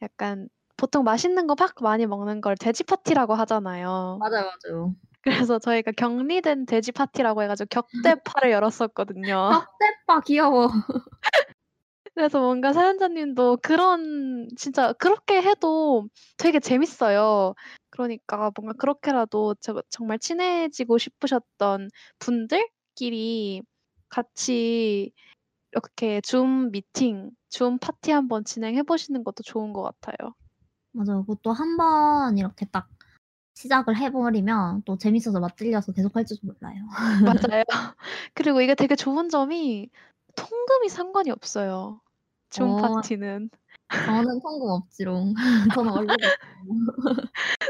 약간 0.02 0.48
보통 0.76 1.04
맛있는 1.04 1.46
거막 1.46 1.74
많이 1.80 2.06
먹는 2.06 2.40
걸 2.40 2.56
돼지 2.56 2.84
파티라고 2.84 3.34
하잖아요. 3.34 4.18
맞아요, 4.20 4.50
맞아요. 4.64 4.94
그래서 5.22 5.58
저희가 5.58 5.92
격리된 5.92 6.66
돼지 6.66 6.92
파티라고 6.92 7.42
해 7.42 7.46
가지고 7.46 7.68
격대파를 7.70 8.50
열었었거든요. 8.50 9.50
격대파 9.78 10.20
귀여워. 10.26 10.68
그래서 12.14 12.40
뭔가 12.40 12.72
사연자님도 12.72 13.58
그런 13.62 14.48
진짜 14.56 14.92
그렇게 14.94 15.40
해도 15.40 16.08
되게 16.36 16.60
재밌어요. 16.60 17.54
그러니까 17.90 18.50
뭔가 18.56 18.74
그렇게라도 18.74 19.54
저 19.60 19.82
정말 19.88 20.18
친해지고 20.18 20.98
싶으셨던 20.98 21.88
분들끼리 22.18 23.62
같이 24.08 25.12
이렇게 25.72 26.20
줌 26.20 26.70
미팅, 26.70 27.30
줌 27.48 27.78
파티 27.78 28.10
한번 28.10 28.44
진행해 28.44 28.82
보시는 28.82 29.24
것도 29.24 29.42
좋은 29.42 29.72
것 29.72 29.82
같아요. 29.82 30.34
맞아요. 30.92 31.24
그것도 31.24 31.52
한번 31.52 32.36
이렇게 32.36 32.66
딱 32.66 32.88
시작을 33.54 33.96
해 33.96 34.10
버리면 34.10 34.82
또 34.84 34.96
재밌어서 34.96 35.40
맛들려서 35.40 35.92
계속 35.92 36.16
할 36.16 36.24
줄도 36.24 36.46
몰라요. 36.46 36.84
맞아요. 37.52 37.64
그리고 38.34 38.60
이게 38.60 38.74
되게 38.74 38.96
좋은 38.96 39.28
점이 39.28 39.90
통금이 40.36 40.88
상관이 40.88 41.30
없어요, 41.30 42.00
줌 42.50 42.74
어. 42.74 42.76
파티는. 42.76 43.50
저는 44.06 44.40
통금 44.42 44.68
없지롱. 44.70 45.34
저는 45.74 45.90
없고. 45.92 46.36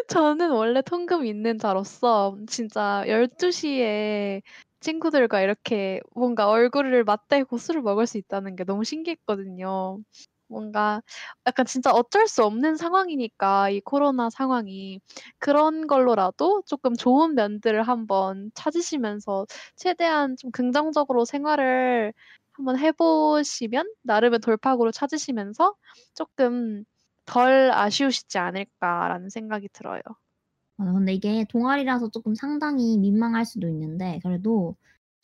저는 0.09 0.51
원래 0.53 0.83
통금 0.83 1.27
있는 1.27 1.59
자로서 1.59 2.39
진짜 2.49 3.05
12 3.09 3.53
시에 3.53 4.43
친구들과 4.81 5.41
이렇게 5.43 6.01
뭔가 6.15 6.49
얼굴을 6.51 7.05
맞대고 7.05 7.59
술을 7.59 7.83
먹을 7.83 8.07
수 8.07 8.19
있다는 8.19 8.57
게 8.57 8.65
너무 8.65 8.85
신기했거든요. 8.85 10.01
뭔가 10.53 11.03
약간 11.47 11.67
진짜 11.67 11.91
어쩔 11.93 12.29
수 12.29 12.45
없는 12.45 12.77
상황이니까 12.77 13.71
이 13.71 13.81
코로나 13.83 14.31
상황이. 14.31 15.01
그런 15.41 15.87
걸로라도 15.89 16.63
쪼끔 16.67 16.95
좋은 16.97 17.35
면들을 17.37 17.83
한번 17.85 18.53
찾으시면서 18.55 19.47
최대한 19.77 20.37
좀 20.39 20.53
긍정적으로 20.53 21.25
생활을 21.27 22.15
한번 22.53 22.79
해 22.79 22.93
보시면 22.93 23.91
나름의 24.05 24.41
돌파구를 24.41 24.93
찾으시면서 24.93 25.75
쪼끔 26.15 26.85
'덜 27.27 27.73
아쉬우시지 27.73 28.39
않을까.'라는 28.39 29.31
생각이 29.31 29.69
들어요. 29.73 30.01
맞아. 30.77 30.93
근데 30.93 31.13
이게 31.15 31.45
동아리라서 31.49 32.11
쪼끔 32.11 32.35
상당히 32.35 32.99
민망할 32.99 33.45
수도 33.45 33.69
있는데 33.69 34.19
그래도 34.23 34.77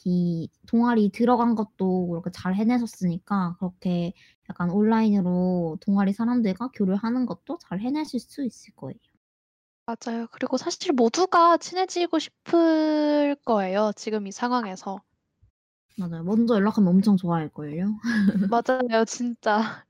이 0.05 0.49
동아리 0.67 1.11
들어간 1.11 1.55
것도 1.55 2.09
그렇게 2.09 2.31
잘 2.31 2.55
해내셨으니까 2.55 3.57
그렇게 3.59 4.13
약간 4.49 4.71
온라인으로 4.71 5.79
동아리 5.81 6.13
사람들과 6.13 6.71
교류하는 6.75 7.27
것도 7.27 7.59
잘 7.59 7.81
해내실 7.81 8.21
수 8.21 8.45
있을 8.45 8.75
거예요. 8.75 8.99
맞아요. 9.87 10.27
그리고 10.31 10.59
사실 10.59 10.93
모두가 10.93 11.57
친해지고 11.57 12.19
싶을 12.19 13.37
거예요, 13.45 13.93
지금 13.97 14.27
이 14.27 14.33
상황에서. 14.33 15.01
맞아요. 15.99 16.23
먼저 16.23 16.55
연락하면 16.55 16.89
엄청 16.95 17.17
좋아할걸요. 17.17 17.99
맞아요, 18.53 19.05
진짜. 19.07 19.85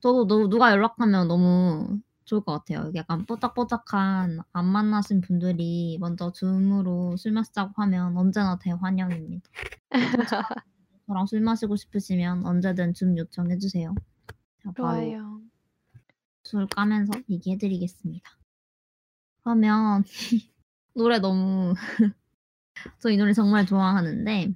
저도 0.00 0.26
누 0.26 0.48
누가 0.48 0.70
연락하면 0.70 1.26
너무 1.28 1.98
좋을 2.28 2.42
것 2.42 2.52
같아요. 2.52 2.92
약간 2.94 3.26
뽀짝뽀짝한 3.26 4.40
안 4.52 4.66
만나신 4.66 5.22
분들이 5.22 5.98
먼저 6.00 6.30
줌으로 6.32 7.16
술 7.16 7.32
마시자고 7.32 7.72
하면 7.82 8.16
언제나 8.18 8.58
대환영입니다. 8.58 9.50
저랑 11.06 11.26
술 11.26 11.40
마시고 11.40 11.76
싶으시면 11.76 12.46
언제든 12.46 12.94
줌 12.94 13.16
요청해 13.18 13.58
주세요. 13.58 13.94
좋아요. 14.76 15.40
술 16.44 16.66
까면서 16.68 17.12
얘기해 17.30 17.58
드리겠습니다. 17.58 18.30
그러면 19.44 20.04
노래 20.94 21.18
너무 21.20 21.74
저 23.00 23.10
이 23.10 23.16
노래 23.16 23.32
정말 23.32 23.66
좋아하는데 23.66 24.54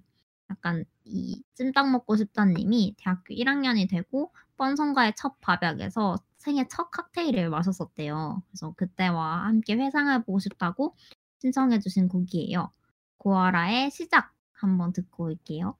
약간 0.50 0.84
이 1.04 1.42
찜닭 1.54 1.90
먹고 1.90 2.16
싶다 2.16 2.44
님이 2.46 2.94
대학교 2.98 3.34
1 3.34 3.48
학년이 3.48 3.86
되고 3.88 4.32
뻔선과의 4.56 5.14
첫 5.16 5.40
밥약에서 5.40 6.16
생애 6.42 6.66
첫 6.68 6.90
칵테일을 6.90 7.50
마셨었대요. 7.50 8.42
그래서 8.48 8.74
그때와 8.74 9.46
함께 9.46 9.74
회상해 9.74 10.24
보고 10.24 10.40
싶다고 10.40 10.96
신청해 11.38 11.78
주신 11.78 12.08
곡이에요. 12.08 12.72
고아라의 13.18 13.90
시작 13.92 14.32
한번 14.52 14.92
듣고 14.92 15.24
올게요. 15.24 15.76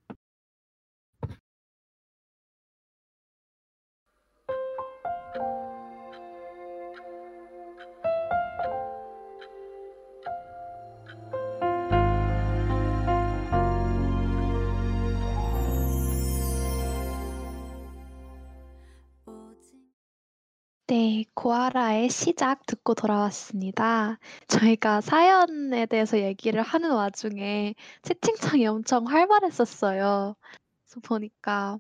네. 20.93 21.25
고아라의 21.33 22.11
시작 22.11 22.67
듣고 22.67 22.93
돌아왔습니다. 22.95 24.19
저희가 24.47 25.01
사연에 25.01 25.87
대해서 25.87 26.19
얘기를 26.21 26.61
하는 26.61 26.91
와중에 26.93 27.75
채팅창이 28.03 28.67
엄청 28.67 29.07
활발했었어요. 29.07 30.35
그래서 30.85 31.01
보니까 31.03 31.79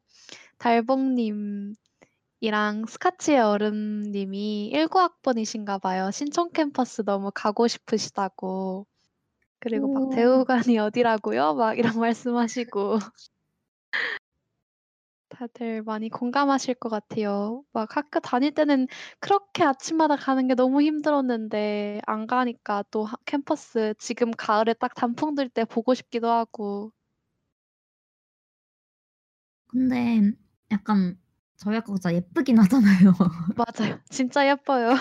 달봉 0.58 1.14
님이랑 2.40 2.86
스카치의 2.88 3.40
얼음 3.40 4.00
님이 4.12 4.70
19 4.74 4.98
학번이신가 4.98 5.76
봐요. 5.78 6.10
신촌 6.10 6.50
캠퍼스 6.50 7.04
너무 7.04 7.30
가고 7.34 7.68
싶으시다고. 7.68 8.86
그리고 9.60 9.88
막 9.92 10.04
오. 10.04 10.10
"대우관이 10.10 10.78
어디라고요?" 10.78 11.54
막 11.54 11.78
이런 11.78 11.92
말씀하시고. 12.00 12.98
다들 15.32 15.82
많이 15.82 16.08
공감하실 16.10 16.74
것 16.76 16.88
같아요. 16.88 17.64
막 17.72 17.96
학교 17.96 18.20
다닐 18.20 18.52
때는 18.52 18.86
그렇게 19.20 19.64
아침마다 19.64 20.14
가는 20.16 20.46
게 20.48 20.54
너무 20.54 20.82
힘들었는데 20.82 22.00
안 22.06 22.26
가니까 22.26 22.84
또 22.90 23.04
하 23.04 23.16
캠퍼스 23.24 23.94
지금 23.98 24.30
가을에 24.30 24.74
딱 24.74 24.94
단풍 24.94 25.34
들 25.34 25.48
때 25.48 25.64
보고 25.64 25.94
싶기도 25.94 26.28
하고. 26.28 26.92
근데 29.68 30.32
약간 30.70 31.18
저희 31.56 31.76
학교가 31.76 31.98
진짜 31.98 32.14
예쁘긴 32.14 32.58
하잖아요. 32.58 33.12
맞아요. 33.54 34.00
진짜 34.10 34.46
예뻐요. 34.48 34.94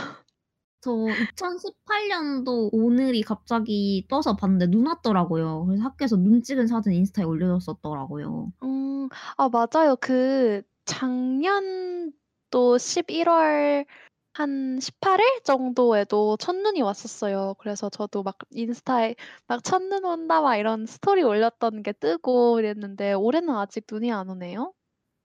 저 0.82 1.16
2018년도 1.20 2.70
오늘이 2.74 3.22
갑자기 3.22 4.06
떠서 4.10 4.36
봤는데 4.36 4.68
눈 4.68 4.88
왔더라고요. 4.88 5.66
그래서 5.66 5.84
학교에서 5.84 6.18
눈 6.18 6.42
찍은 6.42 6.66
사진 6.68 6.94
인스타에 6.94 7.24
올려줬었더라고요. 7.26 8.52
음. 8.64 9.08
아 9.38 9.50
맞아요. 9.50 9.96
그 10.00 10.62
작년도 10.86 12.78
11월 12.78 13.86
한 14.34 14.80
18일 14.80 15.44
정도에도 15.44 16.38
첫눈이 16.38 16.82
왔었어요. 16.82 17.56
그래서 17.60 17.90
저도 17.90 18.24
막 18.24 18.38
인스타에 18.52 19.16
막 19.48 19.64
"첫눈 19.64 20.06
온다." 20.06 20.42
막 20.42 20.56
이런 20.58 20.86
스토리 20.86 21.22
올렸던 21.24 21.84
게 21.84 21.92
뜨고 21.94 22.60
이랬는데 22.60 23.14
올해는 23.14 23.50
아직 23.56 23.86
눈이 23.92 24.12
안 24.12 24.30
오네요. 24.30 24.74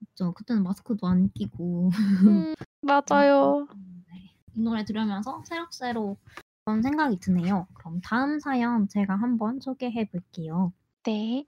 그쵸. 0.00 0.32
그때는 0.32 0.62
마스크도 0.62 1.06
안 1.06 1.30
끼고. 1.32 1.90
음 2.24 2.54
맞아요. 2.82 3.68
네. 4.56 4.60
이 4.60 4.62
노래 4.62 4.84
들으면서 4.84 5.42
새록새록 5.44 6.18
그런 6.64 6.82
생각이 6.82 7.20
드네요. 7.20 7.66
그럼 7.74 8.00
다음 8.02 8.40
사연 8.40 8.88
제가 8.88 9.14
한번 9.14 9.60
소개해 9.60 10.08
볼게요. 10.08 10.72
네. 11.04 11.46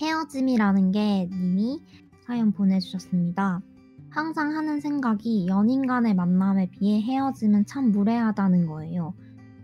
헤어짐이라는 0.00 0.92
게 0.92 1.28
님이 1.30 1.82
사연 2.26 2.52
보내주셨습니다. 2.52 3.62
항상 4.10 4.56
하는 4.56 4.80
생각이 4.80 5.46
연인 5.48 5.86
간의 5.86 6.14
만남에 6.14 6.70
비해 6.70 7.00
헤어짐은 7.00 7.66
참 7.66 7.90
무례하다는 7.90 8.66
거예요. 8.66 9.14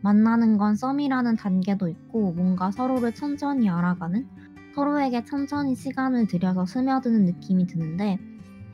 만나는 0.03 0.57
건 0.57 0.75
썸이라는 0.77 1.37
단계도 1.37 1.89
있고 1.89 2.33
뭔가 2.33 2.71
서로를 2.71 3.15
천천히 3.15 3.69
알아가는 3.69 4.27
서로에게 4.75 5.25
천천히 5.25 5.75
시간을 5.75 6.27
들여서 6.27 6.65
스며드는 6.65 7.27
느낌이 7.27 7.67
드는데 7.67 8.19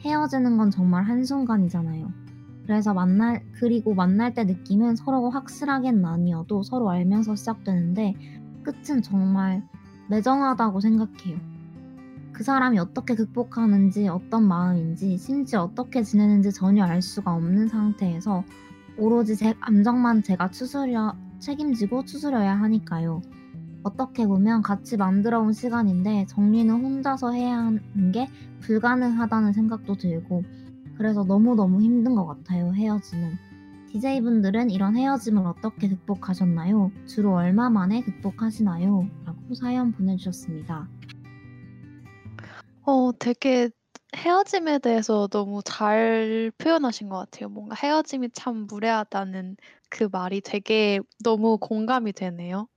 헤어지는 0.03 0.57
건 0.57 0.71
정말 0.71 1.05
한순간이잖아요. 1.05 2.26
그래서 2.67 2.93
만날 2.93 3.43
그리고 3.53 3.95
만날 3.95 4.35
때 4.35 4.45
느낌은 4.45 4.97
서로가 4.97 5.31
확실하게는 5.31 6.05
아니어도 6.05 6.63
서로 6.63 6.91
알면서 6.91 7.37
시작되는데 7.37 8.15
끝은 8.65 9.03
정말 9.03 9.63
매정하다고 10.09 10.81
생각해요. 10.81 11.39
그 12.33 12.43
사람이 12.43 12.79
어떻게 12.79 13.15
극복하는지 13.15 14.09
어떤 14.09 14.47
마음인지 14.47 15.17
심지어 15.17 15.63
어떻게 15.63 16.03
지내는지 16.03 16.53
전혀 16.53 16.85
알 16.85 17.01
수가 17.01 17.35
없는 17.35 17.69
상태에서 17.69 18.45
오로지 18.99 19.37
제 19.37 19.53
감정만 19.55 20.23
제가 20.23 20.51
추스려 20.51 21.15
책임지고 21.39 22.05
추스려야 22.05 22.55
하니까요. 22.61 23.23
어떻게 23.85 24.27
보면 24.27 24.63
같이 24.63 24.97
만들어 24.97 25.41
온 25.41 25.53
시간인데 25.53 26.27
정리는 26.29 26.75
혼자서 26.75 27.31
해야 27.31 27.59
하는 27.59 28.13
게 28.13 28.29
불가능하다는 28.61 29.53
생각도 29.53 29.95
들고 29.95 30.43
그래서 30.97 31.25
너무너무 31.25 31.81
힘든 31.83 32.15
것 32.15 32.27
같아요, 32.27 32.73
헤어지는. 32.75 33.35
DJ분들은 33.93 34.71
이런 34.71 34.97
헤어짐을 34.97 35.47
어떻게 35.47 35.89
극복하셨나요? 35.89 36.91
주로 37.07 37.35
얼마 37.35 37.71
만에 37.71 38.03
극복하시나요? 38.03 39.09
라고 39.25 39.55
사연 39.55 39.93
보내주셨습니다. 39.93 40.89
어 42.83 43.13
되게 43.19 43.71
헤어짐에 44.15 44.79
대해서 44.79 45.29
너무 45.29 45.61
잘 45.65 46.53
표현하신 46.59 47.09
것 47.09 47.19
같아요. 47.19 47.49
뭔가 47.49 47.77
헤어짐이 47.83 48.31
참 48.33 48.67
무례하다는 48.67 49.57
그 49.91 50.09
말이 50.11 50.41
되게 50.41 51.01
너무 51.23 51.59
공감이 51.59 52.13
되네요. 52.13 52.69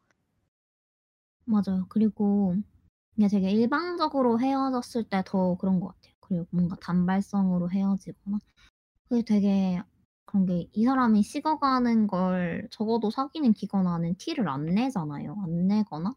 맞아요. 1.46 1.86
그리고 1.90 2.56
이게 3.18 3.28
되게 3.28 3.52
일방적으로 3.52 4.40
헤어졌을 4.40 5.04
때 5.06 5.22
더 5.26 5.56
그런 5.58 5.80
것 5.80 5.88
같아요. 5.90 6.09
그리고 6.30 6.48
뭔가 6.52 6.78
단발성으로 6.82 7.72
헤어지거나 7.72 8.40
그게 9.10 9.24
되게 9.24 9.82
그런 10.26 10.46
게 10.46 10.70
이 10.74 10.86
사람이 10.86 11.24
식어가는 11.24 12.08
걸 12.08 12.68
적어도 12.72 13.10
사귀는 13.12 13.54
기간 13.54 13.88
안엔 13.88 14.16
티를 14.18 14.48
안 14.50 14.66
내잖아요. 14.68 15.36
안 15.44 15.68
내거나 15.68 16.16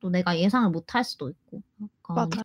또 0.00 0.10
내가 0.10 0.38
예상을 0.38 0.70
못 0.70 0.94
할 0.94 1.04
수도 1.04 1.30
있고 1.30 1.62
맞아요. 2.14 2.42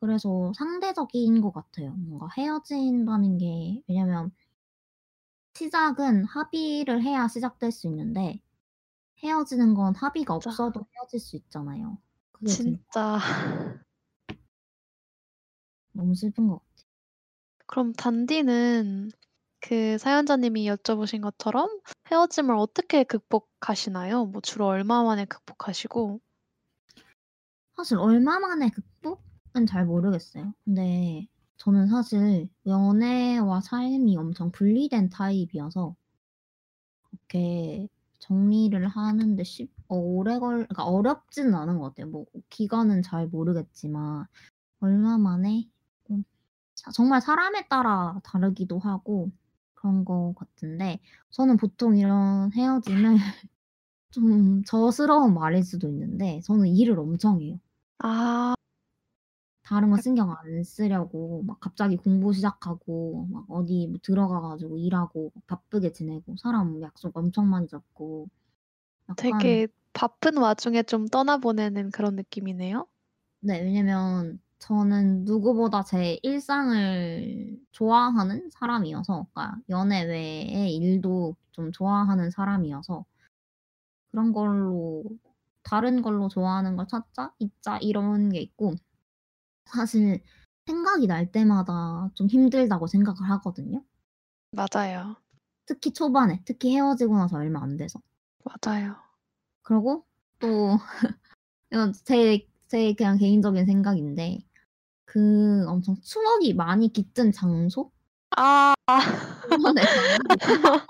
그래서 0.00 0.52
상대적인 0.56 1.40
것 1.40 1.52
같아요. 1.52 1.92
뭔가 1.92 2.28
헤어진다는 2.36 3.38
게 3.38 3.82
왜냐면 3.88 4.32
시작은 5.54 6.24
합의를 6.24 7.02
해야 7.02 7.28
시작될 7.28 7.70
수 7.72 7.86
있는데 7.88 8.40
헤어지는 9.24 9.74
건 9.74 9.94
합의가 9.96 10.34
맞아. 10.34 10.50
없어도 10.50 10.86
헤어질 10.96 11.20
수 11.20 11.36
있잖아요. 11.36 11.98
그게 12.32 12.56
진짜 12.56 13.18
너무 15.92 16.14
슬픈 16.14 16.48
것 16.48 16.58
같아요. 16.58 16.68
그럼 17.66 17.92
단디는 17.92 19.10
그 19.60 19.98
사연자님이 19.98 20.68
여쭤보신 20.70 21.20
것처럼 21.20 21.68
헤어짐을 22.10 22.56
어떻게 22.56 23.04
극복하시나요? 23.04 24.26
뭐 24.26 24.40
주로 24.40 24.66
얼마 24.66 25.02
만에 25.02 25.24
극복하시고? 25.26 26.20
사실 27.76 27.98
얼마 27.98 28.38
만에 28.38 28.70
극복은 28.70 29.66
잘 29.66 29.84
모르겠어요. 29.84 30.52
근데 30.64 31.26
저는 31.58 31.88
사실 31.88 32.48
연애와 32.66 33.60
삶이 33.60 34.16
엄청 34.16 34.50
분리된 34.50 35.10
타입이어서 35.10 35.94
그렇게 37.02 37.88
정리를 38.18 38.86
하는데 38.88 39.44
쉽어 39.44 39.96
오래 39.96 40.38
걸 40.38 40.66
그러니까 40.66 40.84
어렵지는 40.84 41.54
않은 41.54 41.78
것 41.78 41.88
같아요. 41.90 42.06
뭐 42.10 42.26
기간은 42.48 43.02
잘 43.02 43.26
모르겠지만 43.28 44.26
얼마 44.80 45.18
만에 45.18 45.68
정말 46.92 47.20
사람에 47.20 47.68
따라 47.68 48.20
다르기도 48.24 48.78
하고 48.78 49.30
그런 49.74 50.04
것 50.04 50.34
같은데 50.36 51.00
저는 51.30 51.56
보통 51.56 51.96
이런 51.96 52.52
헤어짐을 52.52 53.16
좀 54.10 54.62
저스러운 54.64 55.34
말일 55.34 55.62
수도 55.62 55.88
있는데 55.88 56.40
저는 56.44 56.68
일을 56.68 56.98
엄청 56.98 57.40
해요. 57.42 57.58
아. 57.98 58.54
다른 59.62 59.90
거약 59.90 60.02
신경 60.02 60.30
안 60.32 60.64
쓰려고 60.64 61.42
막 61.42 61.60
갑자기 61.60 61.96
공부 61.96 62.32
시작하고 62.32 63.28
막 63.30 63.44
어디 63.50 63.86
뭐 63.86 63.98
들어가 64.02 64.40
가지고 64.40 64.78
일하고 64.78 65.30
바쁘게 65.46 65.92
지내고 65.92 66.36
사람 66.36 66.80
약속 66.80 67.14
엄청 67.14 67.50
많이 67.50 67.68
잡고 67.68 68.30
되게 69.16 69.68
바쁜 69.92 70.38
와중에 70.38 70.84
좀 70.84 71.06
떠나보내는 71.06 71.90
그런 71.90 72.16
느낌이네요. 72.16 72.86
네. 73.40 73.60
왜냐면 73.62 74.40
저는 74.58 75.24
누구보다 75.24 75.82
제 75.84 76.18
일상을 76.22 77.58
좋아하는 77.72 78.50
사람이어서 78.50 79.26
그러니까 79.32 79.56
연애 79.70 80.02
외의 80.04 80.74
일도 80.76 81.36
좀 81.52 81.72
좋아하는 81.72 82.30
사람이어서 82.30 83.04
그런 84.10 84.32
걸로 84.32 85.04
'다른 85.62 86.02
걸로 86.02 86.28
좋아하는 86.28 86.76
걸 86.76 86.86
찾자. 86.88 87.34
잊자.' 87.38 87.78
이런 87.78 88.30
게 88.30 88.40
있고 88.40 88.74
사실 89.66 90.22
생각이 90.66 91.06
날 91.08 91.32
때마다 91.32 92.10
좀 92.14 92.28
힘들다고 92.28 92.86
생각을 92.88 93.30
하거든요. 93.30 93.84
맞아요. 94.52 95.16
특히 95.66 95.92
초반에. 95.92 96.42
특히 96.44 96.74
헤어지고 96.74 97.16
나서 97.16 97.36
얼마 97.36 97.62
안 97.62 97.76
돼서. 97.76 98.00
맞아요. 98.44 98.96
그러고 99.62 100.04
또 100.38 100.76
이건 101.72 101.92
제 102.04 102.46
제 102.68 102.94
그냥 102.94 103.18
개인적인 103.18 103.66
생각인데 103.66 104.40
그 105.08 105.64
엄청 105.66 105.96
추억이 106.02 106.52
많이 106.52 106.92
깃든 106.92 107.32
장소? 107.32 107.90
아. 108.36 108.74
가면 109.48 109.74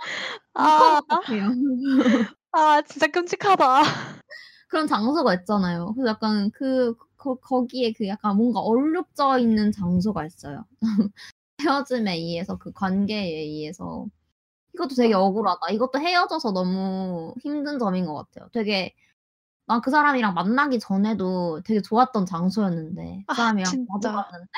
아. 0.54 1.00
아 2.52 2.82
진짜 2.82 3.06
끔찍하다. 3.08 3.82
그런 4.68 4.86
장소가 4.86 5.34
있잖아요. 5.34 5.94
그래서 5.94 6.10
약간 6.10 6.50
그 6.50 6.94
거 7.18 7.34
거기에 7.34 7.92
그 7.92 8.06
약간 8.06 8.36
뭔가 8.36 8.60
얼룩져 8.60 9.38
있는 9.40 9.72
장소가 9.72 10.24
있어요. 10.26 10.64
헤어짐에 11.62 12.14
의해서 12.14 12.56
그 12.58 12.72
관계에 12.72 13.40
의해서. 13.42 14.06
이것도 14.74 14.94
되게 14.96 15.14
아. 15.14 15.20
억울하다. 15.20 15.70
이것도 15.72 15.98
헤어져서 16.00 16.52
너무 16.52 17.34
힘든 17.42 17.78
점인 17.78 18.06
것 18.06 18.14
같아요. 18.14 18.48
되게 18.52 18.94
난 19.68 19.80
그 19.82 19.90
사람이랑 19.92 20.34
만나기 20.34 20.78
전에도 20.80 21.60
되게 21.64 21.82
좋았던 21.82 22.26
장소였는데 22.26 23.26
그아 23.26 23.34
사람이랑 23.36 23.76
자주 23.90 24.08
진짜. 24.08 24.10
갔는데 24.10 24.48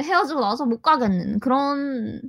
헤어지고 0.00 0.40
나서 0.40 0.66
못 0.66 0.82
가겠는 0.82 1.40
그런 1.40 2.22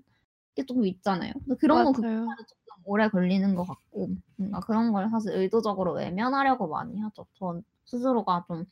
게 0.56 0.66
쪼금 0.66 0.86
있잖아요. 0.88 1.34
그런. 1.60 1.92
극복하는데 1.94 2.48
쪼끔 2.50 2.84
오래 2.86 3.10
걸리는 3.10 3.56
것 3.56 3.66
같고 3.66 4.10
뭔가 4.38 4.60
그런 4.62 4.92
걸 4.94 5.10
사실 5.10 5.34
의도적으로 5.34 5.94
외면하려고 5.94 6.68
많이 6.70 7.00
하죠. 7.00 7.28
전 7.36 7.64
스스로가 7.86 8.46
좀 8.48 8.66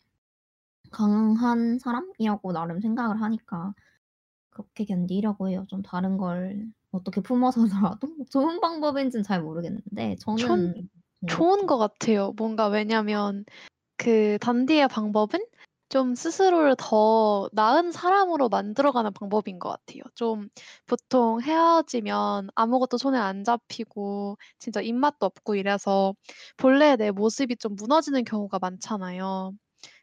강한 0.92 1.80
사람이라고 1.80 2.54
나름 2.54 2.80
생각을 2.82 3.22
하니까. 3.22 3.74
그렇게 4.52 4.86
견디려고 4.86 5.50
해요. 5.50 5.66
좀 5.70 5.82
다른 5.84 6.18
걸 6.18 6.68
어떻게 6.92 7.22
품어서라도 7.22 8.08
좋은 8.32 8.62
방법인지는 8.62 9.24
잘 9.24 9.42
모르겠는데 9.44 10.18
전 10.38 10.38
저는 10.38 10.90
좋은 11.28 11.66
것 11.68 11.78
같아요. 11.78 12.34
뭔가 12.38 12.68
왜냐면 12.68 13.46
그 13.98 14.38
단디의 14.42 14.90
방법은 14.90 15.46
좀 15.90 16.16
스스로를 16.16 16.76
더 16.78 17.50
나은 17.54 17.92
사람으로 17.94 18.50
만들어가는 18.50 19.14
방법인 19.14 19.60
것 19.60 19.70
같아요. 19.70 20.02
좀 20.16 20.50
보통 20.88 21.42
헤어지면 21.42 22.50
아무것도 22.56 22.98
손에 22.98 23.18
안 23.20 23.44
잡히고 23.44 24.38
진짜 24.60 24.82
입맛도 24.82 25.26
없고 25.28 25.56
이래서 25.56 26.14
본래의 26.58 26.98
내 26.98 27.12
모습이 27.12 27.58
좀 27.58 27.76
무너지는 27.76 28.24
경우가 28.26 28.60
많잖아요. 28.60 29.54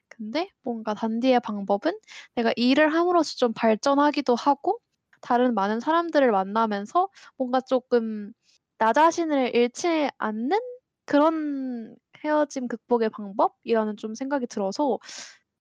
근데 0.09 0.51
뭔가 0.62 0.94
단디의 0.94 1.40
방법은 1.40 1.98
내가 2.36 2.52
일을 2.56 2.94
함으로써 2.94 3.36
좀 3.36 3.52
발전하기도 3.55 4.34
하고 4.36 4.80
다른 5.22 5.55
많은 5.55 5.80
사람들을 5.80 6.30
만나면서 6.32 7.09
뭔가 7.39 7.60
조금 7.60 8.32
나 8.78 8.93
자신을 8.93 9.55
잃지 9.55 10.10
않는 10.18 10.59
그런 11.05 11.97
헤어짐 12.24 12.69
극복의 12.69 13.11
방법이라는 13.11 13.97
좀 13.97 14.15
생각이 14.15 14.47
들어서 14.47 14.99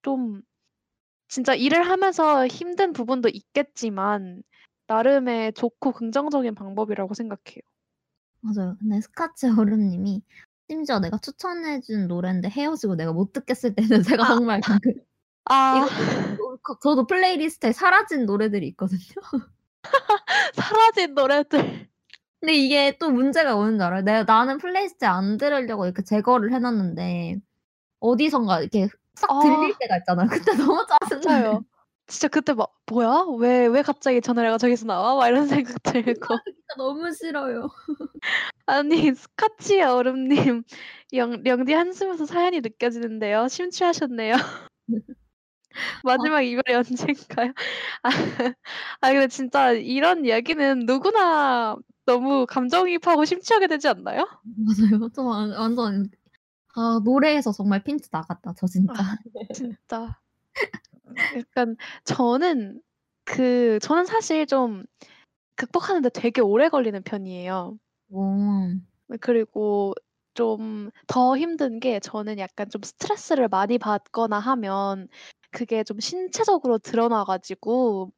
좀 0.01 0.41
진짜 1.27 1.53
일을 1.55 1.83
하면서 1.83 2.45
힘든 2.47 2.93
부분도 2.93 3.29
있겠지만 3.29 4.43
나름의 4.87 5.53
좋고 5.53 5.93
긍정적인 5.93 6.55
방법이라고 6.55 7.13
생각해요. 7.13 7.61
맞아요. 8.41 8.75
근데 8.79 8.99
스카치 9.01 9.47
얼음님이 9.47 10.21
심지어 10.69 10.99
내가 10.99 11.17
추천해 11.17 11.81
준 11.81 12.07
노랜데 12.07 12.49
헤어지고 12.49 12.95
내가 12.95 13.13
못 13.13 13.33
듣겠을 13.33 13.75
때는 13.75 14.03
제가 14.19 14.23
아. 14.23 14.35
정말 14.35 14.61
그 14.61 15.11
아 15.45 15.85
이거 16.35 16.57
저도 16.81 17.07
playlist에 17.07 17.71
사라진 17.71 18.25
노래들이 18.25 18.67
있거든요. 18.69 18.99
사라진 20.55 21.13
노래들. 21.13 21.90
근데 22.41 22.53
이게 22.55 22.97
또 22.99 23.11
문제가 23.11 23.55
뭐는지 23.55 23.83
알아요? 23.83 24.03
내가 24.03 24.23
나는 24.25 24.59
playlist에 24.59 25.07
안 25.09 25.37
들으려고 25.37 25.85
이렇게 25.85 26.03
제거를 26.03 26.53
해 26.53 26.59
놨는데 26.59 27.37
어디선가 28.01 28.61
이렇게 28.61 28.89
싹 29.15 29.29
아. 29.31 29.39
들릴 29.41 29.75
때가 29.79 29.97
있잖아요. 29.99 30.27
그때 30.51 30.53
너무 30.57 30.85
짜증나요. 30.87 31.65
진짜 32.07 32.27
그때 32.27 32.53
막 32.53 32.73
'뭐야? 32.91 33.25
왜 33.39 33.67
왜 33.67 33.81
갑자기 33.83 34.21
저 34.21 34.33
노래가 34.33 34.57
저기서 34.57 34.85
나와?' 34.85 35.15
막 35.15 35.27
이런 35.27 35.47
생각 35.47 35.81
들고. 35.83 36.37
진짜 36.45 36.75
너무 36.77 37.13
싫어요. 37.13 37.69
아니 38.65 39.13
스카치의 39.15 39.83
얼음님 39.83 40.63
영 41.13 41.45
영디 41.45 41.73
한숨에서 41.73 42.25
사연이 42.25 42.61
느껴지는데요. 42.61 43.47
심취하셨네요. 43.47 44.33
마지막 46.03 46.41
이별이 46.41 46.75
언젠가요? 46.75 47.53
아 48.03 48.09
아 49.01 49.11
근데 49.13 49.27
진짜 49.27 49.71
이런 49.73 50.25
이야기는 50.25 50.85
누구나 50.85 51.77
너무 52.05 52.45
감정이입하고 52.47 53.25
심취하게 53.25 53.67
되지 53.67 53.87
않나요? 53.87 54.27
맞아요. 54.55 55.09
저완 55.13 55.51
완전 55.51 56.09
아 56.75 56.99
노래에서 57.03 57.51
정말 57.51 57.83
핀트 57.83 58.09
나갔다 58.11 58.53
저 58.57 58.67
진짜. 58.67 58.93
아 58.97 59.17
진짜. 59.53 60.19
약간 61.37 61.75
저는 62.05 62.81
그 63.25 63.79
저는 63.81 64.05
사실 64.05 64.45
좀 64.45 64.83
극복하는 65.55 66.01
데 66.01 66.09
되게 66.09 66.41
오래 66.41 66.69
걸리는 66.69 67.03
편이에요. 67.03 67.77
오. 68.09 68.27
네 69.07 69.17
그리고 69.19 69.93
좀 70.33 70.91
더 71.07 71.37
힘든 71.37 71.79
게 71.79 71.99
저는 71.99 72.39
약간 72.39 72.69
좀 72.69 72.81
스트레스를 72.83 73.47
많이 73.49 73.77
받거나 73.77 74.39
하면 74.39 75.07
그게 75.51 75.83
좀 75.83 75.99
신체적으로 75.99 76.77
드러나 76.79 77.25
가지고 77.25 78.11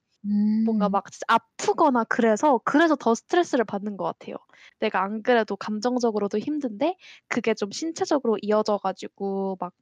뭔가 0.66 0.88
음. 0.88 0.90
막 0.90 1.12
진짜 1.12 1.26
아프거나 1.28 2.06
그래서 2.06 2.60
그래서 2.66 2.96
더 2.96 3.16
스트레스를 3.16 3.66
받는 3.66 3.98
것 3.98 4.06
같아요. 4.06 4.36
내가 4.80 5.04
안 5.04 5.22
그래도 5.24 5.56
감정적으로도 5.58 6.40
힘든데 6.40 6.98
그게 7.28 7.54
좀 7.54 7.72
신체적으로 7.72 8.38
이어져 8.42 8.78
가지고 8.78 9.58
막 9.60 9.74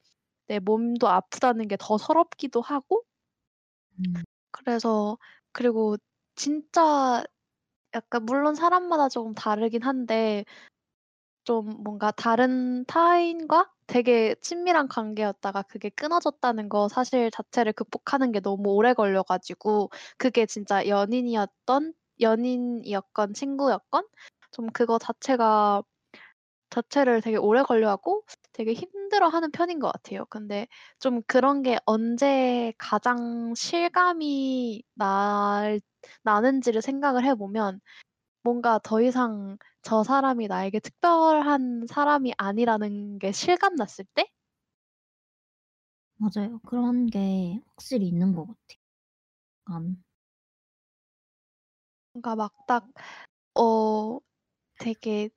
내 0.48 0.60
몸도 0.60 1.08
아프다는 1.10 1.68
게 1.70 1.78
더 1.80 1.98
서럽기도 1.98 2.62
하고 2.62 3.04
음. 4.00 4.24
그래서 4.52 5.18
그리고 5.52 5.98
진짜 6.36 7.24
약간 7.96 8.26
물론 8.26 8.56
사람마다 8.56 9.10
조금 9.10 9.34
다르긴 9.36 9.84
한데 9.84 10.46
좀 11.44 11.70
뭔가 11.84 12.12
다른 12.12 12.86
타인과 12.86 13.72
되게 13.92 14.36
친밀한 14.42 14.88
관계였다가 14.88 15.64
그게 15.64 15.90
끊어졌다는 15.90 16.70
거 16.70 16.88
사실 16.90 17.30
자체를 17.32 17.74
극복하는 17.74 18.32
게 18.32 18.40
너무 18.40 18.70
오래 18.72 18.94
걸려 18.94 19.24
가지고 19.24 19.90
그게 20.18 20.46
진짜 20.46 20.88
연인이었던 20.88 21.94
연인이었건 22.22 23.34
친구였건 23.34 24.08
좀 24.52 24.68
그거 24.72 24.98
자체가 25.00 25.84
자체를 26.72 27.22
되게 27.22 27.38
오래 27.38 27.64
걸려하고 27.64 28.24
되게 28.54 28.74
힘들어하는 28.74 29.52
편인 29.52 29.80
것 29.80 29.92
같아요. 29.92 30.26
근데 30.30 30.68
좀 31.00 31.22
그런 31.28 31.64
게 31.64 31.78
언제 31.86 32.74
가장 32.78 33.54
실감이 33.56 34.84
날 34.96 35.82
나는지를 36.24 36.82
생각을 36.82 37.26
해 37.26 37.36
보면 37.36 37.82
뭔가 38.44 38.80
더 38.84 39.02
이상 39.02 39.58
저 39.82 40.04
사람이 40.04 40.48
나에게 40.48 40.80
특별한 40.80 41.88
사람이 41.90 42.34
아니라는 42.38 43.20
게 43.20 43.32
실감 43.32 43.76
났을 43.76 44.06
때? 44.16 44.28
맞아요. 46.18 46.60
그런 46.66 47.08
게 47.08 47.60
확실히 47.68 48.08
있는 48.08 48.34
것 48.34 48.46
같아요. 48.48 48.78
약간 49.70 50.04
뭔가 52.14 52.36
막 52.36 52.54
딱 52.68 52.88
어 53.56 54.20
되게 54.80 55.30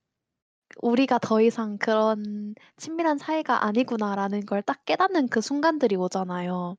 '우리가 0.82 1.18
더 1.20 1.40
이상 1.42 1.78
그런 1.78 2.54
친밀한 2.78 3.18
사이가 3.18 3.64
아니구나.'라는 3.66 4.46
걸 4.46 4.62
딱 4.62 4.84
깨닫는 4.86 5.28
그 5.28 5.40
순간들이 5.42 5.96
오잖아요. 5.96 6.76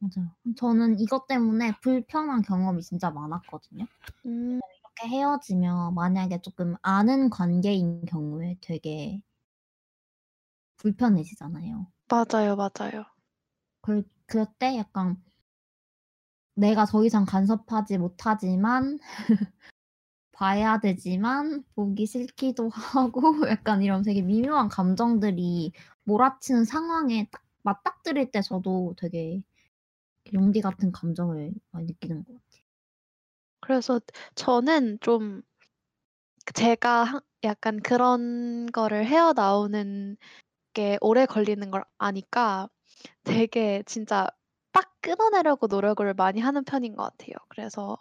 맞아요. 0.00 0.30
저는 0.56 0.98
이것 1.00 1.26
때문에 1.28 1.72
불편한 1.80 2.42
경험이 2.42 2.82
진짜 2.82 3.10
많았거든요. 3.10 3.86
음. 4.26 4.60
이렇게 5.00 5.08
헤어지면 5.16 5.94
만약에 5.94 6.40
쪼끔 6.42 6.74
아는 6.82 7.30
관계인 7.30 8.04
경우에 8.04 8.56
되게 8.60 9.22
불편해지잖아요. 10.78 11.86
맞아요, 12.10 12.54
맞아요. 12.56 13.04
그 13.82 14.04
그럴 14.26 14.46
때 14.58 14.76
약간 14.78 15.20
내가 16.54 16.84
더 16.86 17.04
이상 17.04 17.24
간섭하지 17.24 17.98
못하지만 17.98 18.98
봐야 20.32 20.80
되지만 20.80 21.64
보기 21.74 22.06
싫기도 22.06 22.68
하고 22.70 23.22
약간 23.50 23.82
이런 23.82 24.02
되게 24.02 24.22
미묘한 24.22 24.68
감정들이 24.68 25.72
몰아치는 26.04 26.64
상황에 26.64 27.28
딱 27.32 27.42
맞닥뜨릴 27.62 28.30
때 28.32 28.42
저도 28.42 28.94
되게 28.98 29.42
용기 30.34 30.60
같은 30.62 30.92
감정을 30.92 31.52
많이 31.72 31.86
느끼는 31.88 32.24
것 32.24 32.34
같아요. 32.34 32.47
그래서 33.60 34.00
저는 34.34 34.98
좀 35.00 35.42
제가 36.54 37.04
한 37.04 37.20
약간 37.44 37.80
그런 37.80 38.66
거를 38.72 39.04
헤어나오는 39.06 40.16
게 40.74 40.98
오래 41.02 41.26
걸리는 41.26 41.70
걸 41.70 41.84
아니까 41.98 42.68
되게 43.24 43.82
진짜 43.86 44.28
딱 44.72 44.92
끊어내려고 45.02 45.66
노력을 45.68 46.12
많이 46.14 46.40
하는 46.40 46.64
편인 46.64 46.96
것 46.96 47.04
같아요. 47.04 47.34
그래서 47.50 47.98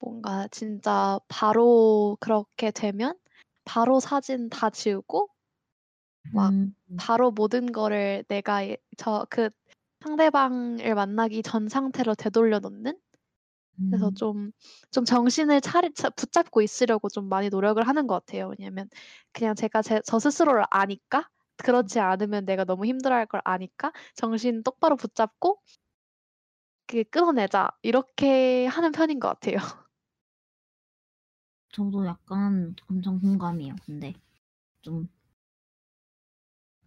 뭔가 0.00 0.48
진짜 0.50 1.20
바로 1.28 2.16
그렇게 2.20 2.70
되면 2.72 3.18
바로 3.64 4.00
사진 4.00 4.50
다 4.50 4.70
지우고 4.70 5.28
막 6.30 6.54
음. 6.54 6.74
바로 6.96 7.30
모든 7.30 7.72
거를 7.72 8.24
내가 8.28 8.66
예 8.66 8.76
저 8.98 9.26
그 9.30 9.50
상대방을 10.02 10.94
만나기 10.96 11.42
전 11.42 11.68
상태로 11.68 12.14
되돌려 12.16 12.58
놓는? 12.58 12.98
그래서 13.90 14.10
음. 14.10 14.14
좀 14.14 14.52
좀 14.92 15.04
정신을 15.04 15.60
차리 15.62 15.92
차 15.94 16.10
붙잡고 16.10 16.62
있으려고 16.62 17.08
좀 17.08 17.28
많이 17.28 17.48
노력을 17.50 17.82
하는 17.86 18.06
것 18.06 18.14
같아요. 18.26 18.52
왜냐면 18.58 18.88
그냥 19.32 19.54
제가 19.54 19.82
제 19.82 20.00
저 20.06 20.18
스스로를 20.18 20.64
아니까 20.70 21.28
그렇지 21.58 22.00
않으면 22.00 22.44
내가 22.46 22.64
너무 22.64 22.86
힘들어 22.86 23.14
할 23.16 23.26
걸 23.26 23.40
아니까 23.44 23.92
정신 24.16 24.62
똑바로 24.62 24.96
붙잡고 24.96 25.60
그 26.86 27.02
'끊어내자.' 27.04 27.70
이렇게 27.82 28.66
하는 28.66 28.92
편인 28.92 29.18
것 29.20 29.28
같아요. 29.28 29.56
저도 31.70 32.06
약간 32.06 32.74
엄청 32.88 33.18
공감해요. 33.20 33.74
근데 33.84 34.12
좀 34.82 35.08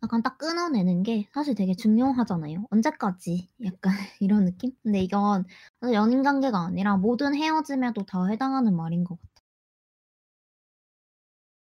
약간 0.06 0.22
딱 0.24 0.38
끊어내는 0.38 1.04
게 1.04 1.28
사실 1.34 1.56
되게 1.56 1.74
중요하잖아요. 1.76 2.66
언제까지 2.72 3.50
약간 3.66 3.94
이런 4.22 4.46
느낌? 4.46 4.72
근데 4.84 5.00
이건 5.02 5.46
연인 5.94 6.24
관계가 6.24 6.58
아니라 6.60 6.98
모든 6.98 7.36
헤어짐에도 7.36 8.06
다 8.06 8.26
해당하는 8.28 8.76
말인 8.76 9.04
것 9.04 9.18
같아요. 9.22 9.46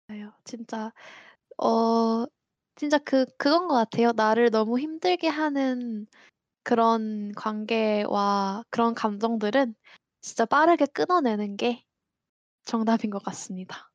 맞아요. 0.07 0.33
진짜 0.43 0.91
어 1.57 2.25
진짜 2.75 2.97
그 2.99 3.25
그건 3.37 3.67
것 3.67 3.75
같아요. 3.75 4.11
나를 4.15 4.51
너무 4.51 4.79
힘들게 4.79 5.27
하는 5.27 6.07
그런 6.63 7.33
관계와 7.33 8.65
그런 8.71 8.95
감정들은 8.95 9.75
진짜 10.21 10.45
빠르게 10.45 10.85
끊어내는 10.87 11.57
게 11.57 11.85
정답인 12.65 13.11
것 13.11 13.23
같습니다. 13.23 13.91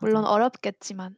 물론 0.00 0.24
맞아요. 0.24 0.34
어렵겠지만. 0.34 1.16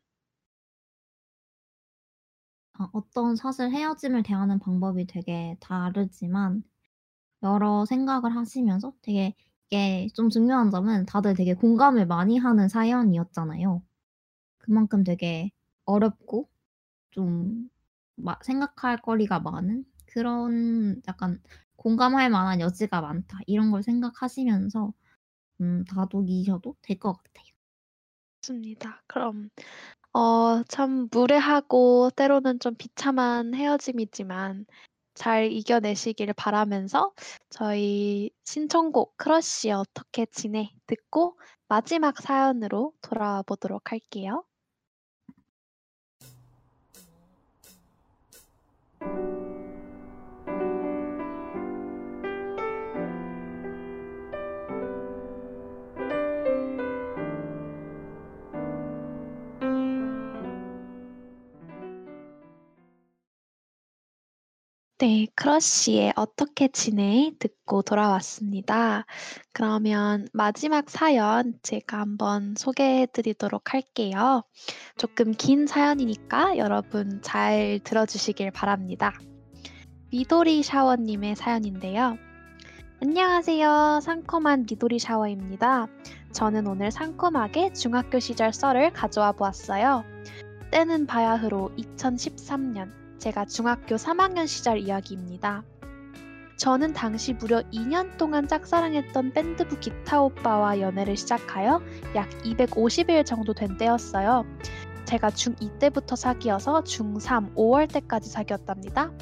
아, 2.78 2.88
어떤 2.92 3.36
사실 3.36 3.70
헤어짐을 3.70 4.22
대하는 4.22 4.58
방법이 4.58 5.06
되게 5.06 5.56
다르지만 5.60 6.62
여러 7.42 7.84
생각을 7.86 8.36
하시면서 8.36 8.94
되게 9.02 9.34
이게 9.68 10.08
좀 10.14 10.30
중요한 10.30 10.70
점은 10.70 11.06
다들 11.06 11.34
되게 11.34 11.54
공감을 11.54 12.06
많이 12.06 12.38
하는 12.38 12.68
사연이었잖아요. 12.68 13.82
그만큼 14.58 15.04
되게 15.04 15.50
어렵고 15.86 16.48
좀 17.12 17.70
마- 18.16 18.38
생각할 18.42 19.02
거리가 19.02 19.40
많은 19.40 19.84
그런 20.06 21.02
약간 21.08 21.40
공감할 21.76 22.30
만한 22.30 22.60
여지가 22.60 23.00
많다 23.02 23.40
이런 23.46 23.70
걸 23.72 23.82
생각하시면서 23.84 24.92
음, 25.62 25.84
다독이셔도 25.86 26.76
될 26.82 26.98
것 27.00 27.14
같아요. 27.14 27.46
좋습니다. 28.40 29.02
그럼 29.06 29.50
어, 30.16 30.62
참 30.68 31.08
무례하고 31.12 32.08
때로는 32.16 32.58
좀 32.58 32.74
비참한 32.74 33.54
헤어짐이지만 33.54 34.64
잘 35.12 35.52
이겨내시길 35.52 36.32
바라면서 36.32 37.12
저희 37.50 38.30
신청곡 38.44 39.18
크러쉬 39.18 39.72
어떻게 39.72 40.24
지내 40.24 40.70
듣고 40.86 41.38
마지막 41.68 42.16
사연으로 42.18 42.94
돌아와 43.02 43.42
보도록 43.42 43.92
할게요. 43.92 44.42
네, 64.98 65.26
크러쉬의 65.34 66.14
어떻게 66.16 66.68
지내? 66.68 67.30
듣고 67.38 67.82
돌아왔습니다. 67.82 69.04
그러면 69.52 70.26
마지막 70.32 70.88
사연 70.88 71.52
제가 71.62 72.00
한번 72.00 72.54
소개해 72.56 73.08
드리도록 73.12 73.74
할게요. 73.74 74.42
조금 74.96 75.32
긴 75.32 75.66
사연이니까 75.66 76.56
여러분 76.56 77.20
잘 77.20 77.78
들어주시길 77.84 78.52
바랍니다. 78.52 79.12
미도리 80.10 80.62
샤워님의 80.62 81.36
사연인데요. 81.36 82.16
안녕하세요. 83.02 84.00
상큼한 84.02 84.64
미도리 84.64 84.98
샤워입니다. 84.98 85.88
저는 86.32 86.66
오늘 86.66 86.90
상큼하게 86.90 87.74
중학교 87.74 88.18
시절 88.18 88.54
썰을 88.54 88.94
가져와 88.94 89.32
보았어요. 89.32 90.04
때는 90.70 91.06
바야흐로 91.06 91.72
2013년. 91.76 93.05
제가 93.18 93.46
중학교 93.46 93.96
3학년 93.96 94.46
시절 94.46 94.78
이야기입니다. 94.78 95.62
저는 96.56 96.92
당시 96.94 97.34
무려 97.34 97.62
2년 97.72 98.16
동안 98.16 98.48
짝사랑했던 98.48 99.32
밴드부 99.32 99.78
기타 99.78 100.22
오빠와 100.22 100.80
연애를 100.80 101.16
시작하여 101.16 101.82
약 102.14 102.30
250일 102.44 103.24
정도 103.26 103.52
된 103.52 103.76
때였어요. 103.76 104.44
제가 105.04 105.30
중2 105.30 105.78
때부터 105.78 106.16
사귀어서 106.16 106.82
중3, 106.82 107.54
5월 107.54 107.92
때까지 107.92 108.30
사귀었답니다. 108.30 109.12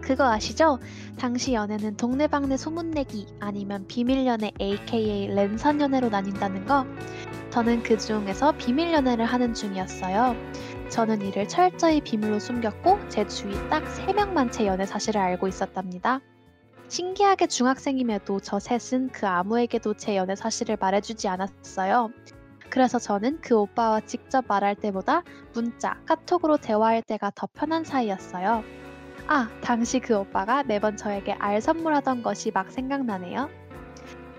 그거 0.00 0.30
아시죠? 0.30 0.78
당시 1.18 1.54
연애는 1.54 1.96
동네방네 1.96 2.56
소문내기 2.56 3.26
아니면 3.40 3.86
비밀연애 3.86 4.52
aka 4.60 5.26
랜선 5.28 5.80
연애로 5.80 6.10
나뉜다는 6.10 6.66
거. 6.66 6.86
저는 7.50 7.82
그 7.82 7.96
중에서 7.96 8.52
비밀 8.52 8.92
연애를 8.92 9.24
하는 9.24 9.54
중이었어요. 9.54 10.36
저는 10.88 11.22
이를 11.22 11.48
철저히 11.48 12.00
비밀로 12.00 12.38
숨겼고 12.38 13.08
제 13.08 13.26
주위 13.26 13.54
딱 13.68 13.84
3명만 13.84 14.52
제 14.52 14.66
연애 14.66 14.86
사실을 14.86 15.20
알고 15.20 15.48
있었답니다. 15.48 16.20
신기하게 16.88 17.46
중학생임에도 17.46 18.40
저 18.40 18.58
셋은 18.58 19.10
그 19.10 19.26
아무에게도 19.26 19.94
제 19.94 20.16
연애 20.16 20.36
사실을 20.36 20.76
말해주지 20.78 21.28
않았어요. 21.28 22.10
그래서 22.70 22.98
저는 22.98 23.40
그 23.40 23.56
오빠와 23.56 24.00
직접 24.00 24.44
말할 24.46 24.74
때보다 24.76 25.22
문자, 25.54 25.98
카톡으로 26.06 26.56
대화할 26.56 27.02
때가 27.02 27.32
더 27.34 27.48
편한 27.52 27.84
사이였어요. 27.84 28.62
아, 29.26 29.48
당시 29.62 30.00
그 30.00 30.16
오빠가 30.16 30.62
매번 30.62 30.96
저에게 30.96 31.32
알 31.32 31.60
선물하던 31.60 32.22
것이 32.22 32.50
막 32.50 32.70
생각나네요. 32.70 33.48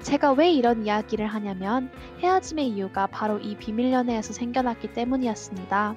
제가 0.01 0.33
왜 0.33 0.51
이런 0.51 0.85
이야기를 0.85 1.25
하냐면 1.25 1.89
헤어짐의 2.19 2.69
이유가 2.69 3.07
바로 3.07 3.39
이 3.39 3.57
비밀 3.57 3.91
연애에서 3.91 4.33
생겨났기 4.33 4.93
때문이었습니다. 4.93 5.95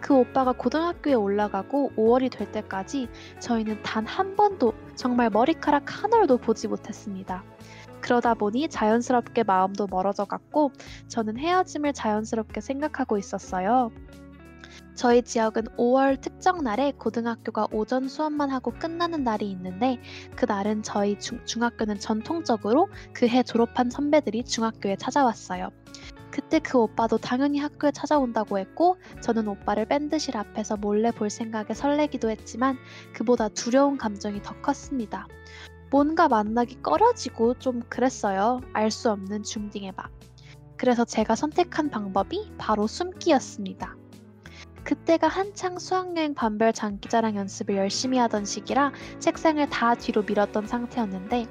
그 0.00 0.14
오빠가 0.14 0.52
고등학교에 0.52 1.14
올라가고 1.14 1.92
5월이 1.96 2.30
될 2.30 2.50
때까지 2.52 3.08
저희는 3.40 3.82
단 3.82 4.06
한 4.06 4.34
번도 4.36 4.72
정말 4.96 5.30
머리카락 5.30 5.84
한 6.02 6.12
올도 6.12 6.38
보지 6.38 6.68
못했습니다. 6.68 7.44
그러다 8.00 8.34
보니 8.34 8.68
자연스럽게 8.68 9.44
마음도 9.44 9.86
멀어져 9.86 10.24
갔고 10.24 10.72
저는 11.08 11.38
헤어짐을 11.38 11.92
자연스럽게 11.92 12.60
생각하고 12.60 13.18
있었어요. 13.18 13.90
저희 14.94 15.22
지역은 15.22 15.64
5월 15.78 16.20
특정 16.20 16.62
날에 16.62 16.92
고등학교가 16.92 17.68
오전 17.72 18.08
수업만 18.08 18.50
하고 18.50 18.72
끝나는 18.72 19.24
날이 19.24 19.50
있는데 19.50 19.98
그 20.36 20.44
날은 20.46 20.82
저희 20.82 21.18
중, 21.18 21.44
중학교는 21.46 21.98
전통적으로 22.00 22.88
그 23.12 23.26
해 23.26 23.42
졸업한 23.42 23.90
선배들이 23.90 24.44
중학교에 24.44 24.96
찾아왔어요. 24.96 25.70
그때 26.40 26.58
그 26.58 26.78
오빠도 26.78 27.18
당연히 27.18 27.58
학교에 27.58 27.92
찾아온다고 27.92 28.58
했고 28.58 28.96
저는 29.20 29.46
오빠를 29.46 29.84
밴드실 29.84 30.38
앞에서 30.38 30.78
몰래 30.78 31.10
볼 31.10 31.28
생각에 31.28 31.74
설레기도 31.74 32.30
했지만 32.30 32.78
그보다 33.12 33.48
두려운 33.48 33.98
감정이 33.98 34.42
더 34.42 34.58
컸습니다. 34.62 35.28
뭔가 35.90 36.28
만나기 36.28 36.80
꺼려지고 36.82 37.58
좀 37.58 37.82
그랬어요. 37.90 38.60
알 38.72 38.90
수 38.90 39.10
없는 39.10 39.42
중딩의 39.42 39.92
밥. 39.92 40.10
그래서 40.78 41.04
제가 41.04 41.34
선택한 41.34 41.90
방법이 41.90 42.52
바로 42.56 42.86
숨기였습니다. 42.86 43.99
그때가 44.84 45.28
한창 45.28 45.78
수학여행 45.78 46.34
반별 46.34 46.72
장기자랑 46.72 47.36
연습을 47.36 47.76
열심히 47.76 48.18
하던 48.18 48.44
시기라 48.44 48.92
책상을 49.18 49.68
다 49.68 49.94
뒤로 49.94 50.22
밀었던 50.22 50.66
상태였는데 50.66 51.46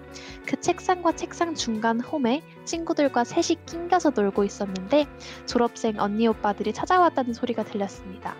그 0.45 0.59
책상과 0.59 1.15
책상 1.15 1.55
중간 1.55 2.01
홈에 2.01 2.41
친구들과 2.65 3.23
셋이 3.23 3.65
낑겨서 3.65 4.11
놀고 4.11 4.43
있었는데 4.43 5.05
졸업생 5.45 5.99
언니 5.99 6.27
오빠들이 6.27 6.73
찾아왔다는 6.73 7.33
소리가 7.33 7.63
들렸습니다. 7.63 8.35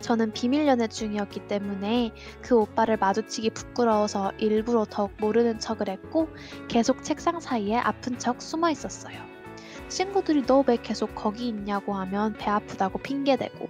저는 0.00 0.32
비밀 0.32 0.66
연애 0.66 0.88
중이었기 0.88 1.46
때문에 1.46 2.12
그 2.42 2.58
오빠를 2.58 2.96
마주치기 2.96 3.50
부끄러워서 3.50 4.32
일부러 4.38 4.84
더욱 4.88 5.12
모르는 5.18 5.60
척을 5.60 5.88
했고 5.88 6.28
계속 6.68 7.04
책상 7.04 7.38
사이에 7.38 7.76
아픈 7.76 8.18
척 8.18 8.42
숨어 8.42 8.70
있었어요. 8.70 9.31
친구들이 9.92 10.46
너 10.46 10.62
왜 10.66 10.78
계속 10.78 11.14
거기 11.14 11.48
있냐고 11.48 11.92
하면 11.94 12.32
배 12.32 12.50
아프다고 12.50 12.98
핑계대고 12.98 13.68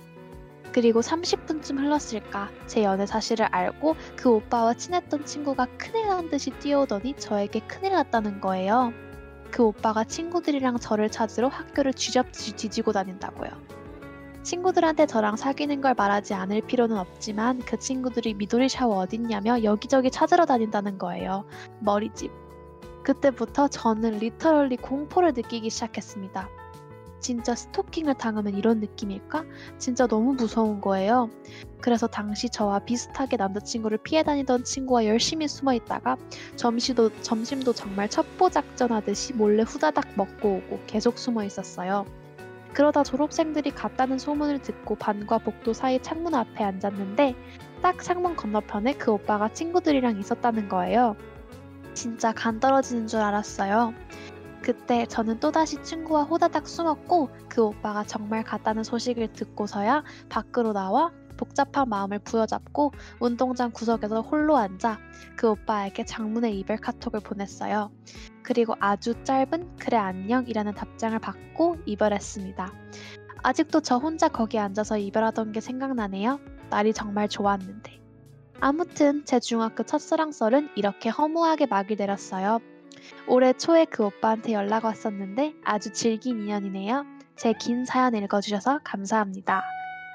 그리고 0.71 1.01
30분쯤 1.01 1.79
흘렀을까 1.79 2.51
제 2.67 2.85
연애 2.85 3.07
사실을 3.07 3.47
알고 3.47 3.97
그 4.15 4.31
오빠와 4.31 4.75
친했던 4.75 5.25
친구가 5.25 5.67
큰일 5.77 6.07
난 6.07 6.31
듯이 6.31 6.51
뛰어오더니 6.51 7.15
저에게 7.15 7.61
큰일 7.61 7.95
났다는 7.95 8.41
거예요. 8.41 8.93
그 9.51 9.65
오빠가 9.65 10.05
친구들이랑 10.05 10.79
저를 10.79 11.11
찾으러 11.11 11.49
학교를 11.49 11.93
쥐잡듯이 11.93 12.53
뒤지고 12.53 12.93
다닌다고요. 12.93 13.51
친구들한테 14.45 15.07
저랑 15.07 15.37
사귀는 15.37 15.81
걸 15.81 15.95
말하지 15.95 16.35
않을 16.35 16.63
필요는 16.63 16.97
없지만 16.99 17.59
그 17.61 17.79
친구들이 17.79 18.35
미도리 18.35 18.69
샤워 18.69 18.99
어딨냐며 18.99 19.63
여기저기 19.65 20.11
찾으러 20.11 20.47
다닌다는 20.47 20.99
거예요. 20.99 21.45
머리집. 21.81 22.42
그때부터 23.03 23.69
저는 23.69 24.19
리터럴리 24.19 24.77
공포를 24.77 25.33
느끼기 25.35 25.71
시작했습니다. 25.71 26.49
진짜 27.23 27.55
스토킹을 27.55 28.15
당하면 28.15 28.55
이런 28.55 28.81
느낌일까? 28.81 29.45
진짜 29.79 30.07
너무 30.09 30.35
무서운 30.35 30.81
거예요. 30.81 31.31
그래서 31.81 32.09
당시 32.09 32.51
저와 32.51 32.81
비슷하게 32.81 33.37
남자친구를 33.37 33.99
피해 33.99 34.25
다니던 34.25 34.65
친구와 34.65 35.07
열심히 35.07 35.47
숨어 35.47 35.73
있다가 35.75 36.17
점심도, 36.57 37.11
점심도 37.23 37.73
정말 37.73 38.09
첩보 38.09 38.51
작전하듯이 38.51 39.35
몰래 39.35 39.63
후다닥 39.63 40.09
먹고 40.17 40.63
오고 40.67 40.81
계속 40.87 41.17
숨어 41.17 41.45
있었어요. 41.45 42.05
그러다 42.73 43.05
졸업생들이 43.05 43.71
갔다는 43.71 44.19
소문을 44.19 44.63
듣고 44.63 44.97
반과 44.97 45.39
복도 45.39 45.73
사이 45.73 46.03
창문 46.03 46.35
앞에 46.35 46.65
앉았는데 46.65 47.35
딱 47.83 48.03
창문 48.03 48.35
건너편에 48.35 48.95
그 48.95 49.13
오빠가 49.13 49.49
친구들이랑 49.49 50.19
있었다는 50.19 50.69
거예요. 50.69 51.17
진짜 51.95 52.33
간 52.33 52.61
떨어지는 52.61 53.07
줄 53.07 53.21
알았어요. 53.21 53.95
그때 54.63 55.07
저는 55.07 55.41
또다시 55.41 55.83
친구와 55.83 56.23
호다닥 56.23 56.69
숨었고 56.69 57.31
그 57.49 57.63
오빠가 57.63 58.05
정말 58.05 58.45
갔다는 58.45 58.85
소식을 58.85 59.33
듣고서야 59.33 60.05
밖으로 60.29 60.73
나와 60.73 61.11
복잡한 61.37 61.89
마음을 61.89 62.21
부여잡고 62.21 62.93
운동장 63.19 63.73
구석에서 63.73 64.21
홀로 64.21 64.57
앉아 64.57 64.99
그 65.37 65.51
오빠에게 65.51 66.05
장문의 66.05 66.57
이별 66.59 66.77
카톡을 66.77 67.21
보냈어요. 67.21 67.91
그리고 68.45 68.75
아주 68.79 69.15
짧은 69.25 69.77
그래 69.79 69.97
안녕이라는 69.97 70.75
답장을 70.75 71.19
받고 71.19 71.79
이별했습니다. 71.87 72.73
아직도 73.43 73.81
저 73.81 73.97
혼자 73.97 74.29
거기 74.29 74.59
앉아서 74.59 74.99
이별하던 74.99 75.51
게 75.51 75.61
생각나네요. 75.61 76.39
날이 76.71 76.93
정말 76.93 77.29
좋았는데. 77.29 78.02
아무튼 78.63 79.25
제 79.25 79.41
중학교 79.41 79.83
첫사랑설은 79.83 80.71
이렇게 80.77 81.09
허무하게 81.09 81.67
막이 81.67 81.97
내렸어요. 81.97 82.61
올해 83.27 83.53
초에 83.55 83.87
그 83.87 84.05
오빠한테 84.05 84.53
연락 84.53 84.85
왔었는데 84.85 85.57
아주 85.65 85.93
질긴 85.93 86.39
인연이네요. 86.45 87.05
제 87.35 87.55
긴 87.55 87.85
사연 87.85 88.15
읽어주셔서 88.15 88.79
감사합니다. 88.85 89.65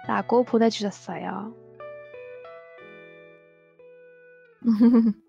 라고 0.07 0.45
보내주셨어요. 0.45 1.53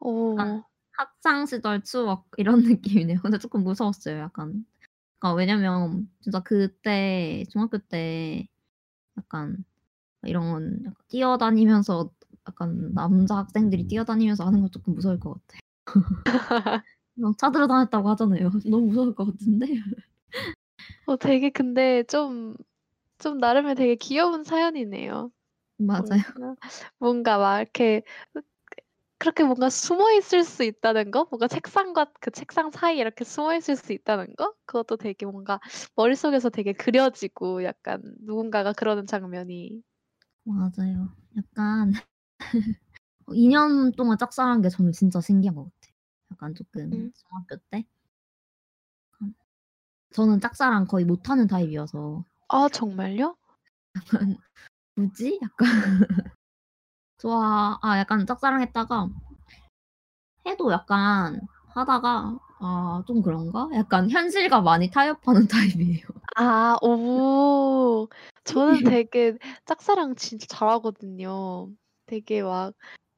오, 0.00 0.38
아. 0.40 0.62
학창 0.92 1.44
시절 1.46 1.82
추억 1.82 2.26
이런 2.36 2.62
느낌이네요. 2.62 3.18
근데 3.20 3.38
조금 3.38 3.64
무서웠어요, 3.64 4.18
약간. 4.20 4.64
그러니까 5.18 5.34
왜냐면 5.36 6.08
진짜 6.20 6.38
그때 6.40 7.44
중학교 7.50 7.78
때 7.78 8.46
약간 9.18 9.64
이런 10.24 10.78
약간 10.84 10.94
뛰어다니면서 11.08 12.10
약간 12.48 12.92
남자 12.94 13.36
학생들이 13.36 13.86
뛰어다니면서 13.86 14.44
하는 14.44 14.62
거 14.62 14.68
조금 14.68 14.94
무서울 14.94 15.18
것. 15.18 15.40
막 17.14 17.38
찾으러 17.38 17.66
다녔다고 17.66 18.08
하잖아요. 18.10 18.50
너무 18.70 18.86
무서울 18.86 19.14
것 19.14 19.26
같은데. 19.26 19.66
어, 21.06 21.16
되게 21.16 21.50
근데 21.50 22.02
좀, 22.04 22.56
좀 23.18 23.38
나름의 23.38 23.74
되게 23.74 23.96
귀여운 23.96 24.44
사연이네요. 24.44 25.30
맞아요. 25.78 26.02
뭔가, 26.36 26.56
뭔가 26.98 27.38
막 27.38 27.60
이렇게 27.60 28.02
그렇게 29.22 29.44
뭔가 29.44 29.70
숨어 29.70 30.10
있을 30.14 30.42
수 30.42 30.64
있다는 30.64 31.12
거? 31.12 31.26
뭔가 31.30 31.46
책상과 31.46 32.06
그 32.20 32.32
책상 32.32 32.72
사이에 32.72 33.00
이렇게 33.00 33.24
숨어 33.24 33.54
있을 33.54 33.76
수 33.76 33.92
있다는 33.92 34.34
거? 34.34 34.52
그것도 34.64 34.96
되게 34.96 35.26
뭔가 35.26 35.60
머릿속에서 35.94 36.50
되게 36.50 36.72
그려지고 36.72 37.62
약간 37.62 38.02
누군가가 38.24 38.72
그러는 38.72 39.06
장면이. 39.06 39.80
맞아요. 40.44 41.14
약간 41.36 41.92
2년 43.34 43.92
동안 43.92 44.18
짝사랑한 44.18 44.62
게 44.62 44.68
저는 44.68 44.92
진짜 44.92 45.20
신기한 45.20 45.54
것 45.54 45.64
같아요. 45.64 45.94
약간 46.32 46.54
조금 46.54 46.92
음. 46.92 47.12
중학교 47.14 47.56
때. 47.70 47.86
저는 50.10 50.40
짝사랑 50.40 50.86
거의 50.86 51.06
못하는 51.06 51.46
타입이어서 51.46 52.24
아, 52.48 52.68
정말요? 52.68 53.34
약간 53.96 54.36
뭐지? 54.96 55.40
약간 55.42 55.68
좋아. 57.18 57.78
아, 57.80 57.98
약간 57.98 58.26
짝사랑했다가 58.26 59.08
해도 60.46 60.72
약간 60.72 61.40
하다가 61.68 62.38
아, 62.60 63.02
좀 63.06 63.22
그런가? 63.22 63.68
약간 63.74 64.10
현실과 64.10 64.60
많이 64.60 64.90
타협하는 64.90 65.48
타입이에요. 65.48 66.06
아, 66.36 66.76
오. 66.82 68.08
저는 68.44 68.82
되게 69.04 69.36
짝사랑 69.64 70.16
진짜 70.16 70.46
잘하거든요. 70.48 71.70
되게 72.06 72.42
막 72.42 72.74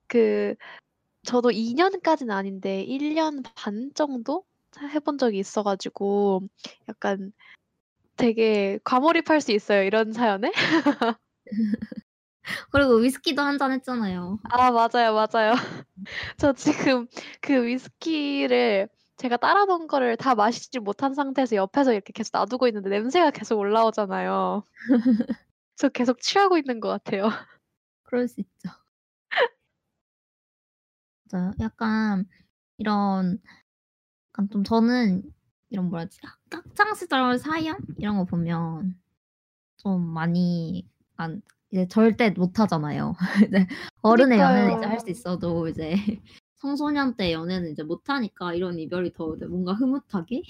그 0.09 0.55
저도 1.25 1.51
2년까지는 1.53 2.35
아닌데 2.35 2.83
1년 2.83 3.43
반 3.57 3.91
정도 3.95 4.45
해본 4.81 5.19
적이 5.19 5.39
있어가지고 5.41 6.43
약간 6.89 7.33
되게 8.17 8.79
과몰입할 8.85 9.41
수 9.43 9.53
있어요. 9.53 9.83
이런 9.85 10.13
사연에. 10.13 10.53
그리고 12.71 12.97
위스키도 12.97 13.43
한 13.43 13.59
잔 13.59 13.73
했잖아요. 13.73 14.39
아, 14.51 14.71
맞아요, 14.71 15.15
맞아요. 15.15 15.53
저 16.39 16.53
지금 16.55 17.07
그 17.41 17.67
위스키를 17.67 18.89
제가 19.17 19.37
따라 19.37 19.65
놓은 19.65 19.87
거를 19.87 20.17
다 20.17 20.35
마시지 20.35 20.79
못한 20.79 21.15
상태에서 21.15 21.57
옆에서 21.57 21.93
이렇게 21.93 22.13
계속 22.13 22.37
놔두고 22.37 22.67
있는데 22.69 22.91
냄새가 22.91 23.31
계속 23.31 23.59
올라오잖아요. 23.59 24.65
저 25.77 25.89
계속 25.89 26.21
취하고 26.21 26.59
있는 26.59 26.81
것 26.81 26.89
같아요. 26.89 27.31
그럴 28.03 28.29
수 28.29 28.41
있죠. 28.41 28.71
맞아요. 31.33 31.53
약간 31.61 32.27
이런 32.79 33.39
약간 34.33 34.49
좀 34.51 34.65
저는 34.65 35.23
이런 35.71 35.89
뭐라 35.89 36.03
하지? 36.03 36.19
학창 36.51 36.95
시절 36.95 37.39
사연 37.39 37.79
이런 37.99 38.17
거 38.17 38.25
보면 38.25 38.99
좀 39.77 40.01
많이 40.01 40.89
약간 41.13 41.43
이제 41.71 41.89
절대 41.89 42.31
못 42.31 42.61
하잖아요. 42.61 43.17
이제 43.49 43.67
어른의 44.03 44.39
연애는 44.39 44.77
이제 44.77 44.87
할 44.87 45.01
수. 45.01 45.11
있어도 45.11 45.67
이제 45.69 45.97
청소년 46.65 47.15
때 47.17 47.31
연애는 47.33 47.73
이제 47.73 47.83
못 47.83 48.09
하니까 48.09 48.55
이런 48.55 48.79
이별이 48.79 49.13
더 49.13 49.37
뭔가 49.51 49.75
흐뭇하게 49.75 50.43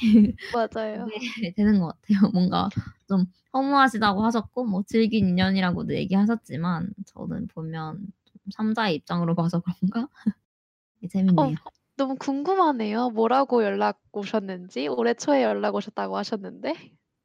맞아요. 0.48 1.12
그게 1.34 1.52
되는 1.56 1.80
것 1.80 1.88
같아요. 1.88 2.30
뭔가 2.34 2.68
좀 3.08 3.26
허무하시다고 3.52 4.22
하셨고 4.24 4.64
뭐 4.64 4.82
질긴 4.84 5.28
인연이라고도 5.28 5.94
얘기하셨지만 5.94 6.94
저는 7.06 7.48
보면 7.48 7.98
좀 8.24 8.36
삼자의 8.52 8.96
입장으로 8.96 9.34
봐서 9.34 9.60
그런가? 9.60 10.08
되게 11.00 11.08
어, 11.36 11.52
재밌네요. 11.52 11.56
너무 11.96 12.16
궁금하네요. 12.16 13.10
뭐라고 13.10 13.62
연락 13.64 14.00
오셨는지. 14.12 14.88
올해 14.88 15.14
초에 15.14 15.42
연락 15.44 15.74
오셨다고 15.76 16.16
하셨는데. 16.16 16.74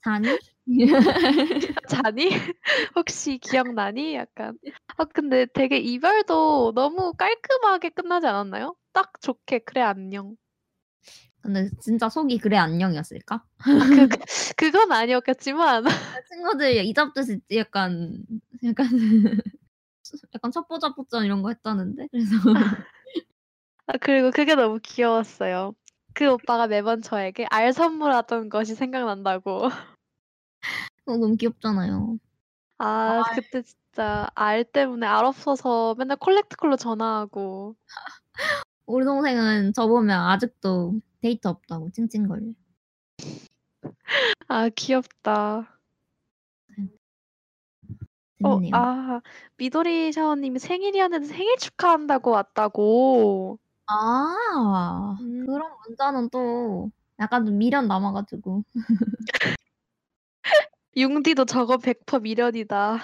자니? 0.03 0.27
자니? 1.89 2.30
혹시 2.95 3.38
기억나니? 3.38 4.15
약간. 4.15 4.57
아, 4.97 5.05
근데 5.05 5.45
되게 5.53 5.77
이별도 5.77 6.73
너무 6.73 7.13
깔끔하게 7.13 7.89
끝나지 7.89 8.27
않았나요? 8.27 8.76
딱 8.93 9.11
좋게 9.21 9.59
그래 9.59 9.81
안녕. 9.81 10.35
근데 11.41 11.69
진짜 11.81 12.09
속이 12.09 12.38
그래 12.39 12.57
안녕이었을까? 12.57 13.35
아, 13.35 13.63
그, 13.89 14.07
그 14.07 14.17
그건 14.55 14.91
아니었겠지만. 14.91 15.84
친구들 16.31 16.85
이잡듯이 16.85 17.39
약간 17.55 18.23
약간 18.63 18.88
약간 20.34 20.51
첩보잡보전 20.51 21.26
이런 21.26 21.41
거 21.41 21.49
했다는데 21.49 22.07
그래서 22.11 22.35
아, 23.88 23.93
그리고 23.99 24.31
그게 24.31 24.55
너무 24.55 24.80
귀여웠어요. 24.84 25.73
그 26.19 26.29
오빠가 26.29 26.67
매번 26.67 27.01
저에게 27.01 27.45
알 27.49 27.71
선물하던 27.71 28.49
것이 28.49 28.75
생각난다고. 28.75 29.67
어, 31.05 31.17
너무 31.17 31.37
귀엽잖아요. 31.37 32.19
아, 32.77 33.23
그때 33.33 33.61
진짜 33.61 34.29
알 34.35 34.65
때문에 34.65 35.07
알 35.07 35.23
없어서 35.23 35.95
맨날 35.97 36.17
콜렉트콜로 36.17 36.75
전화하고. 36.75 37.77
우리 38.85 39.05
동생은 39.05 39.71
저 39.71 39.87
보면 39.87 40.19
아직도 40.19 40.99
데이트 41.21 41.47
없다고 41.47 41.89
찡찡거려. 41.91 42.47
아, 44.49 44.67
귀엽다. 44.75 45.79
어. 48.43 48.59
아, 48.73 49.21
미도리 49.55 50.11
샤워님이 50.11 50.59
생일이었는데 50.59 51.27
생일 51.27 51.55
축하한다고 51.55 52.31
왔다고. 52.31 53.57
아, 53.90 55.18
음. 55.22 55.45
그런 55.45 55.72
문자는 55.88 56.30
또 56.30 56.91
약간 57.20 57.45
좀 57.45 57.57
미련 57.57 57.88
남아 57.88 58.11
가지고. 58.14 58.64
융디도 60.95 61.45
저거 61.45 61.78
100% 61.78 62.18
미련이다. 62.22 62.99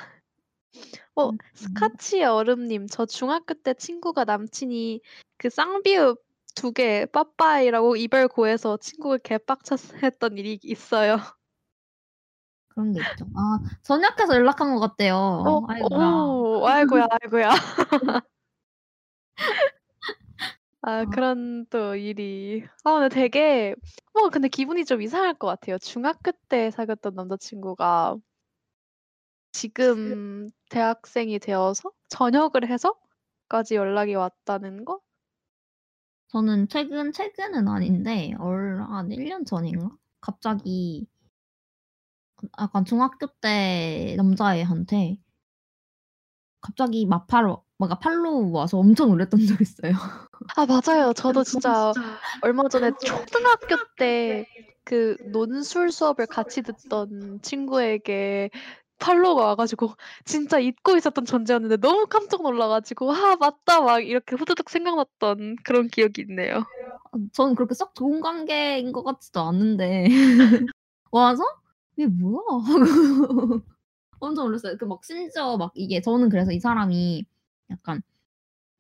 어, 1.16 1.30
음. 1.30 1.38
스카치 1.54 2.24
얼음님, 2.24 2.88
저 2.88 3.06
중학교 3.06 3.54
때 3.54 3.74
친구가 3.74 4.26
남친이 4.26 5.02
그 5.38 5.50
쌍비읍 5.50 6.24
두 6.56 6.72
개 6.72 7.06
빠빠이라고 7.08 7.96
이별 7.98 8.28
고해서 8.30 8.78
친구가 8.78 9.18
개빡쳤던 9.18 10.38
일이 10.38 10.58
있어요. 10.64 11.18
그런 12.70 12.94
게 12.94 13.02
있죠. 13.02 13.26
아, 13.36 13.60
전역해서 13.82 14.36
연락한 14.36 14.74
것 14.74 14.80
같대요. 14.80 15.16
어, 15.16 15.66
아이고야. 15.68 16.08
오, 16.08 16.66
아이고야, 16.68 17.08
아이고야. 17.10 17.50
아, 20.88 21.00
아. 21.00 21.06
그런 21.06 21.66
또 21.72 21.96
일이. 21.96 22.64
아, 22.84 23.00
근데 23.00 23.10
되게, 23.10 23.76
어, 24.14 24.30
근데 24.30 24.48
기분이 24.48 24.86
좀 24.86 25.02
이상할 25.02 25.34
것 25.34 25.48
같아요. 25.48 25.80
중학교 25.80 26.32
때 26.48 26.70
사귀었던 26.70 27.16
남자친구가 27.16 28.18
지금 29.52 30.52
대학생이 30.70 31.40
되어서 31.40 31.92
전역을 32.10 32.70
해서까지 32.70 33.76
연락이 33.76 34.14
왔다는 34.14 34.86
거? 34.86 35.00
저는 36.28 36.68
최근 36.68 37.12
최근은 37.12 37.68
아닌데 37.68 38.34
얼한 38.38 39.10
1년 39.10 39.46
전인가? 39.46 39.90
갑자기 40.22 41.08
약간 42.60 42.86
중학교 42.86 43.26
때 43.42 44.14
남자애한테 44.18 45.18
갑자기 46.62 47.06
마팔로 47.08 47.65
막 47.78 48.00
팔로우 48.00 48.52
와서 48.52 48.78
엄청 48.78 49.10
놀랬던 49.10 49.46
적 49.48 49.60
있어요. 49.62 49.94
아, 50.56 50.66
맞아요. 50.66 51.14
저도 51.16 51.44
진짜 51.44 51.94
얼마 52.42 52.68
전에 52.70 52.92
초등학교 53.04 53.76
때 53.98 54.46
그 54.86 55.18
논술 55.32 55.92
수업을 55.92 56.28
같이 56.28 56.62
듣던 56.62 57.40
친구에게 57.42 58.52
팔로우가 59.00 59.44
와가지고 59.44 59.90
진짜 60.26 60.60
잊고 60.60 60.96
있었던 60.96 61.26
존재였는데 61.26 61.78
너무 61.78 62.06
깜짝 62.06 62.44
놀라가지고 62.44 63.12
아 63.12 63.36
맞다 63.36 63.82
막 63.82 64.00
이렇게 64.06 64.36
후드득 64.36 64.70
생각났던 64.70 65.58
그런 65.64 65.88
기억이 65.88 66.22
있네요. 66.30 66.60
아, 67.12 67.18
저는 67.34 67.56
그렇게 67.56 67.74
썩 67.74 67.96
좋은 67.96 68.22
관계인 68.22 68.92
것 68.92 69.04
같지도 69.04 69.42
않은데 69.42 70.06
와서 71.12 71.44
이게 71.98 72.08
뭐야 72.08 72.44
하고 72.64 73.62
엄청 74.20 74.46
놀랐어요. 74.46 74.78
그 74.78 74.86
막 74.86 75.04
심지어 75.04 75.58
막 75.58 75.72
이게 75.76 76.02
저는 76.02 76.30
그래서 76.30 76.52
이 76.52 76.60
사람이 76.60 77.26
약간 77.72 78.02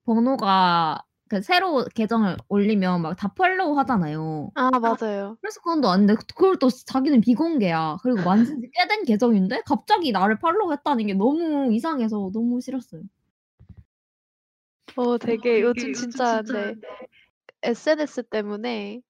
번호가 0.05 1.03
그 1.29 1.41
새로 1.41 1.85
계정을 1.95 2.37
올리면 2.49 3.01
막 3.03 3.15
다 3.17 3.29
팔로우 3.35 3.77
하잖아요. 3.79 4.51
아 4.53 4.69
맞아요. 4.79 5.37
그래서 5.41 5.61
그건 5.61 5.85
아닌데 5.85 6.15
그걸 6.15 6.57
또 6.59 6.69
자기는 6.69 7.21
비공개야. 7.21 7.97
그리고 8.03 8.23
만진 8.23 8.61
지 8.61 8.69
꽤 8.73 8.87
된 8.89 9.05
계정인데 9.05 9.63
갑자기 9.67 10.11
나를 10.13 10.39
팔로우 10.39 10.71
했다는 10.73 11.07
게 11.07 11.13
너무 11.15 11.73
이상해서 11.73 12.31
너무 12.33 12.61
싫었어요. 12.61 13.03
어 14.95 15.17
되게 15.17 15.61
요즘 15.61 15.93
진짜 15.93 16.41
네 16.41 16.75
SNS 17.63 18.23
때문에 18.29 19.01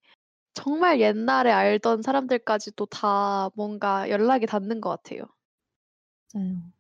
정말 0.56 1.02
옛날에 1.02 1.52
알던 1.52 2.02
사람들까지도 2.04 2.88
다 2.88 3.50
뭔가 3.56 4.10
연락이 4.12 4.46
닿는 4.48 4.82
것 4.82 4.90
같아요. 4.92 5.24
맞아요. 6.34 6.75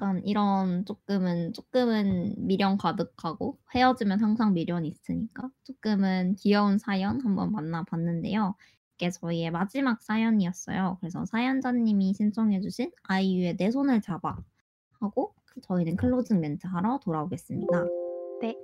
약간 0.00 0.22
이런 0.24 0.86
쪼끔은 0.86 1.52
쪼끔은 1.52 2.34
미련 2.38 2.78
가득하고 2.78 3.58
헤어지면 3.74 4.20
항상 4.22 4.54
미련이 4.54 4.88
있으니까 4.88 5.50
쪼끔은 5.64 6.36
귀여운 6.36 6.78
사연 6.78 7.20
한번 7.20 7.52
만나 7.52 7.84
봤는데요. 7.84 8.54
이게 8.94 9.10
저희의 9.10 9.50
마지막 9.50 10.02
사연이었어요. 10.02 10.96
그래서 11.00 11.26
사연자님이 11.26 12.14
신청해 12.14 12.62
주신 12.62 12.90
아이유의 13.04 13.58
내 13.58 13.70
손을 13.70 14.00
잡아 14.00 14.38
하고 15.00 15.34
저희는 15.62 15.96
클로징 15.96 16.40
멘트 16.40 16.66
하러 16.66 16.98
돌아오겠습니다. 17.02 17.84
네. 18.40 18.56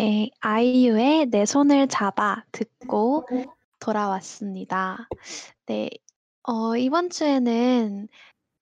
네, 0.00 0.30
아이유의 0.40 1.26
내 1.26 1.44
손을 1.44 1.86
잡아 1.86 2.42
듣고 2.52 3.26
돌아왔습니다. 3.80 5.06
네, 5.66 5.90
어, 6.42 6.74
이번 6.74 7.10
주에는 7.10 8.08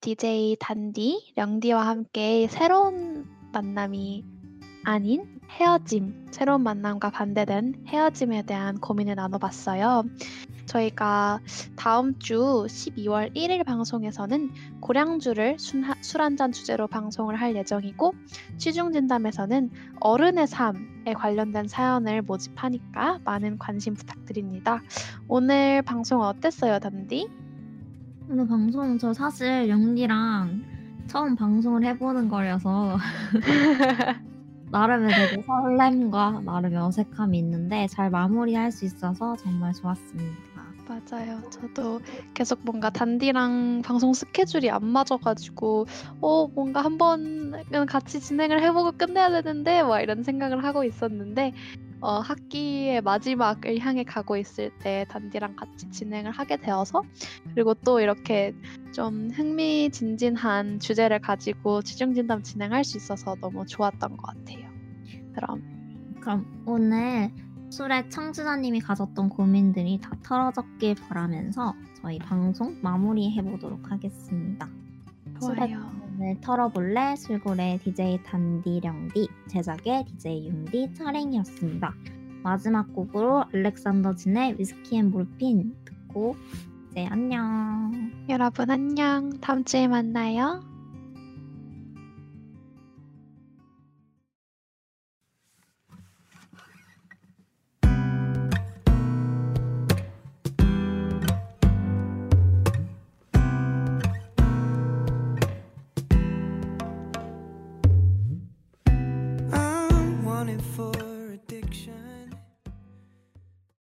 DJ 0.01 0.57
단디, 0.59 1.35
령디와 1.37 1.87
함께 1.87 2.49
새로운 2.51 3.25
만남이 3.53 4.25
아닌 4.83 5.41
헤어짐, 5.49 6.27
새로운 6.33 6.65
만남과 6.65 7.11
반대된 7.11 7.85
헤어짐에 7.87 8.43
대한 8.43 8.81
고민을 8.81 9.15
나눠봤어요. 9.15 10.03
저희가 10.69 11.41
다음 11.77 12.19
주 12.19 12.39
12월 12.69 13.35
1일 13.35 13.65
방송에서는 13.65 14.51
고량주를 14.81 15.57
술 15.59 16.21
한 16.21 16.37
잔 16.37 16.53
주제로 16.53 16.87
방송을 16.87 17.37
할 17.41 17.57
예정이고 17.57 18.15
취중 18.59 18.93
진담에서는 18.93 19.71
어른의 20.01 20.47
삶에 20.47 21.15
관련된 21.17 21.69
사연을 21.69 22.23
모집하니까 22.23 23.21
많은 23.25 23.59
관심 23.59 23.95
부탁드립니다. 23.95 24.83
오늘 25.29 25.83
방송 25.83 26.21
어땠어요, 26.23 26.79
단디? 26.81 27.29
오늘 28.31 28.47
방송 28.47 28.99
저 28.99 29.13
사실 29.15 29.69
영디랑 29.69 30.63
처음 31.09 31.37
방송을 31.37 31.85
해보는 31.85 32.29
거여서 32.29 32.99
나름의 34.71 35.09
되게 35.15 35.43
설렘과 35.47 36.43
나름의 36.45 36.79
어색함이 36.79 37.39
있는데 37.39 37.87
잘 37.89 38.11
마무리할 38.11 38.71
수 38.73 38.85
있어서 38.85 39.37
정말 39.37 39.73
좋았습니다. 39.73 40.48
맞아요. 40.89 41.43
저도 41.51 42.01
계속 42.33 42.61
뭔가 42.65 42.89
단디랑 42.89 43.83
방송 43.85 44.15
스케줄이 44.15 44.71
안 44.71 44.87
맞아가지고 44.87 45.87
어 46.23 46.47
뭔가 46.49 46.81
한 46.83 46.97
번은 46.97 47.87
같이 47.87 48.21
진행을 48.21 48.63
해보고 48.63 48.93
끝내야 48.93 49.31
되는데 49.31 49.83
뭐 49.83 50.01
이런 50.01 50.23
생각을 50.23 50.65
하고 50.65 50.85
있었는데 50.85 51.53
어, 52.01 52.21
학기의 52.21 53.03
마지막을 53.03 53.81
향해 53.81 54.05
가고 54.05 54.37
있을 54.37 54.71
때 54.79 55.05
단디랑 55.09 55.57
같이 55.57 55.91
진행을 55.91 56.31
하게 56.31 56.57
되어서 56.57 57.03
그리고 57.53 57.75
또 57.75 58.01
이렇게 58.01 58.55
좀 58.95 59.31
흥미진진한 59.31 60.79
주제를 60.79 61.19
가지고 61.19 61.83
취중진담 61.83 62.45
진행할 62.45 62.85
수 62.85 62.97
있어서 62.97 63.35
너무 63.41 63.67
좋았던 63.67 64.17
것 64.17 64.23
같아요. 64.23 64.71
그럼 65.35 65.63
그럼 66.21 66.65
오늘 66.67 67.31
술의 67.71 68.11
청취자님이 68.11 68.81
가졌던 68.81 69.29
고민들이 69.29 70.01
다 70.01 70.11
털어졌길 70.23 70.97
바라면서 71.09 71.75
저희 72.01 72.19
방송 72.19 72.77
마무리해 72.83 73.43
보도록 73.43 73.91
하겠습니다. 73.91 74.69
좋아요. 75.41 75.91
고민을 76.19 76.41
털어볼래 76.41 77.17
술고래 77.17 77.79
DJ 77.83 78.23
단디령디 78.25 79.29
제작의 79.49 80.05
DJ 80.07 80.49
융디 80.49 80.95
차랭이었습니다. 80.95 81.95
마지막 82.43 82.93
곡으로 82.95 83.45
알렉산더 83.53 84.17
진의 84.17 84.57
위스키 84.59 84.97
앤 84.97 85.11
몰핀 85.11 85.77
듣고 85.85 86.37
이제 86.91 87.07
안녕. 87.07 87.93
여러분 88.29 88.71
안녕. 88.71 89.39
다음 89.41 89.65
주에 89.65 89.87
만나요. 89.87 90.68
for 110.79 111.08